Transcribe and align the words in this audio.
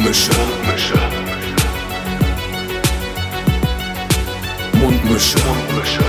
Mundmische. 0.00 0.32
Mundmische. 4.72 5.38
Mundmische. 5.44 6.04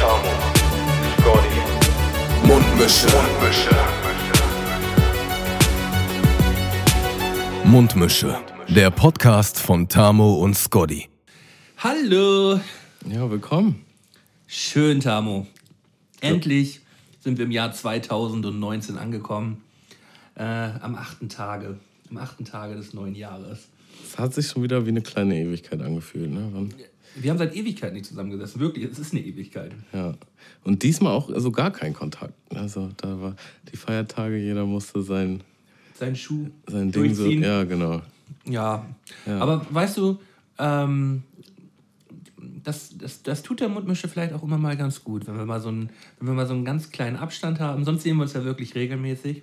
Tamo. 0.00 0.32
Scotty. 1.20 1.60
Mundmische. 2.44 3.06
Mundmische. 3.06 3.76
Mundmische. 7.64 8.36
Der 8.66 8.90
Podcast 8.90 9.60
von 9.60 9.88
Tamo 9.88 10.34
und 10.34 10.56
Scotty. 10.56 11.08
Hallo. 11.78 12.60
Ja, 13.08 13.30
willkommen. 13.30 13.84
Schön, 14.48 14.98
Tamo. 14.98 15.46
Endlich 16.20 16.80
sind 17.20 17.38
wir 17.38 17.44
im 17.44 17.52
Jahr 17.52 17.70
2019 17.70 18.98
angekommen. 18.98 19.62
Äh, 20.34 20.42
am 20.42 20.96
achten 20.96 21.28
Tage. 21.28 21.78
Am 22.18 22.22
achten 22.22 22.44
Tage 22.44 22.74
des 22.74 22.94
neuen 22.94 23.14
Jahres. 23.14 23.68
Es 24.04 24.18
hat 24.18 24.34
sich 24.34 24.46
schon 24.48 24.62
wieder 24.62 24.84
wie 24.86 24.90
eine 24.90 25.02
kleine 25.02 25.36
Ewigkeit 25.40 25.80
angefühlt. 25.82 26.30
Ne? 26.30 26.48
Wann- 26.52 26.72
Wir 27.16 27.30
haben 27.30 27.38
seit 27.38 27.54
Ewigkeit 27.56 27.92
nicht 27.92 28.04
zusammengesessen. 28.06 28.60
Wirklich, 28.60 28.84
es 28.90 28.98
ist 28.98 29.12
eine 29.12 29.22
Ewigkeit. 29.22 29.72
Ja. 29.92 30.14
Und 30.64 30.82
diesmal 30.82 31.12
auch 31.12 31.30
also 31.30 31.50
gar 31.50 31.70
kein 31.72 31.92
Kontakt. 31.94 32.34
Also 32.54 32.90
da 32.98 33.20
war 33.20 33.36
die 33.72 33.76
Feiertage, 33.76 34.36
jeder 34.36 34.64
musste 34.66 35.02
sein, 35.02 35.42
Sein 35.94 36.14
Schuh 36.14 36.48
sein 36.66 36.92
Ding 36.92 37.14
so. 37.14 37.26
Ja, 37.26 37.64
genau. 37.64 38.02
Ja. 38.44 38.86
Ja. 39.26 39.38
Aber 39.40 39.64
weißt 39.70 39.96
du, 39.96 40.18
ähm, 40.58 41.22
das, 42.62 42.96
das, 42.98 43.22
das 43.22 43.42
tut 43.42 43.60
der 43.60 43.68
Mundmische 43.68 44.08
vielleicht 44.08 44.32
auch 44.32 44.42
immer 44.42 44.58
mal 44.58 44.76
ganz 44.76 45.02
gut, 45.04 45.26
wenn 45.26 45.36
wir 45.36 45.46
mal 45.46 45.60
so 45.60 45.68
einen, 45.68 45.90
wenn 46.18 46.28
wir 46.28 46.34
mal 46.34 46.46
so 46.46 46.54
einen 46.54 46.64
ganz 46.64 46.90
kleinen 46.90 47.16
Abstand 47.16 47.60
haben. 47.60 47.84
Sonst 47.84 48.02
sehen 48.02 48.16
wir 48.16 48.22
uns 48.24 48.32
ja 48.34 48.44
wirklich 48.44 48.74
regelmäßig. 48.74 49.42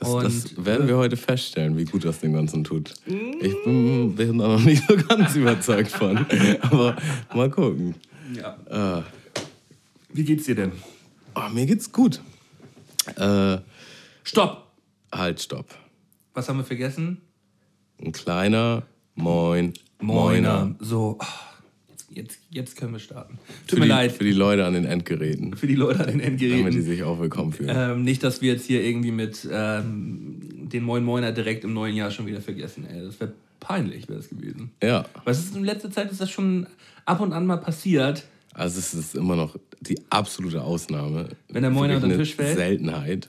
Das, 0.00 0.08
Und, 0.08 0.24
das 0.24 0.64
werden 0.64 0.88
wir 0.88 0.96
heute 0.96 1.16
feststellen, 1.16 1.76
wie 1.76 1.84
gut 1.84 2.04
das 2.04 2.20
dem 2.20 2.32
Ganzen 2.32 2.64
tut. 2.64 2.94
Ich 3.06 3.54
bin, 3.64 4.14
bin 4.14 4.38
da 4.38 4.48
noch 4.48 4.60
nicht 4.64 4.84
so 4.88 4.96
ganz 4.96 5.34
überzeugt 5.36 5.90
von. 5.92 6.26
Aber 6.62 6.96
mal 7.34 7.50
gucken. 7.50 7.94
Ja. 8.34 8.56
Ah, 8.70 9.02
Wie 10.12 10.24
geht's 10.24 10.44
dir 10.44 10.54
denn? 10.54 10.72
oh, 11.34 11.48
mir 11.52 11.66
geht's 11.66 11.90
gut. 11.92 12.20
Äh, 13.16 13.58
Stopp! 14.24 14.64
halt, 15.12 15.40
stopp. 15.40 15.66
Was 16.32 16.48
haben 16.48 16.56
wir 16.56 16.64
vergessen? 16.64 17.20
Ein 18.02 18.12
kleiner 18.12 18.82
Moin. 19.14 19.74
Moiner. 20.00 20.74
So, 20.80 21.18
ah, 21.20 21.26
jetzt, 22.14 22.38
jetzt, 22.50 22.76
können 22.76 22.92
wir 22.92 22.98
starten. 22.98 23.38
Tut 23.66 23.78
mir 23.78 23.84
die, 23.84 23.90
leid 23.90 24.12
Für 24.12 24.24
die 24.24 24.32
Leute 24.32 24.64
an 24.64 24.74
den 24.74 24.84
Endgeräten. 24.84 25.56
für 25.56 25.66
die 25.66 25.74
Leute 25.74 26.00
an 26.00 26.06
den 26.06 26.18
Damit 26.20 26.40
die 26.40 26.50
Endgeräten. 26.50 26.82
sich 26.82 27.02
auch 27.02 27.20
willkommen 27.20 27.52
fühlen. 27.52 27.70
Ähm, 27.74 28.02
nicht, 28.02 28.22
dass 28.22 28.40
wir 28.40 28.52
jetzt 28.52 28.66
hier 28.66 28.82
irgendwie 28.82 29.10
mit 29.10 29.48
ähm, 29.50 30.68
den 30.72 30.82
Moin 30.82 31.04
Moiner 31.04 31.32
direkt 31.32 31.64
im 31.64 31.72
neuen 31.72 31.96
Jahr 31.96 32.10
schon 32.10 32.26
wieder 32.26 32.40
vergessen. 32.40 32.86
Ey. 32.86 33.04
Das 33.04 33.20
wäre 33.20 33.32
peinlich, 33.60 34.08
wäre 34.08 34.18
das 34.18 34.28
gewesen. 34.28 34.70
Ja. 34.82 35.04
Was 35.24 35.38
ist 35.38 35.56
in 35.56 35.64
letzter 35.64 35.90
Zeit 35.90 36.10
ist 36.10 36.20
das 36.20 36.30
schon 36.30 36.66
ab 37.04 37.20
und 37.20 37.32
an 37.32 37.46
mal 37.46 37.56
passiert. 37.56 38.24
Also 38.52 38.78
es 38.78 38.94
ist 38.94 39.14
immer 39.14 39.36
noch 39.36 39.56
die 39.80 39.98
absolute 40.10 40.62
Ausnahme. 40.62 41.28
Wenn 41.48 41.62
der 41.62 41.70
Moiner 41.70 41.96
unter 41.96 42.08
den 42.08 42.18
Tisch 42.18 42.34
fällt? 42.34 42.56
Seltenheit. 42.56 43.28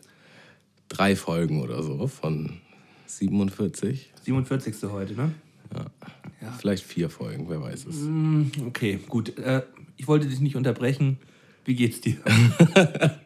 Drei 0.87 1.15
Folgen 1.15 1.61
oder 1.61 1.81
so 1.81 2.07
von 2.07 2.59
47. 3.07 4.11
47. 4.23 4.75
heute, 4.91 5.15
ne? 5.15 5.31
Vielleicht 6.59 6.83
vier 6.83 7.09
Folgen, 7.09 7.45
wer 7.49 7.61
weiß 7.61 7.85
es. 7.87 8.07
Okay, 8.67 8.99
gut. 9.09 9.37
Äh, 9.39 9.63
ich 9.97 10.07
wollte 10.07 10.27
dich 10.27 10.39
nicht 10.41 10.55
unterbrechen. 10.55 11.17
Wie 11.65 11.75
geht's 11.75 12.01
dir? 12.01 12.17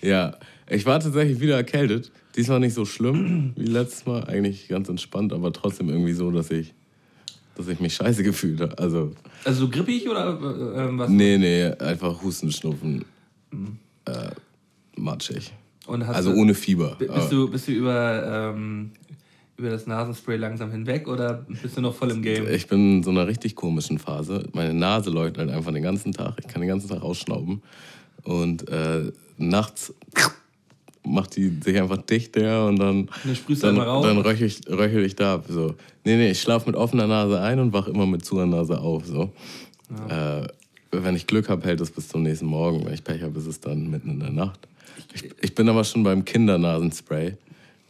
Ja, 0.00 0.34
ich 0.68 0.84
war 0.84 0.98
tatsächlich 0.98 1.40
wieder 1.40 1.56
erkältet. 1.56 2.10
Diesmal 2.36 2.58
nicht 2.60 2.74
so 2.74 2.84
schlimm 2.84 3.52
wie 3.56 3.66
letztes 3.66 4.04
Mal. 4.04 4.24
Eigentlich 4.24 4.66
ganz 4.68 4.88
entspannt, 4.88 5.32
aber 5.32 5.52
trotzdem 5.52 5.88
irgendwie 5.90 6.12
so, 6.12 6.30
dass 6.32 6.50
ich, 6.50 6.74
dass 7.54 7.68
ich 7.68 7.78
mich 7.78 7.94
scheiße 7.94 8.24
gefühlt 8.24 8.60
habe. 8.60 8.76
Also, 8.78 9.12
Also 9.44 9.68
grippig 9.68 10.08
oder 10.08 10.26
äh, 10.40 10.84
äh, 10.94 10.98
was? 10.98 11.08
nee, 11.08 11.38
nee, 11.38 11.66
einfach 11.78 12.20
Husten, 12.22 12.50
Schnupfen. 12.50 13.04
Äh, 14.06 14.30
matschig. 14.96 15.52
Also 15.86 16.32
ohne 16.32 16.54
Fieber. 16.54 16.96
bi- 16.98 17.06
Bist 17.06 17.30
du, 17.30 17.48
bist 17.50 17.68
du 17.68 17.72
über, 17.72 18.52
ähm, 18.56 18.90
über 19.56 19.70
das 19.70 19.86
Nasenspray 19.86 20.36
langsam 20.36 20.70
hinweg 20.70 21.08
oder 21.08 21.46
bist 21.62 21.76
du 21.76 21.80
noch 21.80 21.94
voll 21.94 22.10
im 22.10 22.22
Game? 22.22 22.48
Ich 22.48 22.66
bin 22.66 22.98
in 22.98 23.02
so 23.02 23.10
einer 23.10 23.26
richtig 23.26 23.54
komischen 23.54 23.98
Phase. 23.98 24.48
Meine 24.52 24.74
Nase 24.74 25.10
läuft 25.10 25.38
halt 25.38 25.50
einfach 25.50 25.72
den 25.72 25.82
ganzen 25.82 26.12
Tag. 26.12 26.34
Ich 26.40 26.48
kann 26.48 26.60
den 26.60 26.68
ganzen 26.68 26.88
Tag 26.88 27.02
ausschnauben. 27.02 27.62
Und 28.24 28.68
äh, 28.68 29.12
nachts 29.36 29.94
macht 31.04 31.36
die 31.36 31.58
sich 31.62 31.78
einfach 31.80 31.98
dicht 31.98 32.36
der 32.36 32.64
und 32.64 32.78
dann, 32.78 33.08
dann 33.24 33.76
dann, 33.76 33.76
dann 33.76 34.18
röchel 34.18 34.46
ich, 34.46 34.60
röchel 34.68 35.04
ich 35.04 35.16
da 35.16 35.34
ab. 35.34 35.46
So. 35.48 35.74
Nee, 36.04 36.16
nee, 36.16 36.30
ich 36.30 36.40
schlafe 36.40 36.66
mit 36.66 36.76
offener 36.76 37.06
Nase 37.06 37.40
ein 37.40 37.58
und 37.58 37.72
wach 37.72 37.88
immer 37.88 38.06
mit 38.06 38.24
zuer 38.24 38.46
Nase 38.46 38.80
auf. 38.80 39.06
So. 39.06 39.32
Äh, 40.08 40.46
wenn 40.92 41.16
ich 41.16 41.26
Glück 41.26 41.48
habe, 41.48 41.66
hält 41.66 41.80
es 41.80 41.90
bis 41.90 42.08
zum 42.08 42.22
nächsten 42.22 42.46
Morgen. 42.46 42.84
Wenn 42.84 42.94
ich 42.94 43.02
Pech 43.02 43.22
habe, 43.22 43.38
ist 43.38 43.46
es 43.46 43.60
dann 43.60 43.90
mitten 43.90 44.10
in 44.10 44.20
der 44.20 44.30
Nacht. 44.30 44.60
Ich, 45.14 45.24
ich 45.40 45.54
bin 45.54 45.68
aber 45.68 45.84
schon 45.84 46.02
beim 46.02 46.24
Kindernasenspray, 46.24 47.36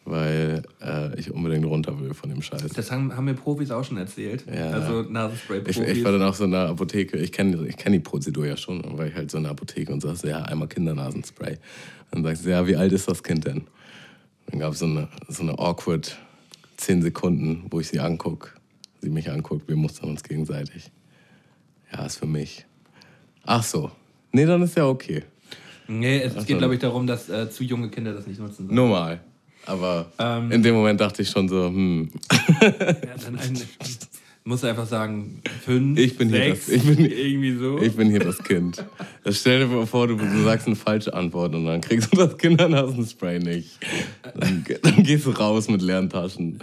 weil 0.05 0.63
äh, 0.81 1.19
ich 1.19 1.31
unbedingt 1.31 1.65
runter 1.65 1.99
will 2.01 2.15
von 2.15 2.29
dem 2.31 2.43
Scheiß. 2.43 2.65
Das 2.75 2.91
haben, 2.91 3.17
haben 3.17 3.25
mir 3.25 3.35
Profis 3.35 3.71
auch 3.71 3.85
schon 3.85 3.99
erzählt. 3.99 4.45
Ja. 4.53 4.71
Also 4.71 5.03
Ich, 5.03 5.11
Nasenspray-Profis. 5.11 5.79
ich 5.79 6.05
war 6.05 6.13
dann 6.13 6.23
auch 6.23 6.35
so 6.35 6.45
in 6.45 6.51
der 6.51 6.69
Apotheke, 6.69 7.19
ich 7.19 7.31
kenne 7.33 7.67
ich 7.69 7.77
kenn 7.77 7.93
die 7.93 8.01
Prozedur 8.01 8.47
ja 8.47 8.57
schon, 8.57 8.83
dann 8.83 8.99
war 8.99 9.07
ich 9.07 9.15
halt 9.15 9.31
so 9.31 9.37
in 9.39 9.45
der 9.45 9.53
Apotheke 9.53 9.93
und 9.93 10.01
sagte, 10.01 10.29
ja, 10.29 10.43
einmal 10.43 10.69
Kindernasenspray. 10.69 11.59
Dann 12.11 12.23
sagst 12.25 12.45
du, 12.45 12.51
ja, 12.51 12.67
wie 12.67 12.77
alt 12.77 12.93
ist 12.93 13.09
das 13.09 13.23
Kind 13.23 13.47
denn? 13.47 13.63
Dann 14.47 14.59
gab 14.59 14.73
es 14.73 14.81
so 14.81 14.87
eine, 14.87 15.09
so 15.29 15.43
eine 15.43 15.59
awkward 15.59 16.19
10 16.79 17.03
Sekunden, 17.03 17.67
wo 17.71 17.79
ich 17.81 17.89
sie 17.89 18.01
angucke, 18.01 18.51
sie 19.01 19.09
mich 19.09 19.31
anguckt, 19.31 19.69
wir 19.69 19.77
mustern 19.77 20.11
uns 20.11 20.23
gegenseitig. 20.25 20.91
Ja, 21.93 22.05
ist 22.07 22.17
für 22.17 22.27
mich. 22.27 22.67
Ach 23.45 23.63
so. 23.63 23.91
Nee, 24.33 24.47
dann 24.47 24.63
ist 24.63 24.77
ja 24.77 24.87
okay. 24.87 25.23
nee, 25.87 26.19
es, 26.19 26.33
es 26.33 26.39
Ach 26.39 26.47
geht, 26.47 26.55
so. 26.57 26.59
glaube 26.59 26.75
ich, 26.75 26.81
darum, 26.81 27.07
dass 27.07 27.29
äh, 27.29 27.51
zu 27.51 27.63
junge 27.65 27.89
Kinder 27.91 28.13
das 28.15 28.27
nicht 28.27 28.41
nutzen 28.41 28.67
sollen. 28.67 28.75
Normal. 28.75 29.21
Aber 29.67 30.11
Ähm. 30.19 30.51
in 30.51 30.63
dem 30.63 30.75
Moment 30.75 31.01
dachte 31.01 31.23
ich 31.23 31.29
schon 31.31 31.49
so, 31.49 31.67
hm, 31.67 32.11
Ja, 32.61 32.71
dann 33.25 33.39
ein, 33.39 33.59
musst 34.45 34.65
du 34.65 34.67
einfach 34.67 34.87
sagen, 34.87 35.41
fünf, 35.65 35.97
Ich 35.99 36.17
bin 36.19 36.31
hier 36.31 36.39
sechs, 36.39 36.67
das- 36.67 36.75
ich 36.75 36.83
bin- 36.85 37.05
irgendwie 37.05 37.53
so. 37.57 37.79
Ich 37.81 37.95
bin 37.95 38.11
hier 38.11 38.19
das 38.21 38.43
Kind. 38.43 38.85
Das 39.23 39.39
stell 39.39 39.69
dir 39.69 39.87
vor, 39.87 40.09
du, 40.09 40.17
du 40.17 40.43
sagst 40.43 40.67
eine 40.67 40.75
falsche 40.75 41.15
Antwort 41.15 41.55
und 41.55 41.65
dann 41.65 41.81
kriegst 41.81 42.13
du 42.13 42.17
das 42.17 42.37
Kindernasenspray 42.39 43.39
nicht. 43.39 43.79
Dann, 44.35 44.65
dann 44.83 45.03
gehst 45.05 45.27
du 45.27 45.31
raus 45.31 45.69
mit 45.69 45.81
leeren 45.81 46.11
Taschen. 46.11 46.59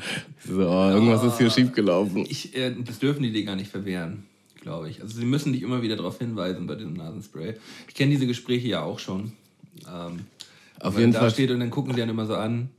So, 0.46 0.68
oh, 0.70 0.90
irgendwas 0.90 1.24
ist 1.24 1.38
hier 1.38 1.50
schiefgelaufen. 1.50 2.26
Ich, 2.30 2.54
äh, 2.58 2.76
das 2.86 3.00
dürfen 3.00 3.24
die 3.24 3.32
dir 3.32 3.46
gar 3.46 3.56
nicht 3.56 3.72
verwehren, 3.72 4.24
glaube 4.62 4.90
ich. 4.90 5.02
Also 5.02 5.18
sie 5.18 5.26
müssen 5.26 5.54
dich 5.54 5.62
immer 5.62 5.82
wieder 5.82 5.96
darauf 5.96 6.18
hinweisen 6.20 6.68
bei 6.68 6.76
diesem 6.76 6.94
Nasenspray. 6.96 7.54
Ich 7.88 7.94
kenne 7.96 8.12
diese 8.12 8.28
Gespräche 8.28 8.68
ja 8.68 8.82
auch 8.84 9.00
schon. 9.00 9.32
Ähm, 9.88 10.20
Auf 10.82 11.00
jeden 11.00 11.14
da 11.14 11.20
Fall. 11.20 11.32
steht 11.32 11.50
und 11.52 11.62
dann 11.62 11.70
gucken 11.70 11.94
sie 11.94 12.00
dann 12.02 12.10
immer 12.10 12.26
so 12.26 12.36
an, 12.36 12.70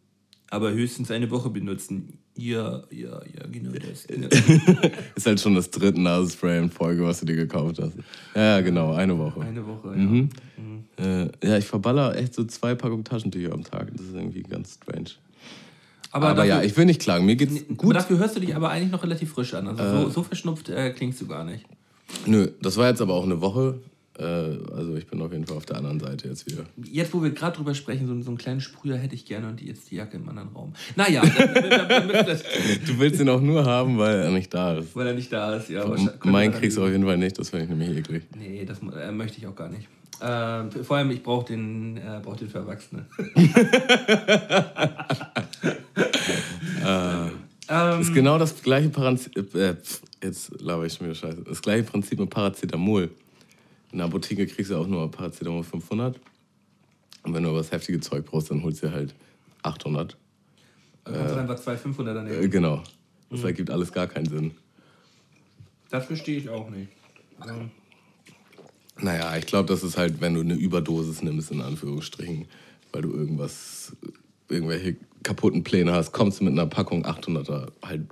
aber 0.50 0.72
höchstens 0.72 1.10
eine 1.10 1.30
Woche 1.30 1.48
benutzen. 1.48 2.18
Ja, 2.36 2.82
ja, 2.90 3.20
ja, 3.34 3.46
genau 3.50 3.70
das. 3.72 4.06
Genau. 4.06 4.28
Ist 5.14 5.26
halt 5.26 5.40
schon 5.40 5.54
das 5.54 5.70
dritte 5.70 6.00
Nasenspray 6.00 6.58
in 6.58 6.70
Folge, 6.70 7.04
was 7.04 7.20
du 7.20 7.26
dir 7.26 7.36
gekauft 7.36 7.78
hast. 7.80 7.94
Ja, 8.34 8.60
genau, 8.60 8.92
eine 8.92 9.16
Woche. 9.16 9.40
Eine 9.40 9.66
Woche, 9.66 9.88
ja. 9.88 9.96
Mhm. 9.96 10.28
Äh, 10.98 11.28
ja, 11.46 11.56
ich 11.56 11.66
verballer 11.66 12.16
echt 12.16 12.34
so 12.34 12.44
zwei 12.44 12.74
Packungen 12.74 13.04
Taschentücher 13.04 13.52
am 13.52 13.62
Tag. 13.62 13.90
Das 13.96 14.06
ist 14.06 14.14
irgendwie 14.14 14.42
ganz 14.42 14.74
strange. 14.74 15.10
Aber, 16.12 16.28
Aber, 16.28 16.36
dafür, 16.36 16.48
ja, 16.48 16.62
ich 16.62 16.76
will 16.76 16.86
nicht 16.86 17.00
klagen. 17.00 17.24
Mir 17.24 17.36
geht's 17.36 17.66
gut. 17.68 17.78
gut. 17.78 17.96
dafür 17.96 18.18
hörst 18.18 18.34
du 18.34 18.40
dich 18.40 18.56
aber 18.56 18.70
eigentlich 18.70 18.90
noch 18.90 19.04
relativ 19.04 19.30
frisch 19.30 19.54
an. 19.54 19.68
Also 19.68 20.02
so, 20.02 20.08
so 20.10 20.22
verschnupft 20.24 20.68
äh, 20.68 20.90
klingst 20.90 21.20
du 21.20 21.28
gar 21.28 21.44
nicht. 21.44 21.64
Nö, 22.26 22.48
das 22.60 22.76
war 22.76 22.88
jetzt 22.88 23.00
aber 23.00 23.14
auch 23.14 23.24
eine 23.24 23.40
Woche. 23.40 23.80
Äh, 24.20 24.58
also 24.76 24.96
ich 24.96 25.06
bin 25.06 25.22
auf 25.22 25.32
jeden 25.32 25.46
Fall 25.46 25.56
auf 25.56 25.64
der 25.64 25.76
anderen 25.78 25.98
Seite 25.98 26.28
jetzt 26.28 26.46
wieder. 26.46 26.64
Jetzt, 26.84 27.14
wo 27.14 27.22
wir 27.22 27.30
gerade 27.30 27.56
drüber 27.56 27.74
sprechen, 27.74 28.06
so, 28.06 28.20
so 28.20 28.28
einen 28.30 28.36
kleinen 28.38 28.60
Sprüher 28.60 28.96
hätte 28.98 29.14
ich 29.14 29.24
gerne 29.24 29.48
und 29.48 29.58
die, 29.60 29.66
jetzt 29.66 29.90
die 29.90 29.96
Jacke 29.96 30.16
im 30.18 30.28
anderen 30.28 30.48
Raum. 30.50 30.74
Naja, 30.96 31.22
Du 32.86 32.98
willst 32.98 33.20
ihn 33.20 33.28
auch 33.30 33.40
nur 33.40 33.64
haben, 33.64 33.96
weil 33.98 34.16
er 34.20 34.30
nicht 34.30 34.52
da 34.52 34.76
ist. 34.78 34.94
weil 34.94 35.06
er 35.06 35.14
nicht 35.14 35.32
da 35.32 35.54
ist. 35.56 35.70
Ja, 35.70 35.84
M- 35.84 36.10
Meinen 36.24 36.52
kriegst 36.52 36.76
du 36.76 36.82
auf 36.84 36.90
jeden 36.90 37.04
Fall 37.04 37.16
nicht, 37.16 37.38
das 37.38 37.48
finde 37.50 37.64
ich 37.64 37.70
nämlich 37.70 37.96
eklig. 37.96 38.24
Nee, 38.36 38.64
das 38.66 38.78
äh, 38.80 39.10
möchte 39.10 39.38
ich 39.38 39.46
auch 39.46 39.54
gar 39.56 39.68
nicht. 39.70 39.88
Äh, 40.20 40.84
vor 40.84 40.98
allem, 40.98 41.10
ich 41.12 41.22
brauche 41.22 41.46
den, 41.46 41.96
äh, 41.96 42.20
brauch 42.22 42.36
den 42.36 42.50
für 42.50 42.58
Erwachsene. 42.58 43.06
ähm, 47.68 48.00
Ist 48.00 48.12
genau 48.14 48.38
das 48.38 48.60
gleiche 48.62 48.88
Prinzip. 48.90 49.54
Äh, 49.54 49.76
jetzt 50.22 50.60
laber 50.60 50.84
ich 50.86 50.92
schon 50.92 51.06
wieder 51.06 51.14
Scheiße. 51.14 51.42
Das 51.48 51.62
gleiche 51.62 51.84
Prinzip 51.84 52.18
mit 52.18 52.30
Paracetamol. 52.30 53.10
In 53.92 53.98
der 53.98 54.06
Apotheke 54.06 54.46
kriegst 54.46 54.70
du 54.70 54.76
auch 54.76 54.86
nur 54.86 55.10
Paracetamol 55.10 55.64
500. 55.64 56.20
Und 57.24 57.34
wenn 57.34 57.42
du 57.42 57.54
was 57.54 57.70
heftige 57.72 58.00
Zeug 58.00 58.24
brauchst, 58.26 58.50
dann 58.50 58.62
holst 58.62 58.82
du 58.82 58.90
halt 58.92 59.14
800. 59.62 60.16
dann 61.04 61.14
kannst 61.14 61.34
du 61.34 61.38
einfach 61.40 61.56
zwei 61.60 61.76
500 61.76 62.14
Äh, 62.16 62.18
daneben. 62.18 62.50
genau. 62.50 62.82
Das 63.30 63.44
ergibt 63.44 63.70
alles 63.70 63.92
gar 63.92 64.06
keinen 64.06 64.26
Sinn. 64.26 64.52
Das 65.90 66.06
verstehe 66.06 66.38
ich 66.38 66.48
auch 66.48 66.68
nicht. 66.70 66.88
Ähm, 67.48 67.70
Naja, 69.00 69.36
ich 69.36 69.46
glaube, 69.46 69.68
das 69.68 69.82
ist 69.82 69.96
halt, 69.96 70.20
wenn 70.20 70.34
du 70.34 70.40
eine 70.40 70.54
Überdosis 70.54 71.22
nimmst, 71.22 71.50
in 71.50 71.60
Anführungsstrichen, 71.60 72.46
weil 72.92 73.02
du 73.02 73.12
irgendwas 73.12 73.96
irgendwelche 74.48 74.96
kaputten 75.22 75.62
Pläne 75.64 75.92
hast, 75.92 76.12
kommst 76.12 76.40
du 76.40 76.44
mit 76.44 76.52
einer 76.54 76.66
Packung 76.66 77.04
800er 77.06 77.68
halt 77.82 78.02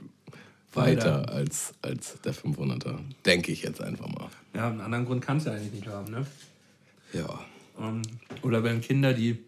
weiter 0.75 1.21
Weiter. 1.23 1.33
als, 1.33 1.75
als 1.83 2.21
der 2.23 2.35
500er. 2.35 2.99
Denke 3.25 3.53
ich 3.53 3.63
jetzt 3.63 3.81
einfach 3.81 4.09
mal. 4.09 4.29
Ja, 4.55 4.69
einen 4.69 4.81
anderen 4.81 5.05
Grund 5.07 5.25
kannst 5.25 5.47
du 5.47 5.51
eigentlich 5.51 5.73
nicht 5.73 5.87
haben, 5.87 6.11
ne? 6.11 6.27
Ja. 7.13 7.41
Ähm, 7.81 8.03
Oder 8.43 8.63
wenn 8.65 8.81
Kinder, 8.81 9.15
die 9.15 9.39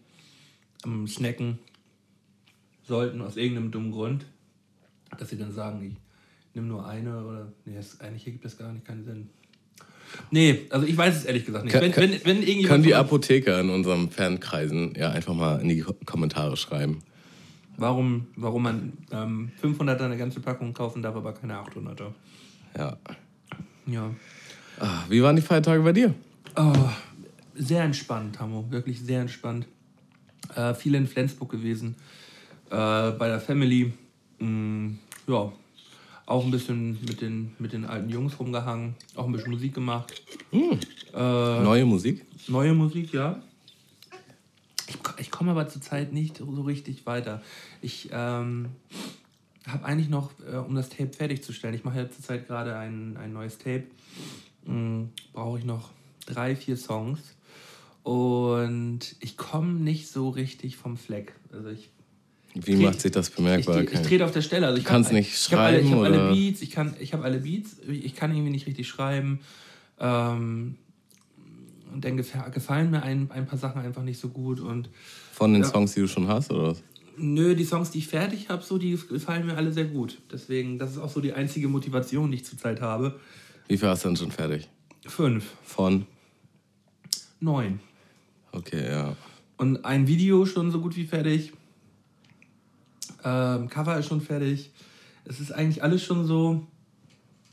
ähm, 0.85 1.07
snacken 1.07 1.59
sollten 2.87 3.21
aus 3.21 3.37
irgendeinem 3.37 3.71
dummen 3.71 3.91
Grund, 3.91 4.25
dass 5.17 5.29
sie 5.29 5.37
dann 5.37 5.53
sagen, 5.53 5.95
ich 6.49 6.55
nehme 6.55 6.67
nur 6.67 6.85
eine 6.87 7.23
oder 7.23 7.51
nee, 7.65 7.75
das, 7.75 7.99
eigentlich 7.99 8.25
ergibt 8.25 8.45
das 8.45 8.57
gar 8.57 8.71
nicht 8.73 8.85
keinen 8.85 9.03
Sinn. 9.05 9.29
Nee, 10.29 10.65
also 10.71 10.85
ich 10.85 10.97
weiß 10.97 11.15
es 11.15 11.25
ehrlich 11.25 11.45
gesagt 11.45 11.63
nicht. 11.65 11.73
Kann- 11.73 11.83
wenn, 11.83 11.91
kann- 11.93 12.11
wenn, 12.25 12.45
wenn 12.45 12.63
Können 12.65 12.83
die 12.83 12.95
Apotheker 12.95 13.61
in 13.61 13.69
unserem 13.69 14.09
Fernkreisen 14.09 14.93
ja 14.95 15.11
einfach 15.11 15.33
mal 15.33 15.61
in 15.61 15.69
die 15.69 15.79
Ko- 15.81 15.95
Kommentare 16.05 16.57
schreiben. 16.57 17.01
Warum, 17.81 18.27
warum 18.35 18.63
man 18.63 18.93
ähm, 19.11 19.51
500er 19.61 20.05
eine 20.05 20.17
ganze 20.17 20.39
Packung 20.39 20.73
kaufen 20.73 21.01
darf, 21.01 21.15
aber 21.15 21.33
keine 21.33 21.55
800er. 21.55 22.11
Ja. 22.77 22.97
Ja. 23.87 24.11
Ah, 24.79 25.03
wie 25.09 25.21
waren 25.21 25.35
die 25.35 25.41
Feiertage 25.41 25.81
bei 25.81 25.91
dir? 25.91 26.13
Oh, 26.55 26.73
sehr 27.55 27.83
entspannt, 27.83 28.39
Hamo. 28.39 28.65
Wirklich 28.69 29.01
sehr 29.01 29.21
entspannt. 29.21 29.67
Äh, 30.55 30.73
viel 30.73 30.95
in 30.95 31.07
Flensburg 31.07 31.49
gewesen. 31.49 31.95
Äh, 32.69 33.11
bei 33.11 33.27
der 33.27 33.39
Family. 33.39 33.91
Mm, 34.39 34.91
ja. 35.27 35.51
Auch 36.25 36.45
ein 36.45 36.51
bisschen 36.51 36.97
mit 37.01 37.21
den, 37.21 37.51
mit 37.59 37.73
den 37.73 37.83
alten 37.83 38.09
Jungs 38.09 38.39
rumgehangen. 38.39 38.95
Auch 39.15 39.25
ein 39.25 39.31
bisschen 39.33 39.51
Musik 39.51 39.73
gemacht. 39.73 40.13
Äh, 40.53 41.17
Neue 41.17 41.85
Musik? 41.85 42.25
neue 42.47 42.73
Musik, 42.73 43.11
ja. 43.13 43.41
Ich, 44.91 44.97
ich 45.19 45.31
komme 45.31 45.51
aber 45.51 45.67
zurzeit 45.69 46.11
nicht 46.13 46.37
so 46.37 46.45
richtig 46.61 47.05
weiter. 47.05 47.41
Ich 47.81 48.09
ähm, 48.11 48.67
habe 49.67 49.85
eigentlich 49.85 50.09
noch, 50.09 50.31
äh, 50.51 50.57
um 50.57 50.75
das 50.75 50.89
Tape 50.89 51.11
fertigzustellen, 51.13 51.75
ich 51.75 51.83
mache 51.83 51.97
ja 51.99 52.09
zurzeit 52.11 52.47
gerade 52.47 52.75
ein, 52.75 53.15
ein 53.17 53.31
neues 53.31 53.57
Tape, 53.57 53.83
mm, 54.65 55.03
brauche 55.33 55.59
ich 55.59 55.65
noch 55.65 55.91
drei, 56.25 56.55
vier 56.55 56.75
Songs. 56.77 57.19
Und 58.03 59.15
ich 59.19 59.37
komme 59.37 59.73
nicht 59.73 60.09
so 60.09 60.29
richtig 60.29 60.75
vom 60.77 60.97
Fleck. 60.97 61.33
Also 61.53 61.69
ich 61.69 61.89
Wie 62.55 62.73
Tret- 62.73 62.81
macht 62.81 63.01
sich 63.01 63.11
das 63.11 63.29
ich, 63.29 63.35
bemerkbar? 63.35 63.81
ich, 63.83 63.91
ich 63.93 64.01
trete 64.01 64.25
auf 64.25 64.31
der 64.31 64.41
Stelle. 64.41 64.67
Also 64.67 64.79
ich 64.79 64.85
Kannst 64.85 65.09
hab- 65.09 65.15
nicht 65.15 65.31
ich 65.31 65.57
alle, 65.57 65.79
ich 65.79 65.87
schreiben, 65.87 66.03
habe 66.05 66.17
alle? 66.17 66.33
Beats, 66.33 66.61
ich 66.63 66.71
kann, 66.71 66.95
ich 66.99 67.13
habe 67.13 67.23
alle 67.23 67.39
Beats, 67.39 67.77
ich 67.87 68.15
kann 68.15 68.31
irgendwie 68.31 68.51
nicht 68.51 68.65
richtig 68.67 68.87
schreiben. 68.87 69.39
Ähm, 69.99 70.77
und 71.93 72.03
dann 72.05 72.19
gefa- 72.19 72.49
gefallen 72.49 72.91
mir 72.91 73.03
ein, 73.03 73.29
ein 73.31 73.45
paar 73.45 73.57
Sachen 73.59 73.81
einfach 73.81 74.03
nicht 74.03 74.19
so 74.19 74.29
gut. 74.29 74.59
Und 74.59 74.89
Von 75.33 75.53
den 75.53 75.63
Ja. 75.63 75.67
Songs, 75.69 75.93
die 75.93 76.01
du 76.01 76.07
schon 76.07 76.27
hast, 76.27 76.51
oder 76.51 76.69
was? 76.69 76.83
nö, 77.17 77.55
die 77.55 77.65
Songs, 77.65 77.91
die 77.91 77.99
ich 77.99 78.07
fertig 78.07 78.49
habe, 78.49 78.63
so, 78.63 78.77
die 78.77 78.97
gefallen 79.09 79.45
mir 79.45 79.55
alle 79.57 79.71
sehr 79.71 79.85
gut. 79.85 80.17
Deswegen, 80.31 80.79
das 80.79 80.91
ist 80.91 80.97
auch 80.97 81.09
so 81.11 81.19
die 81.21 81.33
einzige 81.33 81.67
Motivation, 81.67 82.31
die 82.31 82.37
ich 82.37 82.45
zurzeit 82.45 82.81
habe. 82.81 83.19
Wie 83.67 83.77
viel 83.77 83.87
hast 83.89 84.03
du 84.03 84.09
denn 84.09 84.17
schon 84.17 84.31
fertig? 84.31 84.67
Fünf, 85.05 85.45
Von? 85.63 86.05
neun. 87.39 87.79
Okay, 88.51 88.89
ja. 88.89 89.15
Und 89.57 89.85
ein 89.85 90.07
Video 90.07 90.45
schon 90.45 90.71
so 90.71 90.79
gut 90.81 90.95
wie 90.95 91.05
fertig. 91.05 91.53
Ähm, 93.23 93.69
Cover 93.69 93.97
ist 93.97 94.07
schon 94.07 94.21
fertig. 94.21 94.71
Es 95.25 95.39
ist 95.39 95.51
eigentlich 95.51 95.83
alles 95.83 96.03
schon 96.03 96.25
so. 96.25 96.65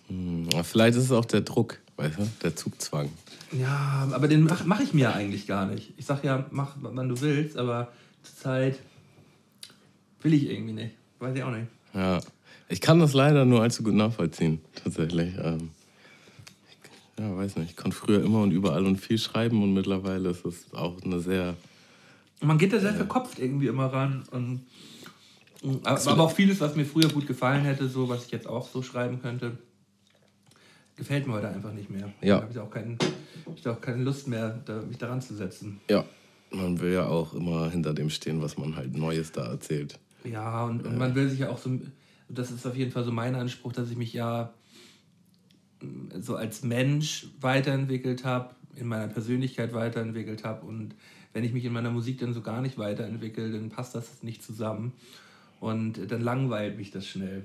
Hm, 0.08 0.48
Vielleicht 0.64 0.96
ist 0.96 1.04
es 1.04 1.12
auch 1.12 1.24
der 1.26 1.42
Druck, 1.42 1.78
weißt 1.96 2.18
du? 2.18 2.28
Der 2.42 2.56
Zugzwang. 2.56 3.10
Ja, 3.52 4.08
aber 4.12 4.28
den 4.28 4.44
mache 4.44 4.64
mach 4.66 4.80
ich 4.80 4.92
mir 4.92 5.14
eigentlich 5.14 5.46
gar 5.46 5.66
nicht. 5.66 5.92
Ich 5.96 6.06
sag 6.06 6.22
ja, 6.22 6.46
mach, 6.50 6.76
wann 6.80 7.08
du 7.08 7.20
willst, 7.20 7.56
aber 7.56 7.92
zurzeit 8.22 8.78
will 10.22 10.34
ich 10.34 10.50
irgendwie 10.50 10.74
nicht. 10.74 10.94
Weiß 11.18 11.34
ich 11.34 11.42
auch 11.42 11.50
nicht. 11.50 11.68
Ja. 11.94 12.20
Ich 12.68 12.80
kann 12.80 12.98
das 12.98 13.14
leider 13.14 13.44
nur 13.44 13.62
allzu 13.62 13.82
gut 13.82 13.94
nachvollziehen, 13.94 14.60
tatsächlich. 14.74 15.34
Ähm, 15.42 15.70
ich, 16.68 17.24
ja, 17.24 17.34
weiß 17.34 17.56
nicht. 17.56 17.70
Ich 17.70 17.76
konnte 17.76 17.96
früher 17.96 18.22
immer 18.22 18.42
und 18.42 18.50
überall 18.50 18.84
und 18.84 18.98
viel 18.98 19.18
schreiben 19.18 19.62
und 19.62 19.72
mittlerweile 19.72 20.30
ist 20.30 20.44
es 20.44 20.72
auch 20.74 21.00
eine 21.02 21.20
sehr. 21.20 21.56
Und 22.40 22.48
man 22.48 22.58
geht 22.58 22.72
da 22.72 22.80
sehr 22.80 22.94
verkopft 22.94 23.38
irgendwie 23.38 23.68
immer 23.68 23.86
ran. 23.86 24.24
Und, 24.30 24.66
aber, 25.84 26.06
aber 26.06 26.22
auch 26.24 26.32
vieles, 26.32 26.60
was 26.60 26.76
mir 26.76 26.84
früher 26.84 27.08
gut 27.08 27.26
gefallen 27.26 27.64
hätte, 27.64 27.88
so 27.88 28.08
was 28.08 28.26
ich 28.26 28.30
jetzt 28.30 28.46
auch 28.46 28.68
so 28.68 28.82
schreiben 28.82 29.22
könnte, 29.22 29.56
gefällt 30.98 31.26
mir 31.26 31.34
heute 31.34 31.48
einfach 31.48 31.72
nicht 31.72 31.88
mehr. 31.88 32.12
Ja. 32.20 32.36
Da 32.36 32.42
habe 32.42 32.52
ich 32.52 32.58
auch, 32.58 32.70
keinen, 32.70 32.98
hab 33.46 33.56
ich 33.56 33.66
auch 33.66 33.80
keine 33.80 34.02
Lust 34.02 34.28
mehr, 34.28 34.60
da, 34.66 34.82
mich 34.82 34.98
daran 34.98 35.22
zu 35.22 35.34
setzen. 35.34 35.80
Ja. 35.88 36.04
Man 36.50 36.80
will 36.80 36.92
ja 36.92 37.06
auch 37.06 37.34
immer 37.34 37.70
hinter 37.70 37.94
dem 37.94 38.10
stehen, 38.10 38.42
was 38.42 38.58
man 38.58 38.74
halt 38.74 38.96
Neues 38.96 39.32
da 39.32 39.46
erzählt. 39.46 39.98
Ja, 40.24 40.64
und, 40.64 40.84
und 40.84 40.98
man 40.98 41.14
will 41.14 41.28
sich 41.28 41.40
ja 41.40 41.50
auch 41.50 41.58
so, 41.58 41.78
das 42.28 42.50
ist 42.50 42.66
auf 42.66 42.76
jeden 42.76 42.90
Fall 42.90 43.04
so 43.04 43.12
mein 43.12 43.34
Anspruch, 43.34 43.72
dass 43.72 43.90
ich 43.90 43.96
mich 43.96 44.12
ja 44.12 44.52
mm, 45.80 46.20
so 46.20 46.36
als 46.36 46.62
Mensch 46.62 47.28
weiterentwickelt 47.40 48.24
habe, 48.24 48.54
in 48.76 48.86
meiner 48.86 49.08
Persönlichkeit 49.08 49.74
weiterentwickelt 49.74 50.44
habe 50.44 50.64
und 50.66 50.94
wenn 51.32 51.44
ich 51.44 51.52
mich 51.52 51.64
in 51.64 51.72
meiner 51.72 51.90
Musik 51.90 52.18
dann 52.18 52.32
so 52.32 52.40
gar 52.40 52.62
nicht 52.62 52.78
weiterentwickle, 52.78 53.52
dann 53.52 53.68
passt 53.68 53.94
das 53.94 54.22
nicht 54.22 54.42
zusammen 54.42 54.92
und 55.60 56.10
dann 56.10 56.22
langweilt 56.22 56.78
mich 56.78 56.90
das 56.90 57.06
schnell. 57.06 57.44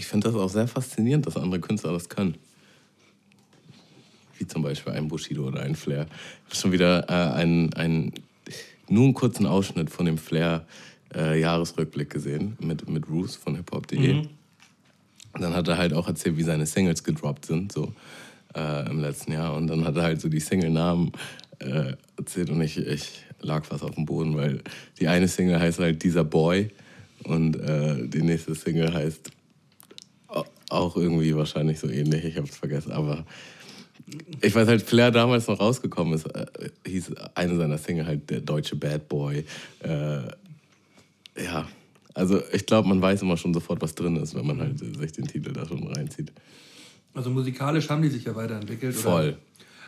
Ich 0.00 0.06
finde 0.06 0.28
das 0.28 0.34
auch 0.34 0.48
sehr 0.48 0.66
faszinierend, 0.66 1.26
dass 1.26 1.36
andere 1.36 1.60
Künstler 1.60 1.92
das 1.92 2.08
können. 2.08 2.36
Wie 4.38 4.46
zum 4.46 4.62
Beispiel 4.62 4.94
ein 4.94 5.08
Bushido 5.08 5.46
oder 5.46 5.60
ein 5.60 5.74
Flair. 5.74 6.06
Ich 6.06 6.44
habe 6.46 6.54
schon 6.54 6.72
wieder 6.72 7.06
äh, 7.10 7.34
einen, 7.34 7.74
einen, 7.74 8.14
nur 8.88 9.04
einen 9.04 9.12
kurzen 9.12 9.44
Ausschnitt 9.44 9.90
von 9.90 10.06
dem 10.06 10.16
Flair-Jahresrückblick 10.16 12.08
gesehen 12.08 12.56
mit, 12.60 12.88
mit 12.88 13.10
Roos 13.10 13.36
von 13.36 13.56
hiphop.de. 13.56 14.20
Und 15.34 15.42
dann 15.42 15.54
hat 15.54 15.68
er 15.68 15.76
halt 15.76 15.92
auch 15.92 16.08
erzählt, 16.08 16.38
wie 16.38 16.44
seine 16.44 16.64
Singles 16.64 17.04
gedroppt 17.04 17.44
sind, 17.44 17.70
so 17.70 17.92
äh, 18.54 18.88
im 18.88 19.00
letzten 19.00 19.32
Jahr. 19.32 19.54
Und 19.54 19.66
dann 19.66 19.84
hat 19.84 19.96
er 19.96 20.04
halt 20.04 20.22
so 20.22 20.30
die 20.30 20.40
Single-Namen 20.40 21.12
äh, 21.58 21.92
erzählt 22.16 22.48
und 22.48 22.62
ich, 22.62 22.78
ich 22.78 23.22
lag 23.42 23.66
fast 23.66 23.84
auf 23.84 23.96
dem 23.96 24.06
Boden, 24.06 24.34
weil 24.34 24.62
die 24.98 25.08
eine 25.08 25.28
Single 25.28 25.60
heißt 25.60 25.78
halt 25.78 26.02
Dieser 26.02 26.24
Boy 26.24 26.70
und 27.24 27.56
äh, 27.56 28.08
die 28.08 28.22
nächste 28.22 28.54
Single 28.54 28.94
heißt 28.94 29.30
auch 30.70 30.96
irgendwie 30.96 31.34
wahrscheinlich 31.34 31.78
so 31.78 31.88
ähnlich, 31.88 32.24
ich 32.24 32.36
hab's 32.36 32.56
vergessen, 32.56 32.92
aber 32.92 33.24
ich 34.40 34.54
weiß 34.54 34.68
halt, 34.68 34.82
Flair 34.82 35.10
damals 35.10 35.46
noch 35.46 35.60
rausgekommen 35.60 36.14
ist, 36.14 36.26
äh, 36.26 36.46
hieß 36.86 37.12
eine 37.34 37.56
seiner 37.56 37.78
Single 37.78 38.06
halt 38.06 38.30
der 38.30 38.40
deutsche 38.40 38.76
Bad 38.76 39.08
Boy. 39.08 39.44
Äh, 39.80 40.22
ja, 41.42 41.68
also 42.14 42.42
ich 42.52 42.66
glaube, 42.66 42.88
man 42.88 43.00
weiß 43.00 43.22
immer 43.22 43.36
schon 43.36 43.54
sofort, 43.54 43.80
was 43.82 43.94
drin 43.94 44.16
ist, 44.16 44.34
wenn 44.34 44.46
man 44.46 44.60
halt 44.60 44.78
sich 44.78 45.12
den 45.12 45.26
Titel 45.26 45.52
da 45.52 45.66
schon 45.66 45.86
reinzieht. 45.86 46.32
Also 47.14 47.30
musikalisch 47.30 47.88
haben 47.88 48.02
die 48.02 48.08
sich 48.08 48.24
ja 48.24 48.34
weiterentwickelt. 48.34 48.94
Oder? 48.94 49.02
Voll. 49.02 49.38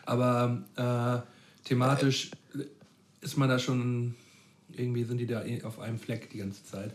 Aber 0.05 0.63
äh, 0.77 1.67
thematisch 1.69 2.31
ist 3.21 3.37
man 3.37 3.49
da 3.49 3.59
schon, 3.59 4.15
irgendwie 4.73 5.05
sind 5.05 5.19
die 5.19 5.27
da 5.27 5.45
eh 5.45 5.63
auf 5.63 5.79
einem 5.79 5.99
Fleck 5.99 6.31
die 6.31 6.39
ganze 6.39 6.65
Zeit. 6.65 6.95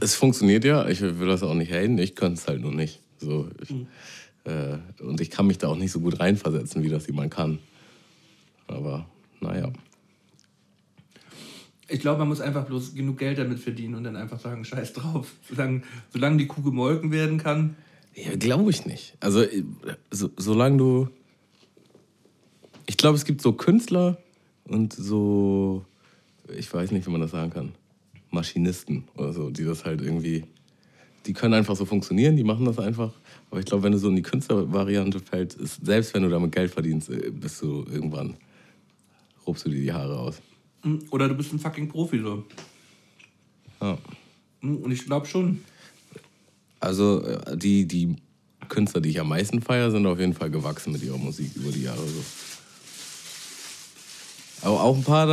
Es 0.00 0.14
funktioniert 0.14 0.64
ja, 0.64 0.88
ich 0.88 1.00
will 1.00 1.28
das 1.28 1.42
auch 1.42 1.54
nicht 1.54 1.72
haten, 1.72 1.98
ich 1.98 2.14
könnte 2.14 2.40
es 2.40 2.48
halt 2.48 2.60
nur 2.60 2.72
nicht. 2.72 3.00
So, 3.18 3.48
ich, 3.62 3.70
äh, 4.44 4.78
und 5.02 5.20
ich 5.20 5.30
kann 5.30 5.46
mich 5.46 5.58
da 5.58 5.68
auch 5.68 5.76
nicht 5.76 5.92
so 5.92 6.00
gut 6.00 6.20
reinversetzen, 6.20 6.82
wie 6.82 6.88
das 6.88 7.06
jemand 7.06 7.32
kann. 7.32 7.58
Aber 8.66 9.06
naja. 9.40 9.72
Ich 11.88 12.00
glaube, 12.00 12.20
man 12.20 12.28
muss 12.28 12.40
einfach 12.40 12.66
bloß 12.66 12.94
genug 12.94 13.18
Geld 13.18 13.38
damit 13.38 13.58
verdienen 13.58 13.96
und 13.96 14.04
dann 14.04 14.16
einfach 14.16 14.38
sagen, 14.38 14.64
scheiß 14.64 14.92
drauf. 14.92 15.34
Solange, 15.48 15.82
solange 16.12 16.36
die 16.36 16.46
Kuh 16.46 16.62
gemolken 16.62 17.10
werden 17.10 17.38
kann. 17.38 17.76
Ja, 18.14 18.36
glaube 18.36 18.70
ich 18.70 18.86
nicht. 18.86 19.16
Also, 19.20 19.42
äh, 19.42 19.64
so, 20.10 20.30
solange 20.36 20.78
du. 20.78 21.08
Ich 22.86 22.96
glaube, 22.96 23.16
es 23.16 23.24
gibt 23.24 23.40
so 23.40 23.52
Künstler 23.52 24.18
und 24.64 24.92
so. 24.92 25.84
Ich 26.56 26.72
weiß 26.72 26.90
nicht, 26.92 27.06
wie 27.06 27.10
man 27.10 27.20
das 27.20 27.32
sagen 27.32 27.50
kann. 27.50 27.72
Maschinisten 28.30 29.04
oder 29.16 29.32
so, 29.32 29.50
die 29.50 29.64
das 29.64 29.84
halt 29.84 30.00
irgendwie. 30.00 30.44
Die 31.26 31.32
können 31.34 31.52
einfach 31.54 31.76
so 31.76 31.84
funktionieren, 31.84 32.36
die 32.36 32.44
machen 32.44 32.64
das 32.64 32.78
einfach. 32.78 33.12
Aber 33.50 33.60
ich 33.60 33.66
glaube, 33.66 33.82
wenn 33.82 33.92
du 33.92 33.98
so 33.98 34.08
in 34.08 34.16
die 34.16 34.22
Künstlervariante 34.22 35.20
fällst, 35.20 35.58
ist, 35.58 35.84
selbst 35.84 36.14
wenn 36.14 36.22
du 36.22 36.28
damit 36.30 36.52
Geld 36.52 36.70
verdienst, 36.70 37.10
äh, 37.10 37.30
bist 37.30 37.60
du 37.60 37.84
irgendwann. 37.90 38.36
rupst 39.46 39.66
du 39.66 39.70
dir 39.70 39.80
die 39.80 39.92
Haare 39.92 40.18
aus. 40.18 40.40
Hm, 40.82 41.00
Oder 41.10 41.28
du 41.28 41.34
bist 41.34 41.52
ein 41.52 41.58
fucking 41.58 41.88
Profi 41.88 42.20
so. 42.20 42.44
Ja. 43.82 43.98
Hm, 44.62 44.76
Und 44.78 44.92
ich 44.92 45.04
glaube 45.04 45.26
schon. 45.26 45.60
Also 46.78 47.22
äh, 47.22 47.56
die, 47.56 47.86
die 47.86 48.16
Künstler, 48.68 49.02
die 49.02 49.10
ich 49.10 49.20
am 49.20 49.28
meisten 49.28 49.60
feiere, 49.60 49.90
sind 49.90 50.06
auf 50.06 50.18
jeden 50.18 50.32
Fall 50.32 50.50
gewachsen 50.50 50.92
mit 50.92 51.02
ihrer 51.02 51.18
Musik 51.18 51.50
über 51.56 51.70
die 51.70 51.82
Jahre. 51.82 51.98
So. 52.06 52.24
Aber 54.62 54.82
auch 54.82 54.96
ein 54.96 55.04
paar 55.04 55.26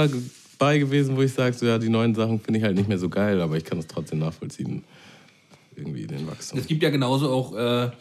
dabei 0.58 0.80
gewesen, 0.80 1.16
wo 1.16 1.22
ich 1.22 1.34
sage, 1.34 1.56
so, 1.56 1.66
ja, 1.66 1.78
die 1.78 1.90
neuen 1.90 2.16
Sachen 2.16 2.40
finde 2.40 2.60
ich 2.60 2.64
halt 2.66 2.76
nicht 2.76 2.88
mehr 2.90 2.98
so 2.98 3.10
geil, 3.10 3.40
aber 3.42 3.58
ich 3.58 3.64
kann 3.64 3.78
es 3.80 3.88
trotzdem 3.88 4.20
nachvollziehen. 4.20 4.84
Irgendwie 5.76 6.08
den 6.08 6.26
Wachstum. 6.28 6.58
Es 6.60 6.66
gibt 6.66 6.82
ja 6.82 6.90
genauso 6.90 7.30
auch 7.30 7.56
äh, 7.56 7.92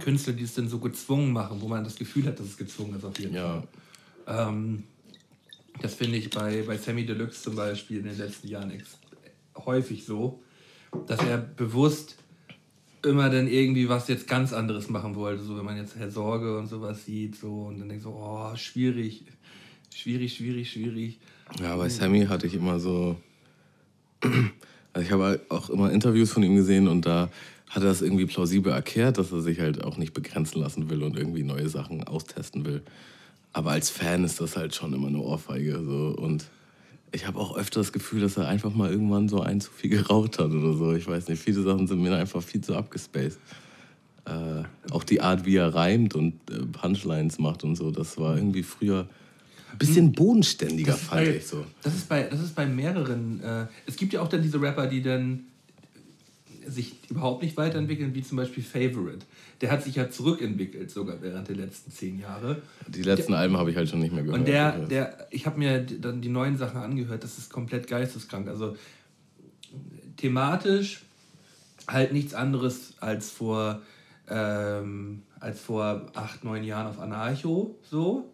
Künstler, 0.00 0.34
die 0.34 0.44
es 0.44 0.54
dann 0.54 0.68
so 0.68 0.78
gezwungen 0.78 1.32
machen, 1.32 1.60
wo 1.60 1.66
man 1.68 1.82
das 1.82 1.96
Gefühl 1.96 2.26
hat, 2.26 2.38
dass 2.38 2.46
es 2.46 2.56
gezwungen 2.56 2.96
ist 2.96 3.04
auf 3.04 3.18
jeden 3.18 3.34
Ja, 3.34 3.64
Fall. 4.24 4.48
Ähm, 4.48 4.84
Das 5.82 5.94
finde 5.94 6.16
ich 6.18 6.30
bei, 6.30 6.62
bei 6.62 6.76
Sammy 6.76 7.04
Deluxe 7.04 7.42
zum 7.42 7.56
Beispiel 7.56 7.98
in 7.98 8.04
den 8.04 8.16
letzten 8.18 8.46
Jahren 8.46 8.72
häufig 9.56 10.04
so, 10.04 10.42
dass 11.08 11.18
er 11.20 11.38
bewusst 11.38 12.16
immer 13.04 13.28
dann 13.28 13.48
irgendwie 13.48 13.88
was 13.88 14.06
jetzt 14.08 14.28
ganz 14.28 14.52
anderes 14.52 14.88
machen 14.88 15.16
wollte. 15.16 15.42
So, 15.42 15.56
wenn 15.56 15.64
man 15.64 15.76
jetzt 15.76 15.96
Herr 15.96 16.10
Sorge 16.10 16.56
und 16.56 16.68
sowas 16.68 17.04
sieht, 17.04 17.34
so 17.36 17.64
und 17.64 17.80
dann 17.80 17.88
denkt 17.88 18.04
so, 18.04 18.10
oh, 18.10 18.54
schwierig, 18.54 19.24
schwierig, 19.94 20.34
schwierig, 20.34 20.70
schwierig. 20.70 21.18
Ja, 21.60 21.76
bei 21.76 21.88
Sammy 21.88 22.26
hatte 22.26 22.46
ich 22.46 22.54
immer 22.54 22.78
so. 22.80 23.16
Also 24.92 25.06
ich 25.06 25.12
habe 25.12 25.40
auch 25.48 25.70
immer 25.70 25.90
Interviews 25.90 26.30
von 26.30 26.42
ihm 26.44 26.54
gesehen 26.54 26.86
und 26.86 27.04
da 27.04 27.28
hat 27.68 27.82
er 27.82 27.88
das 27.88 28.00
irgendwie 28.00 28.26
plausibel 28.26 28.72
erklärt, 28.72 29.18
dass 29.18 29.32
er 29.32 29.40
sich 29.40 29.58
halt 29.58 29.82
auch 29.82 29.96
nicht 29.96 30.14
begrenzen 30.14 30.60
lassen 30.60 30.88
will 30.88 31.02
und 31.02 31.18
irgendwie 31.18 31.42
neue 31.42 31.68
Sachen 31.68 32.04
austesten 32.04 32.64
will. 32.64 32.82
Aber 33.52 33.72
als 33.72 33.90
Fan 33.90 34.22
ist 34.22 34.40
das 34.40 34.56
halt 34.56 34.74
schon 34.74 34.92
immer 34.92 35.08
eine 35.08 35.18
Ohrfeige. 35.18 35.82
So. 35.84 36.14
Und 36.16 36.44
ich 37.10 37.26
habe 37.26 37.38
auch 37.38 37.56
öfter 37.56 37.80
das 37.80 37.92
Gefühl, 37.92 38.20
dass 38.20 38.36
er 38.36 38.48
einfach 38.48 38.74
mal 38.74 38.90
irgendwann 38.90 39.28
so 39.28 39.40
ein 39.40 39.60
zu 39.60 39.72
viel 39.72 39.90
geraucht 39.90 40.38
hat 40.38 40.52
oder 40.52 40.74
so. 40.74 40.92
Ich 40.94 41.06
weiß 41.06 41.28
nicht, 41.28 41.42
viele 41.42 41.62
Sachen 41.62 41.86
sind 41.86 42.00
mir 42.00 42.16
einfach 42.16 42.42
viel 42.42 42.60
zu 42.60 42.76
abgespaced. 42.76 43.40
Äh, 44.26 44.62
auch 44.90 45.04
die 45.04 45.20
Art, 45.20 45.44
wie 45.44 45.56
er 45.56 45.74
reimt 45.74 46.14
und 46.14 46.34
äh, 46.50 46.64
Punchlines 46.66 47.38
macht 47.38 47.62
und 47.64 47.76
so, 47.76 47.90
das 47.90 48.16
war 48.16 48.36
irgendwie 48.36 48.62
früher 48.62 49.08
ein 49.74 49.78
bisschen 49.78 50.12
bodenständiger, 50.12 50.94
fand 50.94 51.24
bei, 51.24 51.36
ich 51.36 51.46
so. 51.46 51.64
Das 51.82 51.94
ist 51.94 52.08
bei, 52.08 52.22
das 52.22 52.40
ist 52.40 52.54
bei 52.54 52.66
mehreren. 52.66 53.42
Äh, 53.42 53.66
es 53.86 53.96
gibt 53.96 54.12
ja 54.12 54.20
auch 54.20 54.28
dann 54.28 54.42
diese 54.42 54.60
Rapper, 54.60 54.86
die 54.86 55.02
dann 55.02 55.46
sich 56.66 56.94
überhaupt 57.10 57.42
nicht 57.42 57.56
weiterentwickeln, 57.56 58.14
wie 58.14 58.22
zum 58.22 58.36
Beispiel 58.36 58.62
Favorite. 58.62 59.26
Der 59.60 59.70
hat 59.70 59.82
sich 59.82 59.96
ja 59.96 60.10
zurückentwickelt, 60.10 60.90
sogar 60.90 61.20
während 61.20 61.48
der 61.48 61.56
letzten 61.56 61.90
zehn 61.90 62.18
Jahre. 62.18 62.62
Die 62.88 63.02
letzten 63.02 63.32
der, 63.32 63.40
Alben 63.40 63.56
habe 63.56 63.70
ich 63.70 63.76
halt 63.76 63.88
schon 63.88 64.00
nicht 64.00 64.14
mehr 64.14 64.22
gehört. 64.22 64.38
Und 64.38 64.48
der, 64.48 64.78
der 64.86 65.26
ich 65.30 65.46
habe 65.46 65.58
mir 65.58 65.80
dann 65.80 66.20
die 66.20 66.28
neuen 66.28 66.56
Sachen 66.56 66.80
angehört, 66.80 67.24
das 67.24 67.38
ist 67.38 67.50
komplett 67.50 67.86
geisteskrank. 67.86 68.48
Also 68.48 68.76
thematisch 70.16 71.02
halt 71.86 72.12
nichts 72.12 72.32
anderes 72.34 72.94
als 73.00 73.30
vor, 73.30 73.82
ähm, 74.28 75.22
als 75.40 75.60
vor 75.60 76.06
acht, 76.14 76.44
neun 76.44 76.64
Jahren 76.64 76.86
auf 76.86 76.98
Anarcho. 76.98 77.78
So. 77.82 78.30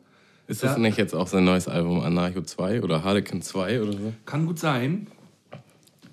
Ist 0.50 0.64
das 0.64 0.72
ja. 0.72 0.78
nicht 0.78 0.98
jetzt 0.98 1.14
auch 1.14 1.28
sein 1.28 1.44
neues 1.44 1.68
Album 1.68 2.00
Anarcho 2.00 2.42
2 2.42 2.82
oder 2.82 3.04
Harlequin 3.04 3.40
2 3.40 3.82
oder 3.82 3.92
so? 3.92 4.12
Kann 4.26 4.46
gut 4.46 4.58
sein. 4.58 5.06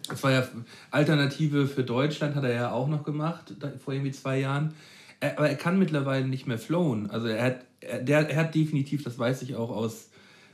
Das 0.07 0.21
war 0.21 0.31
ja 0.31 0.47
Alternative 0.91 1.65
für 1.65 1.83
Deutschland, 1.83 2.35
hat 2.35 2.43
er 2.43 2.53
ja 2.53 2.71
auch 2.71 2.87
noch 2.87 3.03
gemacht, 3.03 3.55
vor 3.83 3.95
irgendwie 3.95 4.11
zwei 4.11 4.39
Jahren. 4.39 4.75
Er, 5.19 5.39
aber 5.39 5.49
er 5.49 5.55
kann 5.55 5.79
mittlerweile 5.79 6.27
nicht 6.27 6.45
mehr 6.45 6.59
flowen. 6.59 7.09
Also 7.09 7.25
er 7.25 7.43
hat, 7.43 7.65
er, 7.81 7.99
der, 7.99 8.29
er 8.29 8.37
hat 8.37 8.53
definitiv, 8.53 9.03
das 9.03 9.17
weiß 9.17 9.41
ich 9.41 9.55
auch 9.55 9.71
aus, 9.71 10.11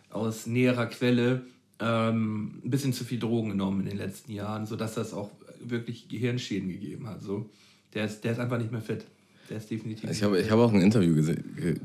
aus 0.10 0.48
näherer 0.48 0.86
Quelle, 0.86 1.42
ähm, 1.82 2.62
ein 2.64 2.70
bisschen 2.70 2.94
zu 2.94 3.04
viel 3.04 3.20
Drogen 3.20 3.50
genommen 3.50 3.82
in 3.82 3.88
den 3.88 3.98
letzten 3.98 4.32
Jahren, 4.32 4.66
sodass 4.66 4.94
das 4.96 5.14
auch 5.14 5.30
wirklich 5.62 6.08
Gehirnschäden 6.08 6.70
gegeben 6.70 7.10
hat. 7.10 7.22
So, 7.22 7.50
der, 7.94 8.06
ist, 8.06 8.24
der 8.24 8.32
ist 8.32 8.40
einfach 8.40 8.60
nicht 8.60 8.72
mehr 8.72 8.82
fit. 8.82 9.06
Der 9.50 9.58
ist 9.58 9.70
definitiv. 9.70 10.10
Ich 10.10 10.24
habe, 10.24 10.40
ich 10.40 10.50
habe 10.50 10.62
auch 10.62 10.72
ein 10.72 10.82
Interview 10.82 11.14
gese 11.16 11.36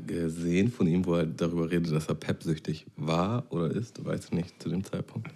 gesehen 0.07 0.71
von 0.71 0.87
ihm, 0.87 1.05
wo 1.05 1.15
er 1.15 1.25
darüber 1.25 1.69
redet, 1.69 1.91
dass 1.91 2.07
er 2.07 2.15
Pep-süchtig 2.15 2.85
war 2.95 3.45
oder 3.49 3.69
ist, 3.71 4.03
weiß 4.03 4.25
ich 4.25 4.31
nicht, 4.31 4.61
zu 4.61 4.69
dem 4.69 4.83
Zeitpunkt. 4.83 5.29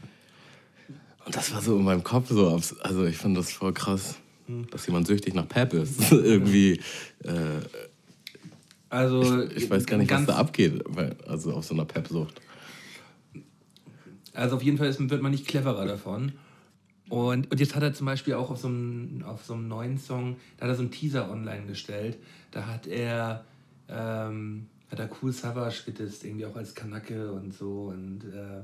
Und 1.25 1.36
das 1.36 1.53
war 1.53 1.62
so 1.62 1.77
in 1.77 1.84
meinem 1.84 2.03
Kopf 2.03 2.30
so, 2.30 2.48
also 2.82 3.06
ich 3.06 3.18
fand 3.18 3.38
das 3.38 3.51
voll 3.51 3.74
krass, 3.74 4.15
dass 4.72 4.88
jemand 4.88 5.08
süchtig 5.08 5.34
nach 5.34 5.48
Pep 5.48 5.74
ist. 5.74 6.12
Irgendwie. 6.12 6.80
Äh, 7.24 7.62
also. 8.89 9.44
Ich, 9.46 9.63
ich, 9.63 9.70
weiß 9.70 9.86
gar 9.86 9.98
nicht, 9.98 10.12
was 10.12 10.25
da 10.25 10.36
abgeht, 10.36 10.84
also 11.27 11.53
auf 11.53 11.65
so 11.65 11.74
einer 11.74 11.86
Pep-Sucht. 11.86 12.42
Also 14.34 14.56
auf 14.56 14.63
jeden 14.63 14.77
Fall 14.77 14.88
ist, 14.88 15.10
wird 15.10 15.22
man 15.22 15.32
nicht 15.32 15.48
cleverer 15.48 15.86
davon. 15.86 16.34
Und, 17.13 17.51
und 17.51 17.60
jetzt 17.60 17.75
hat 17.75 17.84
er 17.84 17.93
zum 17.93 18.08
Beispiel 18.08 18.34
auch 18.34 18.50
auf 18.50 18.58
so, 18.58 18.67
einem, 18.67 19.24
auf 19.24 19.46
so 19.46 19.53
einem 19.53 19.67
neuen 19.67 20.00
Song, 20.00 20.36
da 20.58 20.63
hat 20.63 20.72
er 20.72 20.75
so 20.75 20.82
einen 20.82 20.89
Teaser 20.89 21.29
online 21.29 21.67
gestellt. 21.67 22.17
Da 22.50 22.65
hat 22.65 22.88
er, 22.88 23.46
ähm, 23.88 24.65
hat 24.89 24.98
er 24.98 25.08
Cool 25.22 25.32
Savage 25.32 25.84
gedisst, 25.86 26.25
irgendwie 26.25 26.48
auch 26.48 26.55
als 26.55 26.74
Kanacke 26.74 27.32
und 27.32 27.53
so. 27.53 27.93
Und 27.93 28.24
äh, 28.34 28.63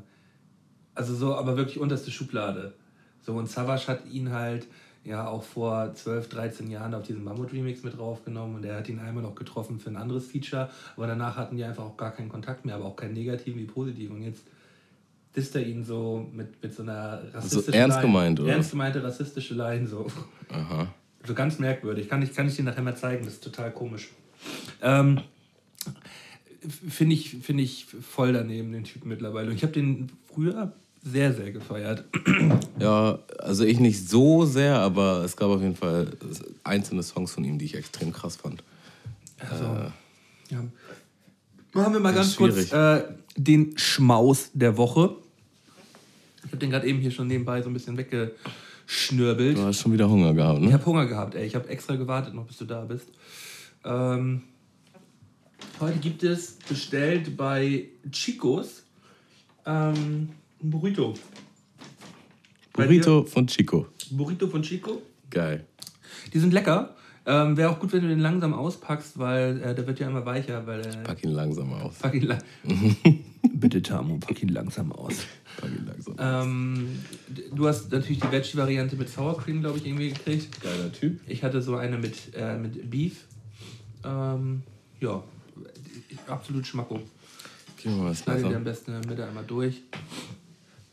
also 0.95 1.13
so, 1.13 1.35
aber 1.35 1.57
wirklich 1.57 1.79
unterste 1.79 2.09
Schublade. 2.09 2.73
So, 3.21 3.33
und 3.33 3.47
Savage 3.47 3.87
hat 3.87 4.07
ihn 4.07 4.31
halt 4.31 4.65
ja 5.03 5.27
auch 5.27 5.43
vor 5.43 5.93
12, 5.93 6.29
13 6.29 6.71
Jahren 6.71 6.95
auf 6.95 7.03
diesen 7.03 7.23
Mammut-Remix 7.23 7.83
mit 7.83 7.99
draufgenommen 7.99 8.55
und 8.55 8.65
er 8.65 8.77
hat 8.77 8.89
ihn 8.89 8.97
einmal 8.97 9.21
noch 9.21 9.35
getroffen 9.35 9.79
für 9.79 9.91
ein 9.91 9.95
anderes 9.95 10.25
Feature, 10.25 10.71
aber 10.95 11.05
danach 11.05 11.37
hatten 11.37 11.55
die 11.55 11.63
einfach 11.63 11.83
auch 11.83 11.97
gar 11.97 12.13
keinen 12.13 12.29
Kontakt 12.29 12.65
mehr, 12.65 12.73
aber 12.73 12.85
auch 12.85 12.95
keinen 12.95 13.13
negativen 13.13 13.59
wie 13.59 13.65
positiven. 13.65 14.15
Und 14.15 14.23
jetzt 14.23 14.43
disst 15.35 15.55
er 15.55 15.65
ihn 15.65 15.83
so 15.83 16.27
mit, 16.33 16.61
mit 16.61 16.73
so 16.73 16.83
einer 16.83 17.21
rassistischen 17.33 17.57
also 17.57 17.71
ernst 17.71 17.97
Line, 17.97 18.07
gemeint, 18.07 18.39
oder? 18.39 18.51
Ernst 18.51 18.71
gemeinte 18.71 19.03
rassistische 19.03 19.53
Line, 19.53 19.87
so. 19.87 20.07
Aha. 20.49 20.93
So 21.25 21.33
ganz 21.33 21.59
merkwürdig. 21.59 22.09
Kann 22.09 22.21
ich, 22.21 22.33
kann 22.33 22.47
ich 22.47 22.55
dir 22.55 22.63
nachher 22.63 22.81
mal 22.81 22.95
zeigen, 22.95 23.25
das 23.25 23.35
ist 23.35 23.43
total 23.43 23.71
komisch. 23.71 24.09
Ähm, 24.81 25.21
Finde 26.89 27.15
ich, 27.15 27.37
find 27.41 27.59
ich 27.59 27.85
voll 27.85 28.33
daneben, 28.33 28.71
den 28.73 28.83
Typen 28.83 29.07
mittlerweile. 29.09 29.49
Und 29.49 29.55
ich 29.55 29.63
habe 29.63 29.71
den 29.71 30.11
früher 30.33 30.73
sehr, 31.03 31.33
sehr 31.33 31.51
gefeiert. 31.51 32.05
Ja, 32.79 33.19
also 33.39 33.65
ich 33.65 33.81
nicht 33.81 34.07
so 34.07 34.45
sehr, 34.45 34.79
aber 34.79 35.25
es 35.25 35.35
gab 35.35 35.49
auf 35.49 35.61
jeden 35.61 35.75
Fall 35.75 36.07
einzelne 36.63 37.03
Songs 37.03 37.33
von 37.33 37.43
ihm, 37.43 37.59
die 37.59 37.65
ich 37.65 37.75
extrem 37.75 38.13
krass 38.13 38.37
fand. 38.37 38.63
Also, 39.37 39.65
äh, 39.65 40.53
ja. 40.53 40.63
Machen 41.73 41.93
wir 41.93 41.99
mal 41.99 42.13
ganz 42.13 42.35
schwierig. 42.35 42.69
kurz 42.69 42.71
äh, 42.71 43.03
den 43.35 43.77
Schmaus 43.77 44.51
der 44.53 44.77
Woche. 44.77 45.15
Ich 46.37 46.51
habe 46.51 46.57
den 46.57 46.69
gerade 46.69 46.87
eben 46.87 46.99
hier 46.99 47.11
schon 47.11 47.27
nebenbei 47.27 47.61
so 47.61 47.69
ein 47.69 47.73
bisschen 47.73 47.97
weggeschnürbelt. 47.97 49.57
Du 49.57 49.63
hast 49.63 49.81
schon 49.81 49.93
wieder 49.93 50.09
Hunger 50.09 50.33
gehabt, 50.33 50.61
ne? 50.61 50.67
Ich 50.67 50.73
habe 50.73 50.85
Hunger 50.85 51.05
gehabt, 51.05 51.35
ey. 51.35 51.45
Ich 51.45 51.55
habe 51.55 51.67
extra 51.69 51.95
gewartet 51.95 52.33
noch, 52.33 52.45
bis 52.45 52.57
du 52.57 52.65
da 52.65 52.85
bist. 52.85 53.09
Ähm, 53.85 54.41
heute 55.79 55.99
gibt 55.99 56.23
es 56.23 56.57
bestellt 56.67 57.37
bei 57.37 57.85
Chicos 58.11 58.83
ähm, 59.65 60.29
ein 60.61 60.69
Burrito. 60.69 61.13
Burrito 62.73 63.23
von 63.23 63.47
Chico. 63.47 63.87
Burrito 64.11 64.47
von 64.47 64.61
Chico. 64.61 65.01
Geil. 65.29 65.65
Die 66.33 66.39
sind 66.39 66.53
lecker. 66.53 66.95
Ähm, 67.25 67.57
Wäre 67.57 67.69
auch 67.69 67.79
gut, 67.79 67.93
wenn 67.93 68.01
du 68.01 68.07
den 68.07 68.19
langsam 68.19 68.53
auspackst, 68.53 69.19
weil 69.19 69.61
äh, 69.61 69.75
der 69.75 69.85
wird 69.85 69.99
ja 69.99 70.07
immer 70.07 70.25
weicher. 70.25 70.65
Weil, 70.65 70.81
äh, 70.81 71.03
pack 71.03 71.23
ihn 71.23 71.31
langsam 71.31 71.73
aus. 71.73 71.95
Pack 71.99 72.15
ihn 72.15 72.23
la 72.23 72.37
Bitte, 73.53 73.81
Tamu, 73.81 74.19
pack 74.19 74.41
ihn 74.41 74.49
langsam 74.49 74.91
aus. 74.91 75.13
Pack 75.59 75.69
ihn 75.69 75.85
langsam 75.85 76.15
ähm, 76.19 76.99
Du 77.53 77.67
hast 77.67 77.91
natürlich 77.91 78.19
die 78.19 78.31
Veggie-Variante 78.31 78.95
mit 78.95 79.09
Sour 79.09 79.37
Cream, 79.37 79.61
glaube 79.61 79.77
ich, 79.77 79.85
irgendwie 79.85 80.09
gekriegt. 80.09 80.61
Geiler 80.61 80.91
Typ. 80.91 81.19
Ich 81.27 81.43
hatte 81.43 81.61
so 81.61 81.75
eine 81.75 81.97
mit, 81.97 82.33
äh, 82.35 82.57
mit 82.57 82.89
Beef. 82.89 83.25
Ähm, 84.03 84.63
ja, 84.99 85.23
absolut 86.27 86.65
Schmacko. 86.65 86.99
Gehen 87.77 87.95
wir 87.95 88.03
mal 88.03 88.11
was 88.11 88.19
Schneide 88.19 88.49
dir 88.49 88.57
am 88.57 88.63
besten 88.63 88.93
in 88.93 89.01
der 89.01 89.09
Mitte 89.09 89.25
einmal 89.25 89.45
durch. 89.45 89.81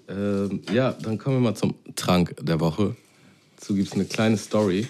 Ähm, 0.08 0.62
ja, 0.72 0.92
dann 0.92 1.18
kommen 1.18 1.36
wir 1.36 1.40
mal 1.40 1.54
zum 1.56 1.74
Trank 1.96 2.36
der 2.40 2.60
Woche. 2.60 2.96
Dazu 3.56 3.74
gibt 3.74 3.88
es 3.88 3.94
eine 3.94 4.04
kleine 4.04 4.36
Story. 4.36 4.88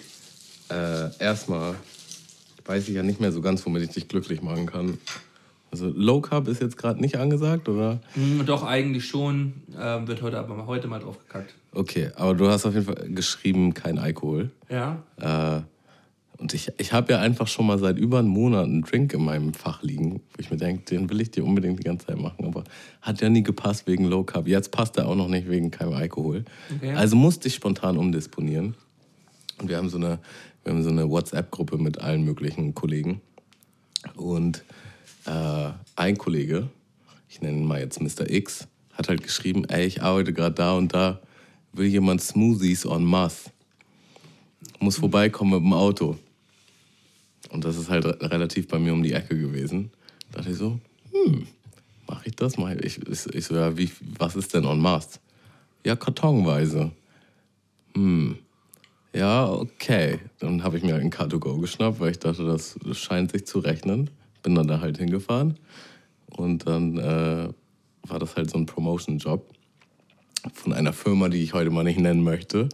Äh, 0.68 1.10
erstmal 1.22 1.74
weiß 2.64 2.88
ich 2.88 2.94
ja 2.94 3.02
nicht 3.02 3.20
mehr 3.20 3.32
so 3.32 3.40
ganz, 3.40 3.64
womit 3.64 3.82
ich 3.82 3.90
dich 3.90 4.08
glücklich 4.08 4.42
machen 4.42 4.66
kann. 4.66 4.98
Also 5.70 5.88
Low 5.94 6.20
Carb 6.20 6.48
ist 6.48 6.60
jetzt 6.60 6.76
gerade 6.76 7.00
nicht 7.00 7.16
angesagt, 7.16 7.68
oder? 7.68 8.00
Mm, 8.14 8.44
doch, 8.46 8.64
eigentlich 8.64 9.06
schon. 9.06 9.54
Ähm, 9.78 10.06
wird 10.08 10.22
heute 10.22 10.38
aber 10.38 10.66
heute 10.66 10.88
mal 10.88 11.00
drauf 11.00 11.18
gekackt. 11.18 11.54
Okay, 11.72 12.10
aber 12.16 12.34
du 12.34 12.48
hast 12.48 12.64
auf 12.66 12.74
jeden 12.74 12.86
Fall 12.86 13.08
geschrieben, 13.10 13.74
kein 13.74 13.98
Alkohol. 13.98 14.50
Ja. 14.70 15.02
Äh, 15.18 15.62
und 16.38 16.54
ich, 16.54 16.70
ich 16.78 16.92
habe 16.92 17.12
ja 17.12 17.20
einfach 17.20 17.48
schon 17.48 17.66
mal 17.66 17.78
seit 17.78 17.98
über 17.98 18.18
einem 18.18 18.28
Monat 18.28 18.64
einen 18.64 18.82
Drink 18.82 19.12
in 19.14 19.24
meinem 19.24 19.54
Fach 19.54 19.82
liegen, 19.82 20.14
wo 20.14 20.38
ich 20.38 20.50
mir 20.50 20.56
denke, 20.56 20.84
den 20.84 21.08
will 21.08 21.20
ich 21.20 21.30
dir 21.30 21.44
unbedingt 21.44 21.78
die 21.78 21.84
ganze 21.84 22.06
Zeit 22.06 22.18
machen. 22.18 22.44
Aber 22.46 22.64
hat 23.00 23.20
ja 23.20 23.28
nie 23.28 23.42
gepasst 23.42 23.86
wegen 23.86 24.04
Low 24.04 24.22
Carb. 24.22 24.46
Jetzt 24.46 24.70
passt 24.70 24.96
er 24.98 25.08
auch 25.08 25.14
noch 25.14 25.28
nicht 25.28 25.48
wegen 25.48 25.70
keinem 25.70 25.94
Alkohol. 25.94 26.44
Okay. 26.74 26.92
Also 26.92 27.16
musste 27.16 27.48
ich 27.48 27.54
spontan 27.54 27.96
umdisponieren. 27.96 28.74
Und 29.58 29.68
wir 29.68 29.78
haben 29.78 29.88
so 29.88 29.96
eine, 29.96 30.18
wir 30.66 30.72
haben 30.72 30.82
so 30.82 30.90
eine 30.90 31.08
WhatsApp-Gruppe 31.08 31.78
mit 31.78 32.00
allen 32.00 32.24
möglichen 32.24 32.74
Kollegen. 32.74 33.20
Und 34.16 34.64
äh, 35.24 35.70
ein 35.94 36.18
Kollege, 36.18 36.68
ich 37.28 37.40
nenne 37.40 37.58
ihn 37.58 37.66
mal 37.66 37.78
jetzt 37.78 38.00
Mr. 38.00 38.28
X, 38.28 38.66
hat 38.92 39.08
halt 39.08 39.22
geschrieben, 39.22 39.64
ey, 39.66 39.86
ich 39.86 40.02
arbeite 40.02 40.32
gerade 40.32 40.56
da 40.56 40.72
und 40.72 40.92
da, 40.92 41.20
will 41.72 41.86
jemand 41.86 42.20
Smoothies 42.20 42.84
en 42.84 43.04
masse? 43.04 43.50
Muss 44.80 44.96
vorbeikommen 44.96 45.52
mit 45.52 45.60
dem 45.60 45.72
Auto. 45.72 46.18
Und 47.50 47.64
das 47.64 47.76
ist 47.76 47.88
halt 47.88 48.04
relativ 48.04 48.66
bei 48.66 48.80
mir 48.80 48.92
um 48.92 49.04
die 49.04 49.12
Ecke 49.12 49.38
gewesen. 49.38 49.92
Da 50.32 50.38
dachte 50.38 50.50
ich 50.50 50.58
so, 50.58 50.80
hm, 51.12 51.46
mache 52.08 52.26
ich 52.26 52.34
das? 52.34 52.58
Mach 52.58 52.72
ich, 52.72 53.00
ich, 53.06 53.26
ich 53.32 53.44
so, 53.44 53.54
ja, 53.54 53.78
wie, 53.78 53.88
was 54.18 54.34
ist 54.34 54.52
denn 54.52 54.64
en 54.64 54.80
masse? 54.80 55.20
Ja, 55.84 55.94
kartonweise. 55.94 56.90
Hm, 57.94 58.38
ja, 59.16 59.50
okay. 59.50 60.18
Dann 60.38 60.62
habe 60.62 60.76
ich 60.76 60.82
mir 60.82 60.92
halt 60.92 61.02
ein 61.02 61.10
Car2Go 61.10 61.60
geschnappt, 61.60 62.00
weil 62.00 62.10
ich 62.10 62.18
dachte, 62.18 62.44
das 62.44 62.76
scheint 62.92 63.32
sich 63.32 63.46
zu 63.46 63.60
rechnen. 63.60 64.10
Bin 64.42 64.54
dann 64.54 64.68
da 64.68 64.80
halt 64.80 64.98
hingefahren. 64.98 65.58
Und 66.36 66.66
dann 66.66 66.98
äh, 66.98 67.48
war 68.02 68.18
das 68.18 68.36
halt 68.36 68.50
so 68.50 68.58
ein 68.58 68.66
Promotion-Job 68.66 69.50
von 70.52 70.72
einer 70.72 70.92
Firma, 70.92 71.28
die 71.28 71.42
ich 71.42 71.54
heute 71.54 71.70
mal 71.70 71.84
nicht 71.84 71.98
nennen 71.98 72.22
möchte. 72.22 72.68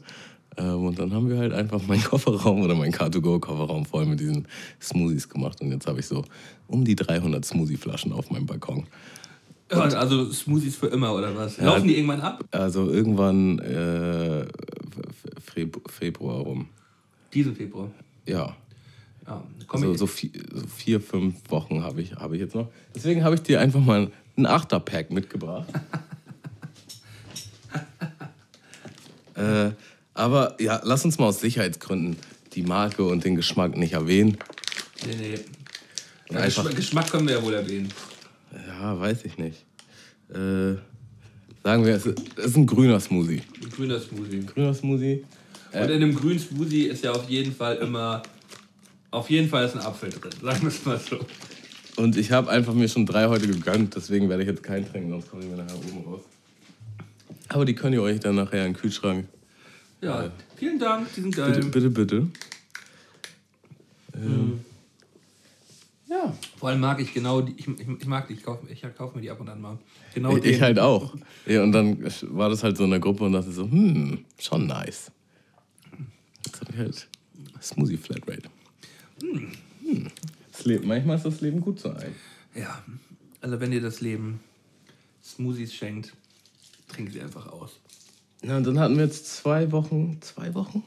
Ähm, 0.57 0.85
und 0.87 0.99
dann 0.99 1.13
haben 1.15 1.29
wir 1.29 1.39
halt 1.39 1.53
einfach 1.53 1.87
meinen 1.87 2.03
Kofferraum 2.05 2.63
oder 2.63 2.75
meinen 2.75 2.93
Car2Go-Kofferraum 2.93 3.85
voll 3.85 4.07
mit 4.07 4.21
diesen 4.21 4.49
Smoothies 4.81 5.29
gemacht. 5.29 5.61
Und 5.61 5.71
jetzt 5.71 5.87
habe 5.87 6.01
ich 6.01 6.07
so 6.07 6.25
um 6.67 6.85
die 6.85 6.97
300 6.97 7.45
Smoothie-Flaschen 7.45 8.13
auf 8.13 8.31
meinem 8.31 8.47
Balkon. 8.47 8.87
Ja, 9.71 9.81
also 9.81 10.31
Smoothies 10.31 10.77
für 10.77 10.89
immer 10.89 11.15
oder 11.15 11.35
was? 11.35 11.59
Laufen 11.59 11.89
die 11.89 11.97
irgendwann 11.97 12.21
ab? 12.21 12.45
Also 12.51 12.91
irgendwann 12.91 13.59
äh, 13.61 14.47
Februar 15.53 16.41
rum. 16.41 16.69
Diesen 17.33 17.55
Februar? 17.55 17.91
Ja. 18.27 18.57
Ja, 19.27 19.45
also 19.69 19.95
so 19.95 20.07
vier, 20.09 20.31
so 20.53 20.67
vier, 20.67 21.01
fünf 21.01 21.49
Wochen 21.49 21.83
habe 21.83 22.03
ich, 22.03 22.15
hab 22.17 22.33
ich 22.33 22.41
jetzt 22.41 22.55
noch. 22.55 22.69
Deswegen 22.95 23.23
habe 23.23 23.37
ich 23.37 23.43
dir 23.43 23.61
einfach 23.61 23.81
mal 23.81 24.11
ein 24.37 24.47
Achterpack 24.47 25.13
mitgebracht. 25.13 25.69
äh, 29.37 29.71
aber 30.15 30.61
ja, 30.61 30.81
lass 30.83 31.05
uns 31.05 31.19
mal 31.19 31.27
aus 31.27 31.41
Sicherheitsgründen 31.41 32.17
die 32.55 32.63
Marke 32.63 33.05
und 33.05 33.25
den 33.25 33.37
Geschmack 33.37 33.77
nicht 33.77 33.93
erwähnen. 33.93 34.37
Nee, 35.07 35.15
nee. 35.17 35.39
Ja, 36.31 36.41
einfach, 36.41 36.75
Geschmack 36.75 37.11
können 37.11 37.29
wir 37.29 37.37
ja 37.37 37.43
wohl 37.43 37.55
erwähnen. 37.55 37.89
Ja, 38.67 38.99
weiß 38.99 39.25
ich 39.25 39.39
nicht. 39.39 39.65
Äh, 40.31 40.75
sagen 41.63 41.85
wir, 41.85 41.95
es 41.95 42.07
ist 42.07 42.57
ein 42.57 42.67
grüner 42.67 43.01
Smoothie. 43.01 43.43
Ein 43.63 43.71
grüner 43.71 44.01
Smoothie. 44.01 44.39
Ein 44.39 44.47
grüner 44.47 44.75
Smoothie. 44.75 45.25
Und 45.73 45.89
in 45.89 46.03
einem 46.03 46.15
grünen 46.15 46.39
Smoothie 46.39 46.87
ist 46.87 47.05
ja 47.05 47.13
auf 47.13 47.29
jeden 47.29 47.55
Fall 47.55 47.77
immer, 47.77 48.23
auf 49.11 49.31
jeden 49.31 49.49
Fall 49.49 49.65
ist 49.65 49.75
ein 49.75 49.81
Apfel 49.81 50.11
drin, 50.11 50.33
sagen 50.43 50.63
wir 50.63 50.69
es 50.69 50.85
mal 50.85 50.99
so. 50.99 51.19
Und 51.97 52.17
ich 52.17 52.33
habe 52.33 52.51
einfach 52.51 52.75
mir 52.75 52.89
schon 52.89 53.07
drei 53.07 53.29
heute 53.29 53.47
gegönnt, 53.47 53.97
deswegen 53.97 54.29
werde 54.29 54.43
ich 54.43 54.49
jetzt 54.49 54.63
keinen 54.63 54.91
trinken, 54.91 55.11
sonst 55.11 55.31
komme 55.31 55.45
ich 55.45 55.51
mir 55.51 55.57
nachher 55.57 55.77
oben 55.77 56.05
raus. 56.07 56.23
Aber 57.49 57.65
die 57.65 57.75
könnt 57.75 57.95
ihr 57.95 58.03
euch 58.03 58.21
dann 58.21 58.37
nachher 58.37 58.67
in 58.67 58.73
den 58.73 58.81
Kühlschrank. 58.81 59.29
Ja, 60.01 60.25
äh, 60.25 60.31
vielen 60.57 60.79
Dank, 60.79 61.07
die 61.15 61.21
sind 61.21 61.37
geil. 61.37 61.53
Bitte, 61.53 61.67
bitte, 61.69 61.91
bitte. 61.91 62.17
Ähm, 64.15 64.23
mhm. 64.23 64.61
Ja. 66.09 66.35
Vor 66.59 66.69
allem 66.69 66.81
mag 66.81 67.01
ich 67.01 67.15
genau 67.15 67.41
die, 67.41 67.55
ich, 67.57 67.67
ich, 67.67 67.89
ich 68.01 68.07
mag 68.07 68.29
die, 68.29 68.35
ich 68.35 68.43
kaufe 68.43 68.67
ich 68.71 68.83
kauf 68.97 69.15
mir 69.15 69.23
die 69.23 69.31
ab 69.31 69.41
und 69.41 69.49
an 69.49 69.61
mal. 69.61 69.79
Genau 70.15 70.37
ich, 70.37 70.45
ich 70.45 70.61
halt 70.61 70.79
auch. 70.79 71.15
Ja, 71.47 71.63
und 71.63 71.73
dann 71.73 72.05
war 72.31 72.51
das 72.51 72.63
halt 72.63 72.77
so 72.77 72.85
in 72.85 72.91
der 72.91 73.01
Gruppe 73.01 73.25
und 73.25 73.33
dachte 73.33 73.51
so, 73.51 73.65
hm, 73.65 74.25
schon 74.39 74.67
nice. 74.67 75.11
Jetzt 76.47 76.61
habe 76.61 76.73
ich 76.73 76.79
halt 76.79 77.09
Smoothie 77.61 77.97
Flatrate. 77.97 78.49
Hm. 79.21 79.53
Hm. 79.85 80.11
Das 80.51 80.65
Leben, 80.65 80.87
manchmal 80.87 81.17
ist 81.17 81.25
das 81.25 81.41
Leben 81.41 81.61
gut 81.61 81.81
so 81.81 81.91
ein. 81.91 82.15
Ja, 82.55 82.83
also 83.41 83.61
wenn 83.61 83.73
ihr 83.73 83.81
das 83.81 84.01
Leben 84.01 84.41
Smoothies 85.23 85.75
schenkt, 85.75 86.13
trinkt 86.89 87.13
sie 87.13 87.21
einfach 87.21 87.47
aus. 87.47 87.79
Ja, 88.45 88.57
und 88.57 88.67
dann 88.67 88.79
hatten 88.79 88.97
wir 88.97 89.05
jetzt 89.05 89.37
zwei 89.37 89.71
Wochen, 89.73 90.19
zwei 90.21 90.53
Wochen, 90.55 90.83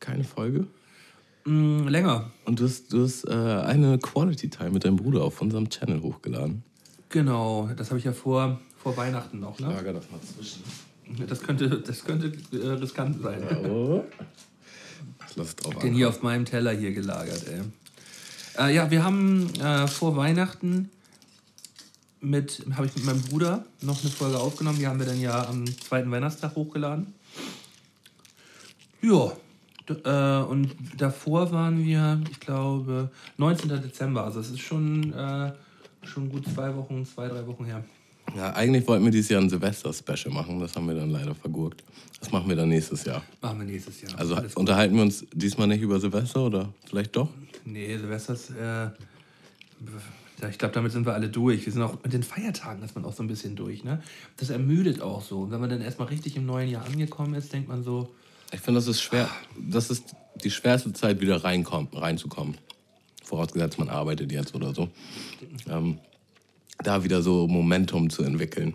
keine 0.00 0.24
Folge. 0.24 0.66
Mm, 1.44 1.86
länger. 1.86 2.30
Und 2.44 2.58
du 2.58 2.64
hast, 2.64 2.92
du 2.92 3.04
hast 3.04 3.24
äh, 3.24 3.32
eine 3.32 3.98
Quality 3.98 4.50
Time 4.50 4.70
mit 4.70 4.84
deinem 4.84 4.96
Bruder 4.96 5.22
auf 5.22 5.40
unserem 5.40 5.68
Channel 5.68 6.02
hochgeladen. 6.02 6.64
Genau, 7.08 7.70
das 7.76 7.90
habe 7.90 7.98
ich 7.98 8.04
ja 8.04 8.12
vor, 8.12 8.60
vor 8.76 8.96
Weihnachten 8.96 9.38
noch. 9.38 9.60
Ne? 9.60 9.68
Ich 9.68 9.76
lager 9.76 9.92
das 9.92 10.10
mal 10.10 10.20
zwischen. 10.20 10.62
Das 11.28 11.40
könnte, 11.40 11.80
das 11.80 12.04
könnte 12.04 12.32
äh, 12.52 12.70
riskant 12.72 13.22
sein. 13.22 13.40
Ja, 13.48 13.70
oh. 13.70 14.04
Lass 15.34 15.56
drauf 15.56 15.74
Den 15.78 15.94
hier 15.94 16.08
auf 16.08 16.22
meinem 16.22 16.44
Teller 16.44 16.72
hier 16.72 16.92
gelagert, 16.92 17.44
ey. 17.48 17.62
Äh, 18.58 18.74
ja, 18.74 18.90
wir 18.90 19.04
haben 19.04 19.52
äh, 19.60 19.86
vor 19.86 20.16
Weihnachten 20.16 20.90
mit, 22.20 22.64
habe 22.74 22.86
ich 22.86 22.94
mit 22.96 23.04
meinem 23.04 23.22
Bruder 23.22 23.66
noch 23.82 24.00
eine 24.02 24.10
Folge 24.10 24.38
aufgenommen. 24.38 24.78
Die 24.78 24.86
haben 24.86 24.98
wir 24.98 25.06
dann 25.06 25.20
ja 25.20 25.46
am 25.46 25.66
zweiten 25.80 26.10
Weihnachtstag 26.10 26.54
hochgeladen. 26.54 27.12
Ja, 29.02 29.32
äh, 29.88 30.44
und 30.44 30.74
davor 30.96 31.52
waren 31.52 31.84
wir, 31.84 32.20
ich 32.30 32.40
glaube, 32.40 33.10
19. 33.36 33.68
Dezember. 33.82 34.24
Also 34.24 34.40
es 34.40 34.50
ist 34.50 34.60
schon, 34.60 35.12
äh, 35.12 35.52
schon 36.02 36.28
gut 36.28 36.44
zwei 36.52 36.74
Wochen, 36.74 37.04
zwei, 37.06 37.28
drei 37.28 37.46
Wochen 37.46 37.64
her. 37.64 37.84
Ja, 38.36 38.52
eigentlich 38.52 38.86
wollten 38.86 39.04
wir 39.04 39.10
dieses 39.10 39.30
Jahr 39.30 39.40
ein 39.40 39.48
Silvester-Special 39.48 40.32
machen. 40.32 40.60
Das 40.60 40.76
haben 40.76 40.86
wir 40.86 40.94
dann 40.94 41.10
leider 41.10 41.34
vergurkt. 41.34 41.82
Das 42.20 42.30
machen 42.30 42.48
wir 42.48 42.56
dann 42.56 42.68
nächstes 42.68 43.04
Jahr. 43.04 43.22
Machen 43.40 43.60
wir 43.60 43.66
nächstes 43.66 44.02
Jahr. 44.02 44.18
Also 44.18 44.36
unterhalten 44.54 44.94
wir 44.94 45.02
uns 45.02 45.24
diesmal 45.32 45.68
nicht 45.68 45.80
über 45.80 45.98
Silvester 45.98 46.46
oder 46.46 46.68
vielleicht 46.86 47.16
doch? 47.16 47.28
Nee, 47.64 47.96
Silvester 47.96 48.34
ist. 48.34 48.50
Äh, 48.50 48.90
ich 50.50 50.58
glaube, 50.58 50.74
damit 50.74 50.92
sind 50.92 51.06
wir 51.06 51.14
alle 51.14 51.28
durch. 51.28 51.64
Wir 51.64 51.72
sind 51.72 51.80
auch 51.80 51.96
mit 52.02 52.12
den 52.12 52.22
Feiertagen 52.22 52.82
ist 52.82 52.94
man 52.94 53.06
auch 53.06 53.14
so 53.14 53.22
ein 53.22 53.26
bisschen 53.26 53.56
durch. 53.56 53.84
Ne? 53.84 54.02
Das 54.36 54.50
ermüdet 54.50 55.00
auch 55.00 55.22
so. 55.22 55.40
Und 55.40 55.50
wenn 55.50 55.60
man 55.60 55.70
dann 55.70 55.80
erstmal 55.80 56.08
richtig 56.08 56.36
im 56.36 56.44
neuen 56.44 56.68
Jahr 56.68 56.84
angekommen 56.84 57.34
ist, 57.34 57.52
denkt 57.52 57.68
man 57.68 57.82
so, 57.82 58.14
ich 58.52 58.60
finde, 58.60 58.78
das 58.78 58.86
ist 58.86 59.00
schwer. 59.00 59.28
Das 59.58 59.90
ist 59.90 60.14
die 60.44 60.50
schwerste 60.50 60.92
Zeit, 60.92 61.20
wieder 61.20 61.42
reinzukommen. 61.42 62.56
Vorausgesetzt, 63.24 63.78
man 63.78 63.88
arbeitet 63.88 64.30
jetzt 64.30 64.54
oder 64.54 64.72
so. 64.72 64.88
Ähm, 65.68 65.98
da 66.78 67.04
wieder 67.04 67.22
so 67.22 67.46
Momentum 67.46 68.10
zu 68.10 68.22
entwickeln. 68.22 68.74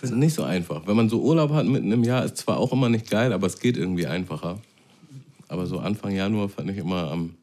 Das 0.00 0.10
ist 0.10 0.16
nicht 0.16 0.34
so 0.34 0.44
einfach. 0.44 0.86
Wenn 0.86 0.96
man 0.96 1.10
so 1.10 1.20
Urlaub 1.20 1.52
hat 1.52 1.66
mitten 1.66 1.92
im 1.92 2.04
Jahr, 2.04 2.24
ist 2.24 2.38
zwar 2.38 2.56
auch 2.56 2.72
immer 2.72 2.88
nicht 2.88 3.10
geil, 3.10 3.32
aber 3.32 3.46
es 3.46 3.58
geht 3.58 3.76
irgendwie 3.76 4.06
einfacher. 4.06 4.58
Aber 5.48 5.66
so 5.66 5.78
Anfang 5.78 6.12
Januar 6.12 6.48
fand 6.48 6.70
ich 6.70 6.78
immer 6.78 7.10
am, 7.10 7.34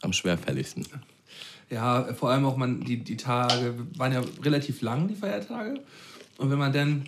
am 0.00 0.12
schwerfälligsten. 0.12 0.86
Ja, 1.70 2.12
vor 2.14 2.30
allem 2.30 2.44
auch 2.46 2.56
man, 2.56 2.80
die, 2.80 2.98
die 2.98 3.16
Tage 3.16 3.74
waren 3.96 4.12
ja 4.12 4.22
relativ 4.42 4.80
lang, 4.80 5.08
die 5.08 5.14
Feiertage. 5.14 5.80
Und 6.38 6.50
wenn 6.50 6.58
man 6.58 6.72
dann 6.72 7.06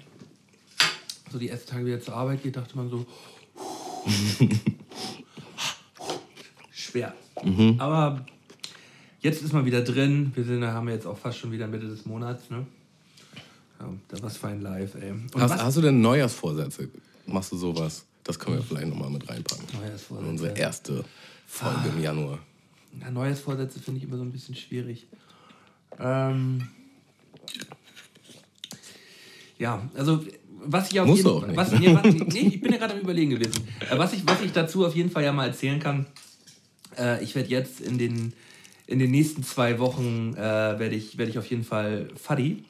so 1.32 1.38
die 1.38 1.48
ersten 1.48 1.70
Tage 1.70 1.86
wieder 1.86 2.00
zur 2.00 2.14
Arbeit 2.14 2.42
geht, 2.42 2.56
dachte 2.56 2.76
man 2.76 2.88
so, 2.88 3.06
schwer. 6.70 7.14
Mhm. 7.42 7.76
Aber 7.78 8.24
jetzt 9.20 9.42
ist 9.42 9.52
man 9.52 9.64
wieder 9.64 9.82
drin. 9.82 10.32
Wir 10.34 10.44
sind, 10.44 10.64
haben 10.64 10.88
jetzt 10.88 11.06
auch 11.06 11.18
fast 11.18 11.38
schon 11.38 11.52
wieder 11.52 11.66
Mitte 11.66 11.86
des 11.86 12.06
Monats. 12.06 12.50
Ne? 12.50 12.66
Ja, 13.80 13.88
da 14.08 14.22
was 14.22 14.36
fein 14.36 14.62
live, 14.62 14.94
ey. 14.94 15.14
Hast, 15.38 15.62
hast, 15.62 15.76
du 15.76 15.82
denn 15.82 16.00
Neujahrsvorsätze? 16.00 16.88
Machst 17.26 17.52
du 17.52 17.56
sowas? 17.56 18.04
Das 18.24 18.38
können 18.38 18.56
wir 18.56 18.62
vielleicht 18.62 18.88
nochmal 18.88 19.10
mit 19.10 19.28
reinpacken. 19.28 19.64
Neujahrsvorsätze. 19.80 20.30
Unsere 20.30 20.58
erste 20.58 21.04
Folge 21.46 21.78
ah. 21.84 21.92
im 21.94 22.02
Januar. 22.02 22.38
Ja, 23.00 23.10
Neujahrsvorsätze 23.10 23.80
finde 23.80 23.98
ich 23.98 24.04
immer 24.04 24.16
so 24.16 24.22
ein 24.22 24.32
bisschen 24.32 24.54
schwierig. 24.54 25.06
Ähm, 25.98 26.68
ja, 29.58 29.88
also 29.94 30.24
was 30.64 30.90
ich 30.90 31.00
auf 31.00 31.06
Muss 31.06 31.18
jeden 31.18 31.30
auch 31.30 31.46
nicht. 31.46 31.56
Was, 31.56 31.72
nee, 31.72 31.94
was, 31.94 32.04
nee, 32.04 32.50
ich 32.54 32.60
bin 32.60 32.72
ja 32.72 32.78
gerade 32.78 32.94
am 32.94 33.00
Überlegen 33.00 33.30
gewesen. 33.30 33.66
Äh, 33.88 33.98
was 33.98 34.12
ich, 34.12 34.26
was 34.26 34.40
ich 34.40 34.52
dazu 34.52 34.86
auf 34.86 34.94
jeden 34.94 35.10
Fall 35.10 35.24
ja 35.24 35.32
mal 35.32 35.46
erzählen 35.46 35.78
kann, 35.78 36.06
äh, 36.98 37.22
ich 37.22 37.34
werde 37.34 37.48
jetzt 37.48 37.80
in 37.80 37.98
den, 37.98 38.32
in 38.86 38.98
den 38.98 39.10
nächsten 39.10 39.42
zwei 39.42 39.78
Wochen 39.78 40.34
äh, 40.34 40.38
werde 40.38 40.94
ich, 40.94 41.18
werd 41.18 41.28
ich 41.28 41.38
auf 41.38 41.46
jeden 41.46 41.64
Fall 41.64 42.08
Fuddy. 42.16 42.64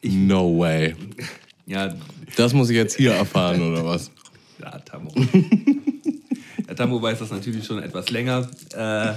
Ich, 0.00 0.14
no 0.14 0.58
way. 0.58 0.94
ja. 1.66 1.94
Das 2.36 2.52
muss 2.52 2.70
ich 2.70 2.76
jetzt 2.76 2.96
hier 2.96 3.12
erfahren, 3.12 3.62
oder 3.62 3.84
was? 3.84 4.10
Ja, 4.60 4.78
Tammo. 4.78 5.10
ja, 6.68 6.74
Tammo 6.74 7.00
weiß 7.00 7.20
das 7.20 7.30
natürlich 7.30 7.64
schon 7.64 7.82
etwas 7.82 8.10
länger. 8.10 8.46
Äh, 8.74 9.14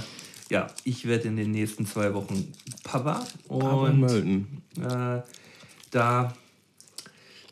ja, 0.50 0.68
ich 0.84 1.06
werde 1.06 1.28
in 1.28 1.36
den 1.36 1.50
nächsten 1.50 1.84
zwei 1.84 2.14
Wochen 2.14 2.50
Papa. 2.82 3.26
Und 3.46 4.56
äh, 4.80 5.20
da 5.90 6.34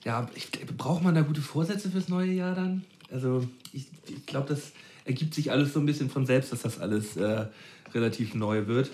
ja, 0.04 0.28
ich, 0.34 0.50
braucht 0.76 1.02
man 1.02 1.14
da 1.14 1.22
gute 1.22 1.40
Vorsätze 1.40 1.90
fürs 1.90 2.08
neue 2.08 2.32
Jahr 2.32 2.54
dann? 2.54 2.84
Also 3.10 3.46
ich, 3.72 3.86
ich 4.08 4.26
glaube, 4.26 4.48
das 4.48 4.72
ergibt 5.04 5.34
sich 5.34 5.50
alles 5.50 5.72
so 5.72 5.80
ein 5.80 5.86
bisschen 5.86 6.10
von 6.10 6.26
selbst, 6.26 6.52
dass 6.52 6.62
das 6.62 6.80
alles 6.80 7.16
äh, 7.16 7.46
relativ 7.94 8.34
neu 8.34 8.66
wird. 8.66 8.90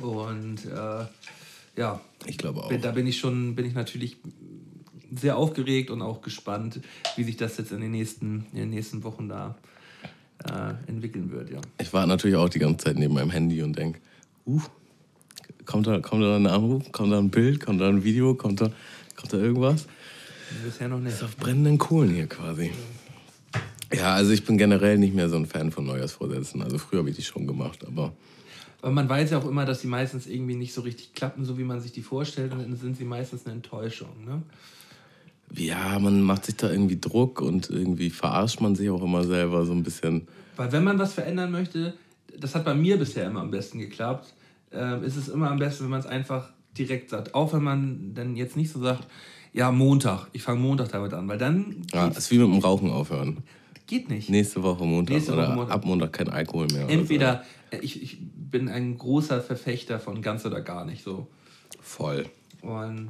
Und 0.00 0.64
äh, 0.64 1.06
ja, 1.76 2.00
ich 2.26 2.38
glaube 2.38 2.62
auch. 2.62 2.72
Da 2.80 2.90
bin 2.92 3.06
ich 3.06 3.18
schon, 3.18 3.54
bin 3.54 3.66
ich 3.66 3.74
natürlich 3.74 4.16
sehr 5.14 5.36
aufgeregt 5.36 5.90
und 5.90 6.02
auch 6.02 6.20
gespannt, 6.20 6.80
wie 7.16 7.24
sich 7.24 7.36
das 7.36 7.56
jetzt 7.56 7.72
in 7.72 7.80
den 7.80 7.90
nächsten, 7.90 8.46
in 8.52 8.58
den 8.58 8.70
nächsten 8.70 9.02
Wochen 9.04 9.28
da 9.28 9.56
äh, 10.44 10.74
entwickeln 10.88 11.30
wird. 11.30 11.50
Ja. 11.50 11.60
Ich 11.80 11.92
war 11.92 12.06
natürlich 12.06 12.36
auch 12.36 12.48
die 12.48 12.58
ganze 12.58 12.84
Zeit 12.84 12.98
neben 12.98 13.14
meinem 13.14 13.30
Handy 13.30 13.62
und 13.62 13.76
denke, 13.76 14.00
uh, 14.46 14.60
kommt 15.64 15.86
da, 15.86 16.00
kommt 16.00 16.22
da 16.22 16.36
ein 16.36 16.46
Anruf, 16.46 16.92
kommt 16.92 17.12
da 17.12 17.18
ein 17.18 17.30
Bild, 17.30 17.60
kommt 17.60 17.80
da 17.80 17.88
ein 17.88 18.04
Video, 18.04 18.34
kommt 18.34 18.60
da 18.60 18.70
Kommt 19.18 19.32
da 19.32 19.38
irgendwas? 19.38 19.86
Bisher 20.64 20.86
noch 20.86 21.00
nicht. 21.00 21.14
Ist 21.14 21.24
auf 21.24 21.36
brennenden 21.36 21.76
Kohlen 21.76 22.14
hier 22.14 22.28
quasi. 22.28 22.70
Ja, 23.92 24.14
also 24.14 24.32
ich 24.32 24.44
bin 24.44 24.58
generell 24.58 24.98
nicht 24.98 25.14
mehr 25.14 25.28
so 25.28 25.36
ein 25.36 25.46
Fan 25.46 25.70
von 25.70 25.86
Neujahrsvorsätzen. 25.86 26.62
Also 26.62 26.78
früher 26.78 27.00
habe 27.00 27.10
ich 27.10 27.16
die 27.16 27.22
schon 27.22 27.46
gemacht, 27.46 27.86
aber. 27.86 28.12
Aber 28.82 28.92
man 28.92 29.08
weiß 29.08 29.30
ja 29.30 29.38
auch 29.38 29.46
immer, 29.48 29.64
dass 29.64 29.80
sie 29.80 29.88
meistens 29.88 30.26
irgendwie 30.26 30.54
nicht 30.54 30.72
so 30.72 30.82
richtig 30.82 31.14
klappen, 31.14 31.44
so 31.44 31.58
wie 31.58 31.64
man 31.64 31.80
sich 31.80 31.92
die 31.92 32.02
vorstellt. 32.02 32.52
Und 32.52 32.60
dann 32.60 32.76
sind 32.76 32.96
sie 32.96 33.04
meistens 33.04 33.44
eine 33.46 33.54
Enttäuschung, 33.54 34.24
ne? 34.24 34.42
Ja, 35.54 35.98
man 35.98 36.20
macht 36.20 36.44
sich 36.44 36.56
da 36.56 36.70
irgendwie 36.70 37.00
Druck 37.00 37.40
und 37.40 37.70
irgendwie 37.70 38.10
verarscht 38.10 38.60
man 38.60 38.74
sich 38.74 38.90
auch 38.90 39.02
immer 39.02 39.24
selber 39.24 39.64
so 39.64 39.72
ein 39.72 39.82
bisschen. 39.82 40.28
Weil 40.56 40.70
wenn 40.72 40.84
man 40.84 40.98
was 40.98 41.14
verändern 41.14 41.50
möchte, 41.50 41.94
das 42.38 42.54
hat 42.54 42.64
bei 42.64 42.74
mir 42.74 42.98
bisher 42.98 43.26
immer 43.26 43.40
am 43.40 43.50
besten 43.50 43.78
geklappt, 43.78 44.34
äh, 44.70 45.04
ist 45.06 45.16
es 45.16 45.28
immer 45.28 45.50
am 45.50 45.58
besten, 45.58 45.84
wenn 45.84 45.90
man 45.90 46.00
es 46.00 46.06
einfach 46.06 46.50
direkt 46.76 47.10
satt. 47.10 47.34
Auch 47.34 47.54
wenn 47.54 47.62
man 47.62 48.12
dann 48.14 48.36
jetzt 48.36 48.56
nicht 48.56 48.70
so 48.70 48.80
sagt, 48.80 49.06
ja, 49.52 49.72
Montag, 49.72 50.28
ich 50.32 50.42
fange 50.42 50.60
Montag 50.60 50.90
damit 50.92 51.14
an, 51.14 51.26
weil 51.28 51.38
dann 51.38 51.82
Ja, 51.92 52.08
ist 52.08 52.30
wie 52.30 52.38
mit 52.38 52.46
dem 52.46 52.58
Rauchen 52.58 52.90
aufhören. 52.90 53.38
Geht 53.88 54.08
nicht. 54.08 54.30
Nächste 54.30 54.62
Woche 54.62 54.84
Montag 54.84 55.14
Nächste 55.14 55.32
Woche 55.32 55.40
oder 55.40 55.54
Montag. 55.54 55.74
ab 55.74 55.84
Montag 55.84 56.12
kein 56.12 56.28
Alkohol 56.28 56.68
mehr. 56.72 56.88
Entweder, 56.88 57.44
äh, 57.70 57.78
ich, 57.78 58.00
ich 58.00 58.18
bin 58.20 58.68
ein 58.68 58.96
großer 58.96 59.40
Verfechter 59.40 59.98
von 59.98 60.22
ganz 60.22 60.46
oder 60.46 60.60
gar 60.60 60.84
nicht 60.84 61.02
so. 61.02 61.08
So. 61.08 61.26
Voll. 61.80 62.26
Und 62.62 63.08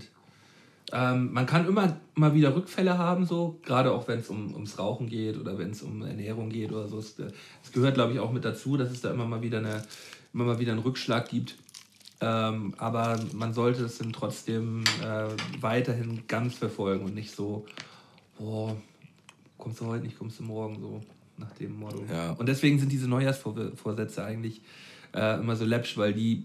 ähm, 0.92 1.32
man 1.32 1.46
kann 1.46 1.66
immer 1.66 2.00
mal 2.14 2.34
wieder 2.34 2.54
Rückfälle 2.54 2.96
haben, 2.96 3.26
so, 3.26 3.58
gerade 3.62 3.92
auch 3.92 4.08
wenn 4.08 4.20
es 4.20 4.30
um, 4.30 4.54
ums 4.54 4.78
Rauchen 4.78 5.08
geht 5.08 5.36
oder 5.36 5.58
wenn 5.58 5.70
es 5.70 5.82
um 5.82 6.02
Ernährung 6.02 6.48
geht 6.48 6.72
oder 6.72 6.88
so. 6.88 6.98
Es, 6.98 7.18
äh, 7.18 7.30
es 7.62 7.72
gehört, 7.72 7.94
glaube 7.94 8.12
ich, 8.12 8.20
auch 8.20 8.32
mit 8.32 8.44
dazu, 8.44 8.76
dass 8.76 8.90
es 8.90 9.00
da 9.00 9.10
immer 9.10 9.26
mal 9.26 9.42
wieder, 9.42 9.58
eine, 9.58 9.82
immer 10.32 10.44
mal 10.44 10.58
wieder 10.58 10.72
einen 10.72 10.80
Rückschlag 10.80 11.28
gibt. 11.28 11.56
Ähm, 12.20 12.74
aber 12.78 13.20
man 13.34 13.52
sollte 13.52 13.84
es 13.84 13.98
dann 13.98 14.12
trotzdem 14.12 14.82
äh, 15.04 15.28
weiterhin 15.60 16.22
ganz 16.26 16.54
verfolgen 16.54 17.04
und 17.04 17.14
nicht 17.14 17.34
so, 17.34 17.66
boah, 18.38 18.76
kommst 19.58 19.80
du 19.80 19.86
heute 19.86 20.04
nicht, 20.04 20.18
kommst 20.18 20.38
du 20.38 20.44
morgen, 20.44 20.80
so 20.80 21.02
nach 21.36 21.52
dem 21.52 21.78
Motto. 21.78 22.04
Ja. 22.10 22.32
Und 22.32 22.48
deswegen 22.48 22.78
sind 22.78 22.90
diese 22.90 23.08
Neujahrsvorsätze 23.08 24.24
eigentlich 24.24 24.62
äh, 25.14 25.40
immer 25.40 25.56
so 25.56 25.64
läppsch, 25.64 25.96
weil 25.96 26.14
die 26.14 26.44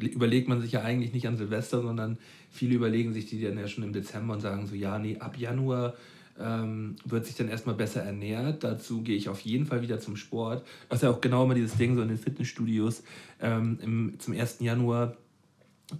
überlegt 0.00 0.48
man 0.48 0.60
sich 0.60 0.72
ja 0.72 0.82
eigentlich 0.82 1.12
nicht 1.12 1.26
an 1.26 1.36
Silvester, 1.36 1.82
sondern 1.82 2.18
viele 2.50 2.74
überlegen 2.74 3.12
sich 3.12 3.26
die 3.26 3.42
dann 3.42 3.58
ja 3.58 3.68
schon 3.68 3.84
im 3.84 3.92
Dezember 3.92 4.34
und 4.34 4.40
sagen 4.40 4.66
so, 4.66 4.74
ja, 4.74 4.98
nee, 4.98 5.18
ab 5.18 5.36
Januar 5.36 5.94
ähm, 6.40 6.96
wird 7.04 7.26
sich 7.26 7.34
dann 7.34 7.48
erstmal 7.48 7.74
besser 7.74 8.02
ernährt. 8.02 8.64
Dazu 8.64 9.02
gehe 9.02 9.16
ich 9.16 9.28
auf 9.28 9.40
jeden 9.40 9.66
Fall 9.66 9.82
wieder 9.82 10.00
zum 10.00 10.16
Sport. 10.16 10.64
Das 10.88 10.98
ist 10.98 11.02
ja 11.02 11.10
auch 11.10 11.20
genau 11.20 11.44
immer 11.44 11.54
dieses 11.54 11.76
Ding 11.76 11.96
so 11.96 12.02
in 12.02 12.08
den 12.08 12.18
Fitnessstudios. 12.18 13.02
Ähm, 13.40 13.78
im, 13.82 14.14
zum 14.18 14.34
1. 14.34 14.58
Januar 14.60 15.16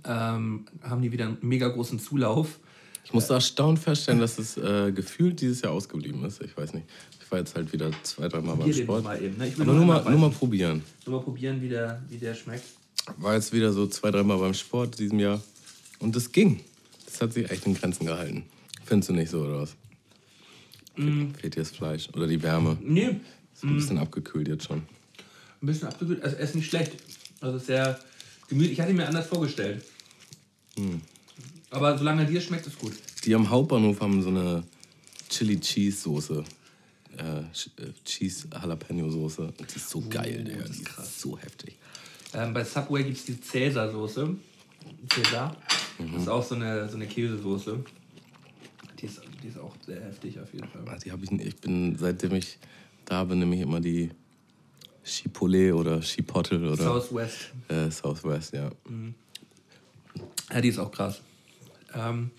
ähm, 0.04 0.66
haben 0.82 1.02
die 1.02 1.12
wieder 1.12 1.26
einen 1.26 1.38
mega 1.42 1.68
großen 1.68 1.98
Zulauf. 1.98 2.60
Ich 3.08 3.14
musste 3.14 3.32
erstaunt 3.32 3.78
feststellen, 3.78 4.20
dass 4.20 4.38
es 4.38 4.58
äh, 4.58 4.92
gefühlt 4.92 5.40
dieses 5.40 5.62
Jahr 5.62 5.72
ausgeblieben 5.72 6.22
ist. 6.26 6.42
Ich 6.42 6.54
weiß 6.54 6.74
nicht. 6.74 6.86
Ich 7.22 7.32
war 7.32 7.38
jetzt 7.38 7.54
halt 7.54 7.72
wieder 7.72 7.90
zwei, 8.02 8.28
dreimal 8.28 8.56
beim 8.56 8.70
Sport. 8.70 9.02
mal 9.02 9.22
eben, 9.22 9.38
ne? 9.38 9.50
Aber 9.58 9.72
nur 9.72 9.86
mal, 9.86 10.10
nur 10.10 10.18
mal 10.18 10.30
probieren. 10.30 10.84
nur 11.06 11.16
mal 11.18 11.24
probieren, 11.24 11.62
wie 11.62 11.70
der, 11.70 12.02
wie 12.10 12.18
der 12.18 12.34
schmeckt. 12.34 12.64
War 13.16 13.34
jetzt 13.34 13.50
wieder 13.54 13.72
so 13.72 13.86
zwei, 13.86 14.10
dreimal 14.10 14.36
beim 14.36 14.52
Sport 14.52 14.98
diesem 14.98 15.18
Jahr. 15.20 15.42
Und 16.00 16.14
das 16.16 16.32
ging. 16.32 16.60
Das 17.06 17.22
hat 17.22 17.32
sich 17.32 17.50
echt 17.50 17.64
in 17.64 17.72
Grenzen 17.74 18.04
gehalten. 18.04 18.44
Findest 18.84 19.08
du 19.08 19.14
nicht 19.14 19.30
so, 19.30 19.40
oder 19.40 19.62
was? 19.62 19.74
Mm. 20.96 21.30
Fehlt 21.30 21.56
dir 21.56 21.60
das 21.60 21.70
Fleisch 21.70 22.10
oder 22.12 22.26
die 22.26 22.42
Wärme? 22.42 22.76
Nee, 22.82 23.16
Ist 23.54 23.64
ein 23.64 23.74
bisschen 23.74 23.96
abgekühlt 23.96 24.48
jetzt 24.48 24.64
schon. 24.64 24.82
ein 25.62 25.66
bisschen 25.66 25.88
abgekühlt. 25.88 26.22
Also, 26.22 26.36
er 26.36 26.42
ist 26.42 26.54
nicht 26.54 26.68
schlecht. 26.68 26.92
Also, 27.40 27.56
es 27.56 27.62
ist 27.62 27.68
sehr 27.68 27.98
gemütlich. 28.48 28.72
Ich 28.74 28.80
hatte 28.82 28.92
mir 28.92 29.06
anders 29.08 29.26
vorgestellt. 29.26 29.82
Aber 31.70 31.98
solange 31.98 32.24
dir 32.26 32.40
schmeckt, 32.40 32.66
ist 32.66 32.78
gut. 32.78 32.94
Die 33.24 33.34
am 33.34 33.48
Hauptbahnhof 33.48 34.00
haben 34.00 34.22
so 34.22 34.30
eine 34.30 34.62
Chili 35.28 35.60
Cheese 35.60 36.00
Soße. 36.02 36.44
Äh, 37.18 37.40
äh, 37.40 37.44
Cheese 38.04 38.48
Jalapeno 38.52 39.10
Soße. 39.10 39.42
Und 39.42 39.60
die 39.60 39.76
ist 39.76 39.90
so 39.90 40.00
geil, 40.08 40.44
Digga. 40.44 40.64
Die 40.64 40.82
ist 40.82 41.20
so 41.20 41.38
heftig. 41.38 41.76
Ähm, 42.32 42.52
bei 42.54 42.64
Subway 42.64 43.02
gibt 43.04 43.16
es 43.18 43.24
die 43.24 43.40
Cäsar-Soße. 43.40 44.36
Cäsar. 45.12 45.56
Das 45.98 46.22
ist 46.22 46.28
auch 46.28 46.42
so 46.44 46.54
eine, 46.54 46.88
so 46.88 46.96
eine 46.96 47.06
Käsesoße. 47.06 47.84
Die 49.00 49.06
ist, 49.06 49.20
die 49.42 49.48
ist 49.48 49.58
auch 49.58 49.74
sehr 49.84 50.00
heftig 50.00 50.38
auf 50.40 50.52
jeden 50.52 50.68
Fall. 50.68 50.98
Die 51.04 51.10
habe 51.12 51.24
ich, 51.24 51.32
ich 51.32 51.56
bin, 51.56 51.96
seitdem 51.96 52.34
ich 52.34 52.58
da 53.04 53.24
bin, 53.24 53.40
nehme 53.40 53.56
ich 53.56 53.62
immer 53.62 53.80
die 53.80 54.10
Chipotle 55.04 55.74
oder 55.74 56.00
Chipotle 56.00 56.58
oder 56.72 56.76
Southwest. 56.76 57.52
äh, 57.68 57.90
Southwest, 57.90 58.52
ja. 58.52 58.70
Ja, 60.52 60.60
die 60.60 60.68
ist 60.68 60.78
auch 60.78 60.90
krass. 60.90 61.20
Ähm, 61.98 62.30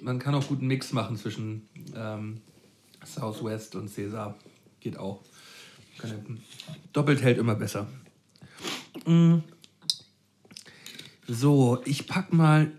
man 0.00 0.18
kann 0.18 0.34
auch 0.34 0.46
guten 0.46 0.66
Mix 0.66 0.92
machen 0.92 1.16
zwischen 1.16 1.68
ähm, 1.94 2.40
Southwest 3.04 3.74
und 3.74 3.88
Cäsar. 3.88 4.36
Geht 4.80 4.98
auch. 4.98 5.22
Keine, 5.98 6.22
doppelt 6.92 7.22
hält 7.22 7.38
immer 7.38 7.54
besser. 7.54 7.86
Mm. 9.06 9.38
So, 11.28 11.80
ich 11.84 12.06
pack 12.06 12.32
mal 12.32 12.72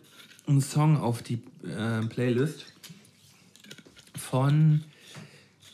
einen 0.48 0.62
Song 0.62 0.98
auf 0.98 1.22
die 1.22 1.42
äh, 1.64 2.02
Playlist 2.08 2.66
von, 4.18 4.84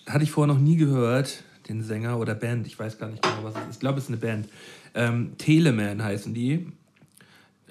hatte 0.05 0.23
ich 0.23 0.31
vorher 0.31 0.53
noch 0.53 0.61
nie 0.61 0.75
gehört, 0.75 1.43
den 1.69 1.83
Sänger 1.83 2.19
oder 2.19 2.35
Band, 2.35 2.67
ich 2.67 2.77
weiß 2.77 2.97
gar 2.97 3.09
nicht 3.09 3.23
genau, 3.23 3.43
was 3.43 3.55
es 3.55 3.61
ist. 3.61 3.73
Ich 3.75 3.79
glaube, 3.79 3.97
es 3.97 4.05
ist 4.05 4.09
eine 4.09 4.17
Band. 4.17 4.49
Ähm, 4.93 5.37
Teleman 5.37 6.03
heißen 6.03 6.33
die. 6.33 6.67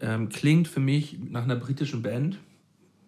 Ähm, 0.01 0.29
klingt 0.29 0.69
für 0.69 0.81
mich 0.81 1.19
nach 1.31 1.45
einer 1.45 1.57
britischen 1.57 2.03
Band. 2.03 2.39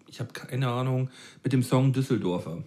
Ich 0.08 0.20
habe 0.20 0.32
keine 0.32 0.68
Ahnung, 0.68 1.10
mit 1.44 1.52
dem 1.52 1.62
Song 1.62 1.92
Düsseldorfer. 1.92 2.62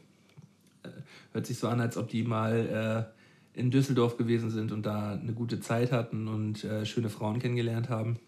Äh, 0.84 0.90
hört 1.34 1.46
sich 1.46 1.58
so 1.58 1.68
an, 1.68 1.82
als 1.82 1.98
ob 1.98 2.10
die 2.10 2.24
mal 2.24 3.12
äh, 3.56 3.60
in 3.60 3.72
Düsseldorf 3.72 4.18
gewesen 4.18 4.50
sind 4.50 4.72
und 4.72 4.86
da 4.86 5.14
eine 5.14 5.34
gute 5.34 5.60
Zeit 5.60 5.92
hatten 5.92 6.28
und 6.28 6.64
äh, 6.64 6.86
schöne 6.86 7.10
Frauen 7.10 7.40
kennengelernt 7.40 7.90
haben. 7.90 8.20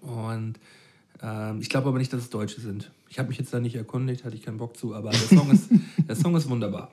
Und 0.00 0.58
ähm, 1.22 1.60
ich 1.60 1.68
glaube 1.68 1.88
aber 1.88 1.98
nicht, 1.98 2.12
dass 2.12 2.22
es 2.22 2.30
Deutsche 2.30 2.60
sind. 2.60 2.90
Ich 3.08 3.18
habe 3.18 3.28
mich 3.28 3.38
jetzt 3.38 3.52
da 3.52 3.60
nicht 3.60 3.76
erkundigt, 3.76 4.24
hatte 4.24 4.34
ich 4.34 4.42
keinen 4.42 4.58
Bock 4.58 4.76
zu, 4.76 4.94
aber 4.94 5.10
der 5.10 5.20
Song 5.20 5.50
ist, 5.50 5.68
der 6.08 6.16
Song 6.16 6.34
ist 6.34 6.48
wunderbar. 6.48 6.90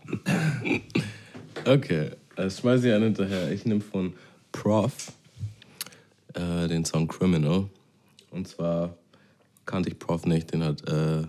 Okay, 1.65 2.11
das 2.35 2.59
schmeiße 2.59 2.87
ich 2.87 2.93
einen 2.93 3.05
hinterher. 3.05 3.51
Ich 3.51 3.65
nehme 3.65 3.81
von 3.81 4.13
Prof 4.51 5.13
äh, 6.33 6.67
den 6.67 6.85
Song 6.85 7.07
Criminal. 7.07 7.67
Und 8.31 8.47
zwar 8.47 8.95
kannte 9.69 9.89
ich 9.89 9.99
Prof 9.99 10.25
nicht, 10.25 10.51
den 10.51 10.63
hat 10.63 10.81
äh, 10.89 11.21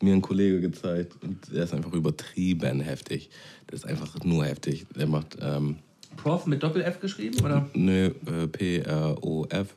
mir 0.00 0.14
ein 0.14 0.22
Kollege 0.22 0.60
gezeigt. 0.60 1.16
Und 1.22 1.52
der 1.52 1.64
ist 1.64 1.74
einfach 1.74 1.92
übertrieben 1.92 2.80
heftig. 2.80 3.28
Der 3.68 3.74
ist 3.74 3.84
einfach 3.86 4.22
nur 4.24 4.44
heftig. 4.44 4.86
Der 4.96 5.06
macht 5.06 5.36
ähm, 5.40 5.76
Prof 6.16 6.46
mit 6.46 6.62
Doppel-F 6.62 7.00
geschrieben, 7.00 7.44
oder? 7.44 7.68
Nö, 7.74 8.06
äh, 8.26 8.46
P-R-O-F. 8.46 9.74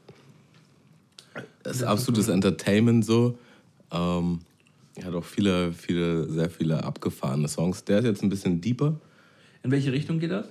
Das 1.64 1.78
ist 1.78 1.84
absolutes 1.84 2.28
Entertainment 2.28 3.04
so. 3.06 3.38
Ähm, 3.92 4.40
er 4.96 5.06
hat 5.06 5.16
auch 5.16 5.24
viele, 5.26 5.74
viele, 5.74 6.30
sehr 6.30 6.50
viele 6.50 6.84
abgefahrene 6.84 7.48
Songs. 7.48 7.84
Der 7.86 8.00
ist 8.00 8.06
jetzt 8.06 8.24
ein 8.24 8.30
bisschen 8.30 8.62
deeper, 8.62 9.00
In 9.64 9.72
welche 9.72 9.92
Richtung 9.92 10.20
geht 10.20 10.32
das? 10.32 10.46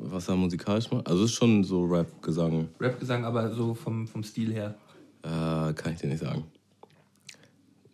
was 0.00 0.28
er 0.28 0.36
musikalisch 0.36 0.88
macht. 0.92 1.08
Also 1.08 1.24
es 1.24 1.30
ist 1.32 1.36
schon 1.36 1.64
so 1.64 1.84
Rap, 1.84 2.06
Gesang, 2.22 2.68
Rap-Gesang, 2.78 3.24
aber 3.24 3.52
so 3.52 3.74
vom, 3.74 4.06
vom 4.06 4.22
Stil 4.22 4.52
her. 4.52 4.76
äh, 5.24 5.72
kann 5.74 5.92
ich 5.94 6.00
dir 6.00 6.06
nicht 6.06 6.20
sagen. 6.20 6.44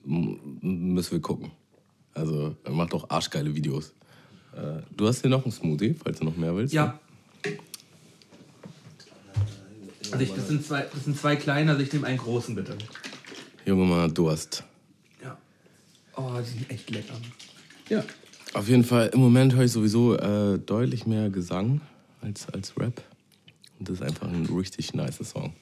Müssen 0.04 1.12
wir 1.12 1.20
gucken. 1.20 1.50
Also 2.12 2.54
er 2.62 2.72
macht 2.72 2.94
auch 2.94 3.08
arschgeile 3.10 3.54
Videos. 3.54 3.92
Äh, 4.54 4.82
du 4.96 5.06
hast 5.06 5.22
hier 5.22 5.30
noch 5.30 5.44
einen 5.44 5.52
Smoothie, 5.52 5.94
falls 5.94 6.18
du 6.18 6.24
noch 6.24 6.36
mehr 6.36 6.54
willst. 6.54 6.72
Ja. 6.72 6.98
Also 10.12 10.22
ich, 10.22 10.32
das, 10.32 10.46
sind 10.46 10.64
zwei, 10.64 10.82
das 10.82 11.04
sind 11.04 11.18
zwei 11.18 11.34
kleine, 11.34 11.72
also 11.72 11.82
ich 11.82 11.92
nehme 11.92 12.06
einen 12.06 12.18
großen 12.18 12.54
bitte. 12.54 12.76
Junge 13.64 13.84
Mann, 13.84 14.02
hat 14.02 14.16
Durst. 14.16 14.62
Ja. 15.22 15.36
Oh, 16.16 16.30
die 16.38 16.44
sind 16.44 16.70
echt 16.70 16.90
lecker. 16.90 17.14
Ja. 17.88 18.04
Auf 18.52 18.68
jeden 18.68 18.84
Fall, 18.84 19.10
im 19.12 19.20
Moment 19.20 19.54
höre 19.54 19.64
ich 19.64 19.72
sowieso 19.72 20.16
äh, 20.16 20.58
deutlich 20.58 21.06
mehr 21.06 21.30
Gesang 21.30 21.80
als, 22.20 22.48
als 22.50 22.78
Rap. 22.78 23.02
Und 23.78 23.88
das 23.88 23.96
ist 23.96 24.02
einfach 24.02 24.28
ein 24.28 24.46
richtig 24.46 24.94
nice 24.94 25.18
Song. 25.18 25.52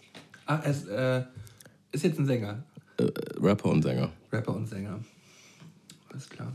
Ah, 0.45 0.61
es 0.65 0.85
äh, 0.87 1.23
ist 1.93 2.05
jetzt 2.05 2.19
ein 2.19 2.27
Sänger. 2.27 2.63
Äh, 2.99 3.11
Rapper 3.41 3.71
und 3.71 3.83
Sänger. 3.83 4.11
Rapper 4.33 4.55
und 4.55 4.67
Sänger. 4.67 5.01
Alles 6.11 6.29
klar. 6.29 6.53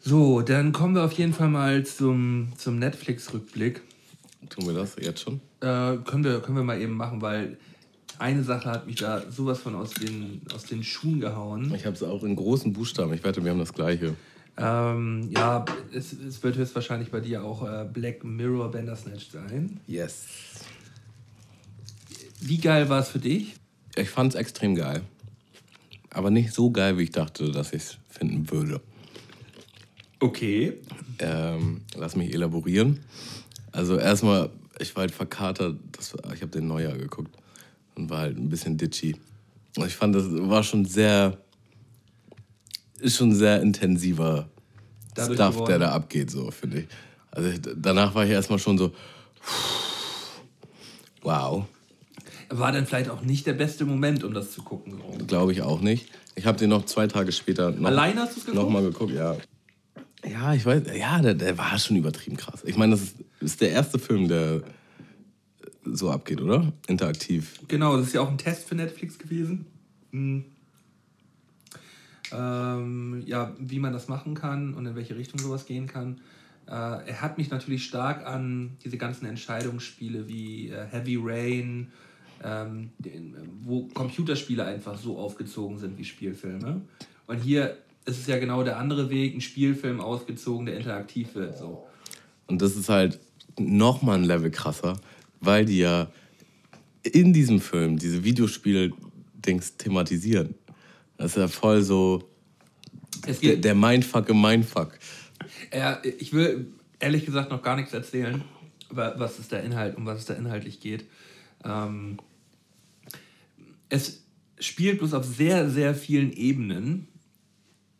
So, 0.00 0.42
dann 0.42 0.72
kommen 0.72 0.94
wir 0.94 1.04
auf 1.04 1.12
jeden 1.12 1.32
Fall 1.32 1.48
mal 1.48 1.84
zum, 1.84 2.52
zum 2.56 2.78
Netflix-Rückblick. 2.78 3.82
Tun 4.48 4.66
wir 4.66 4.74
das 4.74 4.96
jetzt 5.00 5.20
schon? 5.20 5.40
Äh, 5.60 5.96
können, 6.04 6.24
wir, 6.24 6.40
können 6.40 6.56
wir 6.56 6.64
mal 6.64 6.80
eben 6.80 6.94
machen, 6.94 7.20
weil 7.20 7.58
eine 8.18 8.42
Sache 8.42 8.70
hat 8.70 8.86
mich 8.86 8.96
da 8.96 9.22
sowas 9.30 9.58
von 9.60 9.74
aus 9.74 9.90
den, 9.94 10.42
aus 10.54 10.64
den 10.64 10.82
Schuhen 10.82 11.20
gehauen. 11.20 11.72
Ich 11.74 11.84
habe 11.84 11.94
es 11.94 12.02
auch 12.02 12.22
in 12.22 12.36
großen 12.36 12.72
Buchstaben. 12.72 13.12
Ich 13.14 13.22
wette, 13.24 13.44
wir 13.44 13.50
haben 13.50 13.58
das 13.58 13.72
gleiche. 13.72 14.14
Ähm, 14.56 15.28
ja, 15.30 15.64
es, 15.92 16.12
es 16.12 16.42
wird 16.42 16.56
höchstwahrscheinlich 16.56 17.10
bei 17.10 17.20
dir 17.20 17.44
auch 17.44 17.62
äh, 17.62 17.86
Black 17.92 18.24
Mirror 18.24 18.70
Bandersnatch 18.70 19.30
sein. 19.30 19.80
Yes. 19.86 20.26
Wie 22.40 22.58
geil 22.58 22.88
war 22.88 23.00
es 23.00 23.08
für 23.08 23.20
dich? 23.20 23.54
Ich 24.00 24.10
fand 24.10 24.34
es 24.34 24.38
extrem 24.40 24.74
geil. 24.74 25.02
Aber 26.10 26.30
nicht 26.30 26.52
so 26.52 26.70
geil, 26.70 26.98
wie 26.98 27.02
ich 27.04 27.10
dachte, 27.10 27.50
dass 27.50 27.72
ich 27.72 27.82
es 27.82 27.98
finden 28.08 28.50
würde. 28.50 28.80
Okay. 30.20 30.78
Ähm, 31.18 31.82
lass 31.96 32.16
mich 32.16 32.32
elaborieren. 32.32 33.00
Also 33.72 33.98
erstmal, 33.98 34.50
ich 34.78 34.94
war 34.96 35.02
halt 35.02 35.12
verkatert. 35.12 35.76
War- 36.22 36.32
ich 36.34 36.40
habe 36.42 36.50
den 36.50 36.66
Neujahr 36.66 36.96
geguckt 36.96 37.36
und 37.94 38.10
war 38.10 38.18
halt 38.20 38.36
ein 38.36 38.48
bisschen 38.48 38.76
ditchy. 38.76 39.16
Ich 39.86 39.94
fand, 39.94 40.14
das 40.14 40.24
war 40.28 40.62
schon 40.64 40.84
sehr, 40.84 41.38
ist 43.00 43.16
schon 43.16 43.32
sehr 43.34 43.60
intensiver 43.62 44.48
Dadurch 45.14 45.36
Stuff, 45.36 45.54
geworden. 45.54 45.68
der 45.68 45.78
da 45.80 45.92
abgeht, 45.92 46.30
so 46.30 46.50
finde 46.50 46.80
ich. 46.80 46.86
Also 47.30 47.50
ich, 47.50 47.60
danach 47.76 48.14
war 48.14 48.24
ich 48.24 48.30
erstmal 48.30 48.58
schon 48.58 48.78
so, 48.78 48.92
wow. 51.22 51.64
War 52.50 52.72
dann 52.72 52.86
vielleicht 52.86 53.10
auch 53.10 53.22
nicht 53.22 53.46
der 53.46 53.52
beste 53.52 53.84
Moment, 53.84 54.24
um 54.24 54.32
das 54.32 54.52
zu 54.52 54.62
gucken. 54.62 54.94
So. 55.18 55.26
Glaube 55.26 55.52
ich 55.52 55.62
auch 55.62 55.80
nicht. 55.80 56.08
Ich 56.34 56.46
habe 56.46 56.56
den 56.56 56.70
noch 56.70 56.86
zwei 56.86 57.06
Tage 57.06 57.32
später 57.32 57.72
noch, 57.72 57.88
Alleine 57.88 58.20
hast 58.20 58.34
geguckt? 58.36 58.54
noch 58.54 58.70
mal 58.70 58.82
geguckt. 58.82 59.12
Ja, 59.12 59.36
ja 60.26 60.54
ich 60.54 60.64
weiß, 60.64 60.84
ja, 60.96 61.20
der, 61.20 61.34
der 61.34 61.58
war 61.58 61.78
schon 61.78 61.96
übertrieben 61.96 62.36
krass. 62.36 62.62
Ich 62.64 62.76
meine, 62.76 62.92
das 62.92 63.02
ist, 63.02 63.14
ist 63.40 63.60
der 63.60 63.70
erste 63.70 63.98
Film, 63.98 64.28
der 64.28 64.62
so 65.84 66.10
abgeht, 66.10 66.40
oder? 66.40 66.72
Interaktiv. 66.86 67.60
Genau, 67.68 67.96
das 67.96 68.08
ist 68.08 68.12
ja 68.14 68.20
auch 68.20 68.30
ein 68.30 68.38
Test 68.38 68.68
für 68.68 68.74
Netflix 68.74 69.18
gewesen. 69.18 69.66
Hm. 70.12 70.44
Ähm, 72.30 73.22
ja, 73.26 73.54
wie 73.58 73.78
man 73.78 73.92
das 73.92 74.08
machen 74.08 74.34
kann 74.34 74.74
und 74.74 74.86
in 74.86 74.94
welche 74.94 75.16
Richtung 75.16 75.40
sowas 75.40 75.66
gehen 75.66 75.86
kann. 75.86 76.20
Äh, 76.66 76.70
er 76.70 77.20
hat 77.22 77.38
mich 77.38 77.50
natürlich 77.50 77.84
stark 77.84 78.26
an 78.26 78.76
diese 78.84 78.98
ganzen 78.98 79.24
Entscheidungsspiele 79.26 80.28
wie 80.28 80.68
äh, 80.68 80.86
Heavy 80.86 81.18
Rain, 81.20 81.90
ähm, 82.44 82.90
den, 82.98 83.36
wo 83.64 83.88
Computerspiele 83.88 84.64
einfach 84.64 84.98
so 84.98 85.18
aufgezogen 85.18 85.78
sind 85.78 85.98
wie 85.98 86.04
Spielfilme. 86.04 86.82
Und 87.26 87.38
hier 87.38 87.78
ist 88.04 88.20
es 88.20 88.26
ja 88.26 88.38
genau 88.38 88.62
der 88.62 88.78
andere 88.78 89.10
Weg, 89.10 89.34
ein 89.34 89.40
Spielfilm 89.40 90.00
ausgezogen, 90.00 90.66
der 90.66 90.76
interaktiv 90.76 91.34
wird. 91.34 91.58
So. 91.58 91.86
Und 92.46 92.62
das 92.62 92.76
ist 92.76 92.88
halt 92.88 93.20
nochmal 93.58 94.18
ein 94.18 94.24
Level 94.24 94.50
krasser, 94.50 94.98
weil 95.40 95.64
die 95.64 95.78
ja 95.78 96.10
in 97.02 97.32
diesem 97.32 97.60
Film 97.60 97.98
diese 97.98 98.24
Videospiel-Dings 98.24 99.76
thematisieren. 99.76 100.54
Das 101.16 101.32
ist 101.32 101.36
ja 101.36 101.48
voll 101.48 101.82
so 101.82 102.28
der, 103.42 103.56
der 103.56 103.74
Mindfuck 103.74 104.28
im 104.28 104.40
Mindfuck. 104.40 104.98
Ja, 105.74 106.00
ich 106.18 106.32
will 106.32 106.72
ehrlich 107.00 107.26
gesagt 107.26 107.50
noch 107.50 107.62
gar 107.62 107.76
nichts 107.76 107.92
erzählen, 107.92 108.42
wa- 108.90 109.14
was 109.16 109.38
ist 109.38 109.52
der 109.52 109.62
Inhalt, 109.64 109.96
um 109.96 110.06
was 110.06 110.20
es 110.20 110.24
da 110.26 110.34
inhaltlich 110.34 110.80
geht. 110.80 111.04
Ähm, 111.64 112.18
es 113.88 114.24
spielt 114.60 114.98
bloß 114.98 115.14
auf 115.14 115.24
sehr, 115.24 115.68
sehr 115.70 115.94
vielen 115.94 116.32
Ebenen 116.32 117.08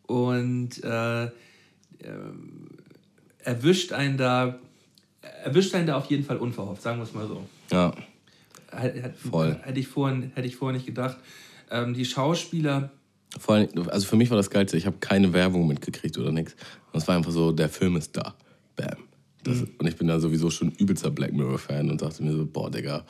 und 0.03 0.83
äh, 0.83 1.23
ähm, 2.03 2.69
erwischt 3.39 3.91
einen 3.93 4.17
da, 4.17 4.59
erwischt 5.43 5.73
einen 5.75 5.87
da 5.87 5.97
auf 5.97 6.05
jeden 6.07 6.23
Fall 6.23 6.37
unverhofft, 6.37 6.81
sagen 6.81 6.97
wir 6.99 7.03
es 7.03 7.13
mal 7.13 7.27
so. 7.27 7.47
Ja, 7.71 7.93
hätte- 8.71 9.13
Voll. 9.29 9.57
hätte 9.63 9.79
ich 9.79 9.87
vorhin, 9.87 10.31
hätte 10.35 10.47
ich 10.47 10.55
vorhin 10.55 10.75
nicht 10.77 10.85
gedacht. 10.85 11.17
Ähm, 11.71 11.93
die 11.93 12.05
Schauspieler, 12.05 12.91
vor 13.37 13.55
allem, 13.55 13.69
also 13.89 14.07
für 14.07 14.15
mich 14.15 14.29
war 14.31 14.37
das 14.37 14.49
Geilste, 14.49 14.75
ich 14.75 14.87
habe 14.87 14.97
keine 14.99 15.31
Werbung 15.33 15.67
mitgekriegt 15.67 16.17
oder 16.17 16.31
nichts. 16.31 16.55
Es 16.93 17.07
war 17.07 17.15
einfach 17.15 17.31
so, 17.31 17.51
der 17.51 17.69
Film 17.69 17.95
ist 17.95 18.17
da. 18.17 18.33
Bam. 18.75 18.97
Das, 19.43 19.61
Und 19.77 19.87
ich 19.87 19.95
bin 19.95 20.07
da 20.07 20.19
sowieso 20.19 20.49
schon 20.49 20.71
übelster 20.71 21.11
Black 21.11 21.31
Mirror-Fan 21.31 21.89
und 21.91 22.01
dachte 22.01 22.23
mir 22.23 22.33
so, 22.33 22.45
boah, 22.45 22.69
Digga, 22.71 23.05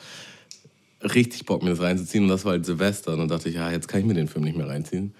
richtig 1.02 1.46
Bock, 1.46 1.62
mir 1.62 1.70
das 1.70 1.80
reinzuziehen. 1.80 2.24
Und 2.24 2.30
das 2.30 2.44
war 2.44 2.52
halt 2.52 2.66
Silvester. 2.66 3.12
Und 3.12 3.18
dann 3.20 3.28
dachte 3.28 3.48
ich, 3.48 3.56
ja, 3.56 3.70
jetzt 3.70 3.88
kann 3.88 4.00
ich 4.00 4.06
mir 4.06 4.14
den 4.14 4.28
Film 4.28 4.44
nicht 4.44 4.56
mehr 4.56 4.68
reinziehen. 4.68 5.14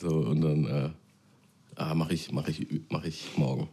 So, 0.00 0.08
und 0.08 0.40
dann 0.40 0.64
äh, 0.64 0.90
ah, 1.76 1.94
mache 1.94 2.14
ich, 2.14 2.32
mach 2.32 2.48
ich, 2.48 2.66
mach 2.90 3.04
ich 3.04 3.36
morgen. 3.36 3.68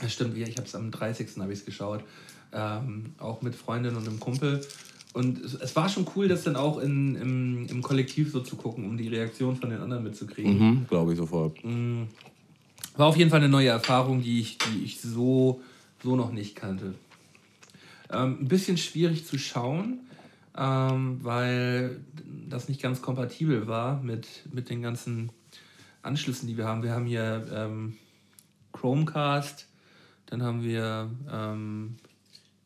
Das 0.00 0.12
stimmt, 0.12 0.36
ja, 0.36 0.46
ich 0.46 0.56
habe 0.56 0.66
es 0.66 0.74
am 0.74 0.90
30. 0.90 1.28
habe 1.38 1.52
ich 1.52 1.60
es 1.60 1.64
geschaut. 1.64 2.02
Ähm, 2.52 3.14
auch 3.18 3.42
mit 3.42 3.54
Freundin 3.54 3.96
und 3.96 4.06
einem 4.06 4.20
Kumpel. 4.20 4.60
Und 5.14 5.42
es, 5.42 5.54
es 5.54 5.76
war 5.76 5.88
schon 5.88 6.06
cool, 6.16 6.28
das 6.28 6.44
dann 6.44 6.56
auch 6.56 6.78
in, 6.78 7.16
im, 7.16 7.66
im 7.68 7.82
Kollektiv 7.82 8.30
so 8.30 8.40
zu 8.40 8.56
gucken, 8.56 8.84
um 8.84 8.96
die 8.96 9.08
Reaktion 9.08 9.56
von 9.56 9.70
den 9.70 9.80
anderen 9.80 10.04
mitzukriegen. 10.04 10.58
Mhm, 10.58 10.86
Glaube 10.88 11.12
ich 11.12 11.18
sofort. 11.18 11.58
War 12.96 13.06
auf 13.06 13.16
jeden 13.16 13.30
Fall 13.30 13.40
eine 13.40 13.48
neue 13.48 13.68
Erfahrung, 13.68 14.22
die 14.22 14.40
ich, 14.40 14.58
die 14.58 14.84
ich 14.84 15.00
so, 15.00 15.62
so 16.02 16.16
noch 16.16 16.32
nicht 16.32 16.56
kannte. 16.56 16.94
Ähm, 18.10 18.38
ein 18.40 18.48
bisschen 18.48 18.76
schwierig 18.76 19.26
zu 19.26 19.38
schauen, 19.38 20.00
ähm, 20.56 21.18
weil 21.22 22.00
das 22.48 22.68
nicht 22.68 22.82
ganz 22.82 23.00
kompatibel 23.02 23.66
war 23.66 24.02
mit, 24.02 24.28
mit 24.52 24.68
den 24.68 24.82
ganzen 24.82 25.30
Anschlüssen, 26.02 26.46
die 26.46 26.56
wir 26.56 26.66
haben. 26.66 26.82
Wir 26.82 26.92
haben 26.92 27.06
hier 27.06 27.46
ähm, 27.52 27.96
Chromecast, 28.72 29.66
dann 30.26 30.42
haben 30.42 30.62
wir 30.62 31.10
ähm, 31.30 31.96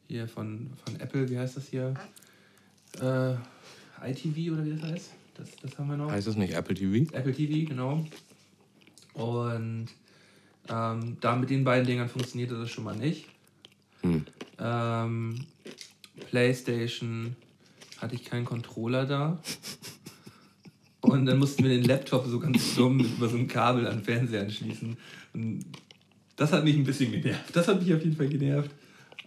hier 0.08 0.28
von, 0.28 0.70
von 0.84 1.00
Apple, 1.00 1.28
wie 1.28 1.38
heißt 1.38 1.56
das 1.56 1.68
hier? 1.68 1.94
Äh, 3.00 3.34
iTV 4.02 4.52
oder 4.52 4.64
wie 4.64 4.76
das 4.76 4.82
heißt? 4.82 5.10
Das, 5.34 5.56
das 5.56 5.78
haben 5.78 5.88
wir 5.88 5.96
noch. 5.96 6.10
Heißt 6.10 6.26
das 6.26 6.36
nicht 6.36 6.54
Apple 6.54 6.74
TV? 6.74 7.12
Apple 7.14 7.34
TV, 7.34 7.68
genau. 7.68 8.04
Und 9.12 9.88
ähm, 10.68 11.16
da 11.20 11.36
mit 11.36 11.50
den 11.50 11.64
beiden 11.64 11.86
Dingern 11.86 12.08
funktionierte 12.08 12.58
das 12.58 12.70
schon 12.70 12.84
mal 12.84 12.96
nicht. 12.96 13.26
Hm. 14.02 14.24
Ähm, 14.58 15.46
PlayStation 16.30 17.36
hatte 17.98 18.14
ich 18.14 18.24
keinen 18.24 18.44
Controller 18.44 19.06
da. 19.06 19.40
Und 21.00 21.26
dann 21.26 21.38
mussten 21.38 21.62
wir 21.62 21.70
den 21.70 21.84
Laptop 21.84 22.26
so 22.26 22.40
ganz 22.40 22.74
dumm 22.74 22.98
über 23.00 23.28
so 23.28 23.36
ein 23.36 23.46
Kabel 23.46 23.86
an 23.86 23.98
den 23.98 24.04
Fernseher 24.04 24.40
anschließen. 24.42 24.96
Und 25.34 25.64
das 26.36 26.52
hat 26.52 26.64
mich 26.64 26.74
ein 26.76 26.84
bisschen 26.84 27.12
genervt. 27.12 27.54
Das 27.54 27.68
hat 27.68 27.80
mich 27.80 27.94
auf 27.94 28.02
jeden 28.02 28.16
Fall 28.16 28.28
genervt. 28.28 28.70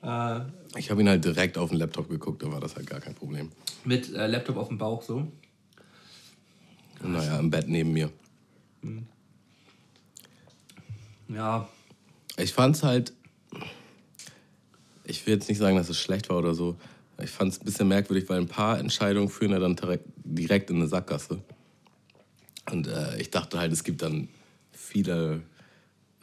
Äh, 0.03 0.41
Ich 0.77 0.91
habe 0.91 1.01
ihn 1.01 1.09
halt 1.09 1.23
direkt 1.23 1.57
auf 1.57 1.69
den 1.69 1.79
Laptop 1.79 2.09
geguckt, 2.09 2.43
da 2.43 2.51
war 2.51 2.59
das 2.59 2.75
halt 2.75 2.87
gar 2.87 2.99
kein 2.99 3.15
Problem. 3.15 3.51
mit 3.85 4.13
äh, 4.13 4.27
Laptop 4.27 4.57
auf 4.57 4.67
dem 4.67 4.77
Bauch 4.77 5.01
so. 5.01 5.31
Und 7.01 7.11
naja, 7.13 7.39
im 7.39 7.49
Bett 7.49 7.67
neben 7.69 7.93
mir. 7.93 8.11
Ja, 11.29 11.67
Ich 12.37 12.53
fand's 12.53 12.83
halt. 12.83 13.13
Ich 15.05 15.25
will 15.25 15.33
jetzt 15.35 15.49
nicht 15.49 15.57
sagen, 15.57 15.75
dass 15.77 15.89
es 15.89 15.99
schlecht 15.99 16.29
war 16.29 16.37
oder 16.37 16.53
so. 16.53 16.77
Ich 17.23 17.29
fand 17.31 17.51
es 17.53 17.61
ein 17.61 17.65
bisschen 17.65 17.87
merkwürdig, 17.87 18.29
weil 18.29 18.39
ein 18.39 18.47
paar 18.47 18.79
Entscheidungen 18.79 19.29
führen 19.29 19.51
ja 19.51 19.59
dann 19.59 19.75
direkt, 20.25 20.69
in 20.69 20.77
eine 20.77 20.87
Sackgasse. 20.87 21.41
Und 22.71 22.87
äh, 22.87 23.19
ich 23.19 23.31
dachte 23.31 23.59
halt, 23.59 23.71
es 23.71 23.83
gibt 23.83 24.01
dann 24.01 24.29
viele 24.71 25.41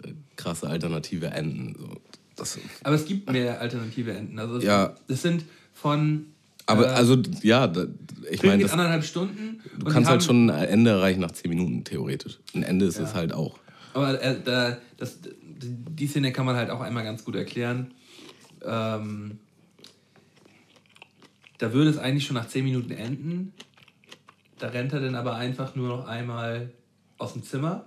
äh, 0.02 0.12
krasse 0.37 0.68
alternative 0.68 1.26
Enden. 1.26 1.74
So. 1.78 1.96
Das, 2.37 2.59
aber 2.85 2.94
es 2.94 3.04
gibt 3.06 3.30
mehr 3.30 3.61
alternative 3.61 4.12
Enden. 4.12 4.38
Also 4.38 4.56
es, 4.59 4.64
Ja. 4.64 4.94
das 5.09 5.22
sind 5.22 5.44
von. 5.72 6.26
aber 6.66 6.87
äh, 6.87 6.90
also, 6.90 7.16
ja, 7.42 7.66
da, 7.66 7.87
ich 8.30 8.42
meine, 8.42 8.62
das- 8.62 8.72
anderthalb 8.72 9.04
Stunden. 9.04 9.61
du 9.78 9.87
kannst 9.87 10.09
halt 10.09 10.22
schon 10.22 10.50
ein 10.50 10.68
Ende 10.68 10.90
erreichen 10.90 11.20
nach 11.20 11.32
10 11.32 11.48
Minuten, 11.48 11.85
theoretisch. 11.85 12.38
Ein 12.54 12.62
Ende 12.62 12.87
ist 12.87 12.98
es 12.98 13.14
halt 13.14 13.32
auch. 13.32 13.59
Aber 13.94 14.20
äh, 14.22 14.37
da, 14.44 14.76
das, 14.98 15.18
die 15.59 16.06
Szene 16.06 16.32
kann 16.32 16.44
man 16.46 16.54
halt 16.56 16.70
auch 16.70 16.80
einmal 16.80 17.02
ganz 17.04 17.24
gut 17.24 17.35
erklären. 17.35 17.92
Ähm, 18.62 19.38
da 21.58 21.72
würde 21.72 21.90
es 21.90 21.98
eigentlich 21.98 22.26
schon 22.26 22.36
nach 22.36 22.48
10 22.48 22.64
Minuten 22.64 22.90
enden. 22.90 23.52
Da 24.58 24.68
rennt 24.68 24.92
er 24.92 25.00
dann 25.00 25.14
aber 25.14 25.34
einfach 25.34 25.74
nur 25.74 25.88
noch 25.88 26.06
einmal 26.06 26.70
aus 27.18 27.34
dem 27.34 27.42
Zimmer 27.42 27.86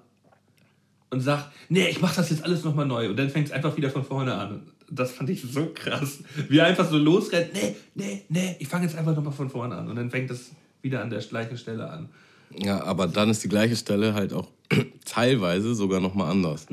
und 1.09 1.21
sagt, 1.21 1.51
nee, 1.69 1.87
ich 1.87 2.01
mach 2.01 2.15
das 2.15 2.29
jetzt 2.29 2.43
alles 2.43 2.63
nochmal 2.63 2.85
neu. 2.85 3.09
Und 3.09 3.17
dann 3.17 3.29
fängt 3.29 3.47
es 3.47 3.53
einfach 3.53 3.75
wieder 3.77 3.89
von 3.89 4.03
vorne 4.03 4.35
an. 4.35 4.61
Das 4.91 5.11
fand 5.11 5.29
ich 5.29 5.41
so 5.41 5.71
krass. 5.73 6.19
Wie 6.47 6.57
er 6.57 6.65
einfach 6.65 6.89
so 6.89 6.97
losrennt, 6.97 7.53
nee, 7.53 7.75
nee, 7.95 8.23
nee, 8.29 8.55
ich 8.59 8.67
fange 8.67 8.85
jetzt 8.85 8.97
einfach 8.97 9.15
nochmal 9.15 9.33
von 9.33 9.49
vorne 9.49 9.75
an. 9.75 9.87
Und 9.87 9.95
dann 9.95 10.09
fängt 10.09 10.31
es 10.31 10.51
wieder 10.81 11.01
an 11.01 11.09
der 11.09 11.19
gleichen 11.19 11.57
Stelle 11.57 11.89
an. 11.89 12.09
Ja, 12.57 12.83
aber 12.83 13.07
dann 13.07 13.29
ist 13.29 13.43
die 13.43 13.49
gleiche 13.49 13.75
Stelle 13.75 14.13
halt 14.13 14.33
auch 14.33 14.49
teilweise 15.05 15.75
sogar 15.75 15.99
nochmal 15.99 16.31
anders. 16.31 16.65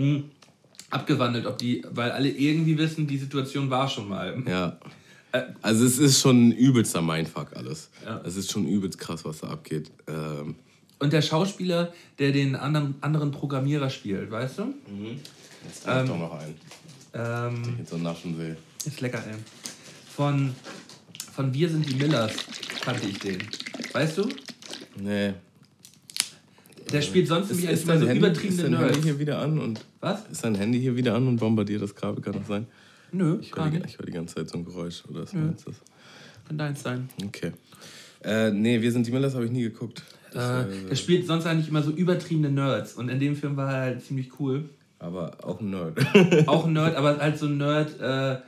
Abgewandelt, 0.88 1.46
ob 1.46 1.58
die, 1.58 1.84
weil 1.90 2.10
alle 2.10 2.30
irgendwie 2.30 2.78
wissen, 2.78 3.06
die 3.06 3.18
Situation 3.18 3.68
war 3.68 3.88
schon 3.88 4.08
mal. 4.08 4.42
Ja. 4.46 4.78
Also 5.62 5.84
es 5.84 5.98
ist 5.98 6.20
schon 6.20 6.48
ein 6.48 6.52
übelster 6.52 7.02
Mindfuck 7.02 7.56
alles. 7.56 7.90
Ja. 8.04 8.20
Es 8.24 8.36
ist 8.36 8.50
schon 8.50 8.66
übelst 8.66 8.98
krass, 8.98 9.24
was 9.24 9.38
da 9.40 9.48
abgeht. 9.48 9.90
Ähm, 10.06 10.54
Und 10.98 11.12
der 11.12 11.22
Schauspieler, 11.22 11.92
der 12.18 12.32
den 12.32 12.54
anderen, 12.56 12.94
anderen 13.00 13.30
Programmierer 13.30 13.90
spielt, 13.90 14.30
weißt 14.30 14.58
du? 14.58 14.74
jetzt 15.66 15.84
trinke 15.84 16.02
ich 16.02 16.08
doch 16.08 16.18
noch 16.18 16.32
einen. 16.38 16.54
Ähm, 17.14 17.76
Jetzt 17.78 17.90
so 17.90 17.96
naschen 17.98 18.38
will. 18.38 18.56
ist 18.84 19.00
lecker, 19.00 19.22
ey. 19.26 19.34
Von, 20.14 20.54
von 21.34 21.52
Wir 21.54 21.68
sind 21.68 21.88
die 21.88 21.94
Millers 21.96 22.32
kannte 22.82 23.06
ich 23.08 23.18
den. 23.18 23.38
Weißt 23.92 24.18
du? 24.18 24.28
Nee. 25.00 25.32
Der 26.92 27.02
spielt 27.02 27.26
sonst 27.26 27.46
Ist, 27.50 27.56
nämlich 27.56 27.68
als 27.70 27.80
ist, 27.80 27.84
immer 27.88 27.98
so 27.98 28.06
Handy, 28.06 28.20
ist 28.20 28.26
übertriebene 28.26 28.62
dein 28.62 28.72
Handy 28.78 28.92
Nerds. 28.92 29.04
hier 29.04 29.18
wieder 29.18 29.38
an 29.40 29.58
und 29.58 29.84
Was? 30.00 30.20
ist 30.30 30.44
dein 30.44 30.54
Handy 30.54 30.80
hier 30.80 30.94
wieder 30.94 31.14
an 31.14 31.26
und 31.26 31.36
bombardiert 31.38 31.82
das 31.82 31.94
Kabel, 31.94 32.22
kann 32.22 32.34
das 32.34 32.46
sein? 32.46 32.66
Nö, 33.16 33.38
Ich 33.40 33.54
höre 33.54 33.70
die, 33.70 33.82
ich 33.86 33.98
hör 33.98 34.06
die 34.06 34.12
ganze 34.12 34.34
Zeit 34.36 34.48
so 34.48 34.58
ein 34.58 34.64
Geräusch. 34.64 35.02
Oder 35.08 35.22
ist 35.22 35.34
Nö. 35.34 35.52
das? 35.64 35.74
kann 36.46 36.58
deins 36.58 36.82
sein. 36.82 37.08
Okay. 37.24 37.52
Äh, 38.22 38.50
nee, 38.50 38.80
Wir 38.80 38.92
sind 38.92 39.06
die 39.06 39.10
Millers 39.12 39.34
habe 39.34 39.44
ich 39.46 39.50
nie 39.50 39.62
geguckt. 39.62 40.02
Das, 40.32 40.66
Äh, 40.68 40.70
äh, 40.84 40.88
der 40.88 40.96
spielt 40.96 41.26
sonst 41.26 41.46
eigentlich 41.46 41.68
immer 41.68 41.82
so 41.82 41.90
übertriebene 41.90 42.50
Nerds. 42.50 42.94
Und 42.94 43.08
in 43.08 43.18
dem 43.18 43.34
Film 43.36 43.56
war 43.56 43.72
er 43.72 43.80
halt 43.80 44.04
ziemlich 44.04 44.38
cool. 44.38 44.68
aber 44.98 45.36
auch 45.44 45.60
ein 45.60 45.70
Nerd. 45.70 45.98
Auch 46.48 46.66
ein 46.66 46.72
Nerd, 46.72 46.96
aber 46.96 47.18
halt 47.18 47.38
so 47.38 47.46
ein 47.46 47.56
Nerd, 47.58 47.94
äh, 48.00 48.40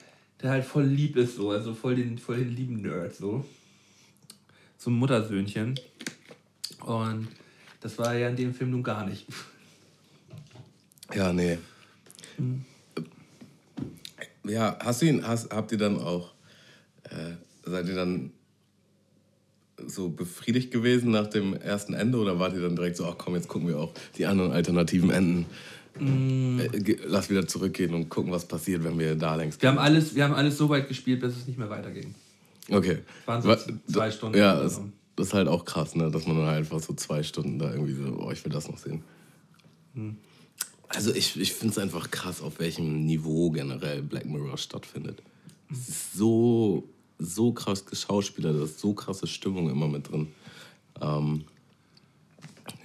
der 0.43 0.51
halt 0.51 0.65
voll 0.65 0.85
lieb 0.85 1.17
ist, 1.17 1.37
so. 1.37 1.51
Also 1.51 1.75
voll 1.75 1.97
den, 1.97 2.19
voll 2.19 2.37
den 2.39 2.55
lieben 2.55 2.83
Nerd, 2.83 3.15
so. 3.15 3.45
So 4.79 4.91
ein 4.91 4.95
Muttersöhnchen. 4.95 5.79
Und 6.85 7.29
das 7.81 7.99
war 7.99 8.15
ja 8.15 8.29
in 8.29 8.37
dem 8.37 8.55
Film 8.55 8.71
nun 8.71 8.83
gar 8.83 9.07
nicht. 9.07 9.27
ja, 11.15 11.33
nee. 11.33 11.59
Hm. 12.37 12.65
Ja, 14.45 14.79
hast 14.81 15.03
du 15.03 15.07
ihn, 15.07 15.27
hast, 15.27 15.53
habt 15.53 15.73
ihr 15.73 15.79
dann 15.79 15.99
auch, 15.99 16.33
äh, 17.05 17.35
seid 17.65 17.89
ihr 17.89 17.95
dann 17.95 18.33
so 19.87 20.09
befriedigt 20.09 20.71
gewesen 20.73 21.11
nach 21.11 21.29
dem 21.29 21.55
ersten 21.55 21.95
Ende 21.95 22.19
oder 22.19 22.39
wart 22.39 22.55
ihr 22.55 22.61
dann 22.61 22.77
direkt 22.77 22.97
so, 22.97 23.07
ach 23.07 23.15
komm, 23.17 23.35
jetzt 23.35 23.49
gucken 23.49 23.69
wir 23.69 23.79
auch 23.79 23.93
die 24.17 24.27
anderen 24.27 24.53
alternativen 24.53 25.11
Enden? 25.11 25.47
Mm. 25.99 26.61
Lass 27.07 27.31
wieder 27.31 27.47
zurückgehen 27.47 27.95
und 27.95 28.09
gucken, 28.09 28.33
was 28.33 28.47
passiert, 28.47 28.85
wenn 28.85 28.99
wir 28.99 29.15
da 29.15 29.35
längst. 29.35 29.61
Wir 29.63 29.69
haben 29.69 29.79
alles, 29.79 30.15
wir 30.15 30.25
haben 30.25 30.35
alles 30.35 30.57
so 30.57 30.69
weit 30.69 30.89
gespielt, 30.89 31.21
bis 31.21 31.37
es 31.37 31.47
nicht 31.47 31.59
mehr 31.59 31.71
weiterging. 31.71 32.15
Okay. 32.71 32.99
Waren 33.27 33.43
so 33.43 33.55
zwei 33.91 34.11
Stunden. 34.11 34.39
Ja, 34.39 34.61
das, 34.61 34.81
das, 35.17 35.29
ist 35.29 35.35
halt 35.35 35.49
auch 35.49 35.65
krass, 35.65 35.95
ne? 35.95 36.11
dass 36.11 36.27
man 36.27 36.37
dann 36.37 36.47
halt 36.47 36.59
einfach 36.59 36.81
so 36.81 36.95
zwei 36.95 37.23
Stunden 37.23 37.59
da 37.59 37.73
irgendwie 37.73 37.95
so, 37.95 38.17
oh, 38.21 38.31
ich 38.31 38.45
will 38.45 38.53
das 38.53 38.69
noch 38.69 38.79
sehen. 38.79 39.03
Hm. 39.95 40.17
Also 40.89 41.15
ich, 41.15 41.39
ich 41.39 41.53
finde 41.53 41.73
es 41.73 41.79
einfach 41.79 42.11
krass, 42.11 42.41
auf 42.41 42.59
welchem 42.59 43.05
Niveau 43.05 43.51
generell 43.51 44.03
Black 44.03 44.25
Mirror 44.25 44.57
stattfindet. 44.57 45.23
Es 45.71 45.89
ist 45.89 46.13
so, 46.15 46.89
so 47.19 47.53
krass 47.53 47.85
geschauspielert, 47.85 48.57
da 48.59 48.65
ist 48.65 48.81
so 48.81 48.95
krasse 48.95 49.27
Stimmung 49.27 49.71
immer 49.71 49.87
mit 49.87 50.11
drin. 50.11 50.29
Ähm, 51.01 51.45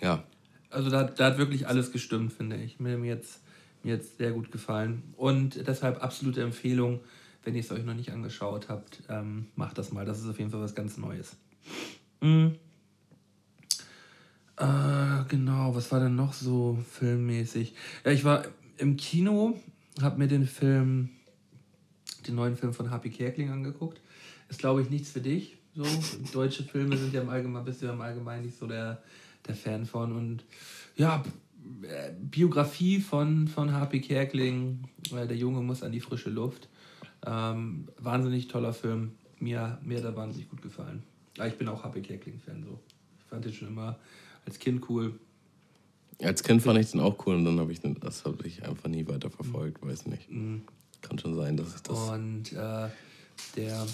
ja. 0.01 0.23
Also 0.69 0.89
da, 0.89 1.03
da 1.03 1.25
hat 1.25 1.37
wirklich 1.37 1.67
alles 1.67 1.91
gestimmt, 1.91 2.33
finde 2.33 2.57
ich. 2.57 2.79
Mir, 2.79 2.97
jetzt, 2.99 3.39
mir 3.83 3.95
jetzt 3.95 4.17
sehr 4.17 4.31
gut 4.31 4.51
gefallen. 4.51 5.03
Und 5.15 5.65
deshalb 5.67 6.03
absolute 6.03 6.41
Empfehlung, 6.41 6.99
wenn 7.43 7.55
ihr 7.55 7.61
es 7.61 7.71
euch 7.71 7.85
noch 7.85 7.93
nicht 7.93 8.11
angeschaut 8.11 8.67
habt, 8.69 9.03
ähm, 9.07 9.47
macht 9.55 9.77
das 9.77 9.93
mal. 9.93 10.05
Das 10.05 10.19
ist 10.19 10.27
auf 10.27 10.39
jeden 10.39 10.51
Fall 10.51 10.61
was 10.61 10.75
ganz 10.75 10.97
Neues. 10.97 11.37
Mhm. 12.21 12.55
Äh, 14.57 15.23
genau, 15.29 15.75
was 15.75 15.91
war 15.91 15.99
denn 15.99 16.15
noch 16.15 16.33
so 16.33 16.77
filmmäßig? 16.91 17.73
Ja, 18.05 18.11
ich 18.11 18.23
war 18.23 18.45
im 18.77 18.97
Kino, 18.97 19.59
habe 20.01 20.19
mir 20.19 20.27
den 20.27 20.45
Film, 20.45 21.09
den 22.27 22.35
neuen 22.35 22.55
Film 22.55 22.73
von 22.73 22.91
Happy 22.91 23.09
Kerkling 23.09 23.49
angeguckt. 23.49 23.99
Ist, 24.49 24.59
glaube 24.59 24.81
ich, 24.81 24.89
nichts 24.89 25.11
für 25.11 25.21
dich. 25.21 25.57
So, 25.75 25.85
deutsche 26.33 26.63
Filme 26.63 26.97
sind 26.97 27.13
ja 27.13 27.21
im 27.21 27.29
Allgemeinen, 27.29 27.65
bist 27.65 27.81
du 27.81 27.87
ja 27.87 27.93
im 27.93 28.01
Allgemeinen 28.01 28.45
nicht 28.45 28.57
so 28.57 28.67
der, 28.67 29.01
der 29.47 29.55
Fan 29.55 29.87
von. 29.87 30.11
Und 30.15 30.43
ja, 30.95 31.23
Biografie 32.19 32.99
von, 32.99 33.47
von 33.47 33.75
Happy 33.79 34.01
Kerkling, 34.01 34.87
weil 35.09 35.27
der 35.27 35.37
Junge 35.37 35.61
muss 35.61 35.81
an 35.81 35.91
die 35.91 35.99
frische 35.99 36.29
Luft. 36.29 36.69
Ähm, 37.25 37.87
wahnsinnig 37.97 38.49
toller 38.49 38.73
Film. 38.73 39.13
Mir, 39.39 39.79
mir 39.83 39.97
hat 39.97 40.05
er 40.05 40.15
wahnsinnig 40.15 40.49
gut 40.49 40.61
gefallen. 40.61 41.01
Aber 41.37 41.47
ich 41.47 41.57
bin 41.57 41.67
auch 41.67 41.83
Happy 41.83 42.01
Kerkling-Fan. 42.01 42.63
So. 42.63 42.79
Ich 43.17 43.25
fand 43.25 43.43
den 43.43 43.53
schon 43.53 43.69
immer 43.69 43.97
als 44.45 44.59
Kind 44.59 44.89
cool. 44.89 45.19
Als 46.21 46.43
Kind 46.43 46.61
fand 46.61 46.79
ich 46.79 46.91
den 46.91 46.99
auch 46.99 47.25
cool 47.25 47.35
und 47.35 47.45
dann 47.45 47.59
habe 47.59 47.71
ich 47.71 47.81
den, 47.81 47.99
das 47.99 48.23
habe 48.25 48.45
ich 48.47 48.63
einfach 48.63 48.87
nie 48.87 49.07
weiter 49.07 49.29
verfolgt, 49.29 49.85
weiß 49.85 50.05
nicht. 50.07 50.29
Mhm. 50.29 50.61
Kann 51.01 51.19
schon 51.19 51.35
sein, 51.35 51.57
dass 51.57 51.75
ich 51.75 51.81
das. 51.81 51.97
Und 52.09 52.53
äh, 52.53 52.87
der, 53.55 53.85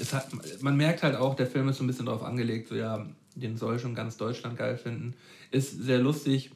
es 0.00 0.12
hat, 0.12 0.28
man 0.62 0.76
merkt 0.76 1.02
halt 1.02 1.16
auch, 1.16 1.34
der 1.34 1.46
Film 1.46 1.68
ist 1.68 1.78
so 1.78 1.84
ein 1.84 1.86
bisschen 1.86 2.06
darauf 2.06 2.22
angelegt, 2.22 2.68
so 2.68 2.74
ja, 2.74 3.06
den 3.34 3.56
soll 3.56 3.78
schon 3.78 3.94
ganz 3.94 4.16
Deutschland 4.16 4.56
geil 4.58 4.76
finden. 4.76 5.14
Ist 5.50 5.82
sehr 5.82 5.98
lustig, 5.98 6.50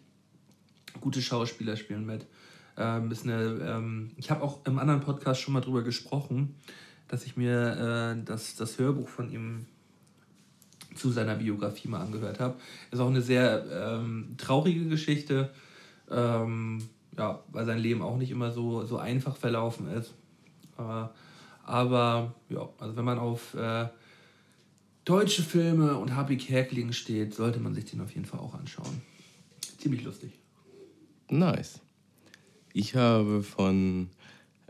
gute 1.01 1.23
Schauspieler 1.23 1.77
spielen 1.77 2.05
mit. 2.05 2.27
Ähm, 2.77 3.11
ist 3.11 3.25
eine, 3.25 3.43
ähm, 3.65 4.11
ich 4.17 4.31
habe 4.31 4.43
auch 4.43 4.65
im 4.67 4.79
anderen 4.79 5.01
Podcast 5.01 5.41
schon 5.41 5.55
mal 5.55 5.61
drüber 5.61 5.83
gesprochen, 5.83 6.57
dass 7.09 7.25
ich 7.25 7.37
mir 7.37 8.17
äh, 8.19 8.25
das, 8.25 8.57
das 8.57 8.79
Hörbuch 8.79 9.09
von 9.09 9.31
ihm 9.31 9.67
zu 10.95 11.11
seiner 11.11 11.37
Biografie 11.37 11.89
mal 11.89 12.01
angehört 12.01 12.41
habe. 12.41 12.57
Ist 12.91 13.01
auch 13.01 13.09
eine 13.09 13.23
sehr 13.23 13.65
ähm, 13.71 14.35
traurige 14.37 14.87
Geschichte, 14.89 15.51
ähm, 16.11 16.83
ja, 17.17 17.43
weil 17.51 17.67
sein 17.67 17.79
Leben 17.79 18.03
auch 18.03 18.17
nicht 18.17 18.31
immer 18.31 18.51
so, 18.51 18.85
so 18.85 18.99
einfach 18.99 19.37
verlaufen 19.37 19.89
ist. 19.89 20.15
Äh, 20.79 21.07
aber 21.65 22.35
ja, 22.49 22.69
also 22.79 22.97
wenn 22.97 23.05
man 23.05 23.19
auf 23.19 23.55
äh, 23.55 23.89
deutsche 25.05 25.43
Filme 25.43 25.97
und 25.97 26.17
Happy 26.17 26.37
Kerkeling 26.37 26.93
steht, 26.93 27.35
sollte 27.35 27.61
man 27.61 27.75
sich 27.75 27.85
den 27.87 28.01
auf 28.01 28.13
jeden 28.15 28.27
Fall 28.27 28.41
auch 28.41 28.55
anschauen. 28.55 29.03
Ziemlich 29.79 30.05
lustig. 30.05 30.33
Nice. 31.29 31.81
Ich 32.73 32.95
habe 32.95 33.43
von 33.43 34.11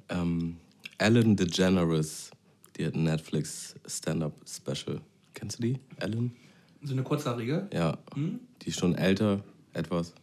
ähm, 0.08 0.56
Ellen 0.98 1.36
DeGeneres, 1.36 2.30
die 2.76 2.86
hat 2.86 2.96
Netflix 2.96 3.74
Stand-Up 3.86 4.34
Special 4.46 5.00
Kennst 5.34 5.58
du 5.58 5.62
die, 5.62 5.78
Ellen? 5.98 6.32
So 6.82 6.92
eine 6.92 7.02
kurzhaarige? 7.02 7.68
Ja. 7.72 7.98
Hm? 8.14 8.40
Die 8.62 8.68
ist 8.68 8.78
schon 8.78 8.94
älter, 8.94 9.42
etwas. 9.72 10.14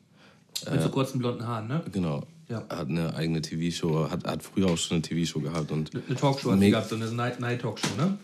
Mit 0.66 0.80
äh, 0.80 0.84
so 0.84 0.90
kurzen 0.90 1.20
blonden 1.20 1.48
Haaren, 1.48 1.68
ne? 1.68 1.84
Genau. 1.92 2.26
Ja. 2.50 2.66
Hat 2.70 2.90
eine 2.90 3.14
eigene 3.14 3.42
TV-Show, 3.42 4.10
hat, 4.10 4.26
hat 4.26 4.44
früher 4.44 4.68
auch 4.68 4.78
schon 4.78 4.96
eine 4.96 5.02
TV-Show 5.04 5.40
gehabt. 5.40 5.72
Und 5.72 5.92
eine 5.94 6.16
Talkshow 6.16 6.52
hat 6.52 6.60
sie 6.60 6.70
gehabt, 6.72 6.90
so 6.90 6.96
eine 6.96 7.06
Night-Talkshow, 7.12 7.88
Night 7.98 7.98
ne? 7.98 8.18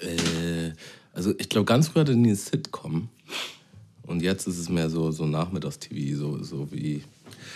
Äh, 0.00 0.72
also 1.14 1.32
ich 1.38 1.48
glaube, 1.48 1.66
ganz 1.66 1.88
früher 1.88 2.02
hatte 2.02 2.12
die 2.12 2.18
eine 2.18 2.34
Sitcom. 2.34 3.08
Und 4.02 4.22
jetzt 4.22 4.46
ist 4.46 4.58
es 4.58 4.68
mehr 4.68 4.90
so, 4.90 5.10
so 5.10 5.26
Nachmittags-TV, 5.26 6.16
so, 6.16 6.42
so 6.42 6.70
wie. 6.72 7.02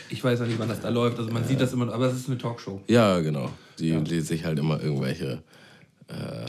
Ich 0.08 0.22
weiß 0.22 0.40
ja 0.40 0.46
nicht, 0.46 0.58
wann 0.58 0.68
das 0.68 0.80
da 0.80 0.88
läuft. 0.88 1.18
Also 1.18 1.30
man 1.30 1.44
äh, 1.44 1.46
sieht 1.46 1.60
das 1.60 1.72
immer, 1.72 1.92
aber 1.92 2.06
es 2.06 2.16
ist 2.16 2.28
eine 2.28 2.38
Talkshow. 2.38 2.80
Ja, 2.86 3.20
genau. 3.20 3.50
Die 3.78 3.88
ja. 3.88 3.98
lädt 3.98 4.26
sich 4.26 4.44
halt 4.44 4.58
immer 4.58 4.82
irgendwelche 4.82 5.42
äh, 6.08 6.46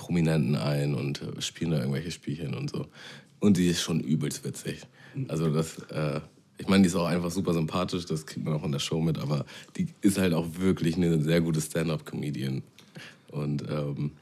Prominenten 0.00 0.56
ein 0.56 0.94
und 0.94 1.20
äh, 1.20 1.42
spielen 1.42 1.72
da 1.72 1.78
irgendwelche 1.78 2.10
Spielchen 2.10 2.54
und 2.54 2.70
so. 2.70 2.86
Und 3.38 3.58
die 3.58 3.66
ist 3.66 3.82
schon 3.82 4.00
übelst 4.00 4.44
witzig. 4.44 4.80
Also 5.28 5.52
das, 5.52 5.78
äh, 5.90 6.20
ich 6.56 6.68
meine, 6.68 6.82
die 6.82 6.86
ist 6.88 6.96
auch 6.96 7.06
einfach 7.06 7.30
super 7.30 7.52
sympathisch, 7.52 8.06
das 8.06 8.24
kriegt 8.24 8.46
man 8.46 8.54
auch 8.54 8.64
in 8.64 8.72
der 8.72 8.78
Show 8.78 9.00
mit, 9.02 9.18
aber 9.18 9.44
die 9.76 9.88
ist 10.00 10.18
halt 10.18 10.32
auch 10.32 10.46
wirklich 10.58 10.96
eine 10.96 11.20
sehr 11.20 11.42
gute 11.42 11.60
Stand-up-Comedian. 11.60 12.62
Und 13.28 13.62
ähm, 13.68 14.12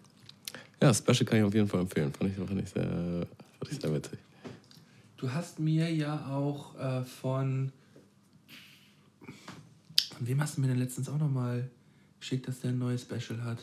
ja, 0.83 0.93
Special 0.93 1.25
kann 1.25 1.39
ich 1.39 1.45
auf 1.45 1.55
jeden 1.55 1.69
Fall 1.69 1.81
empfehlen. 1.83 2.13
Fand 2.13 2.31
ich, 2.31 2.37
fand 2.37 2.61
ich, 2.61 2.69
sehr, 2.71 3.27
fand 3.61 3.73
ich 3.73 3.81
sehr 3.81 3.95
witzig. 3.95 4.19
Du 5.17 5.33
hast 5.33 5.61
mir 5.61 5.93
ja 5.93 6.27
auch 6.29 6.77
äh, 6.79 7.05
von. 7.05 7.73
Von 10.17 10.27
wem 10.27 10.41
hast 10.41 10.57
du 10.57 10.61
mir 10.61 10.67
denn 10.67 10.79
letztens 10.79 11.09
auch 11.09 11.19
nochmal 11.19 11.71
geschickt, 12.19 12.49
dass 12.49 12.61
der 12.61 12.71
ein 12.71 12.79
neues 12.79 13.03
Special 13.03 13.45
hat? 13.45 13.59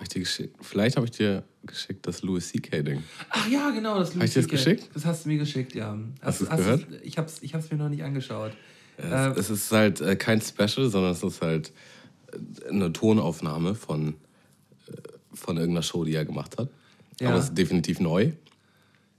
Hab 0.00 0.04
ich 0.04 0.08
dir 0.08 0.20
geschickt? 0.20 0.56
Vielleicht 0.62 0.96
habe 0.96 1.04
ich 1.04 1.12
dir 1.12 1.44
geschickt 1.62 2.06
das 2.06 2.22
Louis 2.22 2.48
C.K.-Ding. 2.48 3.00
Ach 3.28 3.46
ja, 3.50 3.68
genau, 3.68 3.98
das 3.98 4.14
Louis 4.14 4.32
C.K. 4.32 4.34
Hast 4.34 4.36
du 4.36 4.40
das 4.40 4.48
geschickt? 4.64 4.90
Das 4.94 5.04
hast 5.04 5.24
du 5.26 5.28
mir 5.28 5.36
geschickt, 5.36 5.74
ja. 5.74 5.94
Hast, 6.22 6.40
hast 6.40 6.40
du 6.40 6.44
es 6.54 6.56
gehört? 6.56 6.86
Ich 7.02 7.18
habe 7.18 7.28
es 7.28 7.42
ich 7.42 7.52
hab's 7.52 7.70
mir 7.70 7.76
noch 7.76 7.90
nicht 7.90 8.02
angeschaut. 8.02 8.52
Es, 8.96 9.04
äh, 9.04 9.38
es, 9.38 9.50
ist 9.50 9.70
halt 9.70 10.00
äh, 10.00 10.16
kein 10.16 10.40
Special, 10.40 10.88
sondern 10.88 11.12
es 11.12 11.22
ist 11.22 11.42
halt 11.42 11.72
äh, 12.32 12.70
eine 12.70 12.94
Tonaufnahme 12.94 13.74
von, 13.74 14.14
äh, 14.88 14.92
von 15.34 15.58
irgendeiner 15.58 15.82
Show, 15.82 16.04
die 16.04 16.14
er 16.14 16.24
gemacht 16.24 16.56
hat. 16.56 16.70
Ja. 17.20 17.28
Aber 17.28 17.38
es 17.38 17.44
ist 17.44 17.58
definitiv 17.58 18.00
neu. 18.00 18.32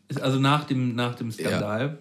Ist 0.08 0.20
also 0.20 0.40
nach 0.40 0.64
dem, 0.64 0.96
nach 0.96 1.14
dem 1.14 1.32
Skandal. 1.32 2.00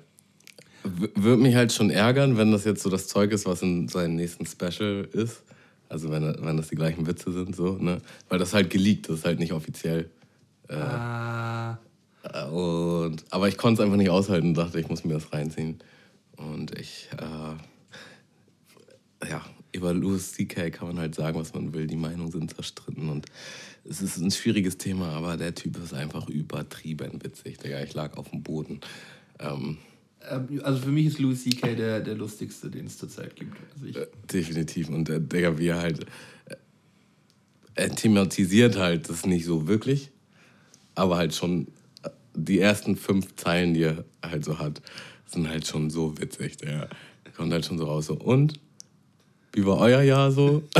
Ja. 0.84 0.90
Würde 1.16 1.42
mich 1.42 1.54
halt 1.54 1.74
schon 1.74 1.90
ärgern, 1.90 2.38
wenn 2.38 2.50
das 2.50 2.64
jetzt 2.64 2.82
so 2.82 2.88
das 2.88 3.08
Zeug 3.08 3.30
ist, 3.32 3.44
was 3.44 3.60
in 3.60 3.88
seinem 3.88 4.16
nächsten 4.16 4.46
Special 4.46 5.06
ist. 5.12 5.42
Also 5.90 6.11
wenn, 6.11 6.22
wenn 6.42 6.57
das 6.57 6.68
die 6.68 6.76
gleichen 6.76 7.07
Witze 7.07 7.33
sind, 7.33 7.55
so, 7.55 7.76
ne? 7.76 8.00
Weil 8.29 8.38
das 8.38 8.55
halt 8.55 8.70
geleakt, 8.70 9.09
das 9.09 9.18
ist 9.18 9.24
halt 9.24 9.40
nicht 9.40 9.53
offiziell. 9.53 10.09
Äh, 10.68 10.76
ah. 10.76 11.79
Und, 12.53 13.24
aber 13.31 13.48
ich 13.48 13.59
konnte 13.59 13.83
es 13.83 13.85
einfach 13.85 13.96
nicht 13.96 14.11
aushalten 14.11 14.48
und 14.48 14.55
dachte, 14.55 14.79
ich 14.79 14.88
muss 14.88 15.05
mir 15.05 15.14
das 15.14 15.33
reinziehen. 15.33 15.81
Und 16.37 16.79
ich, 16.79 17.09
äh, 17.18 17.57
ja, 19.29 19.44
über 19.72 19.92
Louis 19.92 20.33
C.K. 20.33 20.70
kann 20.70 20.87
man 20.87 20.98
halt 21.00 21.16
sagen, 21.16 21.38
was 21.40 21.55
man 21.55 21.74
will. 21.74 21.88
Die 21.88 21.96
Meinungen 21.96 22.31
sind 22.31 22.55
zerstritten 22.55 23.09
und 23.09 23.26
es 23.85 24.00
ist 24.00 24.18
ein 24.18 24.31
schwieriges 24.31 24.79
Thema, 24.79 25.09
aber 25.09 25.37
der 25.37 25.57
Typ 25.57 25.76
ist 25.83 25.92
einfach 25.92 26.29
übertrieben 26.29 27.22
witzig. 27.24 27.59
Digga, 27.59 27.83
ich 27.83 27.94
lag 27.94 28.16
auf 28.16 28.31
dem 28.31 28.44
Boden. 28.44 28.81
Ähm, 29.40 29.79
also 30.62 30.80
für 30.80 30.90
mich 30.90 31.06
ist 31.06 31.18
Louis 31.18 31.42
C.K. 31.42 31.74
Der, 31.74 32.00
der 32.00 32.14
lustigste, 32.14 32.70
den 32.70 32.87
es 32.87 32.98
zurzeit 32.98 33.35
gibt. 33.37 33.56
Also 33.74 33.87
ich 33.87 33.96
äh, 33.96 34.06
Definitiv. 34.33 34.88
Und 34.88 35.09
der, 35.09 35.20
der 35.20 35.59
wie 35.59 35.68
er 35.68 35.80
halt. 35.80 36.00
Äh, 36.46 36.56
er 37.75 37.94
thematisiert 37.94 38.77
halt 38.77 39.08
das 39.08 39.25
nicht 39.25 39.46
so 39.46 39.66
wirklich, 39.66 40.10
aber 40.94 41.16
halt 41.16 41.35
schon 41.35 41.68
äh, 42.02 42.10
die 42.35 42.58
ersten 42.58 42.96
fünf 42.96 43.37
Zeilen, 43.37 43.75
die 43.75 43.85
er 43.85 44.04
halt 44.23 44.44
so 44.44 44.58
hat, 44.58 44.83
sind 45.27 45.48
halt 45.48 45.66
schon 45.66 45.88
so 45.88 46.18
witzig. 46.18 46.58
Der 46.58 46.88
kommt 47.37 47.52
halt 47.52 47.64
schon 47.64 47.79
so 47.79 47.85
raus. 47.85 48.06
So, 48.06 48.14
und? 48.14 48.60
Wie 49.52 49.66
war 49.66 49.79
euer 49.79 50.02
Jahr 50.02 50.31
so? 50.31 50.62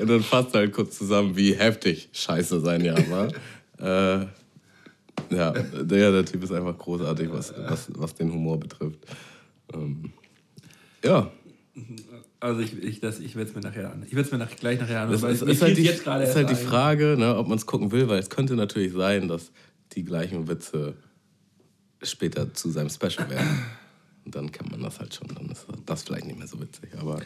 Und 0.00 0.08
dann 0.08 0.22
fasst 0.22 0.54
halt 0.54 0.72
kurz 0.72 0.96
zusammen, 0.96 1.36
wie 1.36 1.54
heftig 1.54 2.08
scheiße 2.12 2.60
sein 2.60 2.84
Jahr 2.84 3.10
war. 3.10 3.28
Äh, 3.80 4.26
ja, 5.30 5.52
der, 5.52 6.12
der 6.12 6.24
Typ 6.24 6.44
ist 6.44 6.52
einfach 6.52 6.76
großartig, 6.76 7.30
was, 7.32 7.54
was, 7.56 7.88
was 7.94 8.14
den 8.14 8.32
Humor 8.32 8.58
betrifft. 8.58 8.98
Ähm, 9.72 10.12
ja. 11.04 11.30
Also 12.40 12.60
ich, 12.60 12.76
ich, 12.82 13.02
ich 13.02 13.36
werde 13.36 13.50
es 13.50 13.54
mir 13.54 13.60
nachher 13.60 13.92
an. 13.92 14.02
Ich 14.02 14.12
werde 14.12 14.26
es 14.26 14.32
mir 14.32 14.38
nach, 14.38 14.54
gleich 14.56 14.80
nachher 14.80 15.02
an. 15.02 15.10
Das 15.10 15.22
ist, 15.22 15.42
ist, 15.42 15.62
halt 15.62 15.76
die, 15.76 15.86
ist 15.86 16.06
halt 16.06 16.50
die 16.50 16.54
Frage, 16.54 17.16
ne, 17.18 17.36
ob 17.36 17.48
man 17.48 17.58
es 17.58 17.66
gucken 17.66 17.92
will, 17.92 18.08
weil 18.08 18.18
es 18.18 18.30
könnte 18.30 18.54
natürlich 18.54 18.92
sein, 18.92 19.28
dass 19.28 19.52
die 19.92 20.04
gleichen 20.04 20.48
Witze 20.48 20.94
später 22.02 22.52
zu 22.54 22.70
seinem 22.70 22.90
Special 22.90 23.28
werden. 23.28 23.62
Und 24.24 24.34
dann 24.34 24.50
kennt 24.52 24.70
man 24.70 24.82
das 24.82 24.98
halt 24.98 25.14
schon. 25.14 25.28
Dann 25.28 25.48
ist 25.50 25.66
das 25.86 26.02
vielleicht 26.02 26.26
nicht 26.26 26.38
mehr 26.38 26.48
so 26.48 26.60
witzig. 26.60 26.90
Aber 26.98 27.20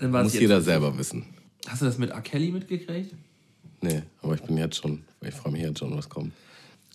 Muss 0.00 0.34
jeder 0.34 0.60
selber 0.60 0.96
wissen. 0.98 1.26
Hast 1.66 1.82
du 1.82 1.86
das 1.86 1.98
mit 1.98 2.10
R. 2.10 2.20
Kelly 2.20 2.50
mitgekriegt? 2.50 3.14
Nee, 3.80 4.02
aber 4.22 4.34
ich 4.34 4.42
bin 4.42 4.56
jetzt 4.56 4.76
schon, 4.76 5.04
ich 5.20 5.34
freue 5.34 5.52
mich 5.52 5.62
jetzt 5.62 5.78
schon, 5.78 5.96
was 5.96 6.08
kommt. 6.08 6.32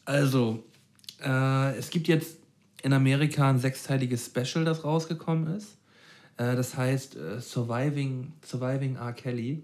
Also, 0.06 0.64
äh, 1.24 1.78
es 1.78 1.90
gibt 1.90 2.08
jetzt 2.08 2.38
in 2.82 2.94
Amerika 2.94 3.50
ein 3.50 3.60
sechsteiliges 3.60 4.26
Special, 4.26 4.66
das 4.66 4.84
rausgekommen 4.84 5.56
ist. 5.56 5.78
Äh, 6.38 6.56
das 6.56 6.76
heißt 6.76 7.16
äh, 7.16 7.40
Surviving, 7.40 8.34
Surviving 8.46 8.96
R. 8.96 9.14
Kelly. 9.14 9.64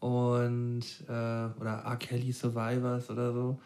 Und, 0.00 0.84
äh, 1.08 1.12
oder 1.12 1.82
R. 1.84 1.96
Kelly 1.96 2.30
Survivors 2.30 3.10
oder 3.10 3.32
so. 3.32 3.60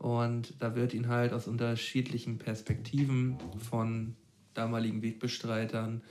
Und 0.00 0.54
da 0.58 0.74
wird 0.74 0.94
ihn 0.94 1.06
halt 1.06 1.32
aus 1.32 1.46
unterschiedlichen 1.46 2.38
Perspektiven 2.38 3.36
von 3.70 4.16
damaligen 4.54 5.00
Wegbestreitern, 5.02 6.02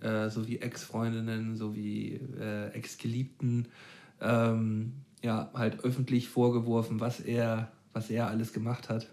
äh, 0.00 0.28
sowie 0.28 0.58
Ex-Freundinnen, 0.58 1.56
sowie 1.56 2.20
äh, 2.38 2.68
Ex-Geliebten, 2.68 3.66
ähm, 4.20 4.92
ja, 5.22 5.50
halt 5.54 5.84
öffentlich 5.84 6.28
vorgeworfen, 6.28 7.00
was 7.00 7.20
er, 7.20 7.70
was 7.92 8.10
er 8.10 8.28
alles 8.28 8.52
gemacht 8.52 8.88
hat 8.88 9.08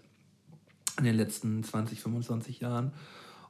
in 0.98 1.04
den 1.04 1.16
letzten 1.16 1.62
20, 1.62 2.00
25 2.00 2.60
Jahren. 2.60 2.92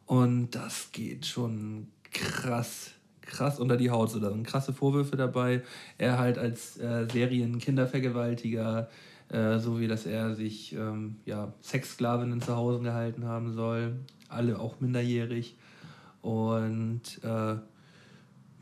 Und 0.07 0.51
das 0.51 0.93
geht 0.93 1.27
schon 1.27 1.89
krass, 2.13 2.93
krass 3.21 3.59
unter 3.59 3.77
die 3.77 3.91
Haut. 3.91 4.11
So, 4.11 4.21
da 4.21 4.31
sind 4.31 4.47
krasse 4.47 4.73
Vorwürfe 4.73 5.17
dabei. 5.17 5.63
Er 5.99 6.19
halt 6.19 6.39
als 6.39 6.79
äh, 6.79 7.07
Serien-Kindervergewaltiger, 7.11 8.89
äh, 9.29 9.59
so 9.59 9.81
wie 9.81 9.89
dass 9.89 10.07
er 10.07 10.35
sich 10.35 10.75
ähm, 10.75 11.17
ja, 11.25 11.53
Sexsklavinnen 11.63 12.41
zu 12.41 12.57
Hause 12.57 12.81
gehalten 12.81 13.27
haben 13.27 13.53
soll. 13.53 13.97
Alle 14.29 14.59
auch 14.59 14.81
minderjährig. 14.81 15.57
Und 16.23 17.03
äh, 17.23 17.57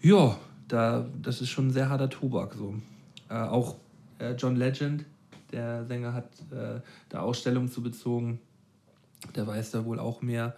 ja, 0.01 0.37
da, 0.69 1.07
das 1.21 1.41
ist 1.41 1.51
schon 1.51 1.69
ein 1.69 1.73
sehr 1.73 1.89
harter 1.89 2.11
Tobak. 2.11 2.55
So. 2.55 2.75
Äh, 3.29 3.35
auch 3.35 3.77
äh, 4.23 4.35
John 4.37 4.57
Legend, 4.57 5.05
der 5.51 5.85
Sänger, 5.85 6.15
hat 6.15 6.31
äh, 6.51 6.81
da 7.09 7.21
Ausstellung 7.21 7.71
zu 7.71 7.83
bezogen. 7.83 8.41
Der 9.35 9.47
weiß 9.47 9.71
da 9.73 9.85
wohl 9.85 9.99
auch 9.99 10.23
mehr. 10.23 10.57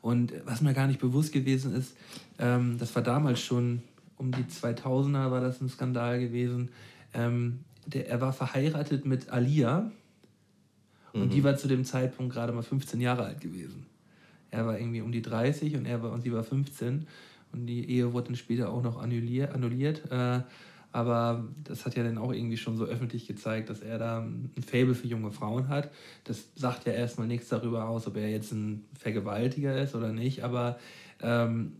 Und 0.00 0.32
was 0.44 0.60
mir 0.60 0.74
gar 0.74 0.86
nicht 0.86 1.00
bewusst 1.00 1.32
gewesen 1.32 1.74
ist, 1.74 1.96
ähm, 2.38 2.76
das 2.78 2.94
war 2.94 3.02
damals 3.02 3.40
schon 3.40 3.82
um 4.16 4.30
die 4.30 4.44
2000er 4.44 5.30
war 5.30 5.40
das 5.40 5.60
ein 5.60 5.68
Skandal 5.68 6.20
gewesen. 6.20 6.70
Ähm, 7.14 7.60
der, 7.86 8.08
er 8.08 8.20
war 8.20 8.32
verheiratet 8.32 9.06
mit 9.06 9.30
Alia 9.30 9.90
und 11.12 11.32
die 11.32 11.44
war 11.44 11.56
zu 11.56 11.68
dem 11.68 11.84
Zeitpunkt 11.84 12.32
gerade 12.32 12.52
mal 12.52 12.62
15 12.62 13.00
Jahre 13.00 13.24
alt 13.24 13.40
gewesen. 13.40 13.86
Er 14.50 14.66
war 14.66 14.78
irgendwie 14.78 15.00
um 15.00 15.12
die 15.12 15.22
30 15.22 15.76
und 15.76 15.86
er 15.86 16.02
war 16.02 16.12
und 16.12 16.22
sie 16.22 16.32
war 16.32 16.42
15 16.42 17.06
und 17.52 17.66
die 17.66 17.88
Ehe 17.88 18.12
wurde 18.12 18.28
dann 18.28 18.36
später 18.36 18.70
auch 18.70 18.82
noch 18.82 19.00
annulliert. 19.00 19.52
annulliert 19.52 20.10
äh, 20.10 20.40
aber 20.94 21.48
das 21.64 21.84
hat 21.84 21.96
ja 21.96 22.04
dann 22.04 22.18
auch 22.18 22.32
irgendwie 22.32 22.56
schon 22.56 22.76
so 22.76 22.84
öffentlich 22.84 23.26
gezeigt, 23.26 23.68
dass 23.68 23.80
er 23.80 23.98
da 23.98 24.20
ein 24.20 24.62
Faible 24.64 24.94
für 24.94 25.08
junge 25.08 25.32
Frauen 25.32 25.66
hat. 25.66 25.90
Das 26.22 26.50
sagt 26.54 26.86
ja 26.86 26.92
erstmal 26.92 27.26
nichts 27.26 27.48
darüber 27.48 27.88
aus, 27.88 28.06
ob 28.06 28.16
er 28.16 28.30
jetzt 28.30 28.52
ein 28.52 28.84
Vergewaltiger 28.96 29.76
ist 29.76 29.96
oder 29.96 30.12
nicht. 30.12 30.44
Aber 30.44 30.78
ähm, 31.20 31.72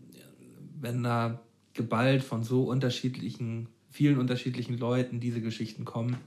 wenn 0.81 1.01
da 1.01 1.39
geballt 1.73 2.23
von 2.23 2.43
so 2.43 2.63
unterschiedlichen, 2.63 3.69
vielen 3.89 4.17
unterschiedlichen 4.17 4.77
Leuten 4.77 5.21
diese 5.21 5.39
Geschichten 5.39 5.85
kommen, 5.85 6.17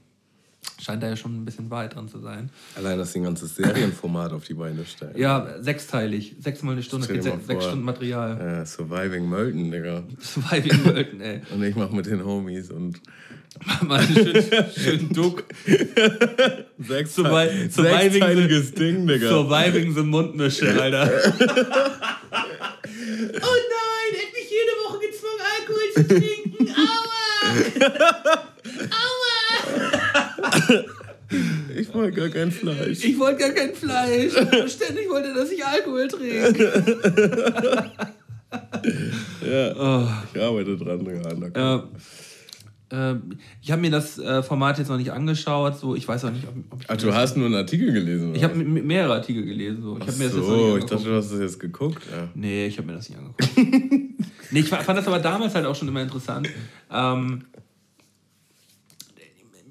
scheint 0.81 1.03
da 1.03 1.09
ja 1.09 1.15
schon 1.15 1.41
ein 1.41 1.45
bisschen 1.45 1.69
Wahrheit 1.69 1.95
dran 1.95 2.07
zu 2.07 2.19
sein. 2.19 2.49
Allein, 2.75 2.97
dass 2.97 3.13
sie 3.13 3.19
ein 3.19 3.23
ganzes 3.23 3.55
Serienformat 3.55 4.31
auf 4.33 4.45
die 4.45 4.53
Beine 4.53 4.85
stellen. 4.85 5.17
Ja, 5.17 5.61
sechsteilig, 5.61 6.35
sechsmal 6.39 6.73
eine 6.73 6.83
Stunde, 6.83 7.05
es 7.07 7.11
gibt 7.11 7.45
sechs. 7.45 7.65
Stunden 7.65 7.83
Material. 7.83 8.61
Äh, 8.61 8.65
Surviving 8.65 9.27
Mölten, 9.27 9.71
Digga. 9.71 10.03
Surviving 10.19 10.85
World, 10.85 11.21
ey. 11.21 11.41
Und 11.53 11.63
ich 11.63 11.75
mach 11.75 11.91
mit 11.91 12.05
den 12.05 12.23
Homies 12.23 12.71
und 12.71 13.01
Mal 13.81 13.99
einen 13.99 14.13
schönen, 14.13 14.71
schönen 14.75 15.09
Duck. 15.09 15.43
sechs, 16.77 17.17
Survi- 17.17 17.69
sechsteiliges 17.69 18.73
Ding, 18.73 19.07
Digga. 19.07 19.27
Surviving 19.27 19.93
the 19.95 20.03
Mundmische, 20.03 20.69
Alter. 20.79 21.09
oh 21.11 21.39
nein, 22.85 24.11
er 24.13 24.21
hat 24.21 24.33
mich 24.33 24.49
jede 24.49 24.73
Woche 24.85 24.99
gezwungen, 24.99 25.41
Alkohol 25.57 25.87
zu 25.93 26.03
trinken. 26.07 26.69
Aua! 26.69 27.39
Aua! 28.91 29.28
Ich 31.77 31.93
wollte 31.93 32.17
gar 32.21 32.29
kein 32.29 32.51
Fleisch. 32.51 33.03
Ich 33.05 33.19
wollte 33.19 33.37
gar 33.43 33.51
kein 33.51 33.75
Fleisch. 33.75 34.33
Ständig 34.33 35.07
wollte, 35.11 35.31
dass 35.31 35.51
ich 35.51 35.63
Alkohol 35.63 36.07
trinke. 36.07 37.91
ja, 39.47 40.07
ich 40.33 40.41
arbeite 40.41 40.77
dran, 40.77 41.05
Digga. 41.05 41.83
Äh, 42.91 43.15
ich 43.61 43.71
habe 43.71 43.81
mir 43.81 43.91
das 43.91 44.17
äh, 44.17 44.41
Format 44.41 44.79
jetzt 44.79 44.87
noch 44.89 44.97
nicht 44.97 45.11
angeschaut. 45.11 45.77
So, 45.77 45.95
ich 45.95 46.07
weiß 46.07 46.25
auch 46.25 46.31
nicht, 46.31 46.47
ob, 46.47 46.55
ob 46.71 46.81
ich. 46.81 46.89
Ach, 46.89 46.97
du 46.97 47.13
hast 47.13 47.37
nur 47.37 47.45
einen 47.45 47.55
Artikel 47.55 47.91
gelesen, 47.93 48.29
oder? 48.29 48.37
ich 48.37 48.43
habe 48.43 48.55
mehrere 48.55 49.13
Artikel 49.13 49.45
gelesen. 49.45 49.83
So. 49.83 49.97
Ich 49.97 50.07
habe 50.07 50.17
mir 50.17 50.23
das 50.23 50.33
so, 50.33 50.77
ich 50.77 50.85
dachte, 50.85 51.03
du 51.03 51.15
hast 51.15 51.29
es 51.31 51.39
jetzt 51.39 51.59
geguckt. 51.59 52.01
Ja. 52.11 52.29
Nee, 52.33 52.65
ich 52.65 52.77
habe 52.79 52.87
mir 52.87 52.93
das 52.95 53.07
nicht 53.07 53.19
angeguckt. 53.19 53.47
nee, 54.51 54.59
ich 54.61 54.69
fa- 54.69 54.77
fand 54.81 54.97
das 54.97 55.05
aber 55.07 55.19
damals 55.19 55.53
halt 55.53 55.67
auch 55.67 55.75
schon 55.75 55.87
immer 55.87 56.01
interessant. 56.01 56.49
Ähm, 56.91 57.43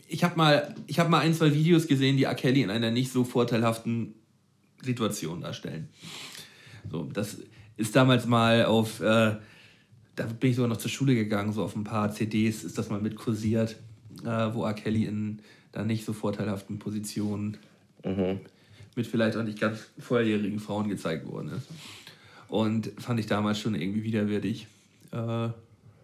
ich 0.09 0.25
habe 0.25 0.37
mal, 0.37 0.75
ich 0.87 0.99
hab 0.99 1.09
mal 1.09 1.21
ein, 1.21 1.35
zwei 1.35 1.53
Videos 1.53 1.87
gesehen, 1.87 2.17
die 2.17 2.25
R. 2.25 2.35
Kelly 2.35 2.63
in 2.63 2.71
einer 2.71 2.91
nicht 2.91 3.13
so 3.13 3.25
vorteilhaften 3.25 4.15
Situation 4.83 5.41
darstellen. 5.41 5.89
So, 6.91 7.05
das 7.05 7.39
ist 7.77 7.95
damals 7.95 8.27
mal 8.27 8.65
auf, 8.65 9.01
äh, 9.01 9.37
da 10.17 10.25
bin 10.41 10.51
ich 10.51 10.57
sogar 10.57 10.69
noch 10.69 10.79
zur 10.79 10.91
Schule 10.91 11.15
gegangen, 11.15 11.53
so 11.53 11.63
auf 11.63 11.77
ein 11.77 11.85
paar 11.85 12.13
CDs 12.13 12.65
ist 12.65 12.79
das 12.79 12.89
mal 12.89 13.01
mit 13.01 13.17
kursiert, 13.17 13.77
äh, 14.25 14.55
wo 14.55 14.65
R. 14.65 14.75
Kelly 14.75 15.05
in 15.05 15.41
da 15.73 15.85
nicht 15.85 16.05
so 16.05 16.15
vorteilhaften 16.15 16.79
Positionen 16.79 17.59
mit 18.97 19.07
vielleicht 19.07 19.37
auch 19.37 19.43
nicht 19.43 19.61
ganz 19.61 19.79
volljährigen 19.99 20.59
Frauen 20.59 20.89
gezeigt 20.89 21.27
worden 21.27 21.51
ist. 21.51 21.69
Und 22.49 22.91
fand 22.99 23.21
ich 23.21 23.27
damals 23.27 23.61
schon 23.61 23.75
irgendwie 23.75 24.03
widerwärtig. 24.03 24.67
Äh, 25.13 25.51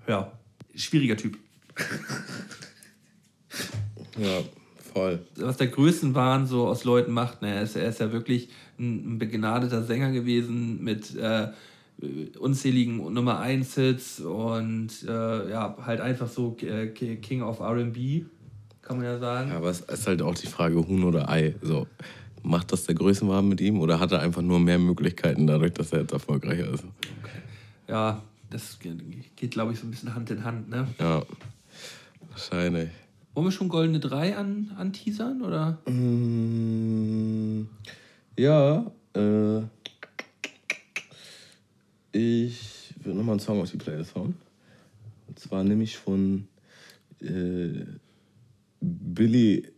ja, 0.07 0.33
schwieriger 0.75 1.17
Typ. 1.17 1.39
ja, 4.19 4.41
voll. 4.93 5.21
Was 5.37 5.57
der 5.57 5.69
Größenwahn 5.69 6.47
so 6.47 6.67
aus 6.67 6.85
Leuten 6.85 7.13
macht, 7.13 7.43
ne, 7.43 7.55
er, 7.55 7.63
ist, 7.63 7.77
er 7.77 7.89
ist 7.89 8.01
ja 8.01 8.13
wirklich 8.13 8.49
ein, 8.79 9.15
ein 9.15 9.19
begnadeter 9.19 9.83
Sänger 9.83 10.13
gewesen 10.13 10.83
mit 10.83 11.15
äh, 11.17 11.49
unzähligen 12.39 12.97
Nummer 13.13 13.41
1 13.41 13.75
Hits 13.75 14.21
und 14.21 14.91
äh, 15.07 15.51
ja, 15.51 15.77
halt 15.85 16.01
einfach 16.01 16.29
so 16.29 16.57
äh, 16.61 16.89
King 16.89 17.43
of 17.43 17.61
R&B, 17.61 18.25
kann 18.83 18.97
man 18.97 19.07
ja 19.07 19.19
sagen. 19.19 19.53
Aber 19.53 19.71
es 19.71 19.81
ist 19.81 20.07
halt 20.07 20.23
auch 20.23 20.35
die 20.35 20.47
Frage 20.47 20.77
Huhn 20.77 21.05
oder 21.05 21.29
Ei. 21.29 21.55
So, 21.63 21.87
macht 22.43 22.73
das 22.73 22.85
der 22.85 22.95
Größenwahn 22.95 23.49
mit 23.49 23.61
ihm 23.61 23.81
oder 23.81 24.01
hat 24.01 24.13
er 24.13 24.21
einfach 24.21 24.43
nur 24.43 24.61
mehr 24.61 24.79
Möglichkeiten 24.79 25.47
dadurch, 25.47 25.73
dass 25.73 25.93
er 25.93 26.01
jetzt 26.01 26.13
erfolgreicher 26.13 26.73
ist? 26.73 26.85
Ja, 27.89 28.23
das 28.51 28.79
geht, 28.79 29.37
geht 29.37 29.51
glaube 29.53 29.73
ich, 29.73 29.79
so 29.79 29.87
ein 29.87 29.91
bisschen 29.91 30.15
Hand 30.15 30.31
in 30.31 30.45
Hand, 30.45 30.69
ne? 30.69 30.87
Ja, 30.99 31.23
wahrscheinlich. 32.31 32.91
Wollen 33.35 33.49
wir 33.49 33.53
schon 33.53 33.69
Goldene 33.69 33.99
3 33.99 34.37
an, 34.37 34.71
anteasern, 34.77 35.43
oder? 35.43 35.73
Mm, 35.91 37.67
ja, 38.39 38.93
äh, 39.17 39.63
ich 42.13 42.95
würde 43.03 43.19
nochmal 43.19 43.33
einen 43.33 43.41
Song 43.41 43.61
auf 43.61 43.71
die 43.73 43.77
Playlist 43.77 44.15
hauen. 44.15 44.37
Und 45.27 45.39
zwar 45.41 45.65
nämlich 45.65 45.97
von 45.97 46.47
äh, 47.21 47.85
Billy 48.81 49.69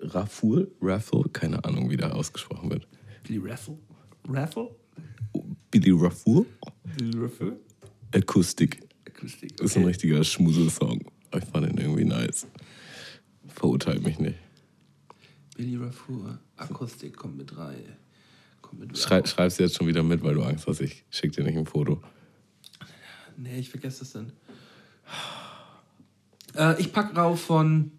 Rafful, 0.00 0.70
Raffle, 0.82 1.24
keine 1.32 1.64
Ahnung, 1.64 1.88
wie 1.88 1.96
der 1.96 2.14
ausgesprochen 2.14 2.68
wird. 2.68 2.86
Billy 3.22 3.40
Raffle? 3.42 3.78
Raffle? 4.28 4.76
Billy 5.70 5.90
Rafful, 5.90 6.44
Billy 6.98 7.18
Raffle? 7.18 7.58
Akustik. 8.14 8.82
Akustik. 9.08 9.56
Das 9.56 9.70
ist 9.70 9.76
ein 9.78 9.84
richtiger 9.84 10.22
Schmusel-Song. 10.22 11.00
Ich 11.36 11.44
fand 11.46 11.66
den 11.66 11.78
irgendwie 11.78 12.04
nice. 12.04 12.46
Verurteilt 13.54 14.02
mich 14.02 14.18
nicht. 14.18 14.38
Billy 15.56 15.76
Raffle, 15.76 16.38
Akustik 16.56 17.16
kommt 17.16 17.36
mit 17.36 17.56
rein. 17.56 17.96
Kommt 18.60 18.80
mit 18.80 18.98
Schrei, 18.98 19.24
schreib's 19.24 19.58
jetzt 19.58 19.76
schon 19.76 19.86
wieder 19.86 20.02
mit, 20.02 20.22
weil 20.22 20.34
du 20.34 20.42
Angst 20.42 20.66
hast. 20.66 20.80
Ich 20.80 21.04
schick 21.10 21.32
dir 21.32 21.44
nicht 21.44 21.56
ein 21.56 21.66
Foto. 21.66 22.02
Nee, 23.36 23.58
ich 23.58 23.70
vergesse 23.70 24.00
das 24.00 24.12
dann. 24.12 24.32
Äh, 26.56 26.80
ich 26.80 26.92
pack 26.92 27.16
rauf 27.16 27.40
von. 27.40 27.92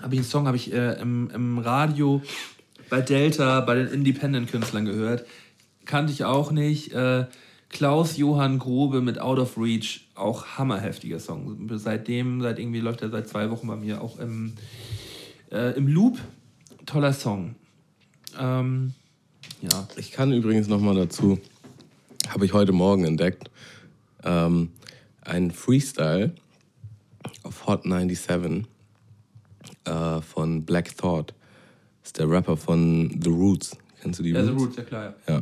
Hab 0.00 0.12
ich 0.12 0.18
einen 0.18 0.28
Song 0.28 0.46
habe 0.46 0.56
ich 0.56 0.72
äh, 0.72 1.00
im, 1.00 1.30
im 1.30 1.58
Radio 1.58 2.22
bei 2.90 3.00
Delta, 3.00 3.60
bei 3.60 3.74
den 3.74 3.88
Independent-Künstlern 3.88 4.84
gehört. 4.84 5.26
Kannte 5.84 6.12
ich 6.12 6.24
auch 6.24 6.50
nicht. 6.50 6.92
Äh, 6.92 7.26
Klaus 7.68 8.16
Johann 8.16 8.58
Grobe 8.58 9.00
mit 9.00 9.18
Out 9.18 9.38
of 9.38 9.58
Reach, 9.58 10.08
auch 10.14 10.46
hammerheftiger 10.58 11.18
Song. 11.18 11.68
Seitdem, 11.74 12.40
seit 12.40 12.58
irgendwie 12.58 12.80
läuft 12.80 13.02
er 13.02 13.10
seit 13.10 13.28
zwei 13.28 13.50
Wochen 13.50 13.66
bei 13.66 13.76
mir 13.76 14.00
auch 14.00 14.18
im, 14.18 14.54
äh, 15.50 15.76
im 15.76 15.88
Loop. 15.88 16.18
Toller 16.86 17.12
Song. 17.12 17.56
Ähm, 18.38 18.92
ja. 19.60 19.88
Ich 19.96 20.12
kann 20.12 20.32
übrigens 20.32 20.68
noch 20.68 20.80
mal 20.80 20.94
dazu, 20.94 21.40
habe 22.28 22.44
ich 22.44 22.52
heute 22.52 22.72
Morgen 22.72 23.04
entdeckt, 23.04 23.50
ähm, 24.22 24.70
einen 25.22 25.50
Freestyle 25.50 26.32
auf 27.42 27.66
Hot 27.66 27.82
97 27.82 28.66
äh, 29.84 30.20
von 30.20 30.64
Black 30.64 30.96
Thought. 30.96 31.34
Das 32.02 32.10
ist 32.10 32.18
der 32.18 32.30
Rapper 32.30 32.56
von 32.56 33.20
The 33.22 33.30
Roots. 33.30 33.76
Kennst 34.00 34.20
du 34.20 34.22
die 34.22 34.30
Ja, 34.30 34.44
The 34.44 34.50
Roots? 34.50 34.62
Roots, 34.62 34.76
ja 34.76 34.84
klar. 34.84 35.14
Ja. 35.26 35.40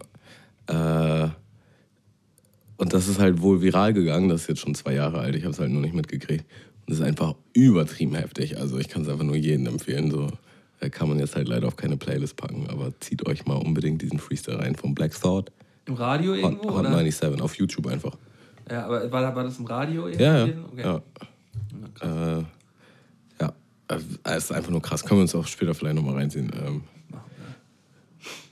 Ja. 0.70 1.24
Äh, 1.26 1.30
und 2.76 2.92
das 2.92 3.08
ist 3.08 3.18
halt 3.18 3.40
wohl 3.40 3.62
viral 3.62 3.92
gegangen. 3.92 4.28
Das 4.28 4.42
ist 4.42 4.48
jetzt 4.48 4.60
schon 4.60 4.74
zwei 4.74 4.94
Jahre 4.94 5.18
alt. 5.18 5.36
Ich 5.36 5.42
habe 5.42 5.52
es 5.52 5.58
halt 5.58 5.70
nur 5.70 5.80
nicht 5.80 5.94
mitgekriegt. 5.94 6.44
Und 6.80 6.90
das 6.90 6.98
ist 6.98 7.04
einfach 7.04 7.34
übertrieben 7.52 8.14
heftig. 8.14 8.58
Also 8.58 8.78
ich 8.78 8.88
kann 8.88 9.02
es 9.02 9.08
einfach 9.08 9.24
nur 9.24 9.36
jedem 9.36 9.66
empfehlen. 9.66 10.10
So 10.10 10.28
kann 10.90 11.08
man 11.08 11.18
jetzt 11.18 11.36
halt 11.36 11.48
leider 11.48 11.66
auf 11.66 11.76
keine 11.76 11.96
Playlist 11.96 12.36
packen. 12.36 12.66
Aber 12.68 12.92
zieht 13.00 13.26
euch 13.26 13.46
mal 13.46 13.56
unbedingt 13.56 14.02
diesen 14.02 14.18
Freestyle 14.18 14.58
rein 14.58 14.74
von 14.74 14.94
Black 14.94 15.18
Thought. 15.18 15.52
Im 15.86 15.94
Radio 15.94 16.32
Hot, 16.32 16.38
irgendwo? 16.38 16.70
Hot 16.70 16.80
oder? 16.80 16.98
97 16.98 17.42
auf 17.42 17.54
YouTube 17.56 17.86
einfach. 17.86 18.16
Ja, 18.70 18.86
aber 18.86 19.10
war, 19.12 19.36
war 19.36 19.44
das 19.44 19.58
im 19.58 19.66
Radio 19.66 20.08
irgendwo? 20.08 20.24
Ja? 20.24 20.44
Okay. 20.44 20.82
Ja. 20.82 21.02
Ja. 22.02 22.38
Äh, 22.38 22.44
ja, 23.40 23.52
es 24.24 24.44
ist 24.44 24.52
einfach 24.52 24.70
nur 24.70 24.82
krass. 24.82 25.04
Können 25.04 25.20
wir 25.20 25.22
uns 25.22 25.34
auch 25.34 25.46
später 25.46 25.74
vielleicht 25.74 25.96
nochmal 25.96 26.14
reinziehen. 26.14 26.50
Ähm, 26.66 26.82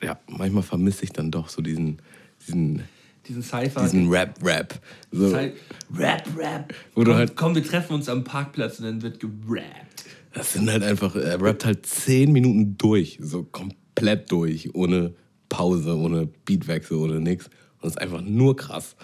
ja, 0.03 0.19
manchmal 0.29 0.63
vermisse 0.63 1.05
ich 1.05 1.13
dann 1.13 1.31
doch 1.31 1.49
so 1.49 1.63
diesen, 1.63 1.99
diesen, 2.47 2.83
Diesen 3.29 3.43
Cypher. 3.43 3.83
diesen 3.83 4.09
Rap-Rap. 4.11 4.81
So, 5.13 5.27
Cy- 5.29 5.53
Rap, 5.97 6.27
Rap. 6.37 6.75
Wo 6.95 7.05
du 7.05 7.11
komm, 7.11 7.19
halt- 7.19 7.37
komm, 7.37 7.55
wir 7.55 7.63
treffen 7.65 7.95
uns 7.95 8.09
am 8.09 8.25
Parkplatz 8.25 8.79
und 8.81 8.87
dann 8.87 9.03
wird 9.03 9.21
gerappt. 9.21 10.05
das 10.35 10.55
sind 10.55 10.69
halt 10.71 10.83
einfach, 10.83 11.15
er 11.15 11.41
rappt 11.41 11.65
halt 11.65 11.87
zehn 11.87 12.33
Minuten 12.33 12.77
durch, 12.79 13.19
so 13.21 13.45
komplett 13.45 14.31
durch, 14.33 14.75
ohne 14.75 15.15
Pause, 15.49 15.97
ohne 15.97 16.27
Beatwechsel, 16.45 16.97
ohne 16.97 17.21
nix. 17.21 17.47
Und 17.81 17.89
es 17.89 17.95
ist 17.95 17.99
einfach 18.01 18.23
nur 18.23 18.57
krass. 18.57 18.97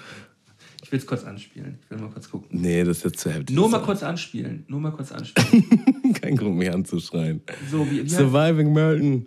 Ich 0.82 0.90
will 0.92 0.98
es 1.00 1.06
kurz 1.06 1.24
anspielen. 1.24 1.78
Ich 1.84 1.90
will 1.90 1.98
mal 1.98 2.08
kurz 2.10 2.30
gucken. 2.30 2.48
Nee, 2.60 2.82
das 2.82 2.98
ist 2.98 3.04
jetzt 3.04 3.20
zu 3.20 3.30
heftig. 3.30 3.54
Nur 3.54 3.66
Das 3.66 3.72
mal 3.72 3.82
kurz 3.84 4.02
anspielen. 4.02 4.64
Nur 4.68 4.80
mal 4.80 4.90
kurz 4.92 5.12
anspielen. 5.12 6.12
Kein 6.20 6.34
Grund, 6.36 6.56
mich 6.56 6.72
anzuschreien. 6.72 7.42
So, 7.70 7.84
wie, 7.90 8.04
wie, 8.04 8.08
Surviving 8.08 8.72
Merton. 8.72 9.26